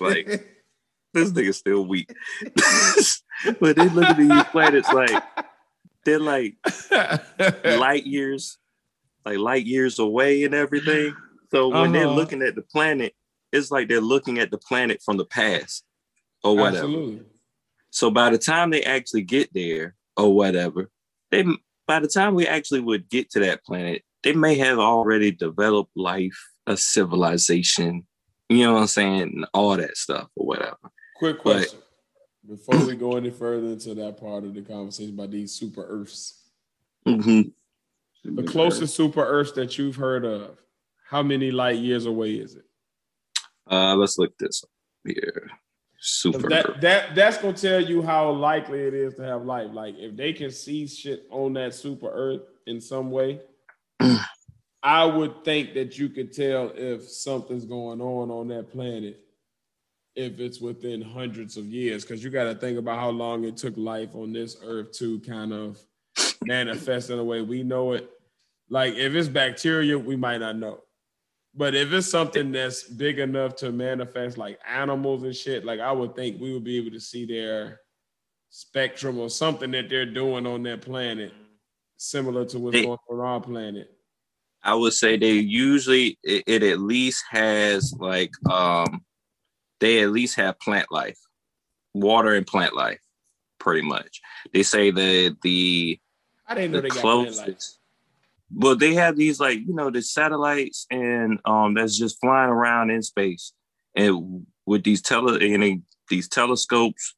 Like- 0.00 0.52
this 1.14 1.30
nigga's 1.30 1.56
still 1.58 1.86
weak. 1.86 2.10
but 3.60 3.76
they 3.76 3.88
look 3.88 4.08
at 4.10 4.16
these 4.16 4.44
planets 4.50 4.92
like 4.92 5.22
they're 6.04 6.18
like 6.18 6.56
light 7.64 8.04
years, 8.06 8.58
like 9.24 9.38
light 9.38 9.64
years 9.66 9.98
away 9.98 10.44
and 10.44 10.54
everything. 10.54 11.14
So 11.50 11.68
when 11.68 11.92
they're 11.92 12.06
Uh-huh. 12.06 12.14
looking 12.16 12.42
at 12.42 12.54
the 12.54 12.62
planet, 12.62 13.14
it's 13.52 13.70
like 13.70 13.88
they're 13.88 14.00
looking 14.00 14.38
at 14.38 14.50
the 14.50 14.58
planet 14.58 15.00
from 15.04 15.16
the 15.16 15.24
past 15.24 15.84
or 16.44 16.56
whatever. 16.56 16.78
Absolutely. 16.86 17.22
So 17.90 18.10
by 18.10 18.30
the 18.30 18.38
time 18.38 18.70
they 18.70 18.82
actually 18.82 19.22
get 19.22 19.52
there 19.54 19.94
or 20.16 20.34
whatever, 20.34 20.90
they 21.30 21.44
by 21.86 22.00
the 22.00 22.08
time 22.08 22.34
we 22.34 22.46
actually 22.46 22.80
would 22.80 23.08
get 23.08 23.30
to 23.30 23.40
that 23.40 23.64
planet, 23.64 24.02
they 24.22 24.32
may 24.32 24.56
have 24.56 24.78
already 24.78 25.30
developed 25.30 25.92
life, 25.96 26.36
a 26.66 26.76
civilization, 26.76 28.06
you 28.48 28.64
know 28.64 28.74
what 28.74 28.80
I'm 28.80 28.86
saying, 28.88 29.20
and 29.22 29.46
all 29.54 29.76
that 29.76 29.96
stuff 29.96 30.28
or 30.34 30.46
whatever. 30.46 30.76
Quick 31.16 31.36
But- 31.38 31.42
question. 31.58 31.80
Before 32.48 32.86
we 32.86 32.94
go 32.94 33.16
any 33.16 33.30
further 33.30 33.66
into 33.66 33.92
that 33.96 34.18
part 34.20 34.44
of 34.44 34.54
the 34.54 34.62
conversation 34.62 35.14
about 35.14 35.32
these 35.32 35.52
super 35.52 35.84
Earths, 35.84 36.44
Mhm. 37.04 37.52
the 38.24 38.42
closest 38.44 38.94
super 38.94 39.24
Earths 39.24 39.50
that 39.52 39.76
you've 39.78 39.96
heard 39.96 40.24
of, 40.24 40.56
how 41.08 41.24
many 41.24 41.50
light 41.50 41.78
years 41.78 42.06
away 42.06 42.34
is 42.36 42.54
it? 42.54 42.64
Uh, 43.68 43.96
let's 43.96 44.16
look 44.16 44.38
this 44.38 44.62
up 44.62 44.70
here. 45.04 45.50
Super. 45.98 46.48
That 46.48 46.80
that 46.80 47.14
that's 47.14 47.38
gonna 47.38 47.54
tell 47.54 47.80
you 47.80 48.02
how 48.02 48.30
likely 48.30 48.80
it 48.80 48.94
is 48.94 49.14
to 49.14 49.22
have 49.22 49.44
life. 49.44 49.70
Like 49.72 49.94
if 49.98 50.16
they 50.16 50.32
can 50.32 50.50
see 50.50 50.86
shit 50.86 51.26
on 51.30 51.54
that 51.54 51.74
super 51.74 52.08
Earth 52.08 52.42
in 52.66 52.80
some 52.80 53.10
way, 53.10 53.40
I 54.82 55.04
would 55.04 55.44
think 55.44 55.74
that 55.74 55.98
you 55.98 56.08
could 56.08 56.32
tell 56.32 56.70
if 56.74 57.08
something's 57.08 57.64
going 57.64 58.00
on 58.00 58.30
on 58.30 58.48
that 58.48 58.70
planet 58.70 59.20
if 60.14 60.40
it's 60.40 60.60
within 60.60 61.02
hundreds 61.02 61.56
of 61.56 61.66
years. 61.66 62.02
Because 62.02 62.24
you 62.24 62.30
got 62.30 62.44
to 62.44 62.54
think 62.54 62.78
about 62.78 62.98
how 62.98 63.10
long 63.10 63.44
it 63.44 63.56
took 63.56 63.76
life 63.76 64.14
on 64.14 64.32
this 64.32 64.56
Earth 64.64 64.92
to 64.92 65.20
kind 65.20 65.52
of 65.52 65.78
manifest 66.44 67.10
in 67.10 67.18
a 67.18 67.24
way 67.24 67.42
we 67.42 67.62
know 67.62 67.92
it. 67.92 68.10
Like 68.68 68.94
if 68.94 69.14
it's 69.14 69.28
bacteria, 69.28 69.98
we 69.98 70.16
might 70.16 70.38
not 70.38 70.56
know. 70.56 70.80
But 71.56 71.74
if 71.74 71.90
it's 71.92 72.10
something 72.10 72.52
that's 72.52 72.82
big 72.82 73.18
enough 73.18 73.56
to 73.56 73.72
manifest 73.72 74.36
like 74.36 74.58
animals 74.68 75.22
and 75.22 75.34
shit, 75.34 75.64
like 75.64 75.80
I 75.80 75.90
would 75.90 76.14
think 76.14 76.38
we 76.40 76.52
would 76.52 76.64
be 76.64 76.76
able 76.76 76.90
to 76.90 77.00
see 77.00 77.24
their 77.24 77.80
spectrum 78.50 79.18
or 79.18 79.30
something 79.30 79.70
that 79.70 79.88
they're 79.88 80.04
doing 80.04 80.46
on 80.46 80.62
that 80.64 80.82
planet, 80.82 81.32
similar 81.96 82.44
to 82.46 82.58
what's 82.58 82.74
They- 82.76 82.84
going 82.84 82.98
on 83.08 83.20
on 83.20 83.26
our 83.26 83.40
planet. 83.40 83.92
I 84.62 84.74
would 84.74 84.94
say 84.94 85.16
they 85.16 85.32
usually 85.34 86.18
it, 86.24 86.42
it 86.46 86.62
at 86.64 86.80
least 86.80 87.22
has 87.30 87.94
like 87.98 88.32
um 88.50 89.04
they 89.78 90.02
at 90.02 90.10
least 90.10 90.34
have 90.36 90.58
plant 90.58 90.90
life, 90.90 91.18
water 91.94 92.34
and 92.34 92.46
plant 92.46 92.74
life, 92.74 93.00
pretty 93.60 93.82
much. 93.86 94.20
They 94.52 94.62
say 94.64 94.90
that 94.90 95.36
the 95.42 96.00
I 96.48 96.54
didn't 96.54 96.72
know 96.72 96.78
the 96.78 96.82
they 96.82 96.88
got 96.88 97.00
plant 97.00 97.36
life. 97.36 97.36
closest. 97.46 97.78
Well, 98.54 98.76
they 98.76 98.94
have 98.94 99.16
these 99.16 99.40
like 99.40 99.58
you 99.58 99.74
know 99.74 99.90
the 99.90 100.02
satellites 100.02 100.86
and 100.90 101.40
um 101.44 101.74
that's 101.74 101.96
just 101.98 102.20
flying 102.20 102.50
around 102.50 102.90
in 102.90 103.02
space, 103.02 103.52
and 103.94 104.46
with 104.66 104.84
these 104.84 105.02
tele 105.02 105.38
and 105.54 105.62
they- 105.62 105.80
these 106.08 106.28
telescopes 106.28 107.14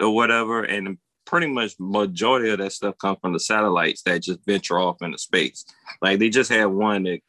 or 0.00 0.14
whatever, 0.14 0.62
and 0.64 0.96
pretty 1.26 1.46
much 1.46 1.74
majority 1.78 2.48
of 2.50 2.58
that 2.58 2.72
stuff 2.72 2.96
come 2.98 3.16
from 3.20 3.34
the 3.34 3.40
satellites 3.40 4.00
that 4.02 4.22
just 4.22 4.40
venture 4.46 4.78
off 4.78 5.02
into 5.02 5.18
space. 5.18 5.66
Like 6.00 6.18
they 6.18 6.30
just 6.30 6.50
had 6.50 6.64
one 6.66 7.02
that, 7.02 7.20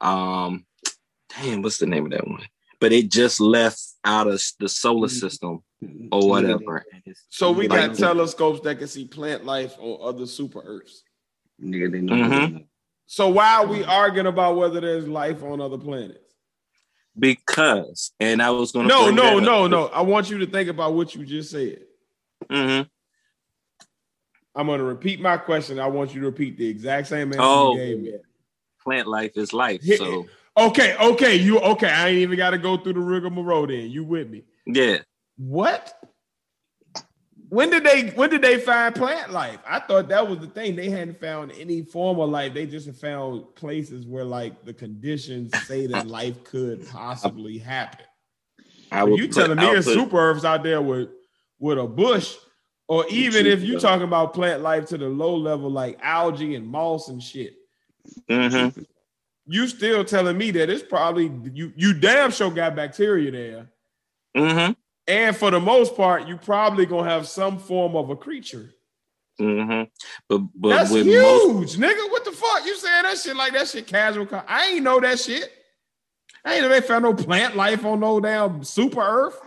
um, 0.00 0.64
damn, 1.36 1.62
what's 1.62 1.78
the 1.78 1.86
name 1.86 2.04
of 2.06 2.12
that 2.12 2.26
one? 2.28 2.42
But 2.80 2.92
it 2.92 3.10
just 3.10 3.40
left 3.40 3.80
out 4.04 4.28
of 4.28 4.40
the 4.60 4.68
solar 4.68 5.08
system 5.08 5.64
or 6.12 6.28
whatever. 6.28 6.84
So 7.30 7.50
we 7.50 7.66
Like- 7.66 7.88
got 7.90 7.96
telescopes 7.98 8.60
that 8.60 8.78
can 8.78 8.86
see 8.86 9.06
plant 9.08 9.44
life 9.44 9.74
or 9.80 10.06
other 10.06 10.26
super 10.26 10.60
Earths. 10.64 11.02
Nigga, 11.60 11.90
they 11.90 12.00
know. 12.00 12.14
Mhm. 12.14 12.67
So 13.10 13.28
why 13.30 13.54
are 13.56 13.66
we 13.66 13.82
arguing 13.84 14.26
about 14.26 14.56
whether 14.56 14.80
there's 14.82 15.08
life 15.08 15.42
on 15.42 15.62
other 15.62 15.78
planets? 15.78 16.18
Because, 17.18 18.12
and 18.20 18.42
I 18.42 18.50
was 18.50 18.70
gonna 18.70 18.86
No, 18.86 19.10
no, 19.10 19.38
no, 19.38 19.64
up. 19.64 19.70
no. 19.70 19.86
I 19.86 20.02
want 20.02 20.28
you 20.28 20.36
to 20.38 20.46
think 20.46 20.68
about 20.68 20.92
what 20.92 21.14
you 21.14 21.24
just 21.24 21.50
said. 21.50 21.80
Mhm. 22.50 22.88
I'm 24.54 24.66
going 24.66 24.78
to 24.78 24.84
repeat 24.84 25.20
my 25.20 25.36
question. 25.38 25.78
I 25.80 25.86
want 25.86 26.14
you 26.14 26.20
to 26.20 26.26
repeat 26.26 26.58
the 26.58 26.68
exact 26.68 27.06
same 27.08 27.28
answer 27.28 27.40
Oh. 27.42 27.72
you 27.72 27.78
gave 27.78 27.98
me. 28.00 28.12
Plant 28.84 29.06
life 29.08 29.32
is 29.36 29.52
life. 29.52 29.82
So 29.84 30.26
Okay, 30.56 30.96
okay, 30.96 31.36
you 31.36 31.60
okay. 31.60 31.88
I 31.88 32.08
ain't 32.08 32.18
even 32.18 32.36
got 32.36 32.50
to 32.50 32.58
go 32.58 32.76
through 32.76 32.94
the 32.94 33.00
rigmarole 33.00 33.66
then. 33.68 33.90
You 33.90 34.04
with 34.04 34.28
me. 34.28 34.42
yeah, 34.66 34.98
What? 35.36 35.97
When 37.48 37.70
did 37.70 37.84
they 37.84 38.08
when 38.10 38.28
did 38.30 38.42
they 38.42 38.58
find 38.58 38.94
plant 38.94 39.32
life? 39.32 39.58
I 39.66 39.78
thought 39.80 40.08
that 40.08 40.28
was 40.28 40.38
the 40.38 40.48
thing. 40.48 40.76
They 40.76 40.90
hadn't 40.90 41.18
found 41.20 41.52
any 41.52 41.82
form 41.82 42.20
of 42.20 42.28
life. 42.28 42.52
They 42.52 42.66
just 42.66 42.90
found 43.00 43.54
places 43.54 44.04
where 44.06 44.24
like 44.24 44.64
the 44.64 44.74
conditions 44.74 45.52
say 45.66 45.86
that 45.86 46.06
life 46.06 46.44
could 46.44 46.86
possibly 46.88 47.56
happen. 47.56 48.04
I 48.92 49.04
would. 49.04 49.18
you 49.18 49.28
telling 49.28 49.58
me 49.58 49.64
there's 49.64 49.86
super 49.86 50.18
Earths 50.18 50.44
out 50.44 50.62
there 50.62 50.82
with 50.82 51.08
with 51.58 51.78
a 51.78 51.86
bush, 51.86 52.36
or 52.86 53.06
even 53.08 53.46
if 53.46 53.62
you're 53.62 53.80
talking 53.80 54.04
about 54.04 54.34
plant 54.34 54.62
life 54.62 54.86
to 54.88 54.98
the 54.98 55.08
low 55.08 55.34
level 55.34 55.70
like 55.70 55.98
algae 56.02 56.54
and 56.54 56.66
moss 56.66 57.08
and 57.08 57.22
shit. 57.22 57.54
Mhm. 58.30 58.86
You 59.46 59.66
still 59.68 60.04
telling 60.04 60.36
me 60.36 60.50
that 60.50 60.68
it's 60.68 60.82
probably 60.82 61.32
you 61.54 61.72
you 61.76 61.94
damn 61.94 62.30
sure 62.30 62.50
got 62.50 62.76
bacteria 62.76 63.30
there. 63.30 63.66
Mhm. 64.36 64.76
And 65.08 65.34
for 65.34 65.50
the 65.50 65.58
most 65.58 65.96
part, 65.96 66.28
you 66.28 66.36
probably 66.36 66.84
gonna 66.86 67.08
have 67.08 67.26
some 67.26 67.58
form 67.58 67.96
of 67.96 68.10
a 68.10 68.16
creature. 68.16 68.74
Mm-hmm. 69.40 69.84
But 70.28 70.38
but 70.54 70.68
That's 70.68 70.90
with 70.90 71.06
huge, 71.06 71.22
most, 71.22 71.80
nigga. 71.80 72.10
What 72.10 72.24
the 72.24 72.32
fuck? 72.32 72.66
You 72.66 72.76
saying 72.76 73.04
that 73.04 73.16
shit 73.18 73.34
like 73.36 73.52
that 73.54 73.68
shit 73.68 73.86
casual? 73.86 74.28
I 74.46 74.66
ain't 74.72 74.82
know 74.82 75.00
that 75.00 75.18
shit. 75.18 75.50
I 76.44 76.54
ain't 76.54 76.62
know 76.62 76.68
they 76.68 76.80
found 76.80 77.04
no 77.04 77.14
plant 77.14 77.56
life 77.56 77.84
on 77.84 78.00
no 78.00 78.20
damn 78.20 78.62
super 78.64 79.00
Earth. 79.00 79.40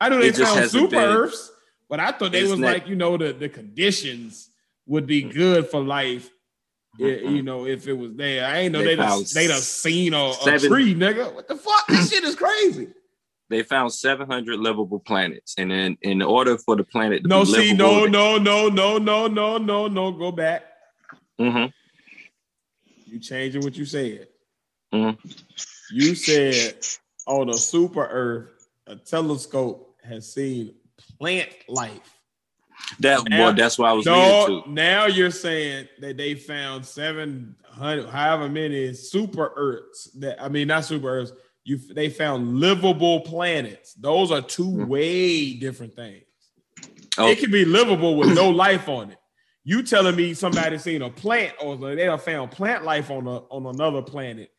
I 0.00 0.08
knew 0.08 0.18
they 0.20 0.32
found 0.32 0.68
super 0.70 0.88
been- 0.88 1.00
Earths, 1.00 1.50
but 1.88 2.00
I 2.00 2.10
thought 2.10 2.32
they 2.32 2.40
It's 2.40 2.50
was 2.50 2.58
not- 2.58 2.72
like 2.72 2.88
you 2.88 2.96
know 2.96 3.16
the 3.16 3.32
the 3.32 3.48
conditions 3.48 4.50
would 4.86 5.06
be 5.06 5.22
good 5.22 5.68
for 5.68 5.80
life. 5.80 6.28
Mhm. 6.98 7.36
You 7.36 7.42
know, 7.42 7.66
if 7.66 7.86
it 7.88 7.92
was 7.92 8.14
there, 8.14 8.46
I 8.46 8.60
ain't 8.60 8.72
know 8.72 8.78
They 8.78 8.84
they, 8.90 8.96
done, 8.96 9.08
found 9.08 9.26
they 9.26 9.46
done 9.48 9.60
seen 9.60 10.14
a, 10.14 10.30
a 10.30 10.58
tree, 10.58 10.94
nigga. 10.94 11.34
What 11.34 11.48
the 11.48 11.56
fuck? 11.56 11.86
This 11.88 12.10
shit 12.10 12.22
is 12.24 12.34
crazy. 12.36 12.88
They 13.54 13.62
found 13.62 13.92
700 13.92 14.58
livable 14.58 14.98
planets, 14.98 15.54
and 15.56 15.70
then 15.70 15.96
in 16.02 16.20
order 16.22 16.58
for 16.58 16.74
the 16.76 16.82
planet 16.84 17.18
to 17.22 17.22
be 17.24 17.28
No, 17.28 17.44
see, 17.44 17.72
no, 17.72 18.04
no, 18.04 18.36
no, 18.36 18.68
no, 18.68 18.98
no, 18.98 19.28
no, 19.28 19.58
no, 19.58 19.86
no. 19.88 20.10
Go 20.12 20.32
back. 20.32 20.64
Mhm. 21.40 21.72
You 23.06 23.20
changing 23.20 23.62
what 23.62 23.76
you 23.76 23.84
said. 23.84 24.28
Mhm. 24.92 25.18
You 25.92 26.14
said 26.14 26.76
on 27.26 27.48
a 27.50 27.54
super 27.54 28.04
Earth, 28.04 28.68
a 28.86 28.96
telescope 28.96 29.96
has 30.02 30.32
seen 30.32 30.74
plant 31.18 31.50
life. 31.68 32.10
That 33.00 33.28
Now- 33.28 33.38
well, 33.44 33.54
that's 33.54 33.78
why 33.78 33.90
I 33.90 33.92
was 33.92 34.04
No, 34.04 34.62
to. 34.64 34.70
now 34.70 35.06
you're 35.06 35.30
saying 35.30 35.88
that 36.00 36.16
they 36.16 36.34
found 36.34 36.84
seven 36.84 37.54
hundred, 37.64 38.08
however 38.08 38.48
many 38.48 38.92
super 38.94 39.52
Earths. 39.56 40.10
That 40.14 40.42
I 40.42 40.48
mean, 40.48 40.68
not 40.68 40.84
super 40.84 41.08
Earths. 41.08 41.32
You 41.64 41.78
they 41.78 42.10
found 42.10 42.60
livable 42.60 43.20
planets. 43.20 43.94
Those 43.94 44.30
are 44.30 44.42
two 44.42 44.64
Mhm. 44.70 44.86
way 44.88 45.54
different 45.54 45.94
things. 45.94 46.24
Oh, 47.16 47.28
It 47.28 47.38
can 47.38 47.50
be 47.50 47.64
livable 47.64 48.16
with 48.16 48.34
no 48.34 48.50
life 48.66 48.88
on 48.88 49.10
it. 49.10 49.18
You 49.64 49.82
telling 49.82 50.14
me 50.14 50.34
somebody 50.34 50.76
seen 50.76 51.00
a 51.00 51.08
plant 51.08 51.54
or 51.60 51.76
they 51.76 52.04
have 52.04 52.22
found 52.22 52.50
plant 52.50 52.84
life 52.84 53.10
on 53.10 53.26
a 53.26 53.38
on 53.48 53.64
another 53.74 54.02
planet? 54.02 54.50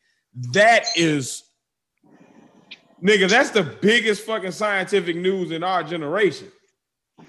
That 0.52 0.84
is, 0.96 1.44
nigga, 3.02 3.28
that's 3.28 3.50
the 3.50 3.62
biggest 3.62 4.22
fucking 4.26 4.50
scientific 4.50 5.16
news 5.16 5.52
in 5.52 5.62
our 5.62 5.84
generation. 5.84 6.48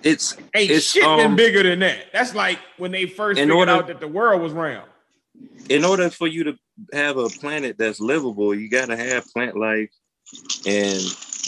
It's 0.04 0.36
Ain't 0.56 0.72
It's, 0.72 0.86
shit 0.88 1.04
been 1.04 1.28
um, 1.28 1.36
bigger 1.36 1.64
than 1.64 1.80
that. 1.80 2.08
That's 2.12 2.34
like 2.36 2.60
when 2.78 2.92
they 2.92 3.06
first 3.06 3.40
figured 3.40 3.56
order- 3.56 3.72
out 3.72 3.88
that 3.88 4.00
the 4.00 4.08
world 4.08 4.42
was 4.42 4.54
round. 4.54 4.90
In 5.70 5.84
order 5.86 6.10
for 6.10 6.28
you 6.28 6.44
to 6.46 6.58
have 6.94 7.18
a 7.18 7.28
planet 7.30 7.78
that's 7.78 8.00
livable, 8.00 8.54
you 8.56 8.70
gotta 8.70 8.96
have 8.96 9.26
plant 9.34 9.58
life 9.58 9.92
and 10.66 11.02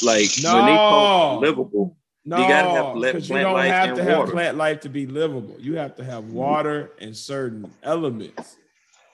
like 0.04 0.30
when 0.44 0.66
they 0.66 0.76
call 0.76 1.36
No. 1.36 1.48
livable, 1.48 1.98
No, 2.26 2.38
gotta 2.38 2.70
have 2.70 2.96
you 2.96 3.02
plant 3.02 3.28
don't 3.30 3.54
life 3.54 3.72
have 3.72 3.88
and 3.90 3.98
to 3.98 4.04
have 4.04 4.30
plant 4.30 4.58
life 4.58 4.80
to 4.82 4.90
be 4.90 5.06
livable. 5.06 5.56
You 5.60 5.76
have 5.78 5.96
to 5.98 6.04
have 6.04 6.26
water 6.26 6.92
and 7.00 7.16
certain 7.16 7.72
elements, 7.84 8.56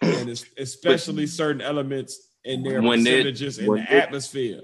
and 0.01 0.29
especially 0.57 1.27
certain 1.27 1.61
elements 1.61 2.19
in 2.43 2.63
their 2.63 2.81
percentages 2.81 3.57
in 3.57 3.65
the 3.65 3.75
they- 3.77 3.97
atmosphere. 3.97 4.61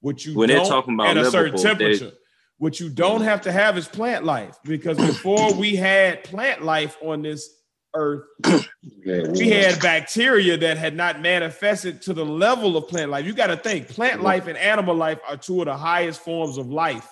What 0.00 0.24
you 0.26 0.34
when 0.34 0.48
they're 0.48 0.64
talking 0.64 0.94
about 0.94 1.16
at 1.16 1.16
a 1.16 1.30
certain 1.30 1.54
livable, 1.56 1.78
they- 1.78 1.92
temperature. 1.98 2.16
what 2.58 2.80
you 2.80 2.88
don't 2.90 3.20
have 3.22 3.42
to 3.42 3.52
have 3.52 3.78
is 3.78 3.86
plant 3.88 4.24
life 4.24 4.56
because 4.64 4.96
before 4.96 5.54
we 5.54 5.76
had 5.76 6.24
plant 6.24 6.62
life 6.62 6.96
on 7.02 7.22
this 7.22 7.48
earth, 7.94 8.24
we 9.04 9.50
had 9.50 9.80
bacteria 9.80 10.56
that 10.56 10.78
had 10.78 10.94
not 10.96 11.20
manifested 11.20 12.02
to 12.02 12.12
the 12.14 12.24
level 12.24 12.76
of 12.76 12.88
plant 12.88 13.10
life. 13.10 13.26
You 13.26 13.32
got 13.34 13.48
to 13.48 13.56
think 13.56 13.88
plant 13.88 14.22
life 14.22 14.46
and 14.46 14.56
animal 14.58 14.94
life 14.94 15.18
are 15.28 15.36
two 15.36 15.60
of 15.60 15.66
the 15.66 15.76
highest 15.76 16.20
forms 16.20 16.58
of 16.58 16.68
life. 16.68 17.08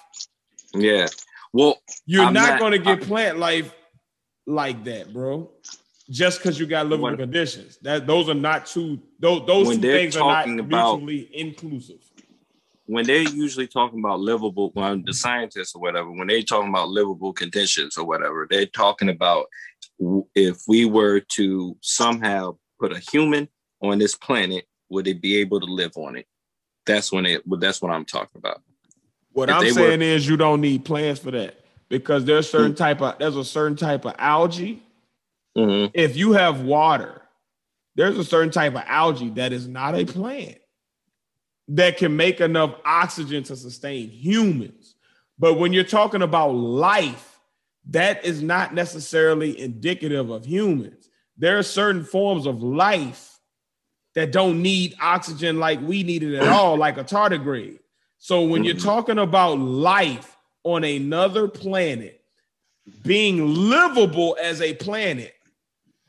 yeah. 0.74 1.06
Well, 1.52 1.78
You're 2.06 2.24
I'm 2.26 2.32
not, 2.32 2.50
not- 2.50 2.60
going 2.60 2.72
to 2.72 2.78
get 2.78 3.02
plant 3.02 3.38
life 3.38 3.74
like 4.46 4.84
that, 4.84 5.12
bro. 5.12 5.50
Just 6.08 6.38
because 6.38 6.58
you 6.60 6.66
got 6.66 6.86
livable 6.86 7.04
When- 7.04 7.16
conditions. 7.16 7.78
That 7.82 8.06
those 8.06 8.28
are 8.28 8.34
not 8.34 8.66
two. 8.66 9.00
Those 9.20 9.46
those 9.46 9.68
two 9.76 9.80
things 9.82 10.16
are 10.16 10.44
not 10.44 10.58
about- 10.60 11.02
mutually 11.02 11.28
inclusive. 11.32 11.98
when 12.86 13.04
they're 13.06 13.22
usually 13.28 13.68
talking 13.68 14.00
about 14.00 14.18
livable, 14.20 14.72
well, 14.74 15.00
the 15.04 15.12
scientists 15.14 15.74
or 15.76 15.80
whatever, 15.82 16.10
when 16.10 16.26
they're 16.26 16.42
talking 16.42 16.68
about 16.70 16.88
livable 16.88 17.32
conditions 17.32 17.96
or 17.96 18.04
whatever, 18.04 18.46
they're 18.50 18.66
talking 18.66 19.08
about 19.08 19.46
if 20.34 20.62
we 20.66 20.84
were 20.84 21.20
to 21.20 21.76
somehow 21.80 22.56
put 22.78 22.92
a 22.92 22.98
human 22.98 23.48
on 23.82 23.98
this 23.98 24.14
planet, 24.14 24.66
would 24.88 25.06
it 25.06 25.20
be 25.20 25.36
able 25.36 25.60
to 25.60 25.66
live 25.66 25.96
on 25.96 26.16
it? 26.16 26.26
That's 26.86 27.12
when 27.12 27.26
it. 27.26 27.42
That's 27.46 27.80
what 27.82 27.92
I'm 27.92 28.04
talking 28.04 28.38
about. 28.38 28.62
What 29.32 29.48
If 29.48 29.54
I'm 29.56 29.70
saying 29.70 30.00
were- 30.00 30.04
is 30.04 30.26
you 30.26 30.36
don't 30.36 30.60
need 30.60 30.84
plants 30.84 31.20
for 31.20 31.30
that 31.30 31.62
because 31.88 32.24
there's 32.24 32.50
certain 32.50 32.74
type 32.74 33.00
of 33.00 33.18
there's 33.18 33.36
a 33.36 33.44
certain 33.44 33.76
type 33.76 34.04
of 34.04 34.14
algae. 34.18 34.82
Mhm. 35.56 35.90
If 35.94 36.16
you 36.16 36.32
have 36.32 36.62
water, 36.62 37.22
there's 37.94 38.18
a 38.18 38.24
certain 38.24 38.50
type 38.50 38.74
of 38.74 38.82
algae 38.86 39.30
that 39.30 39.52
is 39.52 39.68
not 39.68 39.94
a 39.94 40.04
plant 40.04 40.58
that 41.68 41.96
can 41.98 42.16
make 42.16 42.40
enough 42.40 42.74
oxygen 42.84 43.44
to 43.44 43.54
sustain 43.54 44.08
humans. 44.10 44.96
But 45.38 45.54
when 45.54 45.72
you're 45.72 45.84
talking 45.84 46.22
about 46.22 46.52
life, 46.54 47.29
that 47.90 48.24
is 48.24 48.42
not 48.42 48.72
necessarily 48.72 49.58
indicative 49.60 50.30
of 50.30 50.44
humans. 50.46 51.08
There 51.36 51.58
are 51.58 51.62
certain 51.62 52.04
forms 52.04 52.46
of 52.46 52.62
life 52.62 53.38
that 54.14 54.32
don't 54.32 54.62
need 54.62 54.94
oxygen 55.00 55.58
like 55.58 55.80
we 55.82 56.02
need 56.02 56.22
it 56.22 56.36
at 56.36 56.48
all, 56.52 56.76
like 56.76 56.98
a 56.98 57.04
tardigrade. 57.04 57.78
So 58.18 58.42
when 58.42 58.64
you're 58.64 58.74
mm-hmm. 58.74 58.84
talking 58.84 59.18
about 59.18 59.58
life 59.58 60.36
on 60.62 60.84
another 60.84 61.48
planet 61.48 62.20
being 63.02 63.54
livable 63.54 64.36
as 64.40 64.60
a 64.60 64.74
planet 64.74 65.34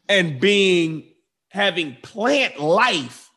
and 0.09 0.39
being 0.39 1.05
having 1.49 1.95
plant 2.01 2.59
life 2.59 3.29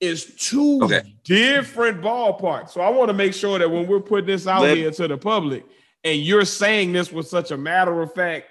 is 0.00 0.34
two 0.36 0.80
Okay. 0.82 1.14
different 1.24 2.02
ballparks. 2.02 2.70
So 2.70 2.80
I 2.80 2.90
want 2.90 3.08
to 3.08 3.14
make 3.14 3.34
sure 3.34 3.58
that 3.58 3.70
when 3.70 3.86
we're 3.86 4.00
putting 4.00 4.26
this 4.26 4.46
out 4.46 4.62
Let- 4.62 4.76
here 4.76 4.90
to 4.90 5.08
the 5.08 5.16
public 5.16 5.64
and 6.04 6.20
you're 6.20 6.44
saying 6.44 6.92
this 6.92 7.10
with 7.10 7.26
such 7.26 7.50
a 7.50 7.56
matter 7.56 8.00
of 8.02 8.14
fact 8.14 8.46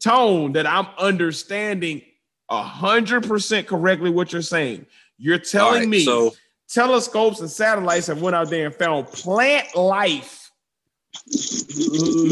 tone 0.00 0.52
that 0.52 0.66
I'm 0.66 0.86
understanding 0.98 2.02
a 2.48 2.62
hundred 2.62 3.26
percent 3.26 3.66
correctly 3.66 4.10
what 4.10 4.32
you're 4.32 4.42
saying. 4.42 4.86
You're 5.18 5.38
telling 5.38 5.80
right, 5.80 5.88
me 5.88 6.04
So 6.04 6.34
telescopes 6.68 7.40
and 7.40 7.50
satellites 7.50 8.06
have 8.06 8.22
went 8.22 8.36
out 8.36 8.50
there 8.50 8.66
and 8.66 8.74
found 8.74 9.06
plant 9.08 9.74
life 9.76 10.50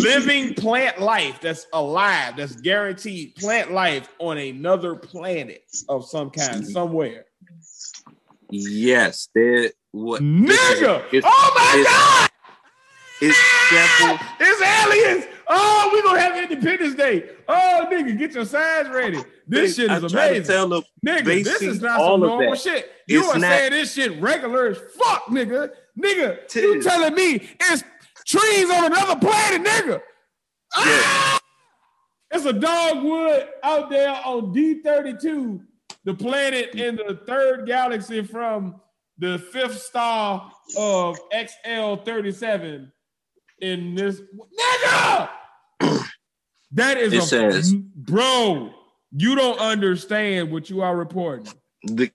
living 0.03 0.55
plant 0.55 0.99
life 1.01 1.39
that's 1.41 1.67
alive 1.75 2.35
that's 2.37 2.57
guaranteed 2.63 3.35
plant 3.37 3.71
life 3.71 4.09
on 4.19 4.39
another 4.39 4.95
planet 4.97 5.63
of 5.91 6.07
some 6.07 6.31
kind 6.31 6.67
somewhere 6.67 7.27
yes, 8.49 9.29
there. 9.35 9.71
What 9.93 10.23
nigga 10.23 11.05
It's, 11.13 11.27
oh 11.29 11.53
my 11.55 11.81
it's- 11.81 11.87
god 11.87 12.31
it's 13.21 13.39
simple. 13.69 14.27
it's 14.41 14.63
aliens 14.63 15.25
oh 15.49 15.91
we 15.93 16.03
gonna 16.03 16.21
have 16.21 16.37
independence 16.51 16.95
day 16.95 17.31
oh 17.49 17.87
nigga 17.91 18.17
get 18.19 18.33
your 18.33 18.45
signs 18.45 18.89
ready 18.89 19.19
this 19.47 19.77
shit 19.77 19.91
is 19.91 20.13
amazing 20.13 20.43
tell 20.45 20.69
them 20.69 20.83
Nigga, 21.07 21.45
this 21.45 21.63
is 21.63 21.81
not 21.81 21.99
some 21.99 22.21
normal 22.21 22.55
shit. 22.55 22.91
You 23.09 23.21
It's 23.21 23.29
are 23.35 23.39
not- 23.39 23.49
saying 23.51 23.73
this 23.73 23.95
shit 23.95 24.21
regular 24.21 24.67
as 24.69 24.79
fuck, 24.99 25.25
nigga. 25.27 25.71
Nigga, 25.99 26.55
you 26.55 26.75
Tiz. 26.75 26.85
telling 26.85 27.15
me 27.15 27.49
it's 27.59 27.83
trees 28.27 28.71
on 28.71 28.85
another 28.93 29.17
planet, 29.19 29.67
nigga. 29.67 30.01
Ah! 30.77 31.41
It's 32.31 32.45
a 32.45 32.53
dogwood 32.53 33.49
out 33.65 33.89
there 33.91 34.11
on 34.11 34.55
D32, 34.55 35.61
the 36.05 36.15
planet 36.15 36.75
in 36.75 36.97
the 36.97 37.19
third 37.27 37.67
galaxy 37.67 38.23
from 38.23 38.79
the 39.19 39.39
fifth 39.39 39.81
star 39.81 40.53
of 40.77 41.19
XL37 41.33 42.93
in 43.61 43.95
this 43.95 44.21
nigga. 44.21 45.29
That 46.73 46.99
is 46.99 47.13
It 47.13 47.19
a 47.19 47.23
says- 47.23 47.75
bro. 47.75 48.71
You 49.13 49.35
don't 49.35 49.59
understand 49.59 50.53
what 50.53 50.71
you 50.71 50.83
are 50.83 50.97
reporting. 50.97 51.49
the 51.83 52.13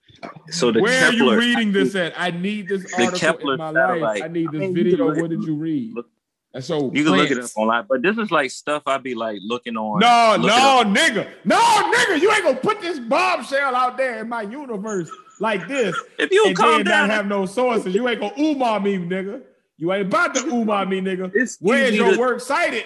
so 0.49 0.71
the 0.71 0.79
Where 0.79 1.11
Kepler. 1.11 1.11
are 1.11 1.33
you 1.33 1.37
reading 1.39 1.73
this 1.73 1.93
at? 1.95 2.13
I 2.17 2.31
need 2.31 2.69
this 2.69 2.85
article 2.93 3.19
Kepler 3.19 3.53
in 3.55 3.59
my 3.59 3.73
satellite. 3.73 4.01
life. 4.01 4.21
I 4.23 4.27
need 4.29 4.47
I 4.47 4.51
this 4.53 4.59
mean, 4.61 4.73
video. 4.75 5.07
look- 5.09 5.17
what 5.17 5.29
did 5.29 5.43
you 5.43 5.55
read? 5.55 5.93
look- 5.93 6.09
and 6.53 6.63
so 6.63 6.89
You 6.93 7.03
can 7.03 7.11
look 7.17 7.25
it 7.29 7.33
up 7.33 7.37
plants- 7.39 7.57
online, 7.57 7.85
but 7.89 8.01
this 8.01 8.17
is 8.17 8.31
like 8.31 8.49
stuff 8.49 8.83
I'd 8.85 9.03
be 9.03 9.13
like 9.13 9.39
looking 9.43 9.75
on. 9.75 9.99
No, 9.99 10.35
looking 10.41 10.57
no, 10.57 10.79
up. 10.79 10.87
nigga, 10.87 11.27
no, 11.43 11.57
nigga. 11.59 12.21
You 12.21 12.31
ain't 12.31 12.43
gonna 12.45 12.55
put 12.55 12.79
this 12.79 12.97
bombshell 12.97 13.75
out 13.75 13.97
there 13.97 14.21
in 14.21 14.29
my 14.29 14.43
universe 14.43 15.09
like 15.41 15.67
this, 15.67 15.93
If 16.17 16.31
you 16.31 16.45
and 16.47 16.55
calm 16.55 16.75
then 16.77 16.85
down, 16.85 17.07
not 17.09 17.13
have 17.17 17.27
no 17.27 17.45
sources. 17.45 17.93
You 17.93 18.07
ain't 18.07 18.21
gonna 18.21 18.33
umar 18.39 18.79
me, 18.79 18.97
nigga. 18.99 19.41
You 19.77 19.91
ain't 19.93 20.07
about 20.07 20.33
to 20.35 20.47
umar 20.47 20.85
me, 20.85 21.01
nigga. 21.01 21.31
it's 21.35 21.57
Where's 21.59 21.89
easy 21.89 21.97
your 21.97 22.13
to- 22.13 22.19
work 22.19 22.39
cited? 22.41 22.85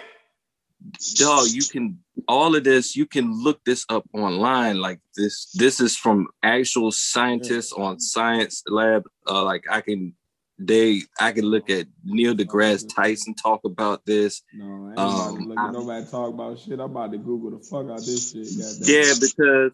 dog 1.16 1.46
you 1.50 1.62
can 1.64 2.00
all 2.30 2.56
of 2.56 2.64
this 2.64 2.96
you 2.96 3.06
can 3.06 3.34
look 3.44 3.62
this 3.66 3.86
up 3.90 4.06
online 4.14 4.80
like 4.80 5.02
this 5.18 5.52
this 5.56 5.82
is 5.82 5.98
from 5.98 6.26
actual 6.42 6.90
scientists 6.90 7.74
on 7.74 8.00
science 8.00 8.64
lab 8.68 9.04
uh 9.28 9.44
like 9.44 9.62
i 9.70 9.82
can 9.82 10.14
they 10.58 11.02
i 11.20 11.34
can 11.34 11.44
look 11.44 11.70
at 11.70 11.86
neil 12.06 12.34
degrasse 12.34 12.86
tyson 12.96 13.34
talk 13.36 13.60
about 13.66 14.06
this 14.06 14.42
No, 14.54 14.66
I 14.66 14.90
ain't 14.92 15.00
Um, 15.00 15.10
about 15.10 15.28
to 15.28 15.44
look 15.50 15.58
at 15.58 15.64
I'm- 15.66 15.74
nobody 15.74 16.06
talk 16.10 16.30
about 16.34 16.60
shit. 16.60 16.80
I'm 16.80 16.92
about 16.92 17.12
to 17.12 17.18
Google 17.18 17.52
the 17.52 17.60
fuck 17.66 17.90
out 17.90 17.98
this 18.00 18.32
shit. 18.32 18.48
goddamn. 18.58 18.88
yeah 18.88 19.14
because 19.20 19.72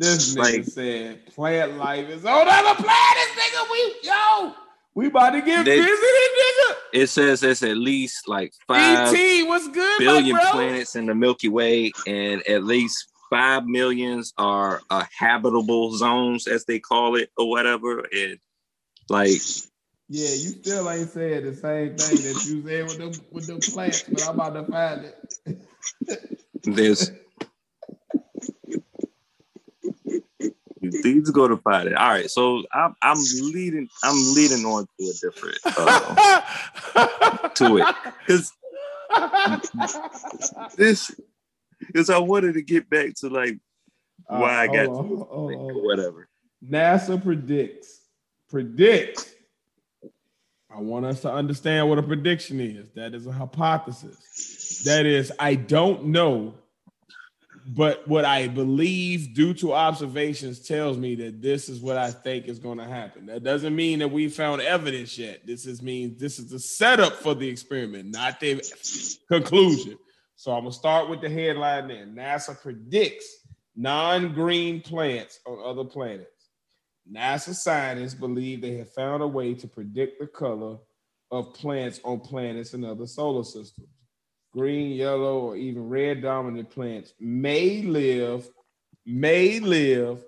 This 0.00 0.34
nigga 0.34 0.38
Like- 0.38 0.64
said 0.64 1.26
plant 1.26 1.76
life 1.78 2.08
is 2.08 2.24
on 2.24 2.48
other 2.48 2.74
planets, 2.82 3.32
nigga. 3.38 3.70
We 3.70 3.94
yo, 4.02 4.54
we 4.94 5.06
about 5.06 5.30
to 5.30 5.40
get 5.42 5.64
They- 5.64 5.78
visited, 5.80 5.98
nigga. 6.00 6.76
it 6.92 7.06
says 7.08 7.40
there's 7.40 7.62
at 7.62 7.76
least 7.76 8.28
like 8.28 8.52
five 8.66 9.14
ET, 9.14 9.42
what's 9.48 9.68
good, 9.68 9.98
billion 9.98 10.36
planets 10.50 10.96
in 10.96 11.06
the 11.06 11.14
milky 11.14 11.48
way 11.48 11.92
and 12.06 12.42
at 12.48 12.64
least 12.64 13.08
five 13.30 13.64
millions 13.64 14.34
are 14.36 14.82
uh, 14.90 15.04
habitable 15.16 15.96
zones 15.96 16.46
as 16.46 16.64
they 16.66 16.78
call 16.78 17.16
it 17.16 17.30
or 17.38 17.48
whatever 17.48 18.00
and 18.14 18.38
like 19.08 19.30
Yeah, 20.08 20.28
you 20.28 20.50
still 20.60 20.90
ain't 20.90 21.08
said 21.08 21.44
the 21.44 21.54
same 21.54 21.96
thing 21.96 22.16
that 22.22 22.44
you 22.46 22.62
said 22.66 22.84
with 22.84 22.98
the 22.98 23.20
with 23.30 23.46
them 23.46 23.60
plants, 23.60 24.02
but 24.06 24.22
I'm 24.28 24.34
about 24.38 24.52
to 24.54 24.70
find 24.70 25.06
it. 25.46 25.58
There's 26.64 27.10
these 30.82 31.30
go 31.30 31.48
to 31.48 31.54
it. 31.54 31.94
All 31.94 32.08
right, 32.08 32.28
so 32.28 32.62
I'm 32.72 32.94
I'm 33.02 33.18
leading 33.40 33.88
I'm 34.02 34.34
leading 34.34 34.64
on 34.64 34.86
to 34.98 35.06
a 35.06 35.12
different 35.20 35.58
uh, 35.64 37.48
to 37.48 37.78
it 37.78 37.96
because 38.26 38.52
this 40.76 41.10
because 41.78 42.10
I 42.10 42.18
wanted 42.18 42.54
to 42.54 42.62
get 42.62 42.90
back 42.90 43.14
to 43.16 43.28
like 43.28 43.58
why 44.26 44.62
I 44.62 44.66
got 44.66 44.86
Uh, 44.86 44.90
on, 44.90 45.54
on, 45.54 45.84
whatever. 45.84 46.28
NASA 46.66 47.22
predicts, 47.22 48.00
predicts. 48.48 49.30
I 50.74 50.80
want 50.80 51.04
us 51.04 51.20
to 51.22 51.32
understand 51.32 51.88
what 51.88 51.98
a 51.98 52.02
prediction 52.02 52.58
is. 52.58 52.90
That 52.94 53.14
is 53.14 53.26
a 53.26 53.32
hypothesis. 53.32 54.82
That 54.84 55.04
is, 55.04 55.30
I 55.38 55.54
don't 55.54 56.06
know 56.06 56.54
but 57.66 58.06
what 58.08 58.24
I 58.24 58.48
believe 58.48 59.34
due 59.34 59.54
to 59.54 59.72
observations 59.72 60.66
tells 60.66 60.98
me 60.98 61.14
that 61.16 61.40
this 61.40 61.68
is 61.68 61.80
what 61.80 61.96
I 61.96 62.10
think 62.10 62.46
is 62.46 62.58
going 62.58 62.78
to 62.78 62.84
happen. 62.84 63.26
That 63.26 63.44
doesn't 63.44 63.74
mean 63.74 64.00
that 64.00 64.08
we 64.08 64.28
found 64.28 64.60
evidence 64.62 65.16
yet. 65.16 65.46
This 65.46 65.66
is 65.66 65.82
means 65.82 66.18
this 66.18 66.38
is 66.38 66.50
the 66.50 66.58
setup 66.58 67.14
for 67.14 67.34
the 67.34 67.48
experiment, 67.48 68.10
not 68.10 68.40
the 68.40 68.62
conclusion. 69.28 69.98
So 70.36 70.50
I'm 70.52 70.62
gonna 70.64 70.72
start 70.72 71.08
with 71.08 71.20
the 71.20 71.30
headline 71.30 71.86
there. 71.86 72.04
NASA 72.04 72.60
predicts 72.60 73.46
non-green 73.76 74.80
plants 74.80 75.38
on 75.46 75.58
other 75.64 75.88
planets. 75.88 76.26
NASA 77.10 77.54
scientists 77.54 78.14
believe 78.14 78.60
they 78.60 78.76
have 78.78 78.92
found 78.92 79.22
a 79.22 79.26
way 79.26 79.54
to 79.54 79.68
predict 79.68 80.20
the 80.20 80.26
color 80.26 80.78
of 81.30 81.54
plants 81.54 82.00
on 82.04 82.20
planets 82.20 82.74
in 82.74 82.84
other 82.84 83.06
solar 83.06 83.44
systems. 83.44 83.88
Green, 84.52 84.92
yellow, 84.92 85.38
or 85.38 85.56
even 85.56 85.88
red 85.88 86.22
dominant 86.22 86.70
plants 86.70 87.14
may 87.18 87.82
live, 87.82 88.48
may 89.06 89.60
live 89.60 90.24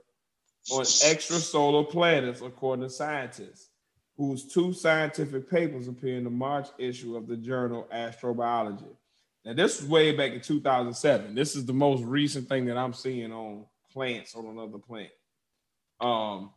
on 0.72 0.83
extrasolar 0.83 1.89
planets, 1.89 2.41
according 2.41 2.85
to 2.85 2.91
scientists, 2.91 3.68
whose 4.16 4.47
two 4.47 4.72
scientific 4.72 5.51
papers 5.51 5.89
appear 5.89 6.16
in 6.16 6.25
the 6.25 6.31
March 6.31 6.68
issue 6.79 7.16
of 7.16 7.27
the 7.27 7.37
journal 7.37 7.87
Astrobiology. 7.93 8.97
Now, 9.45 9.53
this 9.53 9.81
was 9.81 9.91
way 9.91 10.12
back 10.16 10.33
in 10.33 10.41
2007. 10.41 11.35
This 11.35 11.55
is 11.55 11.66
the 11.66 11.75
most 11.75 12.03
recent 12.03 12.49
thing 12.49 12.64
that 12.66 12.79
I'm 12.79 12.95
seeing 12.95 13.31
on 13.31 13.66
plants 13.93 14.35
on 14.35 14.47
another 14.47 14.79
planet. 14.79 15.12
Um, 16.01 16.51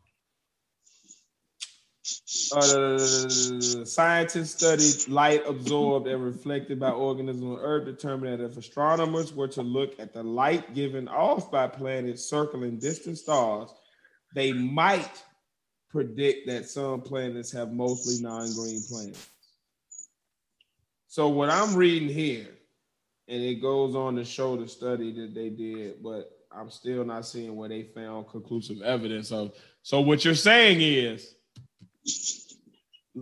uh, 2.55 2.97
scientists 3.85 4.51
studied 4.51 5.11
light 5.11 5.43
absorbed 5.47 6.07
and 6.07 6.23
reflected 6.23 6.79
by 6.79 6.91
organisms 6.91 7.43
on 7.43 7.59
Earth, 7.59 7.85
determined 7.85 8.39
that 8.39 8.45
if 8.45 8.57
astronomers 8.57 9.33
were 9.33 9.47
to 9.49 9.61
look 9.61 9.99
at 9.99 10.13
the 10.13 10.23
light 10.23 10.73
given 10.73 11.07
off 11.07 11.51
by 11.51 11.67
planets 11.67 12.29
circling 12.29 12.79
distant 12.79 13.17
stars, 13.17 13.69
they 14.35 14.51
might 14.51 15.23
predict 15.89 16.47
that 16.47 16.69
some 16.69 17.01
planets 17.01 17.51
have 17.51 17.71
mostly 17.71 18.21
non-green 18.21 18.81
planets. 18.89 19.27
So 21.07 21.29
what 21.29 21.49
I'm 21.49 21.75
reading 21.75 22.09
here, 22.09 22.49
and 23.27 23.41
it 23.41 23.61
goes 23.61 23.95
on 23.95 24.15
to 24.15 24.23
show 24.23 24.55
the 24.55 24.67
study 24.67 25.11
that 25.13 25.33
they 25.33 25.49
did, 25.49 26.03
but 26.03 26.31
I'm 26.51 26.69
still 26.69 27.03
not 27.03 27.25
seeing 27.25 27.55
where 27.55 27.69
they 27.69 27.83
found 27.83 28.29
conclusive 28.29 28.81
evidence 28.81 29.31
of. 29.31 29.53
So 29.81 30.01
what 30.01 30.23
you're 30.23 30.35
saying 30.35 30.81
is 30.81 31.33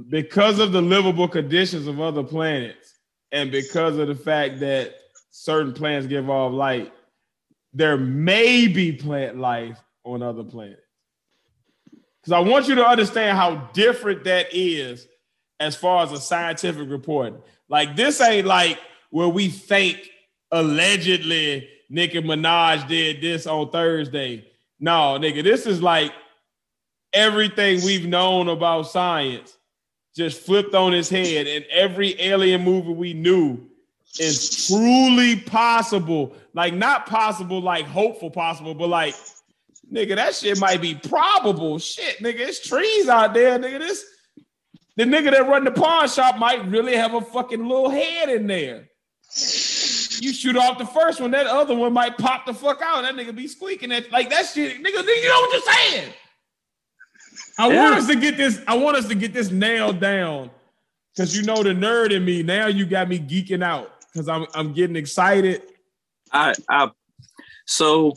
because 0.09 0.59
of 0.59 0.71
the 0.71 0.81
livable 0.81 1.27
conditions 1.27 1.87
of 1.87 2.01
other 2.01 2.23
planets 2.23 2.95
and 3.31 3.51
because 3.51 3.97
of 3.97 4.07
the 4.07 4.15
fact 4.15 4.59
that 4.59 4.95
certain 5.31 5.73
plants 5.73 6.07
give 6.07 6.29
off 6.29 6.53
light, 6.53 6.91
there 7.73 7.97
may 7.97 8.67
be 8.67 8.91
plant 8.91 9.37
life 9.37 9.79
on 10.03 10.21
other 10.21 10.43
planets. 10.43 10.81
Because 12.21 12.31
I 12.31 12.39
want 12.39 12.67
you 12.67 12.75
to 12.75 12.85
understand 12.85 13.37
how 13.37 13.69
different 13.73 14.23
that 14.23 14.47
is 14.51 15.07
as 15.59 15.75
far 15.75 16.03
as 16.03 16.11
a 16.11 16.19
scientific 16.19 16.89
report. 16.89 17.45
Like, 17.69 17.95
this 17.95 18.19
ain't 18.21 18.47
like 18.47 18.79
where 19.09 19.29
we 19.29 19.49
think 19.49 20.09
allegedly 20.51 21.69
Nicki 21.89 22.21
Minaj 22.21 22.87
did 22.87 23.21
this 23.21 23.47
on 23.47 23.69
Thursday. 23.69 24.45
No, 24.79 25.17
nigga, 25.19 25.43
this 25.43 25.65
is 25.65 25.81
like 25.81 26.11
everything 27.15 27.83
we've 27.83 28.07
known 28.07 28.49
about 28.49 28.83
science 28.83 29.57
just 30.15 30.41
flipped 30.41 30.75
on 30.75 30.93
his 30.93 31.09
head, 31.09 31.47
and 31.47 31.65
every 31.71 32.19
alien 32.21 32.63
movie 32.63 32.93
we 32.93 33.13
knew 33.13 33.59
is 34.19 34.67
truly 34.67 35.37
possible. 35.41 36.35
Like, 36.53 36.73
not 36.73 37.05
possible, 37.05 37.61
like 37.61 37.85
hopeful 37.85 38.29
possible, 38.29 38.73
but 38.73 38.87
like, 38.87 39.15
nigga, 39.91 40.15
that 40.15 40.35
shit 40.35 40.59
might 40.59 40.81
be 40.81 40.95
probable. 40.95 41.79
Shit, 41.79 42.19
nigga, 42.19 42.39
it's 42.39 42.65
trees 42.65 43.09
out 43.09 43.33
there, 43.33 43.59
nigga. 43.59 43.79
This 43.79 44.05
the 44.95 45.03
nigga 45.03 45.31
that 45.31 45.47
run 45.47 45.65
the 45.65 45.71
pawn 45.71 46.07
shop 46.07 46.37
might 46.37 46.65
really 46.67 46.95
have 46.95 47.13
a 47.13 47.21
fucking 47.21 47.67
little 47.67 47.89
head 47.89 48.29
in 48.29 48.47
there. 48.47 48.87
You 50.21 50.31
shoot 50.31 50.55
off 50.55 50.77
the 50.77 50.85
first 50.85 51.19
one, 51.19 51.31
that 51.31 51.45
other 51.45 51.75
one 51.75 51.91
might 51.91 52.17
pop 52.17 52.45
the 52.45 52.53
fuck 52.53 52.81
out. 52.81 53.01
That 53.01 53.15
nigga 53.15 53.35
be 53.35 53.47
squeaking 53.47 53.91
at 53.91 54.09
like 54.11 54.29
that 54.29 54.45
shit. 54.45 54.77
Nigga, 54.77 55.03
you 55.03 55.27
know 55.27 55.41
what 55.41 55.53
you're 55.53 55.73
saying? 55.73 56.13
I 57.57 57.69
Yeah. 57.69 57.83
want 57.83 57.95
us 57.95 58.07
to 58.07 58.15
get 58.15 58.37
this. 58.37 58.61
I 58.67 58.75
want 58.77 58.97
us 58.97 59.07
to 59.07 59.15
get 59.15 59.33
this 59.33 59.51
nailed 59.51 59.99
down 59.99 60.49
because 61.15 61.35
you 61.35 61.43
know 61.43 61.63
the 61.63 61.69
nerd 61.69 62.11
in 62.11 62.25
me. 62.25 62.43
Now 62.43 62.67
you 62.67 62.85
got 62.85 63.07
me 63.09 63.19
geeking 63.19 63.63
out 63.63 63.91
because 64.11 64.27
I'm 64.27 64.45
I'm 64.53 64.73
getting 64.73 64.95
excited. 64.95 65.61
I, 66.31 66.53
I, 66.69 66.91
so 67.65 68.13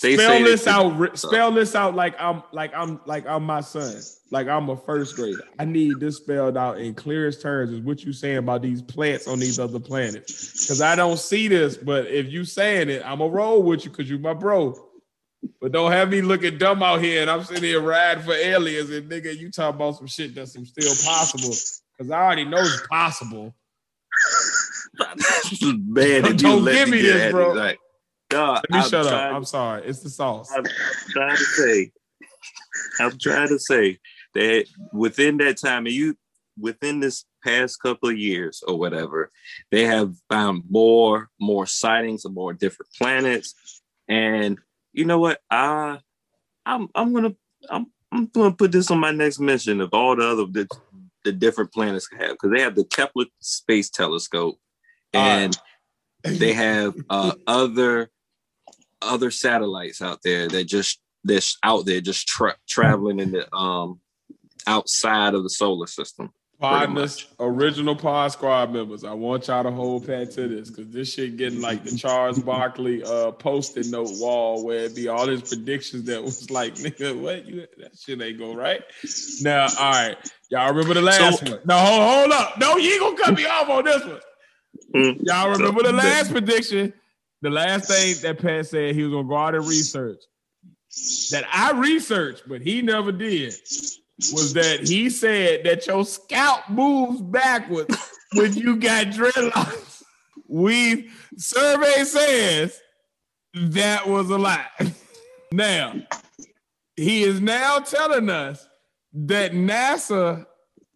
They 0.00 0.14
spell 0.16 0.30
say 0.30 0.42
this 0.44 0.66
out. 0.66 0.96
ri- 0.98 1.10
Spell 1.16 1.50
this 1.50 1.74
out 1.74 1.94
like 1.96 2.14
I'm 2.20 2.42
like 2.52 2.72
I'm 2.74 3.00
like 3.06 3.26
I'm 3.26 3.42
my 3.44 3.60
son. 3.62 4.00
Like 4.30 4.48
I'm 4.48 4.68
a 4.70 4.76
first 4.76 5.16
grader. 5.16 5.42
I 5.58 5.64
need 5.64 5.98
this 6.00 6.16
spelled 6.18 6.56
out 6.56 6.78
in 6.78 6.94
clearest 6.94 7.42
terms. 7.42 7.70
Is 7.72 7.80
what 7.80 8.02
you 8.04 8.12
saying 8.12 8.38
about 8.38 8.62
these 8.62 8.80
plants 8.80 9.26
on 9.26 9.38
these 9.40 9.58
other 9.58 9.80
planets? 9.80 10.52
Because 10.62 10.80
I 10.80 10.94
don't 10.94 11.18
see 11.18 11.48
this, 11.48 11.76
but 11.76 12.06
if 12.06 12.28
you 12.30 12.44
saying 12.44 12.88
it, 12.88 13.02
I'm 13.04 13.20
a 13.20 13.28
roll 13.28 13.62
with 13.62 13.84
you 13.84 13.90
because 13.90 14.08
you 14.08 14.18
my 14.18 14.32
bro. 14.34 14.88
But 15.60 15.72
don't 15.72 15.92
have 15.92 16.10
me 16.10 16.22
looking 16.22 16.58
dumb 16.58 16.82
out 16.82 17.00
here 17.00 17.22
and 17.22 17.30
I'm 17.30 17.44
sitting 17.44 17.62
here 17.64 17.80
riding 17.80 18.24
for 18.24 18.32
aliens 18.34 18.90
and 18.90 19.10
nigga, 19.10 19.36
you 19.36 19.50
talk 19.50 19.74
about 19.74 19.96
some 19.96 20.06
shit 20.06 20.34
that's 20.34 20.52
still 20.52 20.94
possible. 21.12 21.54
Because 21.96 22.10
I 22.10 22.20
already 22.20 22.44
know 22.44 22.58
it's 22.58 22.86
possible. 22.88 23.54
man, 25.62 26.36
Don't 26.36 26.64
let 26.64 26.72
give 26.74 26.88
me 26.88 27.02
this, 27.02 27.22
at 27.22 27.28
it, 27.28 27.32
bro. 27.32 27.52
Like, 27.52 27.78
dog, 28.30 28.64
Let 28.68 28.70
me 28.70 28.78
I'm 28.84 28.88
shut 28.90 29.06
up. 29.06 29.12
trying- 29.12 29.34
I'm 29.34 29.44
sorry. 29.44 29.84
It's 29.86 30.00
the 30.00 30.10
sauce. 30.10 30.50
I'm, 30.52 30.64
I'm 30.64 31.10
trying 31.10 31.36
to 31.36 31.44
say, 31.44 31.92
I'm 33.00 33.18
trying 33.18 33.48
to 33.48 33.58
say 33.58 33.98
that 34.34 34.66
within 34.92 35.36
that 35.38 35.58
time, 35.60 35.86
and 35.86 35.94
you 35.94 36.16
within 36.58 37.00
this 37.00 37.24
past 37.44 37.80
couple 37.80 38.08
of 38.10 38.18
years 38.18 38.62
or 38.66 38.78
whatever, 38.78 39.30
they 39.70 39.84
have 39.84 40.14
found 40.28 40.64
more, 40.68 41.28
more 41.40 41.66
sightings 41.66 42.24
of 42.24 42.32
more 42.34 42.52
different 42.52 42.90
planets. 42.98 43.54
And 44.08 44.58
you 44.92 45.04
know 45.04 45.18
what? 45.18 45.40
I 45.50 45.98
I'm 46.66 46.88
I'm 46.94 47.12
gonna 47.12 47.34
I'm 47.70 47.86
I'm 48.10 48.26
gonna 48.26 48.52
put 48.52 48.72
this 48.72 48.90
on 48.90 48.98
my 48.98 49.10
next 49.10 49.38
mission 49.38 49.80
of 49.80 49.90
all 49.92 50.16
the 50.16 50.26
other 50.26 50.44
the, 50.46 50.68
the 51.24 51.32
different 51.32 51.72
planets 51.72 52.08
have 52.18 52.32
because 52.32 52.50
they 52.52 52.60
have 52.60 52.74
the 52.74 52.84
Kepler 52.84 53.26
Space 53.40 53.90
Telescope 53.90 54.58
and 55.14 55.58
they 56.24 56.52
have 56.52 56.94
uh, 57.10 57.34
other 57.46 58.10
other 59.00 59.30
satellites 59.30 60.00
out 60.00 60.20
there 60.22 60.48
that 60.48 60.64
just 60.64 61.00
that's 61.24 61.56
out 61.62 61.86
there 61.86 62.00
just 62.00 62.26
tra- 62.26 62.56
traveling 62.68 63.18
in 63.18 63.32
the 63.32 63.52
um 63.54 64.00
outside 64.66 65.34
of 65.34 65.42
the 65.42 65.50
solar 65.50 65.86
system. 65.86 66.32
Partners, 66.62 67.26
original 67.40 67.96
pod 67.96 68.32
squad 68.32 68.72
members. 68.72 69.04
I 69.04 69.12
want 69.12 69.48
y'all 69.48 69.62
to 69.64 69.70
hold 69.70 70.06
pat 70.06 70.30
to 70.32 70.46
this 70.48 70.70
because 70.70 70.88
this 70.92 71.12
shit 71.12 71.36
getting 71.36 71.60
like 71.60 71.82
the 71.84 71.96
Charles 71.96 72.38
Barkley 72.38 73.02
uh 73.02 73.32
post-it 73.32 73.86
note 73.88 74.10
wall 74.20 74.64
where 74.64 74.84
it 74.84 74.94
be 74.94 75.08
all 75.08 75.26
his 75.26 75.42
predictions 75.42 76.04
that 76.04 76.22
was 76.22 76.50
like, 76.50 76.74
nigga, 76.76 77.20
what 77.20 77.44
you 77.46 77.66
that 77.78 77.96
shit 77.98 78.22
ain't 78.22 78.38
go 78.38 78.54
right. 78.54 78.82
Now, 79.42 79.66
all 79.78 79.90
right. 79.92 80.16
Y'all 80.50 80.68
remember 80.68 80.94
the 80.94 81.02
last 81.02 81.40
So- 81.44 81.52
one. 81.52 81.60
No, 81.64 81.76
hold, 81.78 82.02
hold 82.30 82.32
up. 82.32 82.58
No, 82.58 82.76
you 82.76 82.98
gonna 83.00 83.16
cut 83.16 83.34
me 83.34 83.44
off 83.44 83.68
on 83.68 83.84
this 83.84 84.04
one. 84.04 84.20
Mm. 84.94 85.18
Y'all 85.22 85.50
remember 85.50 85.82
the 85.82 85.92
last 85.92 86.30
prediction? 86.30 86.92
The 87.40 87.50
last 87.50 87.88
thing 87.88 88.14
that 88.22 88.40
Pat 88.40 88.66
said 88.66 88.94
he 88.94 89.02
was 89.02 89.12
gonna 89.12 89.28
go 89.28 89.36
out 89.36 89.54
and 89.56 89.66
research 89.66 90.22
that 91.30 91.44
I 91.52 91.72
researched, 91.72 92.42
but 92.46 92.60
he 92.60 92.82
never 92.82 93.10
did, 93.12 93.54
was 94.32 94.52
that 94.54 94.86
he 94.86 95.10
said 95.10 95.64
that 95.64 95.86
your 95.86 96.04
scalp 96.04 96.68
moves 96.68 97.20
backwards 97.20 97.96
when 98.34 98.52
you 98.54 98.76
got 98.76 99.06
dreadlocks. 99.06 100.02
We 100.48 101.10
survey 101.36 102.04
says 102.04 102.78
that 103.54 104.08
was 104.08 104.30
a 104.30 104.38
lie. 104.38 104.66
Now, 105.50 105.94
he 106.96 107.22
is 107.22 107.40
now 107.40 107.78
telling 107.78 108.30
us 108.30 108.66
that 109.12 109.52
NASA 109.52 110.46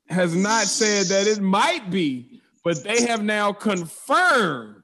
has 0.08 0.34
not 0.34 0.64
said 0.66 1.06
that 1.06 1.26
it 1.26 1.42
might 1.42 1.90
be, 1.90 2.40
but 2.64 2.82
they 2.84 3.02
have 3.06 3.22
now 3.22 3.52
confirmed 3.52 4.82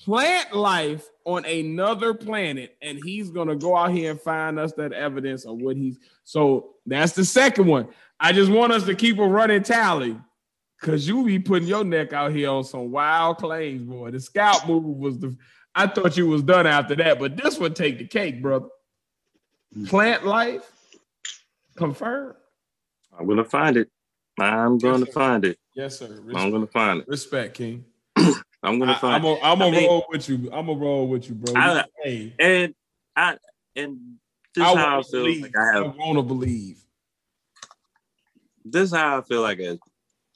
plant 0.00 0.54
life 0.54 1.06
on 1.28 1.44
another 1.44 2.14
planet, 2.14 2.74
and 2.80 2.98
he's 3.04 3.28
gonna 3.28 3.54
go 3.54 3.76
out 3.76 3.90
here 3.90 4.12
and 4.12 4.20
find 4.20 4.58
us 4.58 4.72
that 4.72 4.94
evidence 4.94 5.44
of 5.44 5.58
what 5.58 5.76
he's. 5.76 5.98
So 6.24 6.70
that's 6.86 7.12
the 7.12 7.24
second 7.24 7.66
one. 7.66 7.88
I 8.18 8.32
just 8.32 8.50
want 8.50 8.72
us 8.72 8.84
to 8.84 8.94
keep 8.94 9.18
a 9.18 9.26
running 9.26 9.62
tally, 9.62 10.18
cause 10.80 11.06
you 11.06 11.22
be 11.26 11.38
putting 11.38 11.68
your 11.68 11.84
neck 11.84 12.14
out 12.14 12.32
here 12.32 12.48
on 12.48 12.64
some 12.64 12.90
wild 12.90 13.36
claims, 13.36 13.82
boy. 13.82 14.10
The 14.10 14.20
scout 14.20 14.66
move 14.66 14.84
was 14.84 15.18
the. 15.18 15.36
I 15.74 15.86
thought 15.86 16.16
you 16.16 16.26
was 16.26 16.42
done 16.42 16.66
after 16.66 16.96
that, 16.96 17.18
but 17.18 17.36
this 17.36 17.58
would 17.58 17.76
take 17.76 17.98
the 17.98 18.06
cake, 18.06 18.40
brother. 18.40 18.68
Plant 19.86 20.24
life 20.24 20.62
confirmed. 21.76 22.36
I'm 23.18 23.28
gonna 23.28 23.44
find 23.44 23.76
it. 23.76 23.90
I'm 24.40 24.78
gonna 24.78 25.04
sir. 25.04 25.12
find 25.12 25.44
it. 25.44 25.58
Yes, 25.76 25.98
sir. 25.98 26.22
I'm 26.34 26.50
gonna 26.50 26.66
find 26.66 27.00
it. 27.00 27.06
respect 27.06 27.52
King. 27.52 27.84
I'm 28.62 28.78
gonna 28.78 28.98
find. 28.98 29.16
I, 29.16 29.18
gonna 29.20 29.40
I'm 29.42 29.62
I 29.62 29.70
mean- 29.70 29.88
roll 29.88 30.06
with 30.08 30.28
you. 30.28 30.50
I'm 30.52 30.66
gonna 30.66 30.74
roll 30.78 31.08
with 31.08 31.28
you, 31.28 31.34
bro. 31.36 31.54
I- 31.56 31.84
hey, 32.02 32.34
and 32.38 32.74
I 33.16 33.36
and 33.76 34.16
this 34.54 34.64
I 34.64 34.70
is 34.72 34.76
how 34.76 34.98
I 34.98 35.02
feel 35.02 35.20
believe. 35.22 35.42
like 35.42 35.56
I 35.56 35.70
I 35.70 35.74
have. 35.84 35.96
want 35.96 36.18
to 36.18 36.22
believe. 36.22 36.78
This 38.64 38.90
is 38.90 38.96
how 38.96 39.18
I 39.18 39.22
feel 39.22 39.42
like 39.42 39.60
I, 39.60 39.78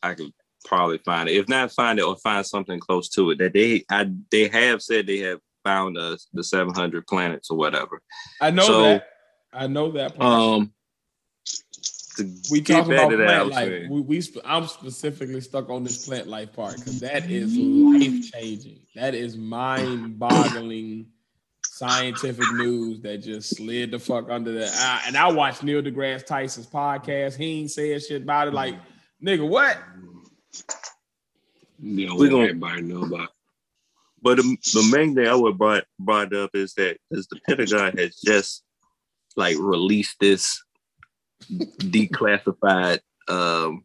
I 0.03 0.15
could 0.15 0.33
probably 0.65 0.99
find 0.99 1.29
it. 1.29 1.37
If 1.37 1.49
not 1.49 1.73
find 1.73 1.99
it 1.99 2.03
or 2.05 2.17
find 2.17 2.47
something 2.47 2.79
close 2.79 3.09
to 3.11 3.31
it. 3.31 3.39
That 3.39 3.53
they 3.53 3.85
I 3.91 4.11
they 4.31 4.49
have 4.49 4.83
said 4.83 5.07
they 5.07 5.19
have 5.19 5.41
found 5.65 5.99
us 5.99 6.29
the 6.33 6.43
700 6.45 7.07
planets 7.07 7.51
or 7.51 7.57
whatever. 7.57 8.01
I 8.41 8.51
know 8.51 8.63
So, 8.65 8.83
that. 8.83 9.07
I 9.53 9.67
know 9.67 9.91
that. 9.93 10.17
Part. 10.17 10.33
Um, 10.61 10.73
we 12.51 12.61
get 12.61 12.79
talking 12.79 12.93
about 12.93 13.09
to 13.11 13.17
that, 13.19 13.27
plant 13.27 13.49
life. 13.51 13.91
We, 13.91 14.01
we 14.01 14.21
sp- 14.21 14.45
I'm 14.45 14.67
specifically 14.67 15.41
stuck 15.41 15.71
on 15.71 15.85
this 15.85 16.07
plant 16.07 16.27
life 16.27 16.53
part 16.53 16.77
because 16.77 17.01
that 17.01 17.31
is 17.31 17.57
mm-hmm. 17.57 18.03
life 18.03 18.33
changing. 18.33 18.81
That 18.95 19.15
is 19.15 19.37
mind 19.37 20.19
boggling 20.19 21.07
scientific 21.65 22.45
news 22.53 23.01
that 23.01 23.19
just 23.19 23.57
slid 23.57 23.91
the 23.91 23.99
fuck 23.99 24.31
under 24.31 24.53
the. 24.53 24.67
I, 24.67 25.03
and 25.07 25.17
I 25.17 25.31
watched 25.33 25.63
Neil 25.63 25.83
deGrasse 25.83 26.27
Tyson's 26.27 26.67
podcast. 26.67 27.37
He 27.37 27.61
ain't 27.61 27.71
said 27.71 28.03
shit 28.03 28.23
about 28.23 28.49
it. 28.49 28.55
Like, 28.55 28.77
nigga, 29.23 29.49
what? 29.49 29.79
You 31.79 32.09
know, 32.09 32.17
We 32.17 32.29
gonna- 32.29 32.45
everybody 32.45 32.83
know 32.83 33.05
about. 33.05 33.31
But 34.23 34.37
the, 34.37 34.43
the 34.43 34.89
main 34.97 35.17
thing 35.17 35.27
I 35.27 35.35
would 35.35 35.59
brought 35.59 35.85
brought 35.99 36.33
up 36.33 36.51
is 36.55 36.75
that 36.75 36.97
is 37.11 37.27
the 37.27 37.41
Pentagon 37.49 37.97
has 37.99 38.21
just 38.21 38.63
like 39.35 39.57
released 39.59 40.21
this 40.21 40.63
declassified 41.51 43.01
um 43.29 43.85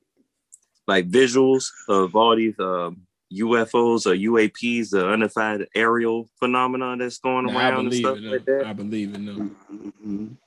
like 0.88 1.10
visuals 1.10 1.66
of 1.90 2.16
all 2.16 2.36
these 2.36 2.58
um 2.60 3.02
UFOs 3.34 4.06
or 4.06 4.16
UAPs, 4.16 4.92
the 4.92 5.10
unified 5.10 5.68
aerial 5.76 6.30
phenomenon 6.40 7.00
that's 7.00 7.18
going 7.18 7.50
I 7.50 7.54
around 7.54 7.88
and 7.88 7.94
stuff 7.94 8.18
like 8.22 8.46
them. 8.46 8.60
that. 8.60 8.68
I 8.68 8.74
believe 8.74 9.14
in 9.16 9.26
them. 9.26 9.56
Mhm. 9.72 10.38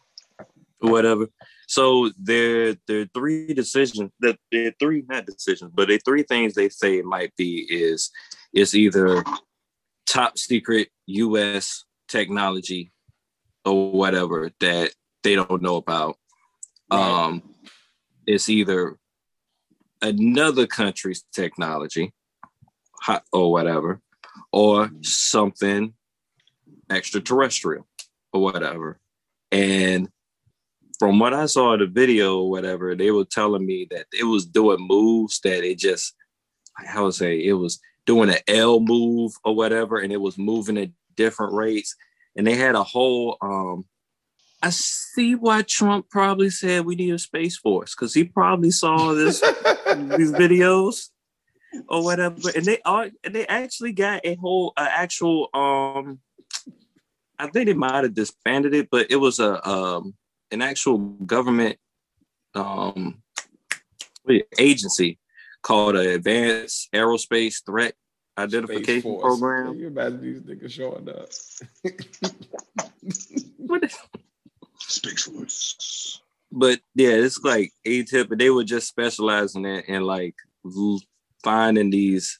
whatever. 0.79 1.29
So 1.69 2.11
there, 2.19 2.75
there 2.89 3.03
are 3.03 3.11
three 3.15 3.53
decisions 3.53 4.11
that 4.21 4.39
there 4.51 4.69
are 4.69 4.75
three 4.81 5.05
not 5.09 5.27
decisions, 5.27 5.73
but 5.75 5.89
there 5.89 5.97
are 5.99 6.07
three 6.07 6.23
things 6.23 6.55
they 6.55 6.69
say 6.71 6.99
it 6.99 7.05
might 7.05 7.37
be 7.37 7.67
is 7.69 8.11
it's 8.53 8.75
either 8.75 9.23
top 10.07 10.39
secret 10.39 10.89
US 11.07 11.85
technology 12.09 12.93
or 13.65 13.93
whatever 13.93 14.51
that 14.61 14.91
they 15.23 15.35
don't 15.37 15.63
know 15.63 15.77
about. 15.77 16.17
Right. 16.91 17.01
Um 17.01 17.43
it's 18.27 18.49
either 18.49 18.97
another 20.03 20.67
country's 20.67 21.25
technology 21.33 22.13
or 23.33 23.51
whatever, 23.51 24.01
or 24.53 24.91
something 25.03 25.95
extraterrestrial 26.91 27.87
or 28.33 28.43
whatever. 28.43 28.99
And 29.51 30.09
from 30.99 31.19
what 31.19 31.35
I 31.35 31.47
saw 31.47 31.73
in 31.75 31.81
the 31.81 31.87
video 31.87 32.41
or 32.41 32.51
whatever, 32.51 32.95
they 32.95 33.11
were 33.11 33.25
telling 33.25 33.65
me 33.65 33.89
that 33.91 34.07
it 34.13 34.25
was 34.25 34.45
doing 34.47 34.87
moves 34.87 35.41
that 35.41 35.65
it 35.65 35.79
just, 35.79 36.15
I 36.79 37.01
would 37.01 37.15
say, 37.15 37.45
it 37.45 37.55
was 37.55 37.81
doing 38.07 38.29
an 38.31 38.39
L 38.49 38.81
move 38.81 39.33
or 39.45 39.57
whatever, 39.57 39.99
and 39.99 40.13
it 40.13 40.21
was 40.21 40.39
moving 40.39 40.79
at 40.79 40.91
different 41.17 41.55
rates. 41.55 41.97
And 42.37 42.47
they 42.47 42.55
had 42.55 42.75
a 42.75 42.85
whole, 42.85 43.39
um, 43.41 43.87
I 44.63 44.71
see 44.71 45.35
why 45.35 45.63
Trump 45.63 46.11
probably 46.11 46.51
said 46.51 46.85
we 46.85 46.95
need 46.95 47.15
a 47.15 47.19
space 47.19 47.57
force 47.57 47.95
because 47.95 48.13
he 48.13 48.25
probably 48.25 48.71
saw 48.71 49.15
this 49.15 49.41
these 49.41 50.33
videos 50.33 51.09
or 51.89 52.05
whatever, 52.05 52.51
and 52.55 52.65
they 52.65 52.79
are 52.85 53.09
and 53.25 53.35
they 53.35 53.47
actually 53.47 53.93
got 53.93 54.21
a 54.25 54.35
whole 54.35 54.73
uh, 54.77 54.89
actual 54.89 55.49
um 55.55 56.21
I 57.39 57.47
think 57.47 57.67
they 57.67 57.75
might 57.75 58.05
have 58.05 58.13
disbanded 58.13 58.75
it, 58.75 58.89
but 58.91 59.11
it 59.11 59.17
was 59.17 59.39
a 59.41 59.67
um 59.67 60.15
an 60.51 60.61
actual 60.61 60.99
government 60.99 61.79
um 62.55 63.23
what 64.25 64.35
is 64.35 64.41
it, 64.43 64.49
agency 64.59 65.19
called 65.63 65.97
an 65.97 66.07
Advanced 66.07 66.91
Aerospace 66.93 67.65
Threat 67.65 67.95
Identification 68.37 69.03
Force. 69.03 69.39
Program. 69.39 69.79
You 69.79 69.87
imagine 69.87 70.21
these 70.21 70.41
niggas 70.41 70.71
showing 70.71 71.09
up. 71.09 71.31
What 73.57 73.85
Force. 74.91 76.21
but 76.53 76.81
yeah, 76.95 77.11
it's 77.11 77.41
like 77.43 77.73
ATIP, 77.87 78.31
and 78.31 78.41
they 78.41 78.51
were 78.51 78.65
just 78.65 78.89
specializing 78.89 79.65
in 79.65 79.83
and 79.89 80.05
like 80.05 80.35
finding 81.43 81.91
these 81.91 82.39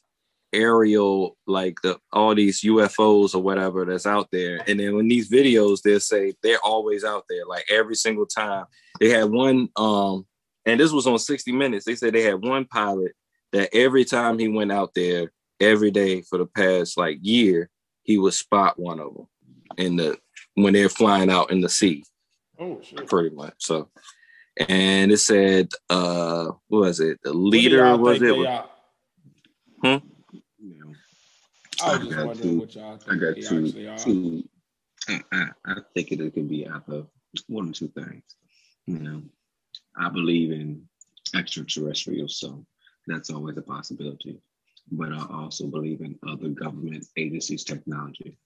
aerial, 0.53 1.37
like 1.47 1.77
the 1.81 1.97
all 2.11 2.35
these 2.35 2.61
UFOs 2.61 3.33
or 3.33 3.41
whatever 3.41 3.85
that's 3.85 4.05
out 4.05 4.27
there. 4.31 4.59
And 4.67 4.79
then 4.79 4.95
when 4.95 5.07
these 5.07 5.29
videos, 5.29 5.81
they'll 5.81 5.99
say 5.99 6.33
they're 6.43 6.59
always 6.63 7.03
out 7.03 7.25
there, 7.29 7.45
like 7.47 7.65
every 7.69 7.95
single 7.95 8.25
time. 8.25 8.65
They 8.99 9.09
had 9.09 9.29
one, 9.29 9.69
um, 9.77 10.25
and 10.65 10.79
this 10.79 10.91
was 10.91 11.07
on 11.07 11.17
60 11.17 11.51
Minutes. 11.53 11.85
They 11.85 11.95
said 11.95 12.13
they 12.13 12.23
had 12.23 12.43
one 12.43 12.65
pilot 12.65 13.13
that 13.51 13.69
every 13.73 14.05
time 14.05 14.37
he 14.37 14.47
went 14.47 14.71
out 14.71 14.93
there, 14.93 15.31
every 15.59 15.91
day 15.91 16.21
for 16.21 16.37
the 16.37 16.45
past 16.45 16.97
like 16.97 17.17
year, 17.21 17.69
he 18.03 18.17
would 18.17 18.33
spot 18.33 18.79
one 18.79 18.99
of 18.99 19.13
them 19.13 19.27
in 19.77 19.95
the 19.95 20.17
when 20.55 20.73
they're 20.73 20.89
flying 20.89 21.29
out 21.29 21.51
in 21.51 21.61
the 21.61 21.69
sea 21.69 22.03
Oh 22.61 22.79
shit. 22.83 23.07
pretty 23.07 23.35
much. 23.35 23.55
So, 23.57 23.89
and 24.69 25.11
it 25.11 25.17
said, 25.17 25.69
uh, 25.89 26.51
what 26.67 26.79
was 26.81 26.99
it? 26.99 27.19
The 27.23 27.33
leader 27.33 27.77
y'all 27.77 27.97
was 27.97 28.19
think 28.19 28.31
it? 28.31 28.35
they 28.37 28.45
are? 28.47 28.69
You 29.83 30.95
I 31.81 31.97
was 31.97 31.97
I 31.97 31.97
just 31.97 32.15
got 32.15 32.25
wondering 32.27 32.49
two- 32.49 32.59
what 32.59 32.75
y'all 32.75 32.93
I 32.93 32.97
think 32.97 33.21
got 33.21 33.35
two. 33.35 33.71
two 33.97 34.43
I, 35.09 35.21
I, 35.31 35.45
I 35.65 35.75
think 35.95 36.11
it 36.11 36.33
can 36.35 36.47
be 36.47 36.67
either 36.67 37.03
one 37.47 37.69
or 37.69 37.73
two 37.73 37.87
things. 37.87 38.23
You 38.85 38.99
know, 38.99 39.21
I 39.97 40.09
believe 40.09 40.51
in 40.51 40.87
extraterrestrial, 41.35 42.27
so 42.27 42.63
that's 43.07 43.31
always 43.31 43.57
a 43.57 43.63
possibility. 43.63 44.39
But 44.91 45.13
I 45.13 45.25
also 45.31 45.65
believe 45.67 46.01
in 46.01 46.19
other 46.27 46.49
government 46.49 47.05
agencies' 47.17 47.63
technology. 47.63 48.37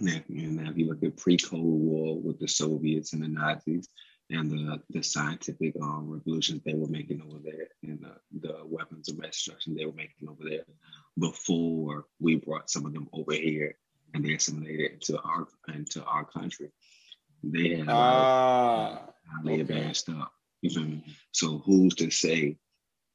Now, 0.00 0.20
and 0.28 0.68
if 0.68 0.76
you 0.78 0.86
look 0.88 1.02
at 1.02 1.16
pre-Cold 1.16 1.62
War 1.62 2.18
with 2.20 2.38
the 2.38 2.48
Soviets 2.48 3.12
and 3.12 3.22
the 3.22 3.28
Nazis 3.28 3.88
and 4.30 4.50
the, 4.50 4.80
the 4.90 5.02
scientific 5.02 5.74
um, 5.82 6.10
revolutions 6.10 6.62
they 6.64 6.74
were 6.74 6.88
making 6.88 7.22
over 7.22 7.38
there 7.44 7.68
and 7.82 8.00
the, 8.00 8.48
the 8.48 8.56
weapons 8.64 9.08
of 9.08 9.18
mass 9.18 9.30
destruction 9.32 9.74
they 9.74 9.86
were 9.86 9.92
making 9.92 10.28
over 10.28 10.42
there 10.48 10.64
before 11.18 12.06
we 12.20 12.36
brought 12.36 12.70
some 12.70 12.86
of 12.86 12.92
them 12.92 13.08
over 13.12 13.32
here 13.32 13.76
and 14.14 14.24
they 14.24 14.34
assimilated 14.34 14.92
into 14.92 15.20
our 15.20 15.46
into 15.74 16.02
our 16.04 16.24
country. 16.24 16.70
They 17.42 17.76
had 17.76 17.88
Ah, 17.90 19.02
highly 19.36 19.54
okay. 19.54 19.60
advanced 19.60 20.08
up. 20.08 20.32
You 20.62 20.70
feel 20.70 20.84
me? 20.84 21.04
So 21.32 21.58
who's 21.58 21.94
to 21.96 22.10
say 22.10 22.56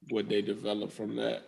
what 0.09 0.29
they 0.29 0.41
developed 0.41 0.93
from 0.93 1.15
that. 1.17 1.43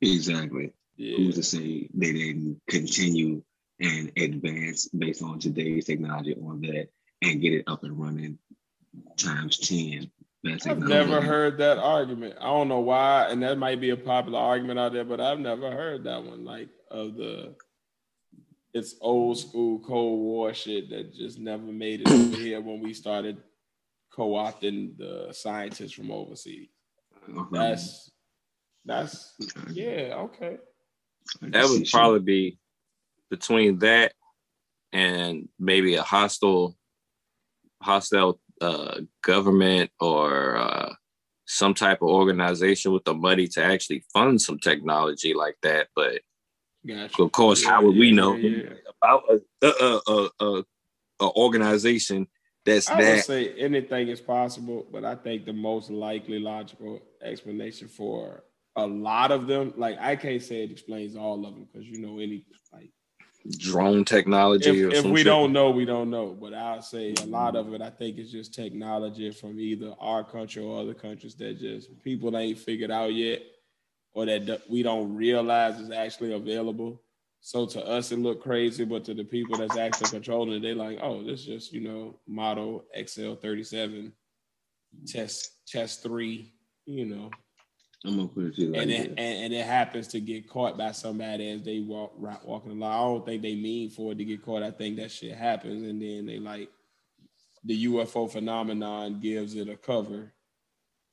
exactly? 0.00 0.72
Yeah. 0.96 1.16
Who's 1.16 1.34
to 1.36 1.42
say 1.42 1.88
they 1.92 2.12
didn't 2.12 2.60
continue 2.68 3.42
and 3.84 4.10
advance 4.16 4.88
based 4.88 5.22
on 5.22 5.38
today's 5.38 5.84
technology 5.84 6.34
on 6.34 6.60
that 6.62 6.88
and 7.22 7.40
get 7.40 7.52
it 7.52 7.64
up 7.66 7.84
and 7.84 7.98
running 7.98 8.38
times 9.16 9.58
10? 9.58 10.10
That's 10.42 10.66
I've 10.66 10.78
never 10.78 11.20
heard 11.20 11.58
that 11.58 11.78
argument. 11.78 12.36
I 12.38 12.44
don't 12.44 12.68
know 12.68 12.80
why, 12.80 13.28
and 13.30 13.42
that 13.42 13.56
might 13.56 13.80
be 13.80 13.90
a 13.90 13.96
popular 13.96 14.38
argument 14.38 14.78
out 14.78 14.92
there, 14.92 15.04
but 15.04 15.20
I've 15.20 15.38
never 15.38 15.70
heard 15.70 16.04
that 16.04 16.22
one. 16.22 16.44
Like 16.44 16.68
of 16.90 17.14
the, 17.14 17.54
it's 18.74 18.94
old 19.00 19.38
school 19.38 19.78
Cold 19.78 20.20
War 20.20 20.52
shit 20.52 20.90
that 20.90 21.14
just 21.14 21.38
never 21.38 21.62
made 21.62 22.02
it 22.02 22.10
over 22.10 22.36
here 22.36 22.60
when 22.60 22.80
we 22.80 22.92
started 22.92 23.38
co-opting 24.12 24.98
the 24.98 25.32
scientists 25.32 25.92
from 25.92 26.10
overseas. 26.10 26.68
That's 27.50 28.10
that's 28.84 29.34
yeah 29.72 30.14
okay. 30.16 30.58
That 31.40 31.68
would 31.70 31.88
probably 31.90 32.20
be 32.20 32.58
between 33.34 33.78
that 33.80 34.12
and 34.92 35.48
maybe 35.58 35.96
a 35.96 36.02
hostile, 36.02 36.76
hostile 37.82 38.40
uh, 38.60 39.00
government 39.22 39.90
or 40.00 40.56
uh, 40.56 40.94
some 41.46 41.74
type 41.74 42.00
of 42.00 42.08
organization 42.08 42.92
with 42.92 43.04
the 43.04 43.14
money 43.14 43.48
to 43.48 43.62
actually 43.62 44.04
fund 44.12 44.40
some 44.40 44.58
technology 44.58 45.34
like 45.34 45.56
that. 45.62 45.88
But 45.96 46.20
Gotcha. 46.86 47.22
of 47.22 47.32
course, 47.32 47.62
Yeah, 47.62 47.70
how 47.70 47.82
would 47.84 47.96
we 47.96 48.12
know 48.12 48.36
yeah, 48.36 48.62
yeah. 48.62 48.90
about 49.02 49.24
a, 49.30 49.66
a, 49.66 50.28
a, 50.40 50.64
a, 51.20 51.30
organization 51.36 52.28
that's 52.64 52.88
I 52.88 53.00
that 53.00 53.24
say 53.24 53.54
anything 53.54 54.08
is 54.08 54.20
possible, 54.20 54.86
but 54.92 55.04
I 55.04 55.16
think 55.16 55.44
the 55.44 55.52
most 55.52 55.90
likely 55.90 56.38
logical 56.38 57.00
explanation 57.22 57.88
for 57.88 58.44
a 58.76 58.86
lot 58.86 59.32
of 59.32 59.46
them, 59.46 59.72
like 59.76 59.98
I 60.00 60.16
can't 60.16 60.42
say 60.42 60.64
it 60.64 60.70
explains 60.70 61.16
all 61.16 61.46
of 61.46 61.54
them 61.54 61.66
because 61.70 61.86
you 61.86 62.00
know 62.00 62.18
any 62.18 62.44
like 62.72 62.90
drone 63.50 64.04
technology 64.04 64.84
or 64.84 64.88
if, 64.88 65.04
if 65.04 65.04
we 65.04 65.20
shit. 65.20 65.26
don't 65.26 65.52
know, 65.52 65.70
we 65.70 65.84
don't 65.84 66.10
know. 66.10 66.36
But 66.38 66.54
I'll 66.54 66.82
say 66.82 67.14
a 67.22 67.26
lot 67.26 67.56
of 67.56 67.72
it, 67.74 67.82
I 67.82 67.90
think 67.90 68.18
is 68.18 68.32
just 68.32 68.54
technology 68.54 69.30
from 69.30 69.60
either 69.60 69.94
our 70.00 70.24
country 70.24 70.62
or 70.62 70.80
other 70.80 70.94
countries 70.94 71.34
that 71.36 71.58
just 71.58 72.02
people 72.02 72.36
ain't 72.36 72.58
figured 72.58 72.90
out 72.90 73.12
yet, 73.12 73.42
or 74.12 74.26
that 74.26 74.62
we 74.68 74.82
don't 74.82 75.14
realize 75.14 75.78
is 75.78 75.90
actually 75.90 76.32
available. 76.32 77.00
So 77.40 77.66
to 77.66 77.86
us, 77.86 78.10
it 78.10 78.18
look 78.18 78.42
crazy, 78.42 78.86
but 78.86 79.04
to 79.04 79.12
the 79.12 79.24
people 79.24 79.58
that's 79.58 79.76
actually 79.76 80.08
controlling 80.08 80.54
it, 80.54 80.60
they 80.60 80.72
like, 80.72 80.98
oh, 81.02 81.22
this 81.22 81.40
is 81.40 81.46
just 81.46 81.72
you 81.72 81.80
know 81.80 82.18
model 82.26 82.84
XL 83.06 83.34
thirty 83.34 83.64
seven, 83.64 84.12
test 85.06 85.50
test 85.66 86.02
three, 86.02 86.54
you 86.86 87.04
know, 87.04 87.30
I'm 88.04 88.16
gonna 88.16 88.28
put 88.28 88.44
it 88.44 88.56
to 88.56 88.62
you 88.62 88.72
like 88.72 88.82
and 88.82 88.90
it 88.90 89.08
and, 89.08 89.18
and 89.18 89.54
it 89.54 89.64
happens 89.64 90.08
to 90.08 90.20
get 90.20 90.48
caught 90.48 90.76
by 90.76 90.92
somebody 90.92 91.50
as 91.50 91.62
they 91.62 91.80
walk 91.80 92.12
right, 92.18 92.44
walking 92.44 92.72
along. 92.72 92.92
I 92.92 92.98
don't 92.98 93.26
think 93.26 93.42
they 93.42 93.54
mean 93.54 93.90
for 93.90 94.12
it 94.12 94.18
to 94.18 94.24
get 94.24 94.42
caught. 94.42 94.62
I 94.62 94.70
think 94.70 94.96
that 94.96 95.10
shit 95.10 95.34
happens, 95.34 95.82
and 95.82 96.00
then 96.02 96.26
they 96.26 96.38
like 96.38 96.68
the 97.64 97.86
UFO 97.86 98.30
phenomenon 98.30 99.20
gives 99.20 99.54
it 99.54 99.70
a 99.70 99.76
cover 99.76 100.32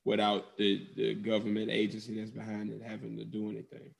without 0.04 0.58
the 0.58 0.86
the 0.98 1.14
government 1.14 1.72
agency 1.72 2.20
that's 2.20 2.32
behind 2.32 2.70
it 2.72 2.82
having 2.86 3.18
to 3.18 3.26
do 3.26 3.50
anything. 3.50 3.94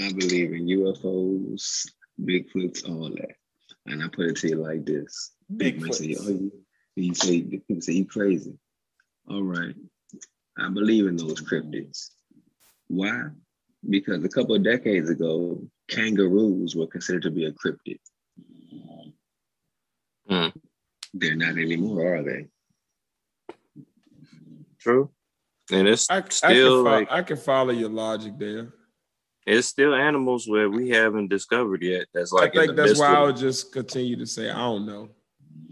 I 0.00 0.12
believe 0.12 0.52
in 0.52 0.66
UFOs, 0.66 1.88
Bigfoots, 2.22 2.88
all 2.88 3.08
that. 3.10 3.36
And 3.86 4.02
I 4.02 4.08
put 4.08 4.26
it 4.26 4.36
to 4.36 4.48
you 4.48 4.56
like 4.56 4.84
this. 4.84 5.32
Say, 5.58 6.16
oh, 6.20 6.28
you, 6.28 6.52
you 6.94 7.14
say 7.14 7.42
people 7.42 7.80
say 7.80 7.94
you 7.94 8.04
crazy. 8.04 8.58
All 9.28 9.42
right. 9.42 9.74
I 10.58 10.68
believe 10.68 11.06
in 11.06 11.16
those 11.16 11.40
cryptids. 11.40 12.10
Why? 12.88 13.28
Because 13.88 14.24
a 14.24 14.28
couple 14.28 14.54
of 14.54 14.64
decades 14.64 15.08
ago, 15.08 15.62
kangaroos 15.88 16.74
were 16.74 16.86
considered 16.86 17.22
to 17.22 17.30
be 17.30 17.44
a 17.46 17.52
cryptid. 17.52 17.98
Hmm. 20.28 20.48
They're 21.14 21.36
not 21.36 21.56
anymore, 21.58 22.16
are 22.16 22.22
they? 22.22 22.48
True. 24.78 25.10
And 25.70 25.86
it's 25.88 26.10
I, 26.10 26.18
I, 26.18 26.20
can 26.22 26.30
still 26.30 26.84
fo- 26.84 26.90
like 26.90 27.08
I 27.10 27.22
can 27.22 27.36
follow 27.36 27.70
your 27.72 27.90
logic 27.90 28.34
there. 28.38 28.68
it's 29.46 29.66
still 29.68 29.94
animals 29.94 30.46
where 30.48 30.68
we 30.70 30.90
haven't 30.90 31.28
discovered 31.28 31.82
yet. 31.82 32.06
That's 32.14 32.32
like 32.32 32.56
I 32.56 32.66
think 32.66 32.76
that's 32.76 32.98
why 32.98 33.06
I 33.14 33.20
of- 33.20 33.26
would 33.28 33.36
just 33.36 33.72
continue 33.72 34.16
to 34.16 34.26
say 34.26 34.50
I 34.50 34.56
don't 34.58 34.86
know. 34.86 35.08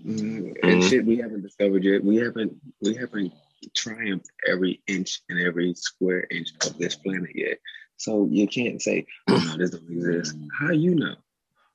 Mhm. 0.04 0.54
And 0.62 0.82
Mhm. 0.82 0.88
shit 0.90 1.04
we 1.04 1.16
haven't 1.16 1.42
discovered 1.42 1.82
yet. 1.84 2.04
We 2.04 2.16
haven't 2.16 2.54
we 2.80 2.94
haven't 2.94 3.32
triumphed 3.74 4.28
every 4.48 4.82
inch 4.86 5.20
and 5.28 5.40
every 5.40 5.74
square 5.74 6.26
inch 6.30 6.50
of 6.66 6.76
this 6.78 6.96
planet 6.96 7.30
yet. 7.34 7.58
So 7.96 8.26
you 8.30 8.46
can't 8.46 8.80
say, 8.80 9.06
oh 9.28 9.36
no, 9.38 9.56
this 9.56 9.70
don't 9.70 9.90
exist. 9.90 10.36
How 10.58 10.70
you 10.72 10.94
know? 10.94 11.14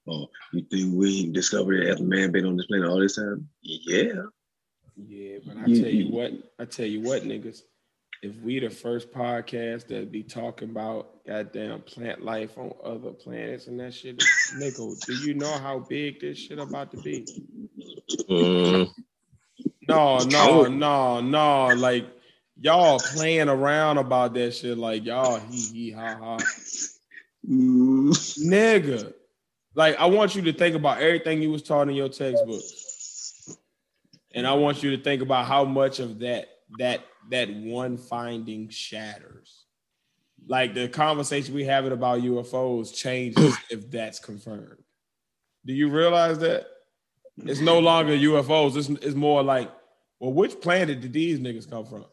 Oh, 0.07 0.27
you 0.51 0.61
think 0.69 0.93
we 0.95 1.31
discovered 1.31 1.75
it 1.75 1.91
after 1.91 2.03
man 2.03 2.31
been 2.31 2.45
on 2.45 2.57
this 2.57 2.65
planet 2.67 2.89
all 2.89 2.99
this 2.99 3.15
time? 3.15 3.47
Yeah. 3.61 4.23
Yeah, 4.95 5.37
but 5.45 5.57
I 5.57 5.65
tell 5.65 5.73
you 5.73 6.05
you- 6.05 6.11
what, 6.11 6.31
I 6.59 6.65
tell 6.65 6.85
you 6.85 7.01
what, 7.01 7.23
niggas. 7.23 7.61
If 8.23 8.35
we 8.37 8.59
the 8.59 8.69
first 8.69 9.11
podcast 9.11 9.87
that 9.87 10.11
be 10.11 10.21
talking 10.21 10.69
about 10.69 11.25
goddamn 11.25 11.81
plant 11.81 12.23
life 12.23 12.55
on 12.55 12.71
other 12.83 13.09
planets 13.13 13.65
and 13.65 13.79
that 13.79 13.95
shit, 13.95 14.19
nigga, 14.19 15.05
do 15.07 15.27
you 15.27 15.33
know 15.33 15.51
how 15.57 15.79
big 15.79 16.19
this 16.19 16.37
shit 16.37 16.59
about 16.59 16.91
to 16.91 16.97
be? 16.97 17.25
Mm, 18.29 18.91
No, 19.91 20.17
no, 20.29 20.63
no, 20.65 21.21
no. 21.21 21.67
Like 21.75 22.05
y'all 22.59 22.99
playing 22.99 23.49
around 23.49 23.97
about 23.97 24.33
that 24.35 24.53
shit. 24.53 24.77
Like 24.77 25.05
y'all 25.05 25.39
hee 25.39 25.67
hee 25.73 25.91
ha 25.91 26.15
ha. 26.15 26.37
Ooh. 27.49 28.11
Nigga. 28.11 29.13
Like 29.75 29.97
I 29.97 30.05
want 30.05 30.35
you 30.35 30.41
to 30.43 30.53
think 30.53 30.75
about 30.75 31.01
everything 31.01 31.41
you 31.41 31.51
was 31.51 31.63
taught 31.63 31.89
in 31.89 31.95
your 31.95 32.09
textbook. 32.09 32.61
And 34.33 34.47
I 34.47 34.53
want 34.53 34.81
you 34.83 34.95
to 34.95 35.03
think 35.03 35.21
about 35.21 35.45
how 35.45 35.65
much 35.65 35.99
of 35.99 36.19
that 36.19 36.47
that 36.77 37.01
that 37.29 37.49
one 37.53 37.97
finding 37.97 38.69
shatters. 38.69 39.65
Like 40.47 40.73
the 40.73 40.87
conversation 40.87 41.53
we 41.53 41.63
having 41.63 41.91
about 41.91 42.21
UFOs 42.21 42.93
changes 42.93 43.55
if 43.69 43.89
that's 43.91 44.19
confirmed. 44.19 44.83
Do 45.65 45.73
you 45.73 45.89
realize 45.89 46.39
that? 46.39 46.65
It's 47.37 47.59
no 47.59 47.79
longer 47.79 48.13
UFOs. 48.13 48.75
It's, 48.75 48.89
it's 48.89 49.15
more 49.15 49.43
like, 49.43 49.71
well, 50.21 50.33
which 50.33 50.61
planet 50.61 51.01
did 51.01 51.13
these 51.13 51.39
niggas 51.39 51.67
come 51.67 51.83
from? 51.85 52.05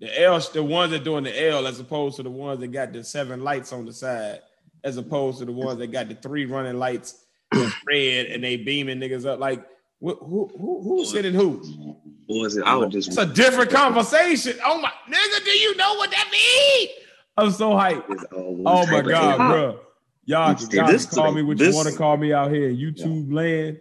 The 0.00 0.22
L, 0.22 0.38
the 0.52 0.62
ones 0.62 0.90
that 0.92 1.02
doing 1.02 1.24
the 1.24 1.48
L, 1.48 1.66
as 1.66 1.80
opposed 1.80 2.16
to 2.16 2.22
the 2.22 2.30
ones 2.30 2.60
that 2.60 2.68
got 2.68 2.92
the 2.92 3.02
seven 3.02 3.42
lights 3.42 3.72
on 3.72 3.86
the 3.86 3.92
side, 3.92 4.40
as 4.84 4.98
opposed 4.98 5.38
to 5.38 5.46
the 5.46 5.52
ones 5.52 5.78
that 5.78 5.86
got 5.92 6.08
the 6.08 6.14
three 6.14 6.44
running 6.44 6.78
lights 6.78 7.24
red 7.88 8.26
and 8.26 8.44
they 8.44 8.58
beaming 8.58 8.98
niggas 8.98 9.24
up. 9.24 9.40
Like, 9.40 9.64
who 10.00 10.14
who 10.16 10.50
who 10.58 10.82
who's 10.82 11.10
sitting 11.10 11.32
who? 11.32 11.96
Or 12.28 12.46
is 12.46 12.56
it 12.58 12.64
Oh, 12.66 12.82
all 12.82 12.88
just 12.88 13.08
It's 13.08 13.16
a 13.16 13.24
different 13.24 13.70
conversation. 13.70 14.58
Oh 14.64 14.78
my 14.78 14.90
nigga, 15.08 15.42
do 15.44 15.50
you 15.52 15.74
know 15.76 15.94
what 15.94 16.10
that 16.10 16.28
means? 16.30 16.90
I'm 17.38 17.50
so 17.50 17.70
hyped. 17.70 18.04
it's 18.10 18.24
all 18.24 18.56
one 18.56 18.74
Oh 18.76 18.86
my 18.86 19.00
god, 19.00 19.40
alien? 19.40 19.48
bro. 19.50 19.80
Y'all, 20.26 20.54
This- 20.54 20.70
y'all 20.72 20.86
can 20.86 21.06
call 21.06 21.32
me 21.32 21.42
what 21.42 21.58
you 21.58 21.74
want 21.74 21.88
to 21.88 21.96
call 21.96 22.16
me 22.18 22.32
out 22.34 22.50
here 22.52 22.68
in 22.68 22.76
YouTube 22.76 23.32
land, 23.32 23.78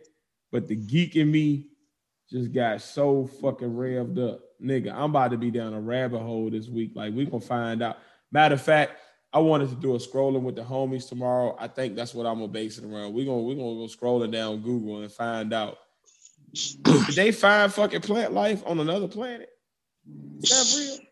but 0.54 0.68
the 0.70 0.76
geek 0.76 1.16
in 1.18 1.30
me 1.32 1.68
just 2.34 2.52
got 2.52 2.82
so 2.82 3.28
fucking 3.42 3.70
revved 3.70 4.18
up. 4.34 4.42
Nigga, 4.62 4.92
I'm 4.92 5.12
about 5.12 5.32
to 5.32 5.38
be 5.38 5.52
down 5.52 5.74
a 5.74 5.80
rabbit 5.80 6.20
hole 6.20 6.50
this 6.50 6.68
week. 6.68 6.94
Like, 6.96 7.14
we 7.14 7.26
gonna 7.26 7.40
find 7.40 7.84
out. 7.84 7.98
Matter 8.32 8.56
of 8.56 8.62
fact, 8.62 8.94
I 9.32 9.38
wanted 9.38 9.70
to 9.70 9.76
do 9.76 9.94
a 9.94 10.00
scrolling 10.00 10.42
with 10.42 10.56
the 10.56 10.64
homies 10.64 11.08
tomorrow. 11.08 11.56
I 11.60 11.68
think 11.68 11.96
that's 11.96 12.16
what 12.16 12.26
I'm 12.26 12.36
gonna 12.36 12.48
base 12.48 12.80
it 12.80 12.86
around. 12.86 13.14
We're 13.14 13.26
gonna 13.26 13.42
we're 13.44 13.56
gonna 13.56 13.76
go 13.76 13.88
scrolling 13.88 14.32
down 14.32 14.62
Google 14.62 15.02
and 15.02 15.12
find 15.12 15.54
out. 15.54 15.78
Did 16.54 17.06
they 17.16 17.32
find 17.32 17.72
fucking 17.72 18.02
plant 18.02 18.34
life 18.34 18.64
on 18.66 18.80
another 18.80 19.08
planet? 19.08 19.50
Is 20.42 20.50
that 20.50 20.80
real? 20.80 21.08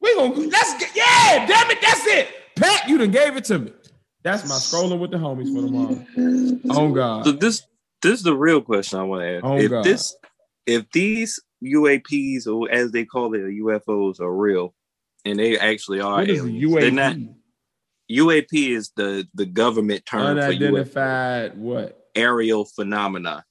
We 0.00 0.14
gonna 0.14 0.48
let's 0.50 0.78
get 0.78 0.94
yeah, 0.94 1.46
damn 1.46 1.70
it, 1.70 1.78
that's 1.80 2.06
it. 2.06 2.28
Pat, 2.54 2.86
you 2.86 2.98
done 2.98 3.10
gave 3.12 3.36
it 3.36 3.44
to 3.44 3.60
me. 3.60 3.72
That's 4.22 4.46
my 4.46 4.56
scrolling 4.56 4.98
with 4.98 5.10
the 5.10 5.16
homies 5.16 5.54
for 5.54 5.66
tomorrow. 5.66 6.60
Oh 6.70 6.88
So 6.88 6.92
God. 6.92 7.40
this 7.40 7.62
this 8.02 8.12
is 8.18 8.22
the 8.22 8.36
real 8.36 8.60
question 8.60 8.98
I 8.98 9.04
want 9.04 9.22
to 9.22 9.36
ask. 9.36 9.44
Oh, 9.44 9.56
if 9.56 9.70
God. 9.70 9.84
this 9.84 10.14
if 10.66 10.90
these 10.90 11.40
UAPs 11.64 12.46
or 12.46 12.70
as 12.70 12.90
they 12.92 13.04
call 13.04 13.34
it 13.34 13.40
UFOs 13.40 14.20
are 14.20 14.34
real 14.34 14.74
and 15.24 15.38
they 15.38 15.58
actually 15.58 16.00
are 16.00 16.16
What 16.16 16.28
is 16.30 16.40
a 16.40 16.46
aliens, 16.46 16.74
they're 16.74 16.90
not 16.90 17.16
UAP? 17.16 17.34
UAP 18.10 18.70
is 18.76 18.90
the 18.96 19.26
the 19.34 19.46
government 19.46 20.04
term 20.06 20.36
for 20.36 20.42
UFO, 20.42 20.46
Unidentified 20.56 21.58
what? 21.58 22.08
aerial 22.14 22.64
phenomena. 22.64 23.44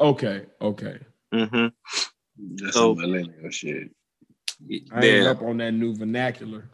Okay, 0.00 0.46
okay. 0.60 0.98
hmm 1.32 1.66
That's 2.38 2.74
So- 2.74 2.94
some 2.94 2.98
millennial 3.02 3.50
shit. 3.50 3.90
I 4.92 5.04
ain't 5.06 5.26
up 5.26 5.40
on 5.42 5.56
that 5.58 5.72
new 5.72 5.94
vernacular. 5.94 6.64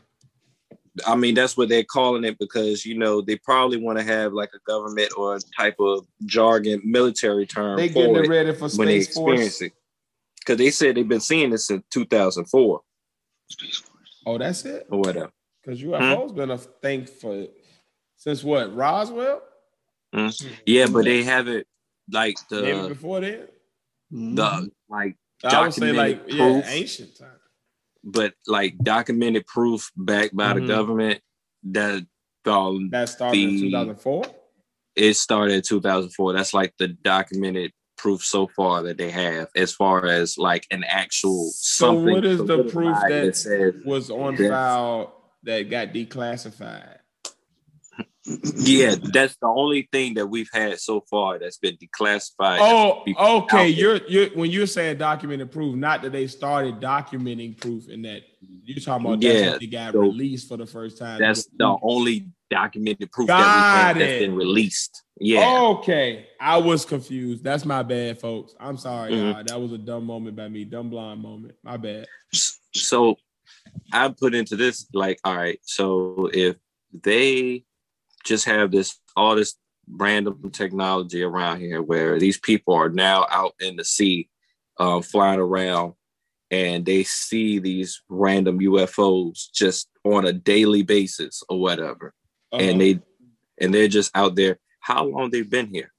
I 1.07 1.15
mean 1.15 1.35
that's 1.35 1.57
what 1.59 1.69
they're 1.69 1.85
calling 1.85 2.25
it 2.25 2.39
because 2.39 2.87
you 2.87 2.97
know 2.99 3.21
they 3.21 3.37
probably 3.37 3.77
want 3.77 3.99
to 3.99 4.05
have 4.05 4.33
like 4.33 4.49
a 4.55 4.59
government 4.67 5.13
or 5.17 5.37
a 5.37 5.41
type 5.59 5.77
of 5.79 6.07
jargon 6.25 6.81
military 6.85 7.47
term 7.47 7.77
They 7.77 7.89
getting 7.89 8.15
for 8.15 8.21
it 8.23 8.25
it 8.25 8.29
ready 8.31 8.53
for 8.55 8.69
when 8.71 8.89
they 8.89 9.03
Space 9.03 9.15
Force. 9.15 9.61
it. 9.63 9.73
Because 10.47 10.59
they 10.59 10.71
said 10.71 10.95
they've 10.97 11.09
been 11.09 11.19
seeing 11.21 11.51
this 11.51 11.67
since 11.67 11.83
2004 11.91 12.81
Oh, 14.27 14.39
that's 14.39 14.65
it? 14.65 14.87
or 14.91 15.01
whatever. 15.01 15.31
Because 15.63 15.83
UFO's 15.83 16.33
been 16.33 16.51
a 16.53 16.59
thing 16.59 17.07
for 17.07 17.47
since 18.17 18.45
what? 18.45 18.75
Roswell? 18.75 19.43
Yeah, 20.65 20.87
but 20.87 21.05
they 21.05 21.23
haven't 21.25 21.67
like 22.11 22.37
Maybe 22.51 22.73
the 22.83 22.89
before 22.89 23.21
then? 23.21 23.49
the 24.11 24.71
like 24.89 25.17
I 25.45 25.61
would 25.63 25.75
say 25.75 25.93
documented 25.93 25.97
like 25.97 26.23
yeah, 26.29 26.37
proof. 26.37 26.65
ancient 26.69 27.17
time. 27.19 27.29
but 28.05 28.33
like 28.47 28.79
documented 28.79 29.47
proof 29.47 29.91
backed 29.97 30.35
by 30.37 30.53
Mhm. 30.53 30.61
the 30.61 30.67
government 30.73 31.21
that 31.65 32.07
um, 32.47 32.89
That 32.91 33.09
started 33.09 33.37
in 33.41 33.59
2004. 33.61 34.25
it 34.95 35.15
started 35.15 35.55
in 35.55 35.63
2004 35.63 36.33
that's 36.35 36.55
like 36.55 36.73
the 36.79 36.87
documented 36.89 37.73
proof 37.97 38.23
so 38.25 38.47
far 38.49 38.83
that 38.85 38.99
they 38.99 39.11
have 39.11 39.49
as 39.57 39.73
far 39.73 40.07
as 40.07 40.37
like 40.39 40.67
an 40.71 40.85
actual 40.85 41.51
So 41.55 41.87
something 41.95 42.15
what 42.15 42.25
is 42.25 42.39
the 42.45 42.65
proof 42.65 42.97
that 43.09 43.37
says 43.37 43.75
was 43.85 44.11
on 44.11 44.37
Yes. 44.37 44.51
file 44.51 45.15
that 45.45 45.71
got 45.71 45.89
declassified? 45.89 46.99
yeah 48.57 48.97
that's 49.13 49.37
the 49.37 49.47
only 49.47 49.89
thing 49.93 50.15
that 50.15 50.27
we've 50.27 50.51
had 50.53 50.79
so 50.81 51.01
far 51.09 51.39
that's 51.39 51.59
been 51.59 51.77
declassified 51.77 52.59
Oh, 52.61 53.05
okay. 53.45 53.69
You're 53.69 54.01
you're 54.09 54.29
when 54.31 54.51
you're 54.51 54.67
saying 54.67 54.99
documented 54.99 55.51
proof, 55.53 55.77
not 55.77 56.03
that 56.03 56.11
they 56.11 56.27
started 56.27 56.81
documenting 56.81 57.57
proof 57.57 57.89
in 57.89 58.03
that 58.03 58.23
you're 58.41 58.81
talking 58.81 59.07
about 59.07 59.23
Yeah, 59.23 59.51
what 59.53 59.61
they 59.61 59.67
got 59.69 59.93
so 59.93 60.01
released 60.01 60.49
for 60.49 60.57
the 60.57 60.67
first 60.67 60.99
time. 60.99 61.21
that's 61.21 61.47
the 61.57 61.77
only 61.83 62.29
documented 62.51 63.11
proof 63.13 63.29
Got 63.29 63.39
that 63.39 63.75
we 63.75 63.79
have 63.79 63.99
that's 63.99 64.19
been 64.19 64.35
released 64.35 65.03
yeah 65.19 65.61
Okay. 65.63 66.27
I 66.41 66.59
was 66.59 66.85
confused. 66.85 67.43
That's 67.43 67.65
my 67.65 67.83
bad, 67.83 68.21
folks. 68.21 68.55
I'm 68.61 68.77
sorry, 68.77 69.13
Mhm. 69.13 69.33
y'all. 69.35 69.45
That 69.45 69.61
was 69.61 69.73
a 69.73 69.79
dumb 69.79 70.05
moment 70.05 70.37
by 70.37 70.49
me, 70.49 70.65
dumb 70.65 70.91
blind 70.91 71.21
moment. 71.23 71.55
My 71.63 71.77
bad. 71.77 72.07
so 72.75 73.17
I 73.93 74.09
put 74.09 74.35
into 74.35 74.57
this 74.57 74.87
like, 74.93 75.19
all 75.25 75.37
right, 75.37 75.59
so 75.63 76.31
if 76.33 76.57
they 77.03 77.65
just 78.25 78.45
have 78.47 78.71
this 78.71 78.99
all 79.17 79.35
this 79.37 79.55
random 79.89 80.51
technology 80.51 81.23
around 81.23 81.61
here 81.61 81.81
where 81.81 82.19
these 82.19 82.39
people 82.39 82.75
are 82.75 82.89
now 82.91 83.27
out 83.31 83.55
in 83.61 83.77
the 83.77 83.85
sea, 83.85 84.29
um, 84.79 85.01
flying 85.03 85.39
around, 85.41 85.95
and 86.51 86.85
they 86.85 87.03
see 87.05 87.59
these 87.59 88.03
random 88.09 88.59
UFOs 88.61 89.51
just 89.55 89.89
on 90.05 90.27
a 90.27 90.33
daily 90.33 90.83
basis 90.83 91.43
or 91.49 91.59
whatever, 91.61 92.15
Uh-huh. 92.53 92.63
and 92.63 92.81
they 92.81 93.01
and 93.59 93.73
they're 93.73 93.89
just 93.89 94.15
out 94.15 94.35
there. 94.37 94.59
How 94.87 95.05
long 95.05 95.31
they've 95.31 95.51
been 95.51 95.67
here? 95.67 95.93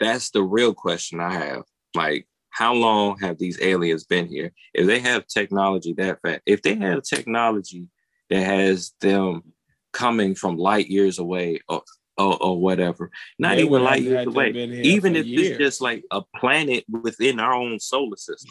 That's 0.00 0.30
the 0.30 0.42
real 0.42 0.74
question 0.74 1.20
I 1.20 1.34
have. 1.34 1.62
Like, 1.94 2.26
how 2.50 2.74
long 2.74 3.16
have 3.20 3.38
these 3.38 3.62
aliens 3.62 4.02
been 4.02 4.26
here? 4.26 4.50
If 4.74 4.88
they 4.88 4.98
have 4.98 5.28
technology 5.28 5.92
that 5.92 6.20
fast, 6.20 6.40
if 6.46 6.62
they 6.62 6.74
have 6.74 7.04
technology 7.04 7.86
that 8.28 8.42
has 8.42 8.92
them 9.00 9.52
coming 9.92 10.34
from 10.34 10.56
light 10.56 10.88
years 10.88 11.20
away 11.20 11.60
or 11.68 11.82
or, 12.18 12.42
or 12.42 12.60
whatever, 12.60 13.12
not 13.38 13.54
They 13.54 13.62
even 13.62 13.84
light 13.84 14.02
years 14.02 14.26
away, 14.26 14.50
even 14.50 15.14
if 15.14 15.24
years. 15.24 15.50
it's 15.50 15.58
just 15.58 15.80
like 15.80 16.02
a 16.10 16.22
planet 16.34 16.84
within 16.88 17.38
our 17.38 17.54
own 17.54 17.78
solar 17.78 18.16
system 18.16 18.50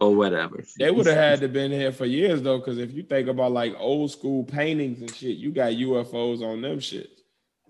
or 0.00 0.14
whatever. 0.14 0.62
They 0.78 0.92
would 0.92 1.06
have 1.06 1.16
had 1.16 1.40
to 1.40 1.48
been 1.48 1.72
here 1.72 1.90
for 1.90 2.06
years 2.06 2.40
though, 2.40 2.58
because 2.58 2.78
if 2.78 2.92
you 2.92 3.02
think 3.02 3.26
about 3.26 3.50
like 3.50 3.74
old 3.78 4.12
school 4.12 4.44
paintings 4.44 5.00
and 5.00 5.12
shit, 5.12 5.38
you 5.38 5.50
got 5.50 5.72
UFOs 5.72 6.40
on 6.42 6.62
them 6.62 6.78
shit. 6.78 7.19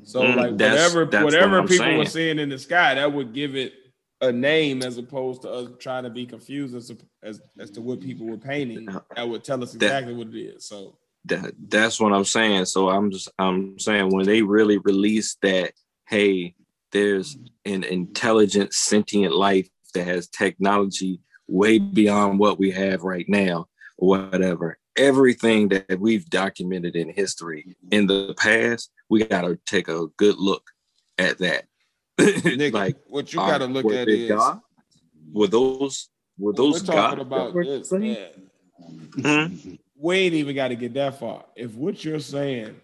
So 0.03 0.23
Mm, 0.23 0.37
like 0.37 0.53
whatever 0.53 1.05
that's 1.05 1.25
whatever 1.25 1.59
I'm 1.59 1.69
people 1.69 1.97
were 1.97 2.05
seeing 2.05 2.39
in 2.39 2.49
the 2.49 2.59
sky, 2.59 2.95
that 2.95 3.13
would 3.13 3.33
give 3.33 3.57
it 3.57 3.75
a 4.21 4.31
name 4.33 4.83
as 4.83 4.99
opposed 4.99 5.43
to 5.43 5.51
us 5.51 5.69
trying 5.79 6.05
to 6.05 6.11
be 6.11 6.27
confused 6.27 6.75
as 6.75 6.93
as, 7.23 7.41
as 7.59 7.71
to 7.73 7.81
what 7.81 8.01
people 8.01 8.27
were 8.27 8.39
painting. 8.39 8.89
That 9.17 9.29
would 9.29 9.45
tell 9.45 9.63
us 9.63 9.73
That- 9.73 9.87
exactly 9.87 10.15
what 10.15 10.29
it 10.29 10.39
is. 10.39 10.67
So 10.67 10.99
that 11.27 11.53
that's 11.69 12.01
what 12.01 12.13
I'm 12.13 12.25
saying. 12.25 12.65
So 12.67 12.89
I'm 12.89 13.11
just 13.11 13.29
I'm 13.39 13.79
saying 13.79 14.11
when 14.11 14.27
they 14.27 14.43
really 14.43 14.79
release 14.79 15.37
that, 15.43 15.73
hey, 16.09 16.55
there's 16.93 17.37
an 17.65 17.85
intelligent 17.85 18.73
sentient 18.73 19.35
life 19.35 19.69
that 19.95 20.07
has 20.07 20.29
technology 20.29 21.21
way 21.47 21.79
beyond 21.79 22.39
what 22.39 22.59
we 22.59 22.71
have 22.71 23.03
right 23.03 23.27
now, 23.29 23.67
or 23.99 24.09
whatever. 24.09 24.79
Everything 24.97 25.69
that 25.69 25.99
we've 26.01 26.29
documented 26.29 26.97
in 26.97 27.11
history 27.11 27.77
in 27.91 28.07
the 28.07 28.35
past, 28.39 28.91
we 29.11 29.25
gotta 29.25 29.59
take 29.67 29.89
a 29.89 30.07
good 30.17 30.39
look 30.39 30.71
at 31.19 31.39
that. 31.39 31.65
nigga, 32.19 32.73
like 32.73 32.97
what 33.09 33.33
you 33.33 33.41
gotta 33.41 33.67
look 33.67 33.85
at 33.93 34.07
they 34.07 34.13
is 34.13 34.31
God? 34.31 34.61
were 35.33 35.49
those 35.49 36.09
were 36.39 36.53
we're 36.53 36.57
those 36.57 36.83
talking 36.83 36.95
God? 36.95 37.19
about 37.19 37.55
this, 37.55 37.93
man. 37.93 38.29
Mhm. 39.11 39.79
we 39.97 40.17
ain't 40.17 40.35
even 40.35 40.55
got 40.55 40.69
to 40.69 40.77
get 40.77 40.95
that 40.95 41.19
far. 41.19 41.45
If 41.55 41.75
what 41.75 42.03
you're 42.03 42.21
saying 42.21 42.81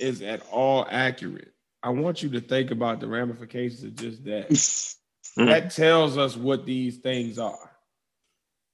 is 0.00 0.22
at 0.22 0.42
all 0.50 0.86
accurate, 0.90 1.52
I 1.82 1.90
want 1.90 2.22
you 2.22 2.30
to 2.30 2.40
think 2.40 2.72
about 2.72 2.98
the 2.98 3.06
ramifications 3.06 3.84
of 3.84 3.94
just 3.94 4.24
that. 4.24 4.50
Mm. 5.38 5.46
That 5.46 5.70
tells 5.70 6.18
us 6.18 6.36
what 6.36 6.66
these 6.66 6.96
things 6.96 7.38
are. 7.38 7.70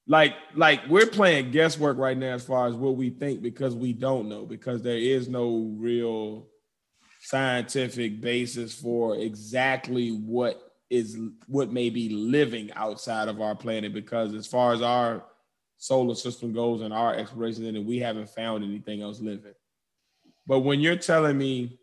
Like, 0.09 0.35
like 0.55 0.81
we're 0.89 1.07
playing 1.07 1.51
guesswork 1.51 1.99
right 1.99 2.17
now 2.17 2.33
as 2.35 2.45
far 2.45 2.67
as 2.67 2.75
what 2.75 2.97
we 2.97 3.11
think 3.11 3.43
because 3.43 3.75
we 3.75 3.93
don't 3.93 4.29
know 4.29 4.47
because 4.47 4.81
there 4.81 4.97
is 4.97 5.29
no 5.29 5.75
real 5.77 6.47
scientific 7.27 8.21
basis 8.21 8.73
for 8.73 9.17
exactly 9.17 10.11
what 10.11 10.75
is 10.91 11.19
what 11.49 11.73
may 11.73 11.91
be 11.91 12.09
living 12.09 12.71
outside 12.75 13.27
of 13.27 13.41
our 13.41 13.57
planet 13.57 13.93
because 13.93 14.33
as 14.33 14.47
far 14.47 14.73
as 14.73 14.81
our 14.81 15.25
solar 15.77 16.15
system 16.15 16.53
goes 16.53 16.83
and 16.83 16.95
our 16.95 17.17
exploration 17.17 17.65
in 17.65 17.75
it, 17.75 17.85
we 17.85 17.99
haven't 17.99 18.31
found 18.31 18.63
anything 18.63 19.03
else 19.03 19.21
living. 19.21 19.55
But 20.47 20.61
when 20.61 20.79
you're 20.79 20.95
telling 20.95 21.37
me 21.37 21.81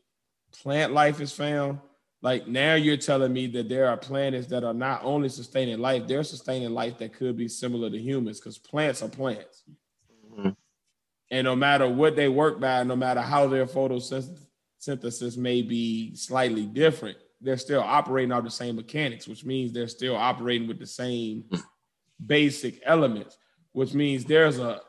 plant 0.54 0.94
life 0.94 1.20
is 1.20 1.34
found, 1.34 1.80
like 2.22 2.48
now 2.48 2.76
you're 2.76 2.96
telling 2.96 3.34
me 3.34 3.48
that 3.48 3.68
there 3.68 3.89
are 3.89 3.98
planets 3.98 4.48
that 4.48 4.64
are 4.64 4.74
not 4.74 5.02
only 5.04 5.28
sustaining 5.28 5.80
life, 5.80 6.08
they're 6.08 6.24
sustaining 6.24 6.74
life 6.74 6.98
that 7.00 7.12
could 7.12 7.36
be 7.36 7.50
similar 7.50 7.89
to 7.89 8.00
humans 8.00 8.39
because 8.39 8.58
plants 8.58 9.04
are 9.04 9.10
plants. 9.10 9.64
Mhm. 10.32 10.56
And 11.32 11.44
no 11.44 11.54
matter 11.54 11.89
what 11.89 12.16
they 12.16 12.30
work 12.30 12.62
by, 12.62 12.82
no 12.84 12.96
matter 12.96 13.20
how 13.20 13.48
their 13.48 13.66
photosynthesis 13.66 14.48
may 15.38 15.62
be 15.62 16.16
slightly 16.16 16.66
different, 16.66 17.18
they're 17.42 17.58
still 17.58 17.82
operating 17.82 18.32
out 18.32 18.44
the 18.44 18.50
same 18.52 18.76
mechanics, 18.76 19.28
which 19.28 19.44
means 19.46 19.72
they're 19.74 19.88
still 19.88 20.16
operating 20.16 20.68
with 20.68 20.80
the 20.80 20.88
same 20.88 21.46
basic 22.26 22.82
elements, 22.86 23.38
which 23.74 23.94
means 23.94 24.24
there's 24.26 24.60
a, 24.60 24.82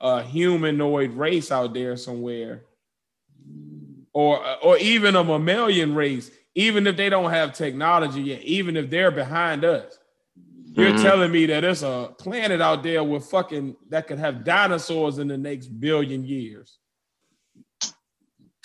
a 0.00 0.22
humanoid 0.22 1.12
race 1.12 1.52
out 1.52 1.74
there 1.74 1.96
somewhere, 1.96 2.64
or 4.12 4.40
or 4.62 4.78
even 4.78 5.16
a 5.16 5.24
mammalian 5.24 5.94
race, 5.94 6.30
even 6.54 6.86
if 6.86 6.96
they 6.96 7.08
don't 7.10 7.30
have 7.30 7.52
technology 7.52 8.22
yet, 8.22 8.42
even 8.42 8.76
if 8.76 8.88
they're 8.90 9.10
behind 9.10 9.64
us. 9.64 9.98
You're 10.76 10.92
Mhm. 10.92 11.02
telling 11.02 11.30
me 11.32 11.46
that 11.46 11.60
there's 11.60 11.82
a 11.82 12.14
planet 12.18 12.60
out 12.60 12.82
there 12.82 13.04
with 13.04 13.24
fucking 13.26 13.76
that 13.90 14.06
could 14.06 14.18
have 14.18 14.44
dinosaurs 14.44 15.18
in 15.18 15.28
the 15.28 15.38
next 15.38 15.68
billion 15.68 16.24
years. 16.24 16.78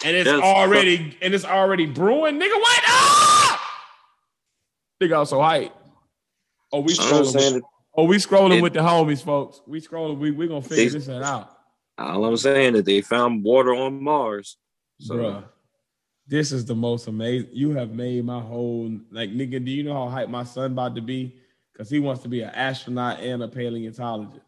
And 0.05 0.15
it's 0.15 0.25
That's- 0.29 0.43
already 0.43 1.17
and 1.21 1.33
it's 1.33 1.45
already 1.45 1.85
brewing, 1.85 2.35
nigga. 2.39 2.59
What? 2.59 2.83
Ah! 2.87 3.79
Nigga, 5.01 5.19
I'm 5.19 5.25
so 5.25 5.41
hype. 5.41 5.73
Oh, 6.71 6.81
we 6.81 6.93
scrolling. 6.93 7.53
With, 7.55 7.63
oh, 7.95 8.03
we 8.05 8.17
scrolling 8.17 8.57
it- 8.57 8.61
with 8.61 8.73
the 8.73 8.79
homies, 8.79 9.23
folks. 9.23 9.61
We 9.67 9.81
scrolling. 9.81 10.17
We 10.19 10.31
we 10.31 10.47
gonna 10.47 10.61
figure 10.61 10.89
They- 10.89 10.99
this 10.99 11.09
out, 11.09 11.49
All 11.97 12.23
I'm 12.25 12.37
saying 12.37 12.75
is 12.75 12.83
they 12.83 13.01
found 13.01 13.43
water 13.43 13.73
on 13.73 14.01
Mars. 14.01 14.57
So 14.99 15.15
Bruh. 15.15 15.43
This 16.27 16.51
is 16.51 16.63
the 16.63 16.75
most 16.75 17.07
amazing. 17.07 17.49
You 17.53 17.71
have 17.71 17.91
made 17.91 18.23
my 18.23 18.39
whole 18.39 18.91
like 19.11 19.31
nigga. 19.31 19.63
Do 19.65 19.71
you 19.71 19.83
know 19.83 19.93
how 19.95 20.09
hype 20.09 20.29
my 20.29 20.43
son 20.43 20.71
about 20.73 20.95
to 20.95 21.01
be? 21.01 21.35
Because 21.73 21.89
he 21.89 21.99
wants 21.99 22.21
to 22.23 22.29
be 22.29 22.41
an 22.41 22.49
astronaut 22.51 23.19
and 23.19 23.41
a 23.41 23.47
paleontologist. 23.47 24.45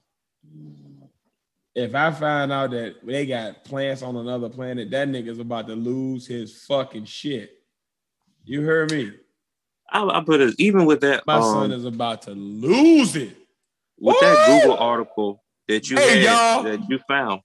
If 1.74 1.96
I 1.96 2.12
find 2.12 2.52
out 2.52 2.72
that 2.72 3.06
they 3.06 3.26
got 3.26 3.64
plants 3.64 4.02
on 4.02 4.18
another 4.18 4.50
planet, 4.50 4.92
that 4.92 5.08
nigga's 5.08 5.40
about 5.40 5.68
to 5.68 5.76
lose 5.76 6.28
his 6.28 6.64
fucking 6.66 7.06
shit. 7.06 7.52
You 8.44 8.62
heard 8.64 8.92
me. 8.92 9.14
I, 9.90 10.04
I 10.04 10.22
put 10.24 10.42
it 10.42 10.56
even 10.58 10.86
with 10.86 11.02
that 11.02 11.26
My 11.28 11.36
um, 11.36 11.44
son 11.44 11.72
is 11.72 11.86
about 11.86 12.24
to 12.24 12.32
lose 12.32 13.16
it. 13.16 13.36
with 14.00 14.20
that 14.20 14.46
Google 14.48 14.78
article 14.78 15.44
that 15.68 15.90
you 15.90 15.98
Hey, 15.98 16.24
had 16.24 16.66
that 16.66 16.90
you 16.90 17.00
found. 17.08 17.42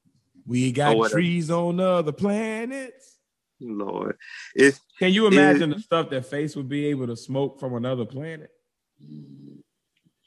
We 0.47 0.73
got 0.73 1.11
trees 1.11 1.51
on 1.51 1.81
other 1.81 2.13
planets. 2.13 3.19
Lord, 3.61 4.17
if 4.55 4.81
Can 4.99 5.13
you 5.13 5.27
imagine 5.27 5.71
the 5.71 5.79
stuff 5.81 6.11
that 6.11 6.31
Phace 6.31 6.57
would 6.57 6.69
be 6.69 6.87
able 6.87 7.07
to 7.07 7.17
smoke 7.17 7.59
from 7.59 7.75
another 7.75 8.05
planet? 8.05 8.51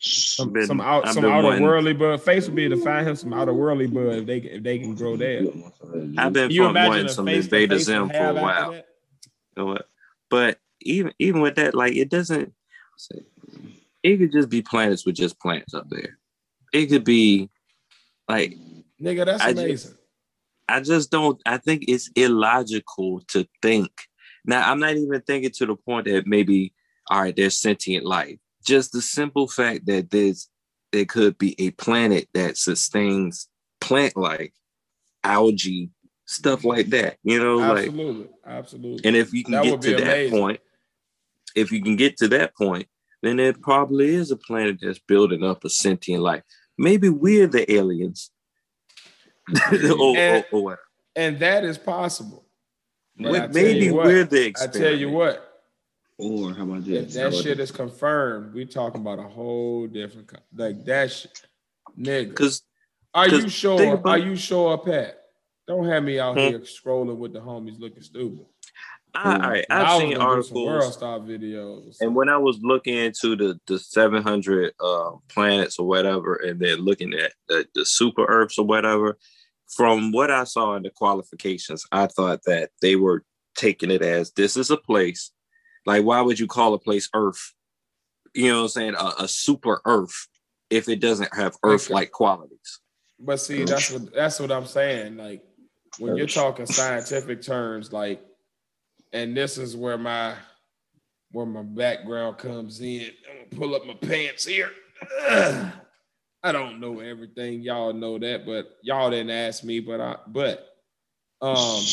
Some, 0.02 0.54
been- 0.54 0.66
some 0.66 0.80
out 0.80 1.08
some 1.14 1.26
outer 1.26 1.44
wanting- 1.44 1.64
worldly 1.64 1.94
bud. 1.94 2.22
Phace 2.22 2.46
would 2.46 2.56
be 2.56 2.70
to 2.70 2.78
find 2.78 3.08
him 3.08 3.16
some 3.18 3.34
outer 3.34 3.54
worldly 3.54 3.88
bud 3.88 4.16
if 4.20 4.26
they 4.26 4.38
if 4.38 4.64
they 4.64 4.80
can 4.80 4.96
grow 4.96 5.18
that. 5.18 5.72
I've 6.18 6.32
been 6.32 6.52
you 6.52 6.64
wanting 6.64 7.10
some 7.10 7.26
the 7.26 7.42
face 7.42 7.84
Zim 7.84 8.10
for 8.10 8.30
a 8.30 8.34
while. 8.34 8.74
You 8.76 8.82
know? 9.58 9.78
But 10.30 10.60
even 10.82 11.14
even 11.20 11.42
with 11.42 11.56
that, 11.56 11.76
like 11.76 11.96
it 11.96 12.10
doesn't. 12.10 12.54
It 14.02 14.18
could 14.18 14.32
just 14.32 14.50
be 14.50 14.62
planets 14.62 15.06
with 15.06 15.16
just 15.16 15.40
plants 15.42 15.74
up 15.74 15.90
there. 15.90 16.18
It 16.72 16.86
could 16.88 17.04
be 17.04 17.50
like 18.30 18.56
Nigga, 19.02 19.26
that's 19.26 19.44
I 19.44 19.52
just- 19.52 19.66
amazing. 19.66 19.96
I 20.70 20.80
just 20.82 21.10
don't. 21.12 21.42
I 21.46 21.58
think 21.58 21.86
it's 21.88 22.10
illogical 22.16 23.22
to 23.30 23.46
think. 23.62 23.92
Now, 24.46 24.70
I'm 24.72 24.80
not 24.80 24.96
even 24.96 25.20
thinking 25.22 25.50
to 25.56 25.66
the 25.66 25.76
point 25.76 26.06
that 26.06 26.28
maybe, 26.28 26.74
all 27.10 27.22
right, 27.22 27.36
there's 27.36 27.58
sentient 27.58 28.06
life. 28.06 28.38
Just 28.66 28.92
the 28.92 29.02
simple 29.02 29.48
fact 29.48 29.86
that 29.88 30.10
there's 30.12 30.50
there 30.92 31.06
could 31.06 31.38
be 31.38 31.56
a 31.60 31.72
planet 31.72 32.28
that 32.34 32.58
sustains 32.58 33.48
plant 33.80 34.18
life, 34.18 34.52
algae, 35.24 35.92
stuff 36.26 36.64
like 36.64 36.88
that. 36.88 37.18
You 37.24 37.40
know, 37.40 37.58
like, 37.58 37.88
absolutely, 37.88 38.28
absolutely. 38.46 39.02
and 39.08 39.16
if 39.16 39.34
you 39.34 39.44
can 39.44 39.54
That 39.54 39.64
get 39.64 39.82
to 39.82 39.88
be 39.88 39.94
that 39.94 40.02
amazing. 40.04 40.40
point, 40.40 40.60
if 41.56 41.72
you 41.72 41.82
can 41.84 41.96
get 41.96 42.18
to 42.18 42.28
that 42.30 42.56
point, 42.56 42.88
then 43.22 43.38
there 43.38 43.54
probably 43.54 44.16
is 44.16 44.32
a 44.32 44.36
planet 44.38 44.78
that's 44.82 45.00
building 45.00 45.44
up 45.44 45.64
a 45.64 45.70
sentient 45.70 46.24
life. 46.24 46.44
Maybe 46.78 47.10
we're 47.10 47.48
the 47.48 47.72
aliens. 47.72 48.32
or, 49.50 49.58
And- 50.18 50.46
or, 50.52 50.60
or 50.60 50.64
what? 50.64 50.80
and 51.16 51.40
that 51.40 51.64
is 51.66 51.78
possible. 51.78 52.46
But 53.18 53.36
I 53.42 53.48
maybe 53.48 53.92
we're 53.92 54.24
the 54.24 54.44
I 54.44 54.46
experiment. 54.46 54.82
tell 54.84 54.96
you 54.98 55.10
what, 55.10 55.49
Or 56.20 56.54
how 56.54 56.64
about 56.64 56.86
if 56.86 57.14
that 57.14 57.34
shit 57.34 57.60
is 57.62 57.72
confirmed, 57.72 58.54
we 58.54 58.66
talking 58.66 59.00
about 59.00 59.20
a 59.20 59.24
whole 59.24 59.88
different 59.88 60.28
co- 60.28 60.40
like 60.54 60.84
that 60.86 61.12
shit, 61.12 61.42
nigga. 61.98 62.30
Because 62.30 62.62
Are 63.14 63.28
you 63.30 63.48
sure? 63.50 63.94
about- 63.94 64.06
Are 64.06 64.18
you 64.18 64.36
sure, 64.36 64.78
Pat? 64.78 65.16
Don't 65.66 65.86
have 65.86 66.04
me 66.04 66.20
out 66.20 66.34
Hmm. 66.34 66.40
here 66.50 66.60
scrolling 66.60 67.18
with 67.18 67.32
the 67.34 67.40
homies 67.40 67.80
looking 67.80 68.04
stupid. 68.04 68.46
I, 69.16 69.34
all 69.34 69.40
right, 69.50 69.66
I 69.70 69.82
I've 69.82 69.88
was 69.88 70.02
seen 70.02 70.12
some 70.12 70.20
World 70.20 70.38
articles, 70.84 70.94
Star 70.94 71.20
videos. 71.20 71.98
and 72.02 72.16
when 72.16 72.30
I 72.30 72.38
was 72.38 72.60
looking 72.62 72.96
into 72.96 73.36
the 73.36 73.60
the 73.66 73.80
700 73.80 74.74
uh, 74.80 75.12
planets 75.30 75.80
or 75.80 75.88
whatever, 75.88 76.36
and 76.36 76.60
then 76.60 76.80
looking 76.80 77.14
at 77.14 77.32
the, 77.48 77.66
the 77.74 77.86
super 77.86 78.26
Earths 78.26 78.60
or 78.60 78.66
whatever, 78.66 79.18
from 79.68 80.12
what 80.12 80.30
I 80.30 80.44
saw 80.44 80.76
in 80.76 80.84
the 80.84 80.90
qualifications, 80.92 81.86
I 81.92 82.06
thought 82.08 82.42
that 82.46 82.70
they 82.82 82.96
were 82.98 83.24
taking 83.56 83.90
it 83.90 84.02
as 84.04 84.32
this 84.34 84.56
is 84.58 84.70
a 84.70 84.78
place. 84.78 85.32
Like, 85.86 86.04
why 86.04 86.22
would 86.22 86.40
you 86.40 86.48
call 86.48 86.74
a 86.74 86.80
place 86.80 87.10
Earth? 87.14 87.54
You 88.34 88.50
know 88.50 88.58
what 88.58 88.64
I'm 88.64 88.68
saying? 88.70 88.96
A, 88.96 89.24
a 89.24 89.28
super 89.28 89.82
Earth. 89.86 90.28
if 90.70 90.88
it 90.88 91.00
doesn't 91.00 91.34
have 91.34 91.58
Earth-like 91.64 92.12
qualities. 92.12 92.80
But 93.20 93.38
see, 93.38 93.64
that's 93.66 93.92
what 93.92 94.14
that's 94.14 94.40
what 94.40 94.52
I'm 94.52 94.66
saying. 94.66 95.18
Like 95.18 95.44
when 95.98 96.16
you're 96.16 96.28
talking 96.28 96.66
scientific 96.66 97.42
terms, 97.42 97.92
like, 97.92 98.22
and 99.12 99.36
this 99.36 99.58
is 99.58 99.76
where 99.76 99.98
my 99.98 100.36
where 101.32 101.46
my 101.46 101.64
background 101.64 102.38
comes 102.38 102.82
in. 102.82 103.12
I'm 103.30 103.50
gonna 103.50 103.60
pull 103.60 103.76
up 103.76 103.86
my 103.86 103.94
pants 103.96 104.46
here. 104.46 104.72
Ugh. 105.28 105.72
I 106.42 106.54
don't 106.54 106.80
know 106.80 107.02
everything. 107.02 107.62
Y'all 107.62 107.92
know 107.92 108.18
that, 108.18 108.46
but 108.46 108.78
y'all 108.82 109.10
didn't 109.10 109.32
ask 109.32 109.62
me. 109.64 109.82
But 109.82 110.00
I 110.00 110.16
but 110.26 110.66
um 111.42 111.84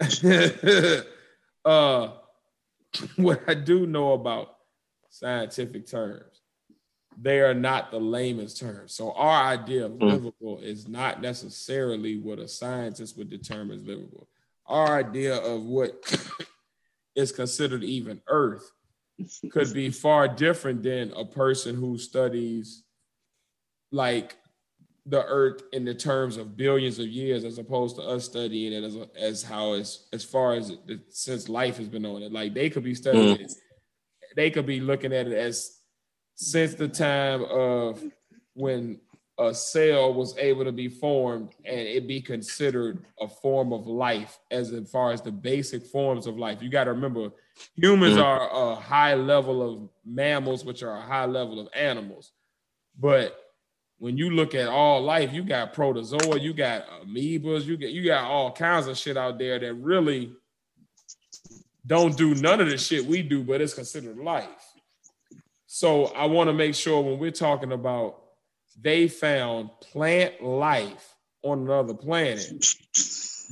uh 1.64 2.12
what 3.16 3.42
I 3.46 3.54
do 3.54 3.86
know 3.86 4.12
about 4.12 4.56
scientific 5.08 5.86
terms, 5.86 6.42
they 7.20 7.40
are 7.40 7.54
not 7.54 7.90
the 7.90 7.98
lamest 8.00 8.58
terms. 8.58 8.92
So 8.94 9.12
our 9.12 9.46
idea 9.46 9.86
of 9.86 9.92
Mm. 9.92 10.10
livable 10.10 10.58
is 10.60 10.86
not 10.88 11.22
necessarily 11.22 12.18
what 12.18 12.38
a 12.38 12.48
scientist 12.48 13.16
would 13.16 13.30
determine 13.30 13.78
as 13.78 13.86
livable. 13.86 14.28
Our 14.66 14.98
idea 14.98 15.36
of 15.36 15.64
what 15.64 15.94
is 17.14 17.32
considered 17.32 17.84
even 17.84 18.20
Earth 18.28 18.70
could 19.50 19.72
be 19.72 19.90
far 19.90 20.28
different 20.28 20.82
than 20.82 21.12
a 21.12 21.24
person 21.24 21.74
who 21.74 21.96
studies 21.96 22.84
like 23.90 24.36
the 25.08 25.24
earth 25.26 25.62
in 25.72 25.84
the 25.84 25.94
terms 25.94 26.36
of 26.36 26.56
billions 26.56 26.98
of 26.98 27.06
years 27.06 27.44
as 27.44 27.58
opposed 27.58 27.96
to 27.96 28.02
us 28.02 28.24
studying 28.24 28.72
it 28.72 28.82
as 28.84 28.96
as 29.16 29.42
how 29.42 29.72
as 29.74 30.08
as 30.12 30.24
far 30.24 30.54
as 30.54 30.70
it, 30.70 31.00
since 31.10 31.48
life 31.48 31.76
has 31.76 31.88
been 31.88 32.04
on 32.04 32.22
it. 32.22 32.32
Like 32.32 32.54
they 32.54 32.68
could 32.68 32.82
be 32.84 32.94
studying 32.94 33.40
it. 33.40 33.52
They 34.34 34.50
could 34.50 34.66
be 34.66 34.80
looking 34.80 35.12
at 35.12 35.26
it 35.28 35.32
as 35.32 35.78
since 36.34 36.74
the 36.74 36.88
time 36.88 37.44
of 37.44 38.02
when 38.54 39.00
a 39.38 39.54
cell 39.54 40.12
was 40.14 40.36
able 40.38 40.64
to 40.64 40.72
be 40.72 40.88
formed 40.88 41.54
and 41.64 41.78
it 41.80 42.08
be 42.08 42.20
considered 42.20 43.04
a 43.20 43.28
form 43.28 43.72
of 43.72 43.86
life 43.86 44.38
as 44.50 44.72
far 44.90 45.12
as 45.12 45.20
the 45.22 45.30
basic 45.30 45.84
forms 45.86 46.26
of 46.26 46.36
life. 46.38 46.62
You 46.62 46.70
got 46.70 46.84
to 46.84 46.92
remember 46.92 47.30
humans 47.74 48.16
Mhm. 48.16 48.22
are 48.24 48.72
a 48.72 48.74
high 48.74 49.14
level 49.14 49.62
of 49.62 49.88
mammals 50.04 50.64
which 50.64 50.82
are 50.82 50.96
a 50.96 51.02
high 51.02 51.26
level 51.26 51.60
of 51.60 51.68
animals. 51.74 52.32
But 52.98 53.45
when 53.98 54.18
you 54.18 54.30
look 54.30 54.54
at 54.54 54.68
all 54.68 55.02
life, 55.02 55.32
you 55.32 55.42
got 55.42 55.72
protozoa, 55.72 56.38
you 56.38 56.52
got 56.52 56.86
amoebas, 57.04 57.64
you 57.64 57.76
get 57.76 57.90
you 57.90 58.04
got 58.04 58.24
all 58.24 58.52
kinds 58.52 58.86
of 58.86 58.96
shit 58.98 59.16
out 59.16 59.38
there 59.38 59.58
that 59.58 59.74
really 59.74 60.32
don't 61.86 62.16
do 62.16 62.34
none 62.34 62.60
of 62.60 62.68
the 62.68 62.76
shit 62.76 63.06
we 63.06 63.22
do, 63.22 63.42
but 63.42 63.60
it's 63.60 63.74
considered 63.74 64.18
life. 64.18 64.48
So 65.66 66.06
I 66.06 66.26
want 66.26 66.48
to 66.48 66.54
make 66.54 66.74
sure 66.74 67.00
when 67.00 67.18
we're 67.18 67.30
talking 67.30 67.72
about 67.72 68.22
they 68.80 69.08
found 69.08 69.70
plant 69.80 70.42
life 70.42 71.14
on 71.42 71.60
another 71.60 71.94
planet, 71.94 72.50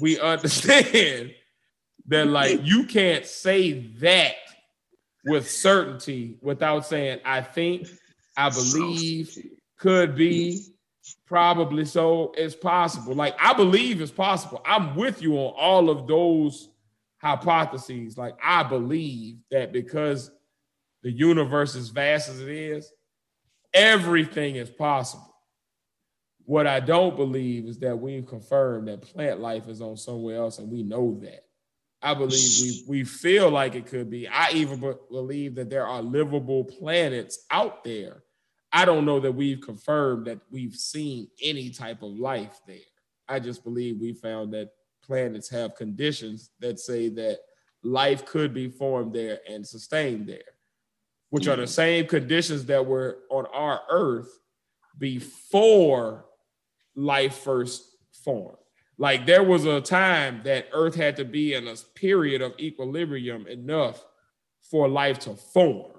we 0.01 0.19
understand 0.21 1.35
that 2.07 2.27
like 2.27 2.61
you 2.65 2.85
can't 2.85 3.25
say 3.25 3.73
that 3.99 4.35
with 5.25 5.51
certainty 5.51 6.39
without 6.43 6.87
saying 6.87 7.21
I 7.25 7.41
think, 7.41 7.89
I 8.37 8.51
believe, 8.51 9.39
could 9.85 10.17
be, 10.17 10.65
probably 11.27 11.85
so. 11.85 12.33
It's 12.39 12.55
possible. 12.55 13.15
Like 13.15 13.37
I 13.39 13.53
believe 13.53 14.01
it's 14.01 14.11
possible. 14.11 14.63
I'm 14.65 14.97
with 14.97 15.21
you 15.21 15.35
on 15.35 15.53
all 15.59 15.91
of 15.91 16.09
those 16.09 16.71
hypotheses. 17.19 18.17
Like 18.17 18.35
I 18.43 18.63
believe 18.63 19.37
that 19.51 19.75
because 19.75 20.31
the 21.03 21.11
universe 21.11 21.75
is 21.75 21.91
vast 21.91 22.31
as 22.31 22.41
it 22.41 22.49
is, 22.49 22.91
everything 23.75 24.57
is 24.57 24.71
possible. 24.71 25.37
What 26.47 26.67
I 26.67 26.81
don't 26.81 27.15
believe 27.15 27.67
is 27.67 27.79
that 27.81 27.99
we've 27.99 28.27
confirmed 28.27 28.89
that 28.89 29.03
plant 29.03 29.39
life 29.39 29.69
is 29.69 29.83
on 29.83 29.99
somewhere 29.99 30.37
else, 30.37 30.59
and 30.59 30.71
we 30.71 30.83
know 30.83 31.19
that. 31.21 31.45
I 32.01 32.15
believe 32.15 32.41
we 32.61 32.85
we 32.89 33.05
feel 33.05 33.51
like 33.51 33.75
it 33.75 33.85
could 33.85 34.09
be. 34.09 34.29
I 34.29 34.51
even 34.53 34.81
be- 34.81 34.93
believe 35.11 35.57
that 35.57 35.69
there 35.69 35.87
are 35.87 36.01
livable 36.01 36.65
planets 36.65 37.45
out 37.51 37.85
there. 37.85 38.24
I 38.77 38.85
don't 38.85 39.05
know 39.05 39.21
that 39.21 39.31
we've 39.31 39.61
confirmed 39.61 40.27
that 40.27 40.41
we've 40.51 40.75
seen 40.75 41.29
any 41.41 41.71
type 41.71 42.03
of 42.03 42.11
life 42.11 42.61
there. 42.67 42.77
I 43.29 43.39
just 43.39 43.63
believe 43.63 44.01
we 44.01 44.13
found 44.13 44.53
that 44.53 44.71
planets 45.01 45.49
have 45.51 45.77
conditions 45.77 46.51
that 46.59 46.81
say 46.81 47.09
that 47.11 47.39
life 47.85 48.27
could 48.27 48.53
be 48.53 48.69
formed 48.69 49.15
there 49.15 49.39
and 49.49 49.65
sustained 49.65 50.29
there, 50.29 50.43
which 51.31 51.47
are 51.47 51.55
the 51.55 51.69
same 51.69 52.09
conditions 52.09 52.65
that 52.65 52.85
were 52.85 53.19
on 53.31 53.47
our 53.55 53.83
Earth 53.89 54.41
before 54.99 56.25
life 56.97 57.37
first 57.39 57.97
formed. 58.25 58.59
Like 58.99 59.25
there 59.25 59.45
was 59.45 59.67
a 59.67 59.81
time 59.81 60.41
that 60.45 60.67
Earth 60.73 60.97
had 60.97 61.15
to 61.17 61.25
be 61.25 61.55
in 61.55 61.69
a 61.69 61.77
period 61.95 62.43
of 62.43 62.55
equilibrium 62.59 63.47
enough 63.47 64.05
for 64.61 64.89
life 64.89 65.21
to 65.21 65.35
form. 65.35 65.94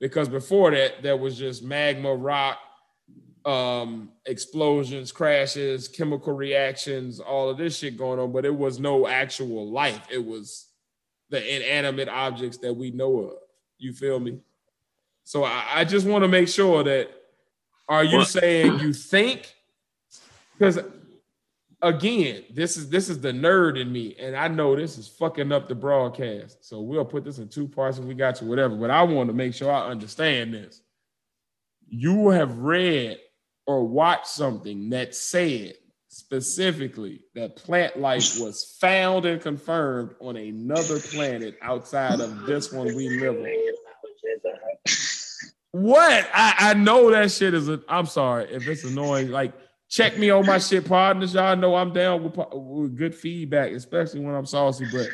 Because 0.00 0.28
before 0.28 0.70
that, 0.72 1.02
there 1.02 1.16
was 1.16 1.38
just 1.38 1.62
magma, 1.62 2.14
rock, 2.14 2.58
um, 3.44 4.10
explosions, 4.26 5.12
crashes, 5.12 5.88
chemical 5.88 6.32
reactions, 6.34 7.20
all 7.20 7.48
of 7.48 7.56
this 7.58 7.78
shit 7.78 7.96
going 7.96 8.18
on, 8.18 8.32
but 8.32 8.44
it 8.44 8.54
was 8.54 8.78
no 8.80 9.06
actual 9.06 9.70
life. 9.70 10.00
It 10.10 10.24
was 10.24 10.66
the 11.30 11.56
inanimate 11.56 12.08
objects 12.08 12.58
that 12.58 12.74
we 12.74 12.90
know 12.90 13.18
of. 13.20 13.32
You 13.78 13.92
feel 13.92 14.18
me? 14.20 14.40
So 15.24 15.44
I, 15.44 15.64
I 15.76 15.84
just 15.84 16.06
want 16.06 16.24
to 16.24 16.28
make 16.28 16.48
sure 16.48 16.82
that 16.84 17.10
are 17.88 18.04
you 18.04 18.18
Well- 18.18 18.26
saying 18.26 18.80
you 18.80 18.92
think? 18.92 19.54
Because 20.58 20.78
again, 21.86 22.44
this 22.52 22.76
is 22.76 22.88
this 22.88 23.08
is 23.08 23.20
the 23.20 23.32
nerd 23.32 23.80
in 23.80 23.92
me, 23.92 24.16
and 24.18 24.36
I 24.36 24.48
know 24.48 24.76
this 24.76 24.98
is 24.98 25.08
fucking 25.08 25.52
up 25.52 25.68
the 25.68 25.74
broadcast. 25.74 26.64
So 26.64 26.80
we'll 26.80 27.04
put 27.04 27.24
this 27.24 27.38
in 27.38 27.48
two 27.48 27.68
parts 27.68 27.98
if 27.98 28.04
we 28.04 28.14
got 28.14 28.36
to 28.36 28.44
whatever. 28.44 28.76
But 28.76 28.90
I 28.90 29.02
want 29.02 29.28
to 29.28 29.34
make 29.34 29.54
sure 29.54 29.72
I 29.72 29.88
understand 29.88 30.54
this. 30.54 30.80
You 31.88 32.30
have 32.30 32.58
read 32.58 33.18
or 33.66 33.86
watched 33.86 34.28
something 34.28 34.90
that 34.90 35.14
said 35.14 35.74
specifically 36.08 37.20
that 37.34 37.56
plant 37.56 37.98
life 37.98 38.38
was 38.38 38.76
found 38.80 39.24
and 39.24 39.40
confirmed 39.40 40.14
on 40.20 40.36
another 40.36 40.98
planet 40.98 41.56
outside 41.62 42.20
of 42.20 42.46
this 42.46 42.72
one 42.72 42.86
we 42.96 43.20
live 43.20 43.36
on. 43.36 43.46
What? 45.72 46.26
I, 46.32 46.54
I 46.58 46.74
know 46.74 47.10
that 47.10 47.30
shit 47.30 47.52
is 47.52 47.68
a. 47.68 47.82
I'm 47.86 48.06
sorry 48.06 48.50
if 48.50 48.66
it's 48.66 48.84
annoying. 48.84 49.30
Like, 49.30 49.52
check 49.96 50.18
me 50.18 50.28
on 50.28 50.44
my 50.44 50.58
shit 50.58 50.86
partners. 50.86 51.32
Y'all 51.32 51.56
know 51.56 51.74
I'm 51.74 51.92
down 51.92 52.22
with, 52.22 52.36
with 52.52 52.96
good 52.96 53.14
feedback, 53.14 53.72
especially 53.72 54.20
when 54.20 54.34
I'm 54.34 54.44
saucy. 54.44 54.86
But 54.92 55.08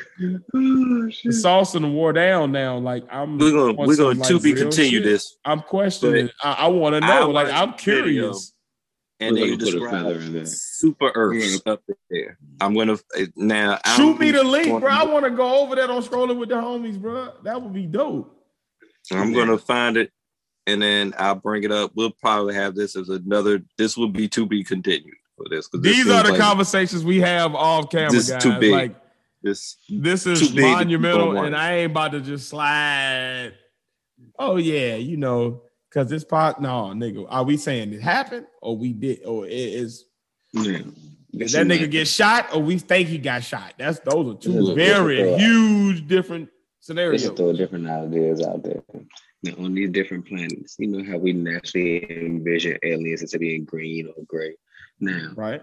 oh, 0.55 1.11
the 1.25 1.33
sauce 1.33 1.75
and 1.77 1.85
the 1.85 1.89
war 1.89 2.13
down 2.13 2.51
now. 2.53 2.79
Like 2.79 3.05
I'm. 3.11 3.39
We're 3.39 3.53
gonna 3.53 3.73
we're 3.75 3.97
gonna 3.97 4.19
like, 4.19 4.29
to 4.29 4.41
be 4.41 4.53
continue 4.53 4.99
shit. 4.99 5.05
this, 5.05 5.37
I'm 5.45 5.61
questioning. 5.61 6.31
I, 6.43 6.53
I 6.53 6.67
want 6.69 7.01
to 7.01 7.07
I 7.07 7.21
know. 7.21 7.31
Like 7.31 7.49
I'm 7.49 7.75
curious. 7.75 8.53
and 9.21 9.37
We're 9.37 9.57
they 9.57 9.57
gonna 9.57 9.71
put 9.71 9.83
a 9.83 9.91
feather 9.91 10.15
in 10.15 10.33
describe 10.33 10.33
there. 10.33 10.47
super 10.47 11.13
Earths 11.15 11.63
up 11.65 11.83
there. 12.11 12.39
I'm 12.61 12.75
gonna 12.75 12.99
now 13.37 13.79
Shoot 13.97 14.19
me 14.19 14.33
the 14.33 14.43
link, 14.43 14.81
bro. 14.81 14.91
I 14.91 15.05
want 15.05 15.25
to 15.25 15.31
go 15.31 15.61
over 15.61 15.77
that 15.77 15.91
on 15.91 16.03
scrolling 16.03 16.39
with 16.39 16.49
the 16.49 16.57
homies, 16.57 17.01
bro. 17.01 17.35
That 17.45 17.63
would 17.63 17.73
be 17.73 17.87
dope. 17.87 18.37
I'm 19.13 19.33
gonna 19.33 19.59
find 19.59 19.97
it, 19.97 20.13
and 20.67 20.81
then 20.83 21.13
I'll 21.19 21.35
bring 21.35 21.65
it 21.65 21.73
up. 21.73 21.93
We'll 21.95 22.11
probably 22.11 22.55
have 22.55 22.75
this 22.75 22.97
as 22.97 23.09
another. 23.09 23.63
This 23.79 23.97
will 23.97 24.09
be 24.09 24.29
to 24.29 24.47
be 24.47 24.63
continued 24.65 25.15
for 25.37 25.47
this. 25.51 25.67
'cause 25.67 25.81
this 25.81 25.97
These 25.97 26.05
seems 26.05 26.15
are 26.17 26.23
the 26.25 26.33
like 26.33 26.41
conversations 26.41 27.05
we 27.05 27.21
have 27.21 27.55
off 27.55 27.91
camera, 27.91 28.11
This 28.11 28.25
is 28.27 28.31
guys. 28.31 28.43
too 28.43 28.59
big. 28.59 28.73
Like 28.73 28.97
This 29.43 29.77
this 29.89 30.27
is 30.27 30.41
big 30.41 30.49
to 30.49 30.55
keep 30.55 30.65
on 30.65 30.71
monumental, 30.73 31.37
and 31.43 31.57
I 31.57 31.79
ain't 31.79 31.91
about 31.91 32.13
to 32.13 32.21
just 32.21 32.49
slide. 32.49 33.53
Oh 34.39 34.57
yeah, 34.57 34.95
you 34.97 35.17
know, 35.17 35.63
because 35.91 36.09
this 36.09 36.25
part. 36.25 36.61
No, 36.61 36.93
nigga, 36.95 37.27
are 37.29 37.43
we 37.45 37.57
saying 37.57 37.93
it 37.93 38.01
happened 38.03 38.47
or 38.61 38.77
we 38.77 38.93
did 38.93 39.25
or 39.25 39.47
it 39.47 39.53
is? 39.53 40.05
Yeah. 40.53 40.79
Did 41.35 41.49
that 41.49 41.67
nigga 41.67 41.91
get 41.91 42.07
shot 42.07 42.55
or 42.55 42.61
we 42.63 42.79
think 42.79 43.09
he 43.09 43.17
got 43.19 43.43
shot? 43.43 43.73
That's 43.79 43.99
those 44.01 44.35
are 44.35 44.39
two 44.39 44.75
very 44.75 45.17
this 45.23 45.41
is, 45.41 45.41
huge 45.43 46.07
different 46.07 46.51
scenarios. 46.81 47.23
should 47.23 47.37
throw 47.37 47.53
different 47.55 47.89
ideas 47.89 48.43
out 48.43 48.63
there. 48.63 48.83
Now, 49.43 49.55
on 49.59 49.75
these 49.75 49.91
different 49.91 50.27
planets, 50.27 50.77
you 50.79 50.87
know 50.89 51.05
how 51.05 51.19
we 51.19 51.33
naturally 51.33 52.07
envision 52.11 52.79
aliens 52.83 53.23
as 53.23 53.35
being 53.35 53.65
green 53.65 54.07
or 54.07 54.23
gray. 54.27 54.57
Now, 55.01 55.33
Right? 55.35 55.63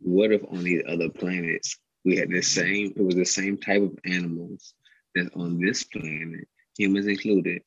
what 0.00 0.32
if 0.32 0.42
on 0.50 0.62
these 0.62 0.82
other 0.88 1.08
planets 1.08 1.76
we 2.04 2.16
had 2.16 2.30
the 2.30 2.42
same, 2.42 2.92
it 2.96 3.02
was 3.02 3.16
the 3.16 3.24
same 3.24 3.56
type 3.58 3.82
of 3.82 3.98
animals 4.04 4.74
that's 5.14 5.34
on 5.34 5.60
this 5.60 5.82
planet, 5.84 6.46
humans 6.76 7.06
included, 7.06 7.62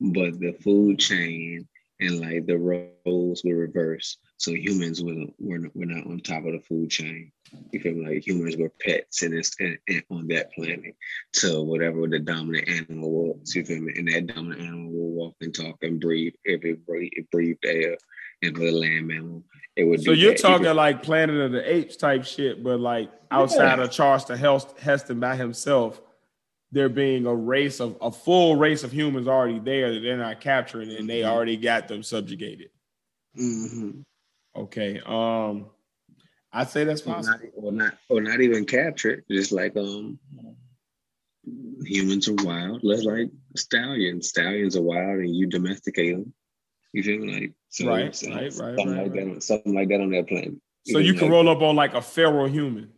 but 0.00 0.38
the 0.40 0.52
food 0.52 0.98
chain 0.98 1.68
and 2.00 2.20
like 2.20 2.46
the 2.46 2.58
roles 2.58 3.42
were 3.44 3.54
reversed. 3.54 4.18
So 4.38 4.52
humans 4.52 5.02
were, 5.02 5.26
were, 5.38 5.70
were 5.74 5.86
not 5.86 6.06
on 6.06 6.20
top 6.20 6.44
of 6.44 6.52
the 6.52 6.60
food 6.60 6.90
chain. 6.90 7.32
You 7.72 7.80
feel 7.80 7.94
me? 7.94 8.14
Like 8.14 8.26
humans 8.26 8.56
were 8.56 8.70
pets 8.80 9.22
in 9.22 9.32
this 9.32 9.54
and, 9.60 9.78
and 9.88 10.02
on 10.10 10.28
that 10.28 10.52
planet 10.52 10.94
to 11.34 11.62
whatever 11.62 12.06
the 12.06 12.18
dominant 12.18 12.68
animal 12.68 13.10
was. 13.10 13.54
You 13.54 13.64
feel 13.64 13.80
me? 13.80 13.94
And 13.96 14.08
that 14.08 14.26
dominant 14.26 14.60
animal 14.60 14.90
will 14.90 15.10
walk 15.10 15.36
and 15.40 15.54
talk 15.54 15.76
and 15.82 16.00
breathe 16.00 16.34
every 16.46 16.74
breathe, 16.74 17.12
breathed 17.32 17.64
air 17.64 17.96
If 18.42 18.54
the 18.54 18.70
land 18.70 19.08
mammal, 19.08 19.44
it 19.74 19.84
would. 19.84 20.02
So 20.02 20.12
you're 20.12 20.32
that. 20.32 20.40
talking 20.40 20.74
like 20.74 21.02
Planet 21.02 21.36
of 21.40 21.52
the 21.52 21.74
Apes 21.74 21.96
type 21.96 22.24
shit, 22.24 22.62
but 22.62 22.78
like 22.78 23.10
outside 23.30 23.78
of 23.78 23.90
Charlton 23.90 24.36
Heston 24.36 25.18
by 25.18 25.36
himself, 25.36 26.00
there 26.72 26.90
being 26.90 27.24
a 27.24 27.34
race 27.34 27.80
of 27.80 27.96
a 28.02 28.10
full 28.10 28.56
race 28.56 28.82
of 28.82 28.92
humans 28.92 29.28
already 29.28 29.60
there 29.60 29.94
that 29.94 30.00
they're 30.00 30.18
not 30.18 30.40
capturing, 30.40 30.90
and 30.94 31.08
they 31.08 31.24
already 31.24 31.56
got 31.56 31.88
them 31.88 32.02
subjugated. 32.02 32.68
Mhm. 33.38 34.02
Okay, 34.56 35.00
um, 35.04 35.66
I'd 36.52 36.70
say 36.70 36.84
that's 36.84 37.02
Or 37.02 37.14
possible. 37.14 37.38
not, 37.38 37.64
or 37.64 37.72
not, 37.72 37.94
or 38.08 38.20
not 38.20 38.40
even 38.40 38.64
captured. 38.64 39.24
Just 39.30 39.52
like 39.52 39.76
um, 39.76 40.18
humans 41.84 42.28
are 42.28 42.34
wild. 42.44 42.80
Let's 42.82 43.04
like 43.04 43.30
stallions. 43.56 44.28
Stallions 44.28 44.76
are 44.76 44.82
wild, 44.82 45.20
and 45.20 45.34
you 45.34 45.46
domesticate 45.46 46.16
them. 46.16 46.32
You 46.92 47.02
feel 47.02 47.18
me? 47.18 47.40
Like 47.40 47.52
so, 47.68 47.88
Right, 47.88 48.14
so 48.16 48.30
right, 48.30 48.42
right, 48.42 48.52
something 48.52 48.88
right, 48.90 49.02
like 49.02 49.10
right. 49.12 49.12
that. 49.26 49.30
on- 49.32 49.40
Something 49.40 49.74
like 49.74 49.88
that 49.88 50.00
on 50.00 50.10
that 50.10 50.28
planet. 50.28 50.54
So 50.86 50.98
you 50.98 51.12
feel 51.12 51.20
can 51.20 51.28
me? 51.30 51.34
roll 51.34 51.48
up 51.48 51.60
on 51.62 51.76
like 51.76 51.94
a 51.94 52.00
feral 52.02 52.46
human. 52.46 52.90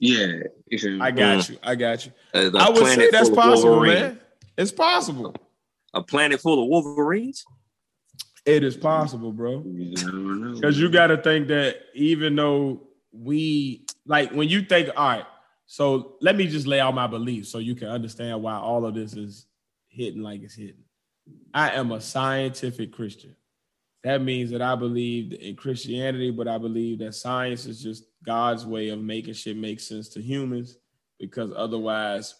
Yeah, 0.00 0.32
you 0.66 0.78
feel 0.78 0.92
me? 0.92 1.00
I 1.00 1.10
got 1.10 1.48
you. 1.48 1.58
I 1.62 1.74
got 1.74 2.06
you. 2.06 2.12
Uh, 2.34 2.50
I 2.56 2.70
would 2.70 2.86
say 2.86 3.10
that's 3.10 3.30
possible, 3.30 3.70
Wolverines. 3.72 4.00
man. 4.00 4.20
It's 4.56 4.72
possible. 4.72 5.34
A 5.94 6.02
planet 6.02 6.40
full 6.40 6.62
of 6.62 6.68
Wolverines. 6.68 7.44
It 8.48 8.64
is 8.64 8.76
possible, 8.76 9.32
bro. 9.32 9.62
You 9.66 9.94
never 9.94 10.12
know. 10.12 10.54
Because 10.54 10.78
you 10.78 10.88
got 10.90 11.08
to 11.08 11.18
think 11.18 11.48
that 11.48 11.76
even 11.94 12.34
though 12.34 12.80
we 13.12 13.86
like 14.06 14.32
when 14.32 14.48
you 14.48 14.62
think, 14.62 14.88
all 14.96 15.08
right, 15.08 15.26
so 15.66 16.16
let 16.20 16.34
me 16.34 16.46
just 16.46 16.66
lay 16.66 16.80
out 16.80 16.94
my 16.94 17.06
beliefs 17.06 17.50
so 17.50 17.58
you 17.58 17.74
can 17.74 17.88
understand 17.88 18.42
why 18.42 18.54
all 18.54 18.86
of 18.86 18.94
this 18.94 19.14
is 19.14 19.46
hitting 19.88 20.22
like 20.22 20.42
it's 20.42 20.54
hitting. 20.54 20.84
I 21.52 21.72
am 21.72 21.92
a 21.92 22.00
scientific 22.00 22.92
Christian. 22.92 23.36
That 24.04 24.22
means 24.22 24.50
that 24.52 24.62
I 24.62 24.76
believe 24.76 25.34
in 25.34 25.56
Christianity, 25.56 26.30
but 26.30 26.48
I 26.48 26.56
believe 26.56 27.00
that 27.00 27.14
science 27.14 27.66
is 27.66 27.82
just 27.82 28.04
God's 28.24 28.64
way 28.64 28.88
of 28.88 29.00
making 29.00 29.34
shit 29.34 29.56
make 29.56 29.80
sense 29.80 30.08
to 30.10 30.22
humans 30.22 30.78
because 31.18 31.50
otherwise 31.54 32.34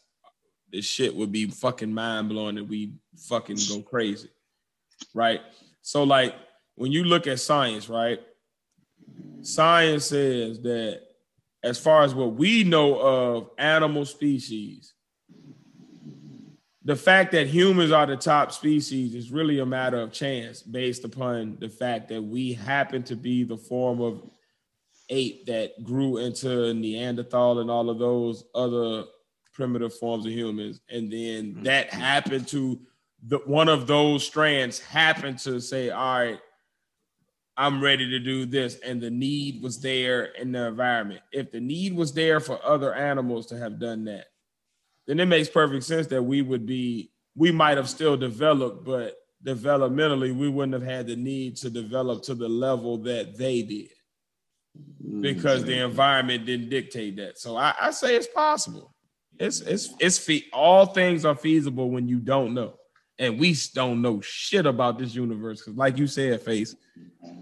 this 0.72 0.84
shit 0.84 1.14
would 1.14 1.32
be 1.32 1.46
fucking 1.46 1.92
mind 1.92 2.28
blowing 2.28 2.58
and 2.58 2.68
we 2.68 2.92
fucking 3.16 3.58
go 3.68 3.82
crazy. 3.82 4.30
Right? 5.14 5.40
So, 5.88 6.02
like, 6.04 6.34
when 6.74 6.92
you 6.92 7.04
look 7.04 7.26
at 7.26 7.40
science, 7.40 7.88
right? 7.88 8.20
Science 9.40 10.04
says 10.04 10.60
that 10.60 11.00
as 11.62 11.78
far 11.78 12.02
as 12.02 12.14
what 12.14 12.34
we 12.34 12.62
know 12.62 12.98
of 12.98 13.48
animal 13.56 14.04
species, 14.04 14.92
the 16.84 16.94
fact 16.94 17.32
that 17.32 17.46
humans 17.46 17.90
are 17.90 18.04
the 18.04 18.18
top 18.18 18.52
species 18.52 19.14
is 19.14 19.32
really 19.32 19.60
a 19.60 19.64
matter 19.64 19.98
of 19.98 20.12
chance 20.12 20.60
based 20.60 21.04
upon 21.04 21.56
the 21.58 21.70
fact 21.70 22.10
that 22.10 22.20
we 22.20 22.52
happen 22.52 23.02
to 23.04 23.16
be 23.16 23.42
the 23.42 23.56
form 23.56 24.02
of 24.02 24.30
ape 25.08 25.46
that 25.46 25.82
grew 25.84 26.18
into 26.18 26.74
Neanderthal 26.74 27.60
and 27.60 27.70
all 27.70 27.88
of 27.88 27.98
those 27.98 28.44
other 28.54 29.04
primitive 29.54 29.94
forms 29.94 30.26
of 30.26 30.32
humans. 30.32 30.82
And 30.90 31.10
then 31.10 31.44
mm-hmm. 31.46 31.62
that 31.62 31.88
happened 31.94 32.46
to 32.48 32.78
the 33.26 33.38
one 33.38 33.68
of 33.68 33.86
those 33.86 34.24
strands 34.26 34.78
happened 34.78 35.38
to 35.40 35.60
say, 35.60 35.90
all 35.90 36.18
right, 36.18 36.40
I'm 37.56 37.82
ready 37.82 38.08
to 38.10 38.18
do 38.20 38.46
this. 38.46 38.78
And 38.78 39.00
the 39.00 39.10
need 39.10 39.62
was 39.62 39.80
there 39.80 40.24
in 40.24 40.52
the 40.52 40.68
environment. 40.68 41.20
If 41.32 41.50
the 41.50 41.60
need 41.60 41.94
was 41.94 42.12
there 42.12 42.38
for 42.40 42.64
other 42.64 42.94
animals 42.94 43.46
to 43.46 43.58
have 43.58 43.80
done 43.80 44.04
that, 44.04 44.26
then 45.06 45.18
it 45.18 45.26
makes 45.26 45.48
perfect 45.48 45.84
sense 45.84 46.06
that 46.08 46.22
we 46.22 46.42
would 46.42 46.66
be, 46.66 47.10
we 47.34 47.50
might 47.50 47.76
have 47.76 47.88
still 47.88 48.16
developed, 48.16 48.84
but 48.84 49.16
developmentally, 49.44 50.36
we 50.36 50.48
wouldn't 50.48 50.74
have 50.74 50.88
had 50.88 51.06
the 51.06 51.16
need 51.16 51.56
to 51.56 51.70
develop 51.70 52.22
to 52.24 52.34
the 52.34 52.48
level 52.48 52.98
that 52.98 53.36
they 53.36 53.62
did 53.62 53.88
because 55.20 55.64
the 55.64 55.72
mm-hmm. 55.72 55.90
environment 55.90 56.46
didn't 56.46 56.68
dictate 56.68 57.16
that. 57.16 57.38
So 57.38 57.56
I, 57.56 57.74
I 57.80 57.90
say 57.90 58.16
it's 58.16 58.28
possible. 58.28 58.94
It's 59.38 59.60
it's 59.60 59.94
it's 60.00 60.18
fe- 60.18 60.46
all 60.52 60.86
things 60.86 61.24
are 61.24 61.34
feasible 61.34 61.90
when 61.90 62.08
you 62.08 62.18
don't 62.18 62.54
know, 62.54 62.74
and 63.18 63.38
we 63.38 63.56
don't 63.74 64.00
know 64.02 64.20
shit 64.20 64.66
about 64.66 64.98
this 64.98 65.14
universe. 65.14 65.60
Because 65.60 65.76
like 65.76 65.98
you 65.98 66.06
said, 66.06 66.40
Phace 66.44 66.74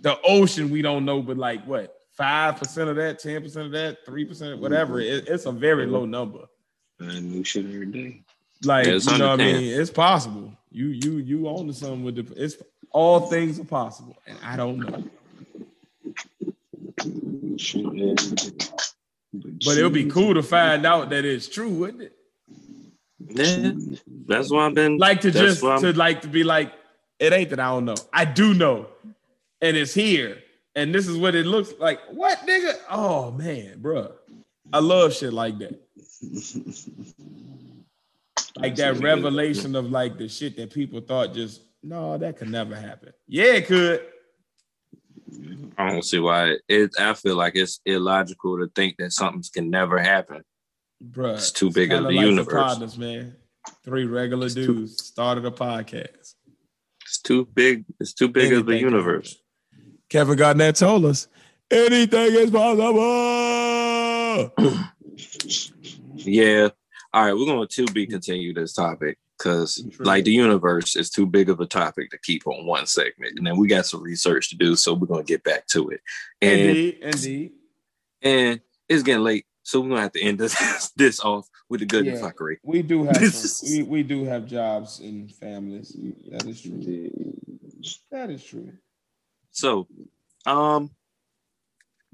the 0.02 0.18
ocean 0.22 0.70
we 0.70 0.82
don't 0.82 1.04
know, 1.04 1.22
but 1.22 1.36
like 1.36 1.64
what 1.66 1.94
five 2.12 2.56
percent 2.56 2.88
of 2.90 2.96
that, 2.96 3.18
ten 3.18 3.42
percent 3.42 3.66
of 3.66 3.72
that, 3.72 3.98
three 4.04 4.24
percent, 4.24 4.60
whatever. 4.60 4.94
Mm-hmm. 4.94 5.28
It, 5.28 5.28
it's 5.28 5.46
a 5.46 5.52
very 5.52 5.84
mm-hmm. 5.84 5.94
low 5.94 6.06
number. 6.06 6.40
I 7.00 7.20
new 7.20 7.44
shit 7.44 7.66
every 7.66 7.86
day. 7.86 8.22
Like 8.64 8.86
Yeah, 8.86 8.94
you 8.94 9.18
know 9.18 9.30
what 9.30 9.40
I 9.40 9.44
mean? 9.44 9.80
It's 9.80 9.90
possible. 9.90 10.52
You 10.70 10.86
you 10.88 11.18
you 11.18 11.48
own 11.48 11.66
to 11.66 11.74
something 11.74 12.04
with 12.04 12.16
the. 12.16 12.42
It's 12.42 12.56
all 12.90 13.20
things 13.28 13.60
are 13.60 13.64
possible, 13.64 14.16
and 14.26 14.38
I 14.42 14.56
don't 14.56 14.78
know. 14.78 15.04
Shit 17.58 17.84
every 17.84 18.50
day. 18.50 18.66
But 19.32 19.76
it 19.76 19.82
would 19.82 19.92
be 19.92 20.06
cool 20.06 20.34
to 20.34 20.42
find 20.42 20.86
out 20.86 21.10
that 21.10 21.26
it's 21.26 21.48
true, 21.48 21.68
wouldn't 21.68 22.02
it? 22.02 22.15
Yeah, 23.18 23.72
that's 24.26 24.50
why 24.50 24.66
I've 24.66 24.74
been 24.74 24.98
like 24.98 25.22
to 25.22 25.30
just 25.30 25.60
to 25.60 25.92
like 25.92 26.22
to 26.22 26.28
be 26.28 26.44
like 26.44 26.72
it 27.18 27.32
ain't 27.32 27.50
that 27.50 27.60
I 27.60 27.68
don't 27.68 27.86
know. 27.86 27.96
I 28.12 28.24
do 28.24 28.52
know, 28.52 28.86
and 29.62 29.76
it's 29.76 29.94
here, 29.94 30.38
and 30.74 30.94
this 30.94 31.08
is 31.08 31.16
what 31.16 31.34
it 31.34 31.46
looks 31.46 31.72
like. 31.78 32.00
What 32.10 32.38
nigga? 32.40 32.76
Oh 32.90 33.30
man, 33.30 33.78
bruh. 33.80 34.12
I 34.72 34.80
love 34.80 35.14
shit 35.14 35.32
like 35.32 35.58
that. 35.58 35.80
Like 38.56 38.76
that 38.76 38.98
revelation 38.98 39.76
of 39.76 39.90
like 39.90 40.18
the 40.18 40.28
shit 40.28 40.56
that 40.56 40.72
people 40.72 41.00
thought 41.00 41.34
just 41.34 41.62
no, 41.82 42.18
that 42.18 42.36
could 42.36 42.50
never 42.50 42.74
happen. 42.74 43.12
Yeah, 43.28 43.54
it 43.54 43.66
could. 43.66 44.02
I 45.78 45.90
don't 45.90 46.04
see 46.04 46.18
why 46.18 46.56
it. 46.68 46.90
I 46.98 47.14
feel 47.14 47.36
like 47.36 47.54
it's 47.54 47.80
illogical 47.84 48.58
to 48.58 48.68
think 48.74 48.96
that 48.98 49.12
something 49.12 49.42
can 49.52 49.70
never 49.70 49.98
happen. 49.98 50.42
Bruh, 51.04 51.34
It's 51.34 51.52
too 51.52 51.70
big 51.70 51.92
of 51.92 51.96
kinda 51.98 52.08
the 52.10 52.16
like 52.16 52.26
universe. 52.26 52.62
partners, 52.64 52.98
man. 52.98 53.36
Three 53.84 54.06
regular 54.06 54.48
too- 54.48 54.66
dudes 54.66 55.04
started 55.04 55.44
a 55.44 55.50
podcast. 55.50 56.34
It's 57.04 57.18
too 57.22 57.46
big. 57.54 57.84
It's 58.00 58.12
too 58.12 58.28
big 58.28 58.52
of 58.52 58.66
the 58.66 58.78
universe. 58.78 59.36
Kevin 60.08 60.36
Garnett 60.36 60.76
told 60.76 61.04
us 61.04 61.28
anything 61.70 62.32
is 62.34 62.50
possible. 62.50 62.96
Yeah. 66.18 66.68
All 67.12 67.24
right, 67.24 67.32
we're 67.34 67.46
going 67.46 67.66
to 67.68 67.86
be 67.92 68.06
continue 68.06 68.52
this 68.52 68.72
topic 68.72 69.18
because 69.38 69.82
like 70.00 70.24
the 70.24 70.32
universe 70.32 70.96
is 70.96 71.08
too 71.08 71.24
big 71.26 71.48
of 71.48 71.60
a 71.60 71.66
topic 71.66 72.10
to 72.10 72.18
keep 72.18 72.46
on 72.46 72.66
one 72.66 72.86
segment, 72.86 73.38
and 73.38 73.46
then 73.46 73.56
we 73.56 73.68
got 73.68 73.86
some 73.86 74.02
research 74.02 74.50
to 74.50 74.56
do, 74.56 74.74
so 74.76 74.92
we're 74.92 75.06
going 75.06 75.24
to 75.24 75.32
get 75.32 75.44
back 75.44 75.66
to 75.68 75.88
it. 75.90 76.00
And 76.42 76.60
Indeed, 76.60 76.98
indeed. 77.02 77.52
and 78.22 78.60
it's 78.88 79.02
getting 79.04 79.22
late, 79.24 79.45
so 79.66 79.80
we're 79.80 79.88
gonna 79.88 80.02
have 80.02 80.12
to 80.12 80.22
end 80.22 80.38
this 80.38 80.54
this 80.96 81.18
off 81.18 81.48
with 81.68 81.80
the 81.80 81.86
good 81.86 82.06
Yeah. 82.06 82.20
fuckery. 82.20 82.58
We 82.62 82.82
do 82.82 83.02
have 83.02 83.34
some, 83.34 83.68
we, 83.72 83.82
we 83.82 84.02
do 84.04 84.24
have 84.24 84.46
jobs 84.46 85.00
and 85.00 85.30
families. 85.34 85.96
That 86.30 86.46
is 86.46 86.62
true. 86.62 87.02
That 88.12 88.30
is 88.30 88.44
true. 88.44 88.72
So, 89.50 89.88
um, 90.46 90.90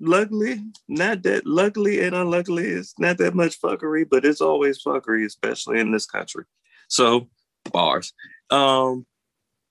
luckily, 0.01 0.63
not 0.89 1.23
that 1.25 1.45
luckily 1.45 2.01
and 2.01 2.15
unluckily, 2.15 2.69
it's 2.69 2.99
not 2.99 3.19
that 3.19 3.35
much 3.35 3.61
fuckery, 3.61 4.09
but 4.09 4.25
it's 4.25 4.41
always 4.41 4.83
fuckery, 4.83 5.27
especially 5.27 5.79
in 5.79 5.93
this 5.93 6.07
country. 6.07 6.45
So, 6.89 7.29
bars. 7.71 8.15
Um, 8.49 9.05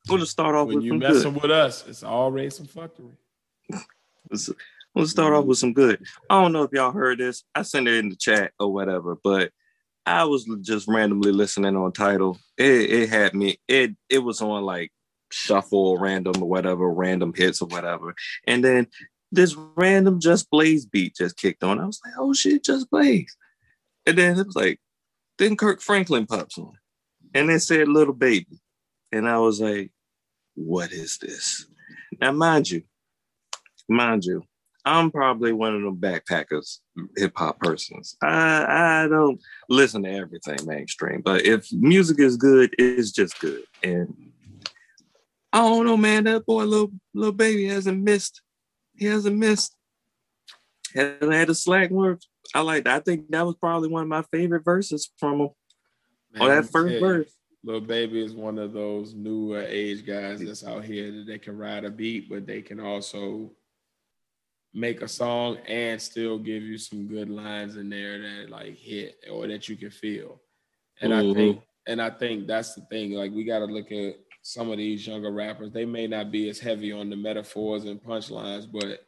we're 0.07 0.17
gonna 0.17 0.27
start 0.27 0.53
off 0.53 0.67
When 0.67 0.75
with 0.77 0.85
you 0.85 0.93
messing 0.99 1.33
good. 1.33 1.41
with 1.41 1.51
us, 1.51 1.83
it's 1.87 2.03
already 2.03 2.51
some 2.51 2.67
fuckery. 2.67 3.17
Let's, 4.95 5.11
start 5.11 5.33
off 5.33 5.41
mm-hmm. 5.41 5.49
with 5.49 5.57
some 5.57 5.73
good. 5.73 6.03
I 6.29 6.41
don't 6.41 6.51
know 6.51 6.63
if 6.63 6.71
y'all 6.73 6.91
heard 6.91 7.19
this. 7.19 7.43
I 7.55 7.61
sent 7.61 7.87
it 7.87 7.95
in 7.95 8.09
the 8.09 8.15
chat 8.15 8.51
or 8.59 8.71
whatever, 8.73 9.17
but 9.23 9.51
I 10.05 10.25
was 10.25 10.45
just 10.61 10.87
randomly 10.87 11.31
listening 11.31 11.75
on 11.75 11.91
Tidal. 11.91 12.37
It, 12.57 12.89
it 12.91 13.09
had 13.09 13.33
me. 13.33 13.57
It 13.67 13.95
it 14.09 14.19
was 14.19 14.41
on 14.41 14.63
like 14.63 14.91
shuffle 15.31 15.87
or 15.87 15.99
random 15.99 16.41
or 16.41 16.49
whatever, 16.49 16.89
random 16.91 17.33
hits 17.35 17.61
or 17.61 17.67
whatever, 17.67 18.15
and 18.47 18.63
then 18.63 18.87
this 19.31 19.55
random 19.75 20.19
Just 20.19 20.49
Blaze 20.49 20.85
beat 20.85 21.15
just 21.15 21.37
kicked 21.37 21.63
on. 21.63 21.79
I 21.79 21.85
was 21.85 22.01
like, 22.05 22.15
oh 22.17 22.33
shit, 22.33 22.65
Just 22.65 22.89
Blaze. 22.89 23.35
And 24.05 24.17
then 24.17 24.37
it 24.37 24.45
was 24.45 24.55
like, 24.55 24.79
then 25.37 25.55
Kirk 25.55 25.79
Franklin 25.79 26.25
pops 26.25 26.57
on, 26.57 26.73
and 27.33 27.49
it 27.49 27.61
said 27.61 27.87
Lil 27.87 28.13
Baby, 28.13 28.59
and 29.11 29.29
I 29.29 29.37
was 29.37 29.61
like, 29.61 29.91
what 30.55 30.91
is 30.91 31.17
this? 31.19 31.65
Now, 32.19 32.31
mind 32.31 32.69
you, 32.69 32.83
mind 33.87 34.25
you, 34.25 34.43
I'm 34.83 35.11
probably 35.11 35.53
one 35.53 35.75
of 35.75 35.81
them 35.81 35.97
backpackers 35.97 36.79
hip 37.15 37.33
hop 37.35 37.59
persons. 37.59 38.15
I 38.21 39.03
I 39.03 39.07
don't 39.07 39.39
listen 39.69 40.03
to 40.03 40.11
everything 40.11 40.57
mainstream, 40.65 41.21
but 41.21 41.45
if 41.45 41.71
music 41.71 42.19
is 42.19 42.37
good, 42.37 42.73
it's 42.77 43.11
just 43.11 43.39
good. 43.39 43.63
And 43.83 44.31
I 45.53 45.59
don't 45.59 45.85
know, 45.85 45.97
man. 45.97 46.23
That 46.23 46.45
boy, 46.45 46.63
little 46.63 46.91
little 47.13 47.33
baby, 47.33 47.67
hasn't 47.67 48.01
missed. 48.01 48.41
He 48.95 49.05
hasn't 49.05 49.37
missed. 49.37 49.75
Hasn't 50.95 51.33
had 51.33 51.49
a 51.49 51.55
slack 51.55 51.89
words. 51.91 52.27
I 52.55 52.61
like. 52.61 52.87
I 52.87 52.99
think 52.99 53.29
that 53.29 53.45
was 53.45 53.55
probably 53.55 53.89
one 53.89 54.03
of 54.03 54.09
my 54.09 54.23
favorite 54.31 54.65
verses 54.65 55.11
from 55.17 55.41
him. 55.41 55.49
Man, 56.33 56.41
Oh, 56.43 56.47
that 56.47 56.65
first 56.71 56.99
verse. 56.99 57.31
Lil 57.63 57.81
Baby 57.81 58.23
is 58.23 58.33
one 58.33 58.57
of 58.57 58.73
those 58.73 59.13
newer 59.13 59.61
age 59.61 60.05
guys 60.05 60.41
that's 60.41 60.65
out 60.65 60.83
here 60.83 61.11
that 61.11 61.27
they 61.27 61.37
can 61.37 61.57
ride 61.57 61.85
a 61.85 61.91
beat, 61.91 62.27
but 62.27 62.47
they 62.47 62.61
can 62.61 62.79
also 62.79 63.51
make 64.73 65.01
a 65.01 65.07
song 65.07 65.57
and 65.67 66.01
still 66.01 66.37
give 66.37 66.63
you 66.63 66.77
some 66.77 67.07
good 67.07 67.29
lines 67.29 67.75
in 67.75 67.89
there 67.89 68.19
that 68.19 68.49
like 68.49 68.77
hit 68.77 69.17
or 69.29 69.47
that 69.47 69.67
you 69.67 69.75
can 69.75 69.89
feel. 69.91 70.41
And 71.01 71.13
I 71.13 71.21
Mhm. 71.23 71.33
think 71.35 71.61
and 71.87 71.99
I 72.01 72.09
think 72.11 72.45
that's 72.47 72.75
the 72.75 72.81
thing. 72.81 73.11
Like 73.13 73.31
we 73.31 73.43
gotta 73.43 73.65
look 73.65 73.91
at 73.91 74.15
some 74.43 74.69
of 74.71 74.77
these 74.77 75.05
younger 75.05 75.31
rappers. 75.31 75.71
They 75.71 75.85
may 75.85 76.07
not 76.07 76.31
be 76.31 76.47
as 76.49 76.59
heavy 76.59 76.91
on 76.91 77.09
the 77.09 77.15
metaphors 77.15 77.85
and 77.85 78.01
punchlines, 78.01 78.71
but 78.71 79.05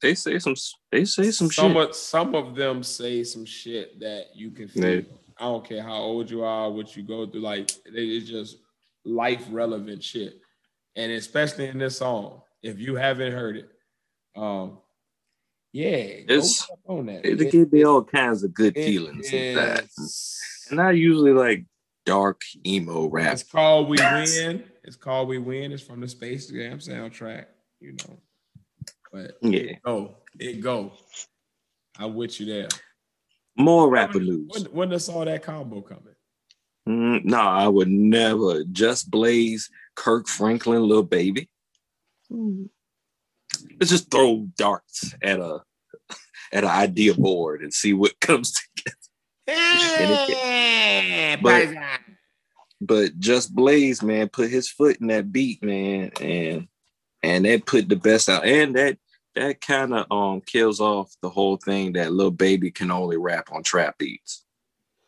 They 0.00 0.14
say 0.16 0.38
some. 0.40 0.54
They 0.90 1.04
say 1.04 1.30
some, 1.30 1.50
some 1.50 1.72
shit. 1.74 1.90
of 1.90 1.94
some 1.94 2.34
of 2.34 2.54
them 2.56 2.82
say 2.82 3.22
some 3.24 3.44
shit 3.44 4.00
that 4.00 4.34
you 4.34 4.50
can 4.50 4.68
feel. 4.68 4.94
Yeah. 4.96 5.00
I 5.38 5.44
don't 5.44 5.64
care 5.64 5.82
how 5.82 5.96
old 6.02 6.30
you 6.30 6.42
are, 6.44 6.70
what 6.70 6.96
you 6.96 7.02
go 7.02 7.26
through. 7.26 7.40
Like 7.42 7.70
it- 7.86 7.94
it's 7.94 8.28
just 8.28 8.58
life 9.04 9.44
relevant 9.50 10.02
shit, 10.02 10.40
and 10.96 11.12
especially 11.12 11.66
in 11.66 11.78
this 11.78 11.98
song, 11.98 12.42
if 12.62 12.78
you 12.80 12.94
haven't 12.96 13.32
heard 13.32 13.56
it, 13.56 13.68
um, 14.36 14.78
yeah, 15.72 15.88
It's- 16.28 16.68
on 16.86 17.06
that. 17.06 17.24
It, 17.24 17.40
It- 17.40 17.52
give 17.52 17.72
me 17.72 17.84
all 17.84 18.02
kinds 18.04 18.42
of 18.44 18.52
good 18.54 18.76
it 18.76 18.84
feelings 18.84 19.30
inside. 19.32 19.84
is- 19.98 20.66
And 20.70 20.80
I 20.80 20.92
usually 20.92 21.32
like 21.32 21.64
dark 22.04 22.42
emo 22.66 23.06
rap. 23.08 23.32
It's 23.34 23.42
called 23.42 23.88
We 23.88 23.96
Win. 23.98 24.64
It's 24.84 24.96
called 24.96 25.28
We 25.28 25.38
Win. 25.38 25.72
It's 25.72 25.82
from 25.82 26.00
the 26.00 26.08
Space 26.08 26.48
Jam 26.48 26.78
soundtrack, 26.78 27.46
you 27.80 27.92
know. 27.92 28.18
But 29.12 29.38
Yeah. 29.42 29.60
it 29.60 29.82
go, 29.82 30.16
it 30.38 30.60
go. 30.60 30.92
I'm 31.98 32.14
with 32.14 32.40
you 32.40 32.46
there. 32.46 32.68
More 33.56 33.88
rapper 33.90 34.18
when, 34.18 34.26
news. 34.26 34.48
When, 34.50 34.64
when 34.72 34.92
I 34.94 34.96
saw 34.96 35.24
that 35.26 35.42
combo 35.42 35.82
coming. 35.82 36.14
Mm, 36.88 37.24
no, 37.26 37.38
I 37.38 37.68
would 37.68 37.88
never. 37.88 38.64
Just 38.64 39.10
Blaze, 39.10 39.70
Kirk 39.94 40.26
Franklin, 40.26 40.82
Lil 40.82 41.02
Baby. 41.02 41.48
Let's 43.80 43.90
just 43.90 44.10
throw 44.10 44.46
darts 44.56 45.14
at 45.22 45.38
a 45.40 45.60
at 46.52 46.64
an 46.64 46.70
idea 46.70 47.14
board 47.14 47.62
and 47.62 47.72
see 47.72 47.92
what 47.94 48.18
comes 48.20 48.52
together. 48.76 48.96
But- 51.42 51.52
But 52.84 53.18
just 53.20 53.54
Blaze, 53.54 54.02
man, 54.02 54.28
put 54.28 54.50
his 54.50 54.68
foot 54.68 54.96
in 55.00 55.06
that 55.06 55.30
beat, 55.32 55.62
man, 55.62 56.10
and 56.20 56.66
and 57.22 57.44
that 57.44 57.64
put 57.64 57.88
the 57.88 57.94
best 57.96 58.28
out. 58.28 58.44
And 58.44 58.74
that 58.74 58.98
that 59.36 59.60
kind 59.60 59.94
of 59.94 60.06
um 60.10 60.40
kills 60.40 60.80
off 60.80 61.14
the 61.22 61.28
whole 61.30 61.56
thing 61.56 61.92
that 61.92 62.12
Lil 62.12 62.32
Baby 62.32 62.70
can 62.72 62.90
only 62.90 63.16
rap 63.16 63.50
on 63.52 63.62
trap 63.62 63.98
beats. 63.98 64.44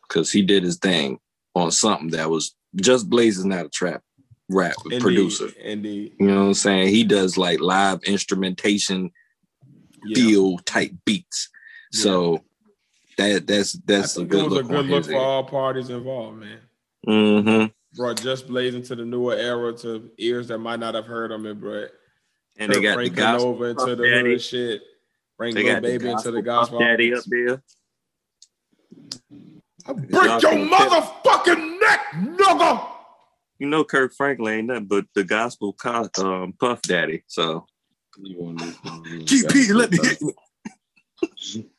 Cause 0.07 0.31
he 0.31 0.41
did 0.41 0.63
his 0.63 0.77
thing 0.77 1.19
on 1.53 1.71
something 1.71 2.09
that 2.11 2.29
was 2.29 2.55
just 2.77 3.09
Blaze 3.09 3.37
is 3.37 3.45
not 3.45 3.65
a 3.65 3.69
trap 3.69 4.01
rap 4.49 4.73
Indeed, 4.85 5.01
producer. 5.01 5.49
Indeed. 5.61 6.13
You 6.19 6.27
know 6.27 6.39
what 6.41 6.45
I'm 6.47 6.53
saying? 6.53 6.87
He 6.89 7.03
does 7.03 7.37
like 7.37 7.59
live 7.59 8.03
instrumentation 8.03 9.11
Yeah. 10.05 10.15
feel 10.15 10.57
type 10.59 10.91
beats. 11.05 11.49
So 11.91 12.43
that 13.17 13.47
that's 13.47 13.73
that's 13.85 14.17
a 14.17 14.25
good 14.25 14.41
it 14.41 14.43
was 14.43 14.53
look 14.53 14.65
a 14.65 14.67
good 14.67 14.85
look 14.87 15.05
for 15.05 15.15
all 15.15 15.43
parties 15.43 15.89
involved, 15.89 16.39
man. 16.39 16.59
Mm-hmm. 17.07 17.65
Brought 17.97 18.21
Just 18.21 18.47
Blaze 18.47 18.75
into 18.75 18.95
the 18.95 19.05
newer 19.05 19.35
era 19.35 19.71
to 19.77 20.11
ears 20.17 20.49
that 20.49 20.57
might 20.57 20.79
not 20.79 20.95
have 20.95 21.05
heard 21.05 21.31
him, 21.31 21.45
it 21.45 21.59
brought 21.59 21.89
And 22.57 22.71
they 22.71 22.81
got 22.81 22.97
the 22.97 23.09
gospel 23.09 23.49
over 23.51 23.69
into 23.69 23.95
the 23.95 24.07
Daddy. 24.07 24.31
hood 24.31 24.41
shit. 24.41 24.81
Bring 25.37 25.53
They 25.55 25.63
little 25.63 25.75
got 25.75 25.81
the 25.83 25.97
baby 25.97 26.09
into 26.11 26.31
the 26.31 26.41
gospel 26.41 26.79
gospel. 26.79 26.79
Puff 26.79 26.87
Daddy 26.87 27.13
up 27.13 27.23
there. 27.27 27.63
I 29.87 29.93
break 29.93 30.41
your 30.41 30.67
motherfucking 30.67 31.79
neck, 31.79 31.99
nigga. 32.37 32.91
You 33.59 33.67
know, 33.67 33.83
Kirk 33.83 34.13
Franklin 34.13 34.53
ain't 34.59 34.67
nothing 34.67 34.85
but 34.85 35.05
the 35.15 35.23
gospel 35.23 35.73
co- 35.73 36.09
um, 36.19 36.53
Puff 36.59 36.81
Daddy. 36.81 37.23
So 37.27 37.65
You 38.21 38.37
want 38.37 38.59
to, 38.59 38.65
GP, 38.65 39.73
let 39.73 39.91
me 39.91 39.97
hit 40.01 40.21
you. 41.53 41.69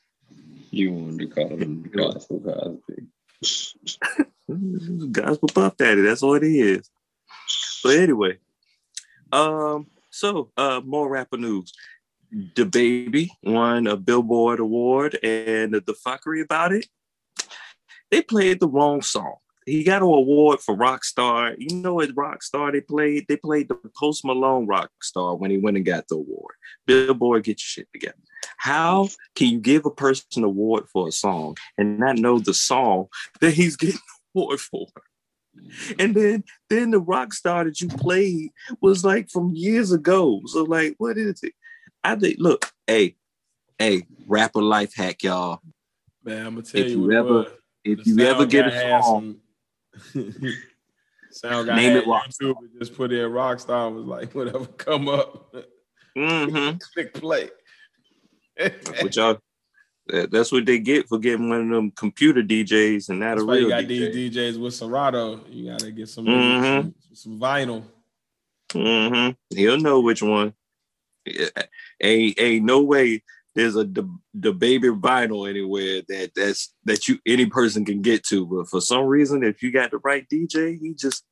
You 0.70 0.93
wanted 0.93 1.19
to 1.19 1.27
call 1.28 1.48
him 1.57 1.82
gospel 1.94 2.40
Cosby. 2.40 3.07
gospel 5.12 5.48
Puff 5.55 5.77
Daddy. 5.77 6.01
That's 6.01 6.23
what 6.23 6.43
he 6.43 6.61
is. 6.61 6.90
But 7.85 7.97
anyway, 7.98 8.39
um, 9.32 9.86
so 10.11 10.51
uh, 10.57 10.81
more 10.85 11.09
rapper 11.09 11.36
news. 11.36 11.73
The 12.55 12.65
baby 12.66 13.31
won 13.43 13.86
a 13.86 13.97
Billboard 13.97 14.61
award, 14.61 15.19
and 15.23 15.74
the 15.74 15.94
fuckery 16.07 16.43
about 16.43 16.73
it, 16.73 16.86
they 18.11 18.23
played 18.23 18.61
the 18.61 18.69
wrong 18.69 19.03
song. 19.03 19.36
He 19.66 19.82
got 19.82 20.02
an 20.02 20.09
award 20.09 20.60
for 20.60 20.76
Rockstar. 20.76 21.56
You 21.59 21.76
know 21.76 21.94
what 21.94 22.10
Rockstar 22.14 22.72
they 22.72 22.80
played? 22.80 23.26
They 23.28 23.36
played 23.36 23.68
the 23.68 23.74
Post 23.97 24.24
Malone 24.24 24.66
Rockstar 24.68 25.38
when 25.38 25.51
he 25.51 25.59
went 25.59 25.76
and 25.76 25.84
got 25.84 26.06
the 26.09 26.14
award. 26.14 26.55
Billboard, 26.86 27.43
get 27.44 27.55
your 27.55 27.59
shit 27.59 27.88
together. 27.93 28.14
How 28.59 29.09
can 29.34 29.48
you 29.48 29.59
give 29.59 29.84
a 29.84 29.90
person 29.90 30.24
an 30.36 30.44
award 30.44 30.84
for 30.93 31.09
a 31.09 31.12
song 31.12 31.56
and 31.76 31.98
not 31.98 32.16
know 32.16 32.38
the 32.38 32.55
song 32.55 33.09
that 33.40 33.55
he's 33.55 33.76
getting 33.76 33.97
an 33.97 34.01
award 34.40 34.60
for? 34.60 34.86
And 35.98 36.14
then 36.14 36.44
then 36.70 36.93
the 36.93 37.01
rock 37.01 37.32
star 37.34 37.64
that 37.64 37.80
you 37.80 37.88
played 37.88 38.51
was 38.80 39.05
like 39.05 39.30
from 39.30 39.52
years 39.55 39.90
ago. 39.90 40.43
So 40.47 40.62
like, 40.62 40.94
what 40.98 41.18
is 41.18 41.43
it? 41.43 41.55
I 42.05 42.14
think 42.14 42.36
look, 42.38 42.70
hey, 42.86 43.16
hey, 43.80 44.05
rapper 44.28 44.62
life 44.62 44.94
hack, 44.94 45.24
y'all. 45.24 45.60
Man, 46.22 46.47
I'm 46.47 46.55
gonna 46.55 46.62
tell 46.62 46.80
If 46.82 46.90
you, 46.93 47.05
you 47.10 47.12
ever- 47.18 47.28
was. 47.32 47.47
If 47.84 48.02
The 48.05 48.10
you 48.10 48.20
ever 48.20 48.47
get 48.47 48.66
a 48.66 49.01
song, 49.02 49.36
sound 51.31 51.66
guy 51.66 51.77
Name 51.77 51.97
it 51.97 52.05
Rockstar. 52.05 52.28
YouTube 52.40 52.55
and 52.60 52.70
just 52.78 52.94
put 52.94 53.12
in 53.12 53.18
Rockstar 53.31 53.94
was 53.94 54.05
like 54.05 54.35
whatever 54.35 54.66
come 54.66 55.09
up, 55.09 55.55
mhm, 56.16 56.81
click 56.93 57.14
play. 57.14 57.51
what 59.01 59.14
y'all 59.16 59.39
that's 60.31 60.52
what 60.52 60.64
they 60.64 60.78
get 60.78 61.09
for 61.09 61.18
getting 61.18 61.48
one 61.48 61.62
of 61.62 61.68
them 61.68 61.90
computer 61.90 62.40
DJs 62.43 63.09
and 63.09 63.18
not 63.20 63.31
That's 63.36 63.43
a 63.43 63.47
why 63.47 63.56
you 63.56 63.68
got 63.68 63.85
DJ. 63.85 64.12
these 64.12 64.36
DJs 64.36 64.60
with 64.60 64.74
Serato. 64.74 65.40
You 65.48 65.70
gotta 65.73 65.90
get 65.90 66.09
some, 66.09 66.27
Mhm. 66.27 66.62
some, 66.62 66.94
some 67.12 67.40
vinyl. 67.40 67.82
hmm 68.73 69.31
He'll 69.51 69.78
know 69.81 70.01
which 70.01 70.23
one. 70.23 70.55
Yeah, 71.24 71.48
Ain't 72.01 72.39
ain't 72.39 72.64
no 72.64 72.82
way 72.82 73.24
there's 73.57 73.74
a 73.74 73.85
the, 73.85 74.09
the 74.35 74.53
baby 74.53 74.89
vinyl 74.89 75.49
anywhere 75.49 76.03
that 76.09 76.33
that's 76.37 76.74
that 76.85 77.09
you 77.09 77.19
any 77.27 77.47
person 77.47 77.85
can 77.85 78.03
get 78.03 78.23
to. 78.27 78.47
But 78.47 78.69
for 78.69 78.81
some 78.81 79.07
reason, 79.07 79.43
if 79.43 79.62
you 79.62 79.73
got 79.73 79.91
the 79.91 79.99
right 80.05 80.24
DJ, 80.28 80.78
he 80.78 80.95
just 80.95 81.24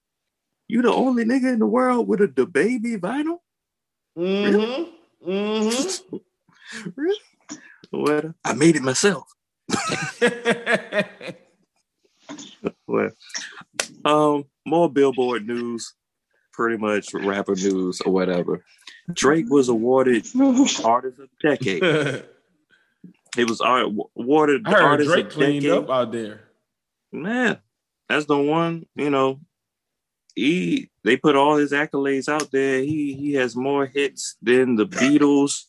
you 0.67 0.83
the 0.83 0.93
only 0.93 1.25
nigga 1.25 1.53
in 1.53 1.59
the 1.61 1.67
world 1.67 2.09
with 2.09 2.23
a 2.23 2.27
the 2.27 2.47
baby 2.47 2.97
vinyl. 2.97 3.39
Mm-hmm. 4.19 5.31
Mm-hmm. 5.31 6.17
Really? 6.97 7.19
What? 7.91 8.25
I 8.43 8.55
made 8.55 8.75
it 8.75 8.83
myself. 8.83 9.29
Well, 12.87 13.11
um, 14.05 14.45
more 14.67 14.91
Billboard 14.91 15.47
news, 15.47 15.95
pretty 16.53 16.77
much 16.77 17.13
rapper 17.13 17.55
news 17.55 18.01
or 18.01 18.13
whatever. 18.13 18.65
Drake 19.13 19.51
was 19.51 19.69
awarded 19.69 20.27
Artist 20.85 21.19
of 21.19 21.29
the 21.43 21.49
Decade. 21.51 21.83
it 23.37 23.49
was 23.49 23.61
uh, 23.61 23.89
awarded 24.17 24.63
I 24.67 24.71
heard 24.71 24.83
Artist 24.83 25.11
Drake 25.11 25.27
of 25.27 25.33
cleaned 25.33 25.63
Decade. 25.63 25.79
up 25.79 25.91
out 25.91 26.13
there. 26.13 26.41
Man, 27.13 27.59
that's 28.09 28.27
the 28.27 28.39
one. 28.39 28.87
You 28.95 29.11
know, 29.11 29.41
he 30.35 30.91
they 31.05 31.17
put 31.17 31.37
all 31.37 31.57
his 31.57 31.73
accolades 31.73 32.29
out 32.29 32.51
there. 32.51 32.81
He 32.81 33.15
he 33.15 33.35
has 33.35 33.55
more 33.55 33.87
hits 33.87 34.37
than 34.43 34.77
the 34.77 34.87
Beatles. 34.87 35.65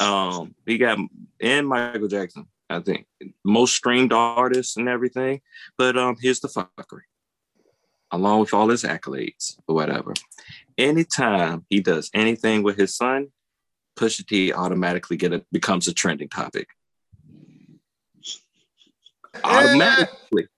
Um, 0.00 0.54
he 0.66 0.78
got 0.78 0.98
and 1.40 1.68
Michael 1.68 2.08
Jackson. 2.08 2.46
I 2.70 2.80
think 2.80 3.06
most 3.44 3.74
streamed 3.74 4.12
artists 4.12 4.76
and 4.76 4.88
everything. 4.88 5.42
But 5.76 5.96
um, 5.96 6.16
here's 6.20 6.40
the 6.40 6.48
fuckery. 6.48 7.02
Along 8.10 8.40
with 8.40 8.54
all 8.54 8.68
his 8.68 8.84
accolades 8.84 9.56
or 9.66 9.74
whatever, 9.74 10.14
anytime 10.78 11.64
he 11.68 11.80
does 11.80 12.10
anything 12.14 12.62
with 12.62 12.76
his 12.76 12.94
son, 12.96 13.28
Pusha 13.96 14.26
T 14.26 14.52
automatically 14.52 15.16
get 15.16 15.32
it 15.32 15.46
becomes 15.52 15.88
a 15.88 15.94
trending 15.94 16.28
topic. 16.28 16.68
Automatically 19.42 20.48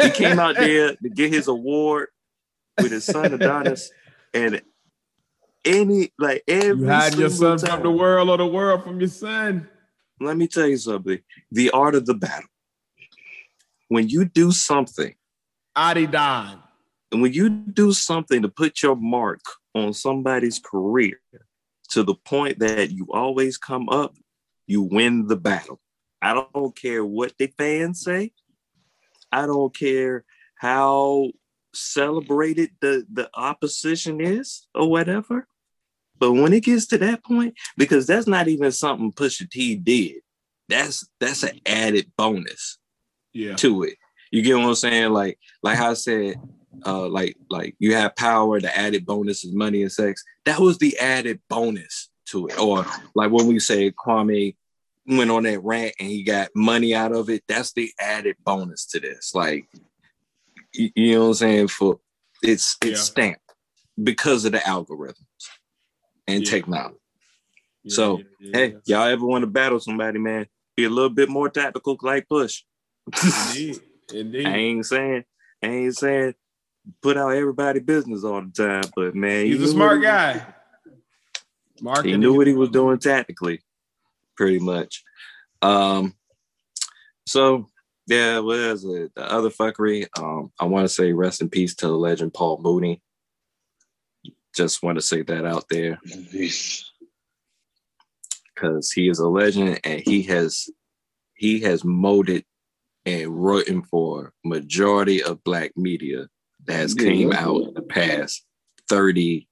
he 0.00 0.10
came 0.10 0.38
out 0.38 0.56
there 0.56 0.94
to 0.94 1.08
get 1.08 1.32
his 1.32 1.48
award 1.48 2.08
with 2.80 2.92
his 2.92 3.04
son 3.04 3.32
Adonis, 3.32 3.90
and 4.34 4.62
any 5.64 6.12
like 6.18 6.42
every 6.46 6.84
You 6.84 6.88
hide 6.88 7.14
your 7.14 7.30
son 7.30 7.58
from 7.58 7.82
the 7.82 7.90
world 7.90 8.28
or 8.28 8.36
the 8.36 8.46
world 8.46 8.84
from 8.84 9.00
your 9.00 9.08
son. 9.08 9.68
Let 10.20 10.36
me 10.36 10.46
tell 10.46 10.66
you 10.66 10.76
something: 10.76 11.18
the 11.50 11.70
art 11.70 11.94
of 11.94 12.06
the 12.06 12.14
battle. 12.14 12.48
When 13.88 14.08
you 14.08 14.24
do 14.24 14.52
something, 14.52 15.14
Adidon. 15.76 16.62
And 17.12 17.22
when 17.22 17.32
you 17.32 17.48
do 17.48 17.92
something 17.92 18.42
to 18.42 18.48
put 18.48 18.82
your 18.82 18.96
mark 18.96 19.40
on 19.74 19.92
somebody's 19.92 20.58
career 20.58 21.20
to 21.90 22.02
the 22.02 22.14
point 22.14 22.58
that 22.58 22.90
you 22.90 23.06
always 23.12 23.58
come 23.58 23.88
up, 23.88 24.14
you 24.66 24.82
win 24.82 25.26
the 25.26 25.36
battle. 25.36 25.80
I 26.20 26.34
don't 26.34 26.74
care 26.74 27.04
what 27.04 27.34
the 27.38 27.46
fans 27.58 28.00
say. 28.00 28.32
I 29.30 29.46
don't 29.46 29.74
care 29.74 30.24
how 30.56 31.30
celebrated 31.74 32.70
the 32.80 33.06
the 33.12 33.28
opposition 33.34 34.20
is 34.20 34.66
or 34.74 34.90
whatever. 34.90 35.46
But 36.18 36.32
when 36.32 36.54
it 36.54 36.64
gets 36.64 36.86
to 36.86 36.98
that 36.98 37.22
point, 37.24 37.54
because 37.76 38.06
that's 38.06 38.26
not 38.26 38.48
even 38.48 38.72
something 38.72 39.12
Pusha 39.12 39.48
T 39.50 39.76
did, 39.76 40.22
that's 40.68 41.06
that's 41.20 41.42
an 41.42 41.60
added 41.66 42.10
bonus 42.16 42.78
Yeah. 43.32 43.54
to 43.56 43.82
it. 43.84 43.96
You 44.30 44.42
get 44.42 44.56
what 44.56 44.64
I'm 44.64 44.74
saying? 44.74 45.12
Like 45.12 45.38
like 45.62 45.78
I 45.78 45.92
said, 45.94 46.36
uh, 46.84 47.08
like 47.08 47.36
like 47.48 47.74
you 47.78 47.94
have 47.94 48.16
power. 48.16 48.60
The 48.60 48.76
added 48.76 49.06
bonus 49.06 49.44
is 49.44 49.54
money 49.54 49.82
and 49.82 49.92
sex. 49.92 50.24
That 50.44 50.60
was 50.60 50.78
the 50.78 50.98
added 50.98 51.40
bonus 51.48 52.10
to 52.26 52.48
it. 52.48 52.58
Or 52.58 52.84
like 53.14 53.30
when 53.30 53.46
we 53.46 53.58
say 53.58 53.90
Kwame 53.92 54.56
went 55.06 55.30
on 55.30 55.44
that 55.44 55.62
rant 55.62 55.94
and 56.00 56.08
he 56.08 56.22
got 56.22 56.48
money 56.54 56.94
out 56.94 57.12
of 57.12 57.30
it. 57.30 57.44
That's 57.46 57.72
the 57.72 57.90
added 58.00 58.36
bonus 58.44 58.86
to 58.86 59.00
this. 59.00 59.34
Like 59.34 59.68
you, 60.74 60.90
you 60.94 61.14
know 61.14 61.20
what 61.22 61.26
I'm 61.28 61.34
saying? 61.34 61.68
For 61.68 62.00
it's 62.42 62.76
it's 62.82 63.00
Yeah. 63.00 63.04
stamped 63.04 63.52
because 64.02 64.44
of 64.44 64.52
the 64.52 64.58
algorithms 64.58 65.14
and 66.26 66.44
Yeah. 66.44 66.50
technology. 66.50 66.96
Yeah, 67.84 67.94
So, 67.94 68.22
Hey, 68.52 68.74
y'all 68.84 69.06
ever 69.06 69.24
want 69.24 69.42
to 69.42 69.46
battle 69.46 69.80
somebody, 69.80 70.18
man? 70.18 70.46
Be 70.76 70.84
a 70.84 70.90
little 70.90 71.10
bit 71.10 71.28
more 71.28 71.48
tactical, 71.48 71.96
like 72.02 72.28
Push. 72.28 72.64
Indeed. 73.22 73.80
Indeed. 74.12 74.46
I 74.46 74.56
ain't 74.56 74.86
saying, 74.86 75.24
I 75.62 75.66
ain't 75.66 75.96
saying 75.96 76.34
put 77.02 77.16
out 77.16 77.30
everybody 77.30 77.80
business 77.80 78.24
all 78.24 78.42
the 78.42 78.50
time, 78.50 78.90
but 78.94 79.14
man, 79.14 79.46
He's 79.46 79.58
he 79.58 79.64
a 79.64 79.68
smart 79.68 80.02
guy. 80.02 80.46
Marketing. 81.80 82.12
he 82.12 82.16
knew 82.16 82.34
what 82.34 82.46
he 82.46 82.54
was 82.54 82.70
doing 82.70 82.98
tactically, 82.98 83.60
pretty 84.36 84.58
much. 84.58 85.04
Um, 85.62 86.14
so 87.26 87.66
yeah, 88.06 88.38
what 88.38 88.58
is 88.58 88.84
it? 88.84 89.12
The 89.14 89.30
other 89.30 89.50
fuckery. 89.50 90.06
Um, 90.18 90.52
I 90.58 90.64
want 90.64 90.84
to 90.84 90.88
say 90.88 91.12
rest 91.12 91.42
in 91.42 91.50
peace 91.50 91.74
to 91.76 91.86
the 91.88 91.96
legend 91.96 92.32
Paul 92.34 92.60
Mooney. 92.62 93.02
Just 94.54 94.82
want 94.82 94.96
to 94.96 95.02
say 95.02 95.22
that 95.22 95.44
out 95.44 95.64
there 95.68 95.98
because 98.54 98.90
he 98.90 99.08
is 99.08 99.18
a 99.18 99.28
legend 99.28 99.80
and 99.84 100.00
he 100.00 100.22
has 100.22 100.70
he 101.34 101.60
has 101.60 101.84
molded 101.84 102.44
and 103.04 103.44
written 103.44 103.82
for 103.82 104.32
majority 104.44 105.22
of 105.22 105.44
black 105.44 105.72
media 105.76 106.26
that 106.66 106.74
has 106.74 106.94
Yeah, 106.96 107.02
came 107.04 107.32
yeah. 107.32 107.44
out 107.44 107.62
in 107.62 107.74
the 107.74 107.82
past 107.82 108.44
30 108.88 109.48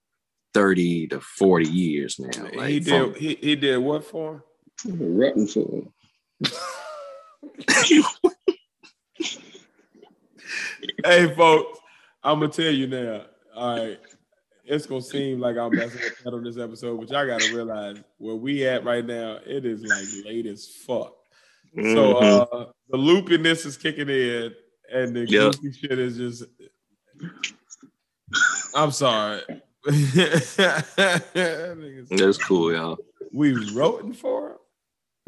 30 0.53 1.09
to 1.09 1.21
40 1.21 1.69
years 1.69 2.19
now 2.21 2.45
like 2.55 2.69
he 2.69 2.81
from- 2.81 3.13
did. 3.13 3.17
He, 3.21 3.35
he 3.37 3.57
did 3.57 3.79
what 3.79 4.05
for? 4.05 4.45
Rotten 4.87 5.47
for 5.49 5.83
hey, 11.05 11.35
folks, 11.35 11.79
I'm 12.23 12.41
gonna 12.41 12.51
tell 12.53 12.71
you 12.73 12.87
now. 12.87 13.23
All 13.55 13.79
right, 13.79 13.99
it's 14.65 14.87
gonna 14.87 15.01
seem 15.03 15.41
like 15.41 15.57
I'm 15.57 15.71
messing 15.75 16.01
with 16.01 16.19
that 16.25 16.35
on 16.35 16.45
this 16.45 16.59
episode, 16.59 16.99
but 17.01 17.11
y'all 17.11 17.27
gotta 17.27 17.55
realize 17.55 17.99
where 18.19 18.35
we 18.35 18.67
at 18.67 18.85
right 18.85 19.05
now. 19.05 19.39
It 19.47 19.65
is 19.65 19.83
like 19.83 20.05
late 20.27 20.47
as 20.47 20.67
fuck. 20.69 21.15
So 21.77 21.81
Mhm. 21.83 22.49
uh, 22.53 22.67
the 22.91 22.97
loopiness 22.99 23.67
is 23.67 23.77
kicking 23.77 24.09
in, 24.09 24.55
and 24.93 25.15
the 25.17 25.27
Yep. 25.29 25.53
goofy 25.53 25.73
shit 25.73 25.99
is 25.99 26.17
just. 26.17 26.45
I'm 28.75 28.91
sorry. 28.91 29.43
that's 29.87 30.57
cool 32.39 32.73
y'all 32.73 32.97
we 33.35 33.53
wrote 33.73 34.17
for 34.17 34.51
him. 34.51 34.57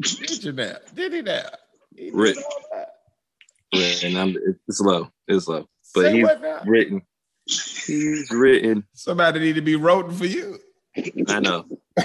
Did 0.01 0.43
you 0.43 0.51
now? 0.53 0.77
Did 0.95 1.13
he 1.13 1.21
now? 1.21 1.43
He 1.95 2.11
all 2.11 2.33
and 3.73 4.17
I'm, 4.17 4.37
it's 4.67 4.79
low 4.79 5.09
it's 5.27 5.47
low 5.47 5.67
but 5.93 6.03
Say 6.03 6.13
he's 6.13 6.27
written 6.65 7.01
he's 7.45 8.31
written 8.31 8.83
Somebody 8.93 9.39
need 9.39 9.55
to 9.55 9.61
be 9.61 9.75
wrote 9.75 10.11
for 10.13 10.25
you. 10.25 10.59
i 11.27 11.39
know 11.39 11.65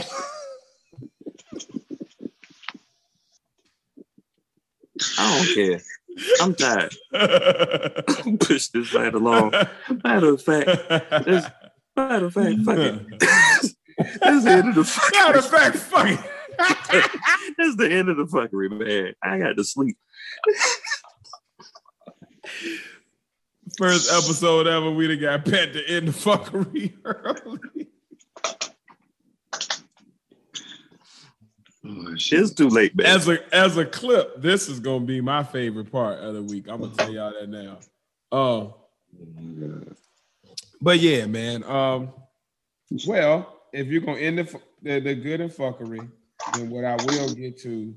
i 5.19 5.19
don't 5.19 5.55
care 5.55 5.81
i'm 6.41 6.55
tired 6.55 6.95
push 8.41 8.69
this 8.69 8.93
right 8.95 9.15
along 9.15 9.53
matter 10.05 10.35
of 10.35 10.43
fact 10.43 10.67
this 11.25 11.47
matter 11.97 12.27
of 12.27 12.35
fact 12.35 12.59
fuck 12.65 12.79
it 12.79 13.75
that's 14.21 14.45
the 14.45 14.51
end 14.51 14.69
of 14.69 14.75
the 14.75 14.85
fucking 14.85 15.21
Matter 15.21 15.39
of 15.39 15.49
fact, 15.49 15.77
fuck 15.77 16.09
it. 16.09 16.21
That's 17.59 17.77
the 17.77 17.91
end 17.91 18.09
of 18.09 18.17
the 18.17 18.25
fuckery, 18.25 18.71
man. 18.71 19.15
I 19.23 19.39
got 19.39 19.57
to 19.57 19.65
sleep. 19.65 19.97
First 23.79 24.13
episode 24.13 24.67
ever, 24.67 24.91
we'd 24.91 25.11
have 25.11 25.21
got 25.21 25.45
pet 25.45 25.73
to 25.73 25.85
end 25.89 26.09
the 26.09 26.13
fuckery 26.13 26.95
early. 27.05 27.89
Oh. 31.85 32.15
It's 32.15 32.53
too 32.53 32.69
late, 32.69 32.95
man. 32.95 33.07
As 33.07 33.29
a 33.29 33.55
as 33.55 33.77
a 33.77 33.85
clip, 33.85 34.41
this 34.41 34.69
is 34.69 34.79
gonna 34.79 35.05
be 35.05 35.21
my 35.21 35.43
favorite 35.43 35.91
part 35.91 36.21
of 36.21 36.35
the 36.35 36.43
week. 36.43 36.69
I'm 36.69 36.81
gonna 36.81 36.95
tell 36.95 37.13
y'all 37.13 37.33
that 37.39 37.49
now. 37.49 37.79
Oh, 38.31 38.77
but 40.81 41.01
yeah, 41.01 41.27
man. 41.27 41.65
Um, 41.65 42.13
well, 43.07 43.63
if 43.73 43.89
you're 43.89 44.01
gonna 44.01 44.21
end 44.21 44.39
the 44.39 44.61
the, 44.83 45.01
the 45.01 45.15
good 45.15 45.41
and 45.41 45.51
fuckery, 45.51 46.09
then 46.55 46.71
what 46.71 46.85
I 46.85 46.95
will 47.05 47.35
get 47.35 47.61
to 47.63 47.95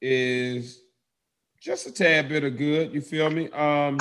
is 0.00 0.80
just 1.60 1.86
a 1.86 1.92
tad 1.92 2.28
bit 2.28 2.44
of 2.44 2.56
good. 2.56 2.92
You 2.92 3.00
feel 3.00 3.30
me? 3.30 3.48
Um, 3.50 3.98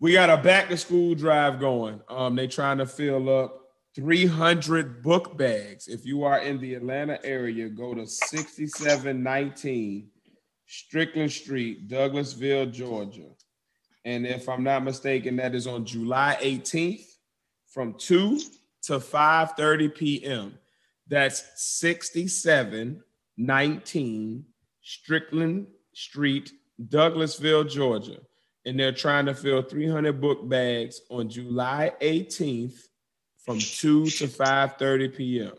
we 0.00 0.14
got 0.14 0.30
a 0.30 0.36
back 0.38 0.68
to 0.68 0.76
school 0.76 1.14
drive 1.14 1.60
going. 1.60 2.00
Um, 2.08 2.36
they 2.36 2.46
trying 2.46 2.78
to 2.78 2.86
fill 2.86 3.28
up 3.28 3.61
300 3.94 5.02
book 5.02 5.36
bags. 5.36 5.86
If 5.86 6.06
you 6.06 6.24
are 6.24 6.38
in 6.38 6.58
the 6.60 6.74
Atlanta 6.74 7.22
area, 7.24 7.68
go 7.68 7.94
to 7.94 8.06
6719 8.06 10.08
Strickland 10.66 11.30
Street, 11.30 11.88
Douglasville, 11.88 12.72
Georgia. 12.72 13.28
And 14.04 14.26
if 14.26 14.48
I'm 14.48 14.64
not 14.64 14.82
mistaken, 14.84 15.36
that 15.36 15.54
is 15.54 15.66
on 15.66 15.84
July 15.84 16.38
18th 16.40 17.04
from 17.68 17.92
2 17.98 18.40
to 18.84 18.98
5:30 18.98 19.94
p.m. 19.94 20.58
That's 21.06 21.44
6719 21.56 24.44
Strickland 24.80 25.66
Street, 25.94 26.50
Douglasville, 26.82 27.70
Georgia. 27.70 28.20
And 28.64 28.80
they're 28.80 28.92
trying 28.92 29.26
to 29.26 29.34
fill 29.34 29.60
300 29.60 30.18
book 30.20 30.48
bags 30.48 31.02
on 31.10 31.28
July 31.28 31.92
18th 32.00 32.86
from 33.44 33.58
2 33.58 34.06
to 34.06 34.26
5:30 34.28 35.16
p.m. 35.16 35.52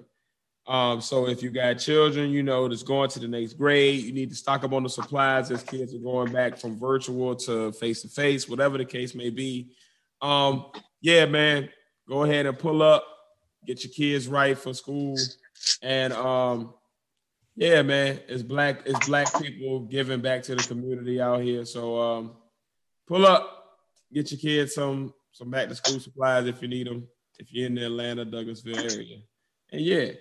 Um, 0.65 1.01
so 1.01 1.27
if 1.27 1.43
you 1.43 1.49
got 1.49 1.73
children, 1.73 2.31
you 2.31 2.41
know, 2.41 2.67
that's 2.67 2.83
going 2.83 3.09
to 3.09 3.19
the 3.19 3.27
next 3.27 3.53
grade, 3.53 4.01
you 4.01 4.13
need 4.13 4.29
to 4.29 4.35
stock 4.35 4.63
up 4.63 4.71
on 4.71 4.83
the 4.83 4.89
supplies 4.89 5.51
as 5.51 5.61
kids 5.61 5.93
are 5.93 5.99
going 5.99 6.31
back 6.31 6.57
from 6.57 6.79
virtual 6.79 7.35
to 7.35 7.73
face 7.73 8.01
to 8.03 8.07
face, 8.07 8.47
whatever 8.47 8.77
the 8.77 8.85
case 8.85 9.13
may 9.13 9.29
be. 9.29 9.71
Um, 10.21 10.67
yeah, 11.01 11.25
man, 11.25 11.69
go 12.07 12.23
ahead 12.23 12.45
and 12.45 12.57
pull 12.57 12.81
up, 12.81 13.05
get 13.65 13.83
your 13.83 13.91
kids 13.91 14.29
right 14.29 14.57
for 14.57 14.73
school, 14.73 15.17
and 15.81 16.13
um, 16.13 16.73
yeah, 17.57 17.81
man, 17.81 18.21
it's 18.29 18.43
black, 18.43 18.83
it's 18.85 19.05
black 19.05 19.27
people 19.41 19.81
giving 19.81 20.21
back 20.21 20.43
to 20.43 20.55
the 20.55 20.63
community 20.63 21.19
out 21.19 21.41
here. 21.41 21.65
So 21.65 21.99
um, 21.99 22.31
pull 23.05 23.25
up, 23.25 23.79
get 24.13 24.31
your 24.31 24.39
kids 24.39 24.75
some 24.75 25.13
some 25.33 25.49
back 25.49 25.67
to 25.67 25.75
school 25.75 25.99
supplies 25.99 26.47
if 26.47 26.61
you 26.61 26.69
need 26.69 26.87
them. 26.87 27.05
If 27.39 27.51
you're 27.51 27.67
in 27.67 27.75
the 27.75 27.85
Atlanta, 27.85 28.25
Douglasville 28.25 28.93
area, 28.93 29.17
and 29.71 29.81
yeah, 29.81 30.11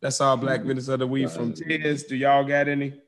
that's 0.00 0.20
all 0.20 0.36
Black 0.36 0.62
Business 0.62 0.88
of 0.88 1.00
the 1.00 1.06
Week 1.06 1.28
from 1.28 1.52
Tiz. 1.52 2.04
Do 2.04 2.16
y'all 2.16 2.44
got 2.44 2.68
any? 2.68 3.00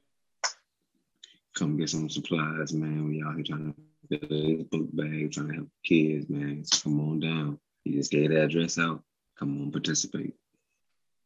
Come 1.55 1.77
get 1.77 1.89
some 1.89 2.11
supplies, 2.11 2.73
man. 2.73 3.09
We 3.09 3.23
out 3.23 3.37
here 3.37 3.45
trying 3.45 3.75
to 4.11 4.19
fill 4.19 4.57
this 4.57 4.63
book 4.65 4.89
bag, 4.93 5.33
trying 5.33 5.49
to 5.49 5.55
help 5.55 5.69
kids, 5.85 6.29
man. 6.29 6.65
So 6.65 6.83
come 6.83 7.01
on 7.01 7.21
down. 7.21 7.59
You 7.85 7.95
just 7.95 8.11
gave 8.11 8.31
the 8.31 8.43
address 8.43 8.79
out. 8.79 9.03
Come 9.39 9.63
on, 9.63 9.71
participate. 9.71 10.35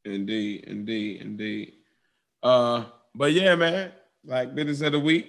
Indeed, 0.04 0.64
indeed, 0.66 1.22
indeed. 1.22 1.74
Uh, 2.42 2.84
but 3.14 3.32
yeah, 3.32 3.54
man, 3.54 3.92
Black 4.24 4.54
Business 4.54 4.80
of 4.82 4.92
the 4.92 5.00
Week, 5.00 5.26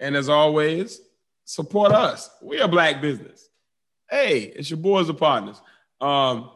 and 0.00 0.16
as 0.16 0.28
always, 0.28 1.00
support 1.44 1.92
us. 1.92 2.30
We 2.42 2.60
are 2.60 2.68
Black 2.68 3.00
Business. 3.00 3.48
Hey, 4.10 4.52
it's 4.56 4.70
your 4.70 4.78
boys, 4.78 5.06
the 5.06 5.14
Podnas. 5.14 5.60
Um, 6.00 6.50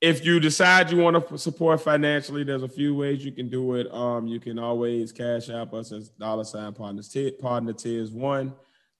if 0.00 0.24
you 0.24 0.40
decide 0.40 0.90
you 0.90 0.98
want 0.98 1.28
to 1.28 1.38
support 1.38 1.80
financially, 1.82 2.42
there's 2.42 2.62
a 2.62 2.68
few 2.68 2.94
ways 2.94 3.24
you 3.24 3.32
can 3.32 3.48
do 3.48 3.74
it. 3.74 3.92
Um, 3.92 4.26
you 4.26 4.40
can 4.40 4.58
always 4.58 5.12
cash 5.12 5.50
app 5.50 5.74
us 5.74 5.92
as 5.92 6.08
dollar 6.08 6.44
sign 6.44 6.72
partners 6.72 7.08
T- 7.08 7.32
partner 7.32 7.72
tiers 7.72 8.10
one. 8.10 8.54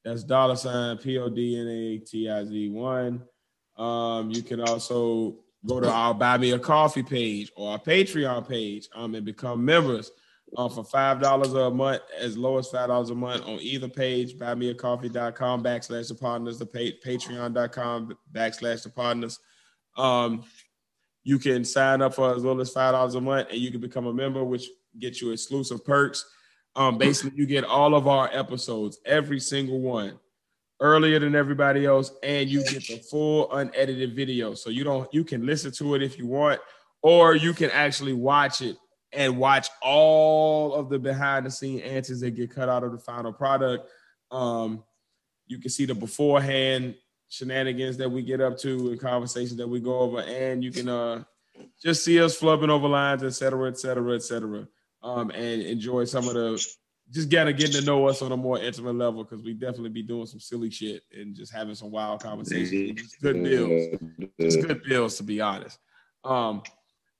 That's 0.04 0.22
dollar 0.22 0.56
sign 0.56 0.98
P 0.98 1.18
O 1.18 1.28
D 1.28 1.58
N 1.58 1.68
A 1.68 1.98
T 1.98 2.28
I 2.28 2.44
Z 2.44 2.68
one. 2.70 3.22
Um, 3.76 4.30
you 4.30 4.42
can 4.42 4.60
also 4.60 5.36
go 5.66 5.80
to 5.80 5.90
our 5.90 6.12
Buy 6.12 6.36
Me 6.36 6.52
a 6.52 6.58
Coffee 6.58 7.02
page 7.02 7.50
or 7.56 7.72
our 7.72 7.78
Patreon 7.78 8.46
page 8.46 8.88
um, 8.94 9.14
and 9.14 9.24
become 9.24 9.64
members 9.64 10.10
uh, 10.56 10.68
for 10.68 10.84
five 10.84 11.20
dollars 11.20 11.52
a 11.52 11.70
month, 11.70 12.02
as 12.18 12.36
low 12.36 12.58
as 12.58 12.68
five 12.68 12.88
dollars 12.88 13.10
a 13.10 13.14
month 13.14 13.42
on 13.42 13.58
either 13.60 13.88
page, 13.88 14.36
buymeacoffee.com 14.36 15.62
backslash 15.62 16.08
the 16.08 16.14
Podnas, 16.14 16.58
the 16.58 16.66
page 16.66 16.94
patreon.com 17.04 18.16
backslash 18.32 18.82
the 18.82 18.90
Podnas. 18.90 19.38
Um, 19.96 20.44
you 21.22 21.38
can 21.38 21.64
sign 21.64 22.02
up 22.02 22.14
for 22.14 22.34
as 22.34 22.42
little 22.42 22.60
as 22.60 22.72
five 22.72 22.92
dollars 22.92 23.14
a 23.14 23.20
month, 23.20 23.48
and 23.50 23.58
you 23.58 23.70
can 23.70 23.80
become 23.80 24.06
a 24.06 24.12
member, 24.12 24.42
which 24.44 24.68
gets 24.98 25.20
you 25.22 25.30
exclusive 25.30 25.84
perks. 25.84 26.24
Um, 26.76 26.98
basically, 26.98 27.38
you 27.38 27.46
get 27.46 27.64
all 27.64 27.94
of 27.94 28.08
our 28.08 28.30
episodes, 28.32 28.98
every 29.04 29.40
single 29.40 29.80
one, 29.80 30.18
earlier 30.80 31.18
than 31.18 31.34
everybody 31.34 31.86
else, 31.86 32.12
and 32.22 32.48
you 32.48 32.64
get 32.64 32.86
the 32.86 32.96
full 32.96 33.52
unedited 33.52 34.14
video. 34.14 34.54
So 34.54 34.70
you 34.70 34.84
don't 34.84 35.12
you 35.12 35.24
can 35.24 35.46
listen 35.46 35.70
to 35.72 35.94
it 35.94 36.02
if 36.02 36.18
you 36.18 36.26
want, 36.26 36.60
or 37.02 37.34
you 37.34 37.52
can 37.52 37.70
actually 37.70 38.14
watch 38.14 38.62
it 38.62 38.76
and 39.12 39.38
watch 39.38 39.68
all 39.82 40.74
of 40.74 40.88
the 40.88 40.98
behind 40.98 41.46
the 41.46 41.50
scene 41.50 41.80
answers 41.80 42.20
that 42.20 42.32
get 42.32 42.50
cut 42.50 42.68
out 42.68 42.84
of 42.84 42.92
the 42.92 42.98
final 42.98 43.32
product. 43.32 43.88
Um, 44.30 44.84
you 45.46 45.58
can 45.58 45.70
see 45.70 45.84
the 45.84 45.94
beforehand 45.94 46.94
shenanigans 47.28 47.96
that 47.96 48.10
we 48.10 48.22
get 48.22 48.40
up 48.40 48.58
to 48.58 48.90
and 48.90 49.00
conversations 49.00 49.56
that 49.56 49.68
we 49.68 49.80
go 49.80 49.98
over, 49.98 50.20
and 50.20 50.62
you 50.62 50.70
can 50.70 50.88
uh, 50.88 51.24
just 51.82 52.04
see 52.04 52.20
us 52.20 52.38
flubbing 52.38 52.68
over 52.68 52.88
lines, 52.88 53.22
et 53.22 53.30
cetera, 53.30 53.68
et 53.68 53.78
cetera, 53.78 54.14
et 54.14 54.22
cetera, 54.22 54.66
um, 55.02 55.30
and 55.30 55.62
enjoy 55.62 56.04
some 56.04 56.28
of 56.28 56.34
the 56.34 56.64
just 57.10 57.28
gotta 57.28 57.52
get 57.52 57.72
to 57.72 57.82
know 57.82 58.06
us 58.06 58.22
on 58.22 58.30
a 58.32 58.36
more 58.36 58.58
intimate 58.58 58.94
level 58.94 59.24
because 59.24 59.42
we 59.42 59.52
definitely 59.52 59.90
be 59.90 60.02
doing 60.02 60.26
some 60.26 60.38
silly 60.38 60.70
shit 60.70 61.02
and 61.12 61.34
just 61.34 61.52
having 61.52 61.74
some 61.74 61.90
wild 61.90 62.22
conversations. 62.22 63.00
It's 63.00 63.16
good 63.16 63.42
bills. 63.42 63.98
It's 64.38 64.56
good 64.56 64.82
bills 64.84 65.16
to 65.16 65.24
be 65.24 65.40
honest. 65.40 65.78
Um, 66.22 66.62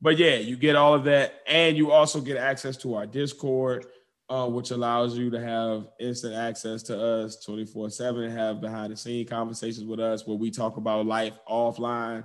but 0.01 0.17
yeah, 0.17 0.37
you 0.37 0.57
get 0.57 0.77
all 0.77 0.95
of 0.95 1.05
that, 1.05 1.41
and 1.47 1.77
you 1.77 1.91
also 1.91 2.21
get 2.21 2.37
access 2.37 2.77
to 2.79 2.95
our 2.95 3.07
Discord, 3.07 3.87
uh, 4.29 4.47
which 4.47 4.71
allows 4.71 5.19
you 5.19 5.31
to 5.31 5.41
have 5.41 5.89
instant 5.99 6.35
access 6.35 6.83
to 6.85 6.99
us 6.99 7.45
24 7.45 7.91
7 7.91 8.31
have 8.31 8.61
behind 8.61 8.93
the 8.93 8.97
scene 8.97 9.27
conversations 9.27 9.85
with 9.85 10.01
us 10.01 10.27
where 10.27 10.37
we 10.39 10.51
talk 10.51 10.77
about 10.77 11.07
life 11.07 11.35
offline. 11.49 12.25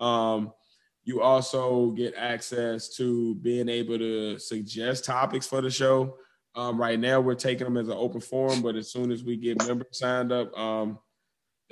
Um, 0.00 0.52
you 1.04 1.20
also 1.20 1.90
get 1.90 2.14
access 2.16 2.88
to 2.96 3.34
being 3.36 3.68
able 3.68 3.98
to 3.98 4.38
suggest 4.38 5.04
topics 5.04 5.46
for 5.46 5.60
the 5.60 5.70
show. 5.70 6.16
Um, 6.54 6.78
right 6.78 6.98
now, 6.98 7.20
we're 7.20 7.34
taking 7.34 7.64
them 7.64 7.76
as 7.76 7.88
an 7.88 7.96
open 7.96 8.20
forum, 8.20 8.62
but 8.62 8.76
as 8.76 8.90
soon 8.90 9.10
as 9.10 9.24
we 9.24 9.36
get 9.36 9.66
members 9.66 9.98
signed 9.98 10.32
up, 10.32 10.56
um, 10.58 10.98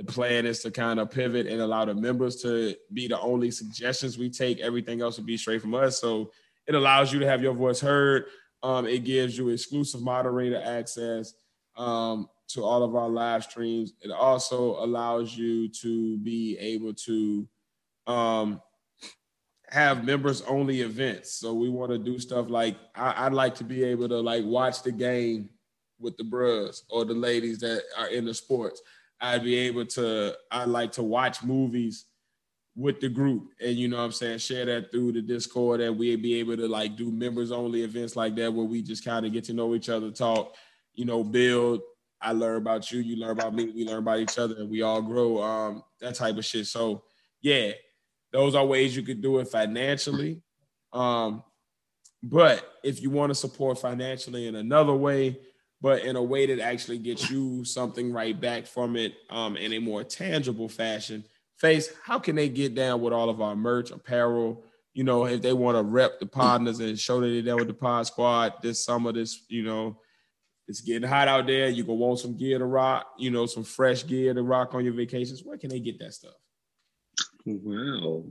the 0.01 0.11
plan 0.11 0.47
is 0.47 0.61
to 0.61 0.71
kind 0.71 0.99
of 0.99 1.11
pivot 1.11 1.47
and 1.47 1.61
allow 1.61 1.85
the 1.85 1.95
members 1.95 2.37
to 2.37 2.75
be 2.95 3.07
the 3.07 3.21
only 3.21 3.51
suggestions 3.51 4.17
we 4.17 4.31
take. 4.31 4.59
Everything 4.59 5.03
else 5.03 5.19
will 5.19 5.27
be 5.27 5.37
straight 5.37 5.61
from 5.61 5.75
us. 5.75 6.01
So 6.01 6.33
it 6.67 6.75
allows 6.75 7.13
you 7.13 7.19
to 7.19 7.27
have 7.27 7.43
your 7.43 7.53
voice 7.53 7.81
heard. 7.81 8.25
Um, 8.63 8.87
it 8.87 9.05
gives 9.05 9.37
you 9.37 9.51
exclusive 9.51 10.01
moderator 10.01 10.63
access 10.65 11.35
um, 11.77 12.31
to 12.49 12.65
all 12.65 12.83
of 12.83 12.97
our 12.97 13.11
live 13.11 13.45
streams. 13.45 13.93
It 14.01 14.11
also 14.11 14.83
allows 14.83 15.37
you 15.37 15.69
to 15.83 16.17
be 16.17 16.57
able 16.59 16.95
to 16.95 17.47
um, 18.07 18.63
have 19.69 20.03
members 20.03 20.41
only 20.49 20.81
events. 20.81 21.35
So 21.35 21.53
we 21.53 21.69
want 21.69 21.93
to 21.93 21.99
do 21.99 22.19
stuff 22.19 22.49
like 22.49 22.79
I, 22.95 23.25
would 23.25 23.35
like 23.35 23.55
to 23.57 23.65
be 23.65 23.85
able 23.85 24.09
to 24.09 24.19
like 24.19 24.47
watch 24.47 24.83
the 24.83 24.93
game 24.93 25.51
with 25.99 26.17
the 26.17 26.25
bros 26.25 26.85
or 26.89 27.05
the 27.05 27.13
ladies 27.13 27.59
that 27.59 27.83
are 27.99 28.09
in 28.09 28.25
the 28.25 28.33
sports. 28.33 28.81
I'd 29.21 29.45
be 29.45 29.55
able 29.57 29.87
to, 29.87 30.35
I 30.51 30.65
like 30.65 30.93
to 30.93 31.03
watch 31.03 31.43
movies 31.43 32.07
with 32.77 33.01
the 33.01 33.09
group 33.09 33.51
and 33.61 33.77
you 33.77 33.89
know 33.89 33.99
what 33.99 34.05
I'm 34.05 34.13
saying, 34.13 34.39
share 34.39 34.65
that 34.67 34.91
through 34.91 35.13
the 35.13 35.21
Discord 35.23 35.81
and 35.81 35.99
we'd 35.99 36.23
be 36.23 36.35
able 36.37 36.57
to 36.57 36.67
like 36.67 36.97
do 36.97 37.11
members 37.11 37.53
only 37.53 37.83
events 37.83 38.17
like 38.17 38.37
that 38.37 38.53
where 38.53 38.65
we 38.65 38.81
just 38.83 39.05
kind 39.05 39.27
of 39.27 39.33
get 39.33 39.45
to 39.45 39.53
know 39.53 39.75
each 39.75 39.89
other, 39.89 40.11
talk, 40.11 40.55
you 40.95 41.05
know, 41.05 41.23
build. 41.23 41.83
I 42.23 42.33
learn 42.33 42.57
about 42.57 42.91
you, 42.91 43.01
you 43.01 43.17
learn 43.17 43.31
about 43.31 43.55
me, 43.55 43.73
we 43.75 43.85
learn 43.85 43.99
about 43.99 44.21
each 44.21 44.39
other, 44.39 44.55
and 44.57 44.71
we 44.71 44.83
all 44.83 45.01
grow. 45.01 45.43
Um, 45.43 45.83
that 46.01 46.15
type 46.15 46.37
of 46.37 46.45
shit. 46.45 46.67
So 46.67 47.05
yeah, 47.41 47.73
those 48.33 48.55
are 48.55 48.65
ways 48.65 48.95
you 48.95 49.03
could 49.03 49.23
do 49.23 49.39
it 49.39 49.49
financially. 49.49 50.43
Um, 50.93 51.43
but 52.23 52.75
if 52.85 53.01
you 53.01 53.11
want 53.11 53.31
to 53.31 53.35
support 53.35 53.79
financially 53.79 54.47
in 54.47 54.55
another 54.57 54.95
way, 54.95 55.39
but 55.81 56.05
in 56.05 56.17
a 56.17 56.23
way 56.23 56.47
that 56.47 56.61
actually 56.61 56.99
gets 56.99 57.31
you 57.31 57.65
something 57.65 58.13
right 58.13 58.39
back 58.39 58.67
from 58.67 58.97
it 58.97 59.15
um, 59.31 59.57
in 59.57 59.73
a 59.73 59.79
more 59.79 60.05
tangible 60.05 60.69
fashion. 60.69 61.25
Phace, 61.63 61.89
how 62.05 62.19
can 62.19 62.37
they 62.37 62.49
get 62.49 62.75
down 62.75 63.01
with 63.01 63.13
all 63.13 63.29
of 63.29 63.41
our 63.41 63.57
merch, 63.57 63.91
apparel? 63.91 64.65
You 64.93 65.05
know, 65.05 65.27
if 65.27 65.41
they 65.41 65.53
want 65.53 65.77
to 65.77 65.83
rep 65.83 66.19
the 66.19 66.27
partners 66.27 66.81
and 66.81 66.99
show 66.99 67.21
that 67.21 67.29
they're 67.29 67.43
down 67.43 67.59
with 67.59 67.69
the 67.69 67.75
pod 67.75 68.07
squad 68.07 68.55
this 68.63 68.85
summer, 68.85 69.13
this, 69.13 69.45
you 69.49 69.63
know, 69.63 69.99
it's 70.69 70.81
getting 70.81 71.09
hot 71.09 71.29
out 71.29 71.47
there. 71.47 71.69
You 71.69 71.85
gonna 71.85 71.95
want 71.95 72.19
some 72.19 72.37
gear 72.37 72.59
to 72.59 72.65
rock, 72.65 73.07
you 73.19 73.31
know, 73.31 73.47
some 73.47 73.65
fresh 73.65 74.07
gear 74.07 74.35
to 74.35 74.43
rock 74.43 74.75
on 74.75 74.85
your 74.85 74.95
vacations. 74.95 75.43
Where 75.45 75.59
can 75.59 75.71
they 75.71 75.81
get 75.81 75.99
that 76.01 76.15
stuff? 76.15 76.35
Well, 77.47 78.27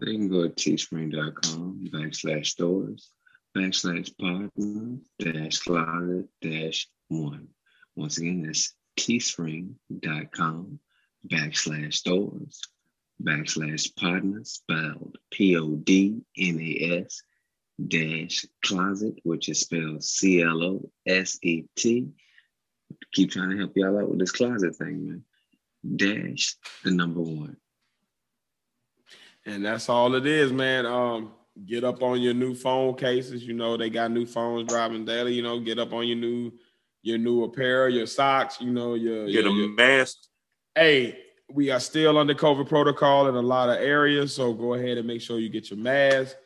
they 0.00 0.12
can 0.12 0.28
go 0.28 0.48
to 0.48 0.50
teespring.com 0.50 1.88
backslash 1.92 2.46
stores 2.46 3.10
backslash 3.58 4.16
partner 4.18 4.98
dash 5.18 5.58
closet 5.58 6.28
dash 6.40 6.88
one. 7.08 7.48
Once 7.96 8.18
again, 8.18 8.42
that's 8.42 8.74
teespring.com 8.98 10.78
backslash 11.26 11.94
stores 11.94 12.60
backslash 13.22 13.92
podnas 13.94 14.46
spelled 14.46 15.18
P 15.32 15.56
O 15.56 15.70
D 15.74 16.20
N 16.36 16.60
A 16.60 17.02
S 17.04 17.20
dash 17.84 18.46
closet, 18.64 19.14
which 19.24 19.48
is 19.48 19.60
spelled 19.60 20.04
C 20.04 20.42
L 20.42 20.62
O 20.62 20.90
S 21.06 21.38
E 21.42 21.64
T. 21.76 22.08
Keep 23.12 23.32
trying 23.32 23.50
to 23.50 23.58
help 23.58 23.72
y'all 23.74 23.98
out 23.98 24.08
with 24.08 24.20
this 24.20 24.32
closet 24.32 24.76
thing, 24.76 25.06
man. 25.06 25.96
Dash 25.96 26.54
the 26.84 26.92
number 26.92 27.20
one. 27.20 27.56
And 29.44 29.64
that's 29.64 29.88
all 29.88 30.14
it 30.14 30.26
is, 30.26 30.52
man. 30.52 30.86
Um, 30.86 31.32
get 31.66 31.84
up 31.84 32.02
on 32.02 32.20
your 32.20 32.34
new 32.34 32.54
phone 32.54 32.94
cases. 32.94 33.44
You 33.44 33.54
know, 33.54 33.76
they 33.76 33.90
got 33.90 34.10
new 34.10 34.26
phones 34.26 34.68
driving 34.68 35.04
daily. 35.04 35.34
You 35.34 35.42
know, 35.42 35.60
get 35.60 35.78
up 35.78 35.92
on 35.92 36.06
your 36.06 36.16
new 36.16 36.52
your 37.02 37.18
new 37.18 37.44
apparel, 37.44 37.92
your 37.92 38.06
socks. 38.06 38.60
You 38.60 38.70
know, 38.70 38.94
your 38.94 39.26
get 39.26 39.44
your, 39.44 39.48
a 39.48 39.56
your, 39.56 39.68
mask. 39.70 40.16
Hey, 40.74 41.18
we 41.50 41.70
are 41.70 41.80
still 41.80 42.18
under 42.18 42.34
COVID 42.34 42.68
protocol 42.68 43.28
in 43.28 43.34
a 43.34 43.40
lot 43.40 43.70
of 43.70 43.76
areas, 43.76 44.34
so 44.34 44.52
go 44.52 44.74
ahead 44.74 44.98
and 44.98 45.06
make 45.06 45.20
sure 45.20 45.38
you 45.38 45.48
get 45.48 45.70
your 45.70 45.78
mask. 45.78 46.36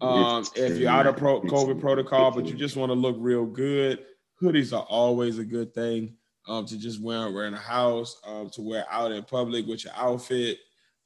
Um, 0.00 0.44
if 0.56 0.78
you're 0.78 0.90
out 0.90 1.06
of 1.06 1.16
pro- 1.16 1.42
COVID 1.42 1.80
protocol, 1.80 2.32
but 2.32 2.46
you 2.46 2.54
just 2.54 2.76
want 2.76 2.90
to 2.90 2.94
look 2.94 3.16
real 3.18 3.46
good, 3.46 4.00
hoodies 4.40 4.76
are 4.76 4.84
always 4.88 5.38
a 5.38 5.44
good 5.44 5.72
thing 5.74 6.16
um, 6.48 6.66
to 6.66 6.78
just 6.78 7.00
wear, 7.00 7.30
wear 7.30 7.46
in 7.46 7.54
a 7.54 7.58
house, 7.58 8.20
um, 8.26 8.50
to 8.50 8.62
wear 8.62 8.84
out 8.90 9.12
in 9.12 9.22
public 9.22 9.66
with 9.66 9.84
your 9.84 9.94
outfit. 9.96 10.58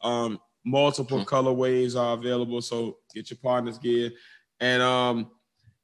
Um, 0.02 0.40
multiple 0.66 1.20
mm-hmm. 1.20 1.34
colorways 1.34 1.98
are 1.98 2.14
available, 2.14 2.60
so 2.60 2.98
get 3.14 3.30
your 3.30 3.38
partner's 3.38 3.78
gear. 3.78 4.10
And 4.60 4.82
um, 4.82 5.30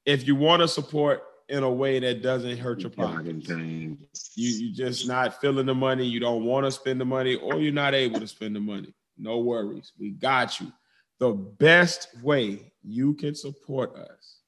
if 0.05 0.27
you 0.27 0.35
want 0.35 0.61
to 0.61 0.67
support 0.67 1.23
in 1.49 1.63
a 1.63 1.71
way 1.71 1.99
that 1.99 2.21
doesn't 2.21 2.57
hurt 2.57 2.81
your 2.81 2.89
pockets, 2.89 3.47
you 3.47 3.97
you 4.35 4.73
just 4.73 5.07
not 5.07 5.39
feeling 5.39 5.65
the 5.65 5.73
money, 5.73 6.05
you 6.05 6.19
don't 6.19 6.43
want 6.43 6.65
to 6.65 6.71
spend 6.71 6.99
the 6.99 7.05
money, 7.05 7.35
or 7.35 7.59
you're 7.59 7.73
not 7.73 7.93
able 7.93 8.19
to 8.19 8.27
spend 8.27 8.55
the 8.55 8.59
money. 8.59 8.93
No 9.17 9.39
worries, 9.39 9.93
we 9.97 10.11
got 10.11 10.59
you. 10.59 10.71
The 11.19 11.31
best 11.31 12.09
way 12.21 12.73
you 12.83 13.13
can 13.13 13.35
support 13.35 13.95
us 13.95 14.39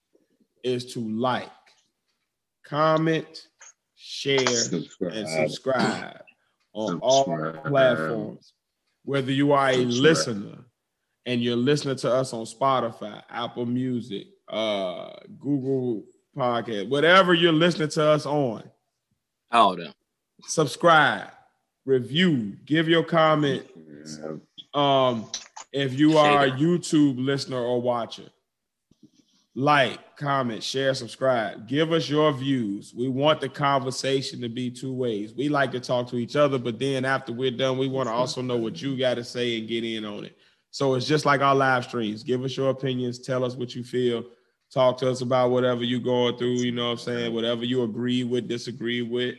is 0.64 0.94
to 0.94 0.99
like, 0.99 1.49
comment, 2.66 3.48
share, 3.95 4.45
subscribe. 4.45 5.14
and 5.14 5.30
subscribe 5.30 6.24
on 6.74 6.99
subscribe. 6.99 7.02
all 7.03 7.70
platforms 7.70 8.55
whether 9.06 9.32
you 9.32 9.53
are 9.53 9.69
a 9.69 9.77
listener 9.86 10.57
and 11.26 11.41
you're 11.41 11.56
listening 11.56 11.95
to 11.98 12.11
us 12.11 12.34
on 12.34 12.45
Spotify, 12.45 13.22
Apple 13.30 13.65
Music, 13.65 14.27
uh, 14.49 15.11
Google 15.40 16.03
Podcast, 16.36 16.90
whatever 16.90 17.34
you're 17.34 17.53
listening 17.53 17.90
to 17.90 18.03
us 18.03 18.26
on. 18.26 18.64
All 19.52 19.73
of 19.73 19.80
them. 19.80 19.94
Subscribe, 20.41 21.30
review, 21.86 22.57
give 22.65 22.90
your 22.90 23.03
comment. 23.03 23.65
Um, 24.73 25.30
if 25.72 25.98
you 25.98 26.18
are 26.18 26.45
a 26.45 26.52
YouTube 26.52 27.23
listener 27.23 27.61
or 27.61 27.82
watcher, 27.82 28.30
like, 29.56 30.18
comment, 30.18 30.61
share, 30.61 30.94
subscribe. 30.94 31.65
Give 31.65 31.94
us 31.94 32.10
your 32.10 32.34
views. 32.34 32.94
We 32.95 33.07
want 33.07 33.40
the 33.40 33.48
conversation 33.48 34.41
to 34.41 34.49
be 34.49 34.69
two 34.69 34.94
ways. 34.94 35.34
We 35.34 35.48
like 35.48 35.72
to 35.72 35.80
talk 35.80 36.10
to 36.10 36.18
each 36.18 36.36
other, 36.36 36.60
but 36.60 36.77
then 36.77 37.06
after 37.06 37.32
we're 37.32 37.52
done, 37.52 37.77
we 37.77 37.88
want 37.88 38.10
to 38.10 38.14
also 38.14 38.41
know 38.41 38.57
what 38.57 38.82
you 38.82 38.98
got 38.98 39.14
to 39.15 39.23
say 39.23 39.57
and 39.57 39.68
get 39.68 39.86
in 39.86 40.03
on 40.03 40.26
it. 40.26 40.38
So 40.72 40.95
it's 40.95 41.07
just 41.07 41.26
like 41.26 41.40
our 41.40 41.56
live 41.56 41.86
streams. 41.86 42.22
Give 42.22 42.44
us 42.44 42.57
your 42.57 42.69
opinions. 42.69 43.19
Tell 43.19 43.45
us 43.45 43.56
what 43.56 43.73
you 43.73 43.84
feel. 43.86 44.26
Talk 44.73 44.98
to 44.98 45.10
us 45.10 45.22
about 45.22 45.52
whatever 45.52 45.86
you're 45.86 46.02
going 46.02 46.38
through. 46.38 46.56
You 46.56 46.73
know 46.73 46.88
what 46.88 46.91
I'm 46.91 46.98
saying? 46.98 47.34
Whatever 47.34 47.64
you 47.64 47.84
agree 47.84 48.26
with, 48.26 48.49
disagree 48.49 49.03
with. 49.03 49.36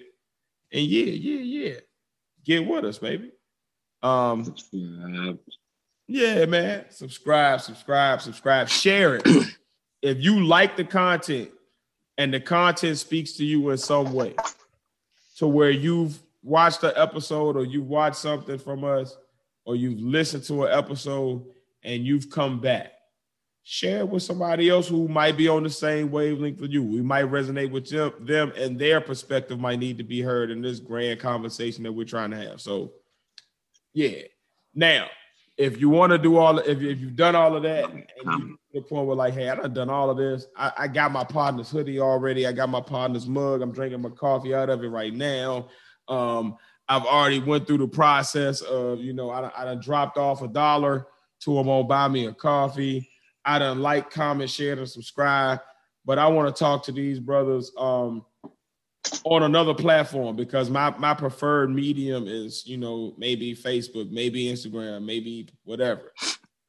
And 0.73 0.85
yeah, 0.85 1.05
yeah, 1.05 1.41
yeah. 1.41 1.75
Get 2.43 2.67
with 2.67 2.87
us, 2.87 2.99
baby. 2.99 3.33
Um, 4.03 4.55
yeah, 6.07 6.47
man. 6.47 6.87
Subscribe, 6.89 7.61
subscribe, 7.61 8.23
subscribe. 8.23 8.71
Share 8.71 9.17
it. 9.17 9.27
if 10.07 10.23
you 10.23 10.45
like 10.45 10.77
the 10.77 10.85
content, 10.85 11.51
and 12.19 12.33
the 12.33 12.41
content 12.41 12.99
speaks 12.99 13.33
to 13.33 13.45
you 13.45 13.71
in 13.71 13.79
some 13.79 14.13
way 14.13 14.35
to 15.37 15.47
where 15.47 15.71
you've 15.71 16.19
watched 16.43 16.81
the 16.81 16.99
episode 16.99 17.57
or 17.57 17.65
you've 17.65 17.89
watched 17.89 18.17
something 18.17 18.59
from 18.59 18.85
us 18.85 19.17
or 19.65 19.77
you've 19.77 20.01
listened 20.01 20.45
to 20.45 20.65
an 20.65 20.79
episode 20.79 21.45
and 21.83 22.07
you've 22.07 22.31
come 22.31 22.59
back 22.59 22.93
share 23.69 23.99
it 23.99 24.09
with 24.09 24.23
somebody 24.23 24.71
else 24.71 24.87
who 24.87 25.09
might 25.09 25.37
be 25.37 25.49
on 25.49 25.65
the 25.65 25.69
same 25.69 26.09
wavelength 26.09 26.61
with 26.61 26.71
you. 26.71 26.85
We 26.85 27.03
might 27.03 27.25
resonate 27.25 27.73
with 27.73 27.91
them, 27.91 28.13
them 28.21 28.53
and 28.57 28.79
their 28.79 29.01
perspective 29.01 29.59
might 29.59 29.81
need 29.81 29.99
to 29.99 30.05
be 30.05 30.23
heard 30.23 30.53
in 30.53 30.63
this 30.63 30.79
grand 30.79 31.19
conversation 31.19 31.83
that 31.83 31.93
we're 31.93 32.07
trying 32.07 32.31
to 32.31 32.37
have. 32.37 32.61
So 32.61 32.93
yeah. 33.93 34.21
Now 34.73 35.09
if 35.57 35.81
you 35.81 35.89
want 35.89 36.13
to 36.13 36.19
do 36.19 36.37
all 36.37 36.61
if, 36.61 36.81
if 36.81 37.01
you've 37.01 37.17
done 37.17 37.35
all 37.35 37.57
of 37.57 37.65
that 37.65 37.91
and 37.91 38.07
you 38.25 38.59
the 38.77 38.83
point 38.83 39.07
where 39.07 39.17
like 39.17 39.35
hey 39.35 39.49
i 39.49 39.55
done 39.55 39.75
done 39.75 39.91
all 39.91 40.11
of 40.11 40.17
this. 40.17 40.47
I, 40.57 40.73
I 40.77 40.89
got 40.89 41.13
my 41.13 41.25
partner's 41.25 41.71
hoodie 41.71 42.01
already. 42.01 42.47
I 42.47 42.53
got 42.53 42.69
my 42.69 42.81
partner's 42.81 43.27
mug. 43.27 43.63
I'm 43.63 43.73
drinking 43.73 44.03
my 44.03 44.11
coffee 44.11 44.55
out 44.55 44.71
of 44.71 44.85
it 44.85 44.89
right 44.89 45.15
now. 45.15 45.69
Um 46.09 46.57
i've 46.89 47.05
already 47.05 47.41
went 47.41 47.67
through 47.67 47.79
the 47.79 47.89
process 47.89 48.61
of 48.61 49.01
you 49.01 49.13
know 49.13 49.31
i, 49.31 49.51
I 49.57 49.65
done 49.65 49.81
dropped 49.81 50.19
off 50.19 50.43
a 50.43 50.49
dollar. 50.49 51.07
To 51.41 51.55
them 51.55 51.69
on 51.69 51.87
buy 51.87 52.09
me 52.09 52.27
a 52.27 52.33
coffee. 52.33 53.11
I 53.45 53.59
done 53.59 53.81
like 53.81 54.11
comment 54.11 54.49
share 54.49 54.73
and 54.73 54.89
subscribe 54.89 55.61
but 56.05 56.19
i 56.19 56.27
want 56.27 56.49
to 56.49 56.59
talk 56.59 56.85
to 56.85 56.93
these 56.93 57.19
brothers 57.19 57.73
um 57.77 58.25
on 59.25 59.43
another 59.43 59.75
platform 59.75 60.37
because 60.37 60.71
my 60.71 60.91
my 60.99 61.15
preferred 61.15 61.71
medium 61.71 62.27
is 62.27 62.67
you 62.67 62.77
know 62.77 63.15
maybe 63.19 63.55
Facebook, 63.55 64.11
maybe 64.11 64.47
Instagram, 64.47 65.05
maybe 65.05 65.49
whatever. 65.65 66.13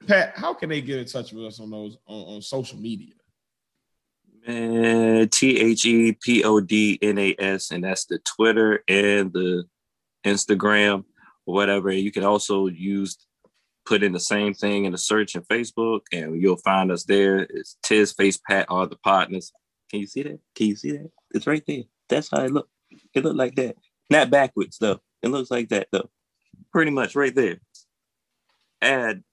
Pat, 0.07 0.33
how 0.35 0.53
can 0.53 0.69
they 0.69 0.81
get 0.81 0.99
in 0.99 1.05
touch 1.05 1.33
with 1.33 1.45
us 1.45 1.59
on 1.59 1.69
those 1.69 1.97
on, 2.07 2.35
on 2.35 2.41
social 2.41 2.79
media? 2.79 3.13
Man, 4.47 5.27
T 5.29 5.59
H 5.59 5.85
E 5.85 6.13
P 6.13 6.43
O 6.43 6.61
D 6.61 6.97
N 7.01 7.17
A 7.17 7.35
S, 7.37 7.71
and 7.71 7.83
that's 7.83 8.05
the 8.05 8.19
Twitter 8.19 8.83
and 8.87 9.33
the 9.33 9.65
Instagram 10.25 11.03
or 11.45 11.53
whatever. 11.53 11.91
You 11.91 12.11
can 12.11 12.23
also 12.23 12.67
use 12.67 13.17
put 13.85 14.03
in 14.03 14.11
the 14.11 14.19
same 14.19 14.53
thing 14.53 14.85
in 14.85 14.91
the 14.91 14.97
search 14.97 15.35
in 15.35 15.41
Facebook, 15.43 16.01
and 16.11 16.41
you'll 16.41 16.57
find 16.57 16.91
us 16.91 17.03
there. 17.03 17.39
It's 17.39 17.77
Tiz 17.83 18.13
Phace 18.13 18.39
Pat 18.47 18.65
are 18.69 18.85
the 18.85 18.97
Podnas. 18.97 19.51
Can 19.89 20.01
you 20.01 20.07
see 20.07 20.23
that? 20.23 20.39
Can 20.55 20.67
you 20.67 20.75
see 20.75 20.91
that? 20.91 21.11
It's 21.31 21.47
right 21.47 21.63
there. 21.65 21.83
That's 22.09 22.29
how 22.29 22.43
it 22.43 22.51
look. 22.51 22.69
It 23.13 23.23
look 23.23 23.35
like 23.35 23.55
that. 23.55 23.75
Not 24.09 24.29
backwards 24.29 24.77
though. 24.77 24.99
It 25.21 25.29
looks 25.29 25.51
like 25.51 25.69
that 25.69 25.87
though. 25.91 26.09
Pretty 26.71 26.91
much 26.91 27.15
right 27.15 27.33
there. 27.33 27.59
Add, 28.81 29.23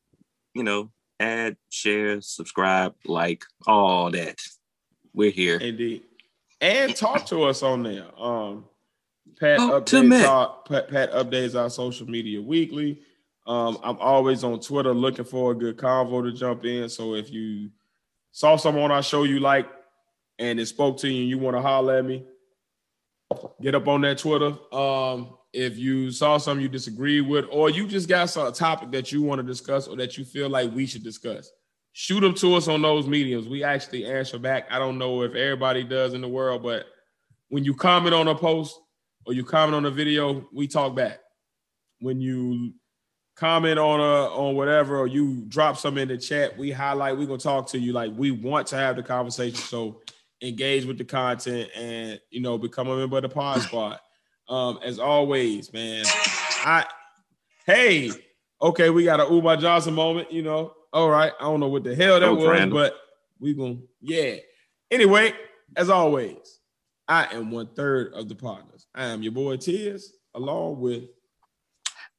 you 0.54 0.62
know, 0.62 0.90
add, 1.20 1.56
share, 1.68 2.20
subscribe, 2.20 2.94
like, 3.04 3.44
all 3.66 4.10
that. 4.10 4.38
We're 5.12 5.30
here. 5.30 5.58
Indeed. 5.58 6.02
And 6.60 6.96
talk 6.96 7.26
to 7.26 7.44
us 7.44 7.62
on 7.62 7.82
there. 7.82 8.06
Um 8.18 8.64
Pat 9.38 9.58
to 9.58 9.96
updates 9.96 10.28
our 10.28 10.56
Pat, 10.68 10.88
Pat 10.88 11.12
updates 11.12 11.60
our 11.60 11.68
social 11.68 12.08
media 12.08 12.40
weekly. 12.40 13.00
Um, 13.46 13.78
I'm 13.82 13.98
always 13.98 14.44
on 14.44 14.60
Twitter 14.60 14.94
looking 14.94 15.24
for 15.24 15.52
a 15.52 15.54
good 15.54 15.76
convo 15.76 16.22
to 16.22 16.32
jump 16.32 16.64
in. 16.64 16.88
So 16.88 17.14
if 17.14 17.30
you 17.30 17.70
saw 18.32 18.56
someone 18.56 18.84
on 18.84 18.90
our 18.92 19.02
show 19.02 19.24
you 19.24 19.40
like 19.40 19.68
and 20.38 20.58
it 20.58 20.66
spoke 20.66 20.98
to 20.98 21.08
you 21.08 21.22
and 21.22 21.28
you 21.28 21.38
want 21.38 21.56
to 21.56 21.60
holler 21.60 21.98
at 21.98 22.04
me, 22.04 22.24
get 23.60 23.74
up 23.74 23.86
on 23.88 24.00
that 24.02 24.18
Twitter. 24.18 24.56
Um, 24.72 25.36
if 25.54 25.78
you 25.78 26.10
saw 26.10 26.36
something 26.36 26.62
you 26.62 26.68
disagree 26.68 27.20
with, 27.20 27.46
or 27.50 27.70
you 27.70 27.86
just 27.86 28.08
got 28.08 28.28
some 28.28 28.52
topic 28.52 28.90
that 28.90 29.12
you 29.12 29.22
want 29.22 29.38
to 29.38 29.46
discuss 29.46 29.86
or 29.86 29.96
that 29.96 30.18
you 30.18 30.24
feel 30.24 30.48
like 30.48 30.72
we 30.72 30.84
should 30.84 31.04
discuss, 31.04 31.50
shoot 31.92 32.20
them 32.20 32.34
to 32.34 32.54
us 32.56 32.66
on 32.66 32.82
those 32.82 33.06
mediums. 33.06 33.48
We 33.48 33.62
actually 33.62 34.04
answer 34.04 34.38
back. 34.38 34.66
I 34.70 34.80
don't 34.80 34.98
know 34.98 35.22
if 35.22 35.34
everybody 35.34 35.84
does 35.84 36.12
in 36.12 36.20
the 36.20 36.28
world, 36.28 36.64
but 36.64 36.86
when 37.48 37.64
you 37.64 37.72
comment 37.72 38.14
on 38.14 38.26
a 38.26 38.34
post 38.34 38.78
or 39.26 39.32
you 39.32 39.44
comment 39.44 39.76
on 39.76 39.86
a 39.86 39.90
video, 39.90 40.48
we 40.52 40.66
talk 40.66 40.96
back. 40.96 41.20
When 42.00 42.20
you 42.20 42.74
comment 43.36 43.78
on 43.78 44.00
a 44.00 44.34
on 44.34 44.56
whatever 44.56 44.98
or 44.98 45.06
you 45.06 45.44
drop 45.46 45.76
something 45.76 46.02
in 46.02 46.08
the 46.08 46.18
chat, 46.18 46.58
we 46.58 46.72
highlight, 46.72 47.16
we're 47.16 47.26
gonna 47.26 47.38
talk 47.38 47.68
to 47.68 47.78
you. 47.78 47.92
Like 47.92 48.10
we 48.16 48.32
want 48.32 48.66
to 48.68 48.76
have 48.76 48.96
the 48.96 49.02
conversation. 49.04 49.56
So 49.56 50.02
engage 50.42 50.84
with 50.84 50.98
the 50.98 51.04
content 51.04 51.70
and 51.76 52.20
you 52.30 52.40
know 52.40 52.58
become 52.58 52.88
a 52.88 52.96
member 52.96 53.18
of 53.18 53.22
the 53.22 53.28
pod 53.28 53.62
squad. 53.62 54.00
Um, 54.48 54.78
as 54.84 54.98
always, 54.98 55.72
man. 55.72 56.04
I 56.06 56.84
hey, 57.66 58.10
okay, 58.60 58.90
we 58.90 59.04
got 59.04 59.20
a 59.20 59.26
Umar 59.30 59.56
Johnson 59.56 59.94
moment, 59.94 60.30
you 60.32 60.42
know. 60.42 60.74
All 60.92 61.08
right, 61.10 61.32
I 61.40 61.44
don't 61.44 61.60
know 61.60 61.68
what 61.68 61.84
the 61.84 61.94
hell 61.94 62.20
that 62.20 62.28
Oh, 62.28 62.34
was, 62.34 62.46
random. 62.46 62.70
but 62.70 62.94
we 63.40 63.54
gonna 63.54 63.78
yeah. 64.00 64.36
Anyway, 64.90 65.32
as 65.76 65.88
always, 65.90 66.60
I 67.08 67.26
am 67.34 67.50
one 67.50 67.68
third 67.74 68.12
of 68.14 68.28
the 68.28 68.34
Podnas. 68.34 68.84
I 68.94 69.06
am 69.06 69.22
your 69.22 69.32
boy 69.32 69.56
Tiz, 69.56 70.12
along 70.34 70.80
with 70.80 71.04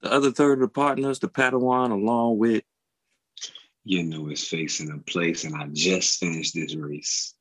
The 0.01 0.11
other 0.11 0.31
third 0.31 0.61
of 0.61 0.73
the 0.73 0.79
Podnas, 0.79 1.19
the 1.19 1.29
Padawan, 1.29 1.91
along 1.91 2.37
with 2.39 2.63
You 3.83 4.03
know 4.03 4.27
it's 4.29 4.47
facing 4.47 4.91
a 4.91 4.97
place, 5.09 5.43
and 5.43 5.55
I 5.55 5.67
just 5.71 6.19
finished 6.19 6.55
this 6.55 6.75
race. 6.75 7.35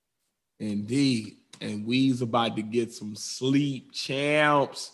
Indeed. 0.61 1.39
And 1.61 1.87
we's 1.87 2.23
about 2.23 2.57
to 2.57 2.63
get 2.63 2.93
some 2.93 3.15
sleep 3.15 3.93
champs. 3.93 4.93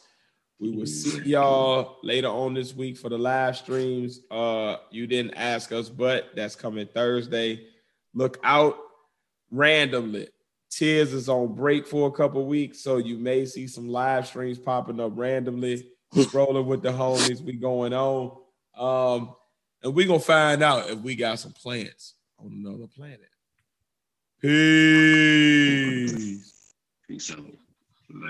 We 0.59 0.73
will 0.73 0.87
see 0.87 1.23
y'all 1.23 1.97
later 2.03 2.29
on 2.29 2.53
this 2.53 2.75
week 2.75 2.99
for 2.99 3.09
the 3.09 3.17
live 3.17 3.57
streams. 3.57 4.21
Uh, 4.31 4.77
you 4.91 5.07
didn't 5.07 5.35
ask 5.35 5.73
us, 5.73 5.89
but 5.89 6.31
that's 6.37 6.55
coming 6.55 6.87
Thursday. 6.87 7.67
Look 8.13 8.39
out 8.45 8.77
randomly. 9.51 10.29
Tears 10.71 11.13
is 11.15 11.29
on 11.29 11.55
break 11.55 11.87
for 11.87 12.09
a 12.09 12.13
couple 12.13 12.45
weeks, 12.47 12.81
so 12.81 12.99
you 12.99 13.17
may 13.17 13.47
see 13.47 13.67
some 13.67 13.89
live 13.89 14.27
streams 14.27 14.59
popping 14.59 15.01
up 15.01 15.13
randomly. 15.15 15.89
Scrolling 16.15 16.67
with 16.67 16.83
the 16.83 16.91
homies, 16.91 17.41
we 17.41 17.53
going 17.53 17.93
on. 17.93 18.37
Um, 18.77 19.35
and 19.83 19.95
we 19.95 20.05
gonna 20.05 20.21
find 20.21 20.63
out 20.63 20.91
if 20.91 20.99
we 20.99 21.15
got 21.15 21.39
some 21.39 21.53
plants 21.53 22.15
on 22.39 22.53
another 22.53 22.87
planet. 22.87 23.30
Peace. 24.43 26.13
Peace 27.07 27.31
out. 27.33 27.60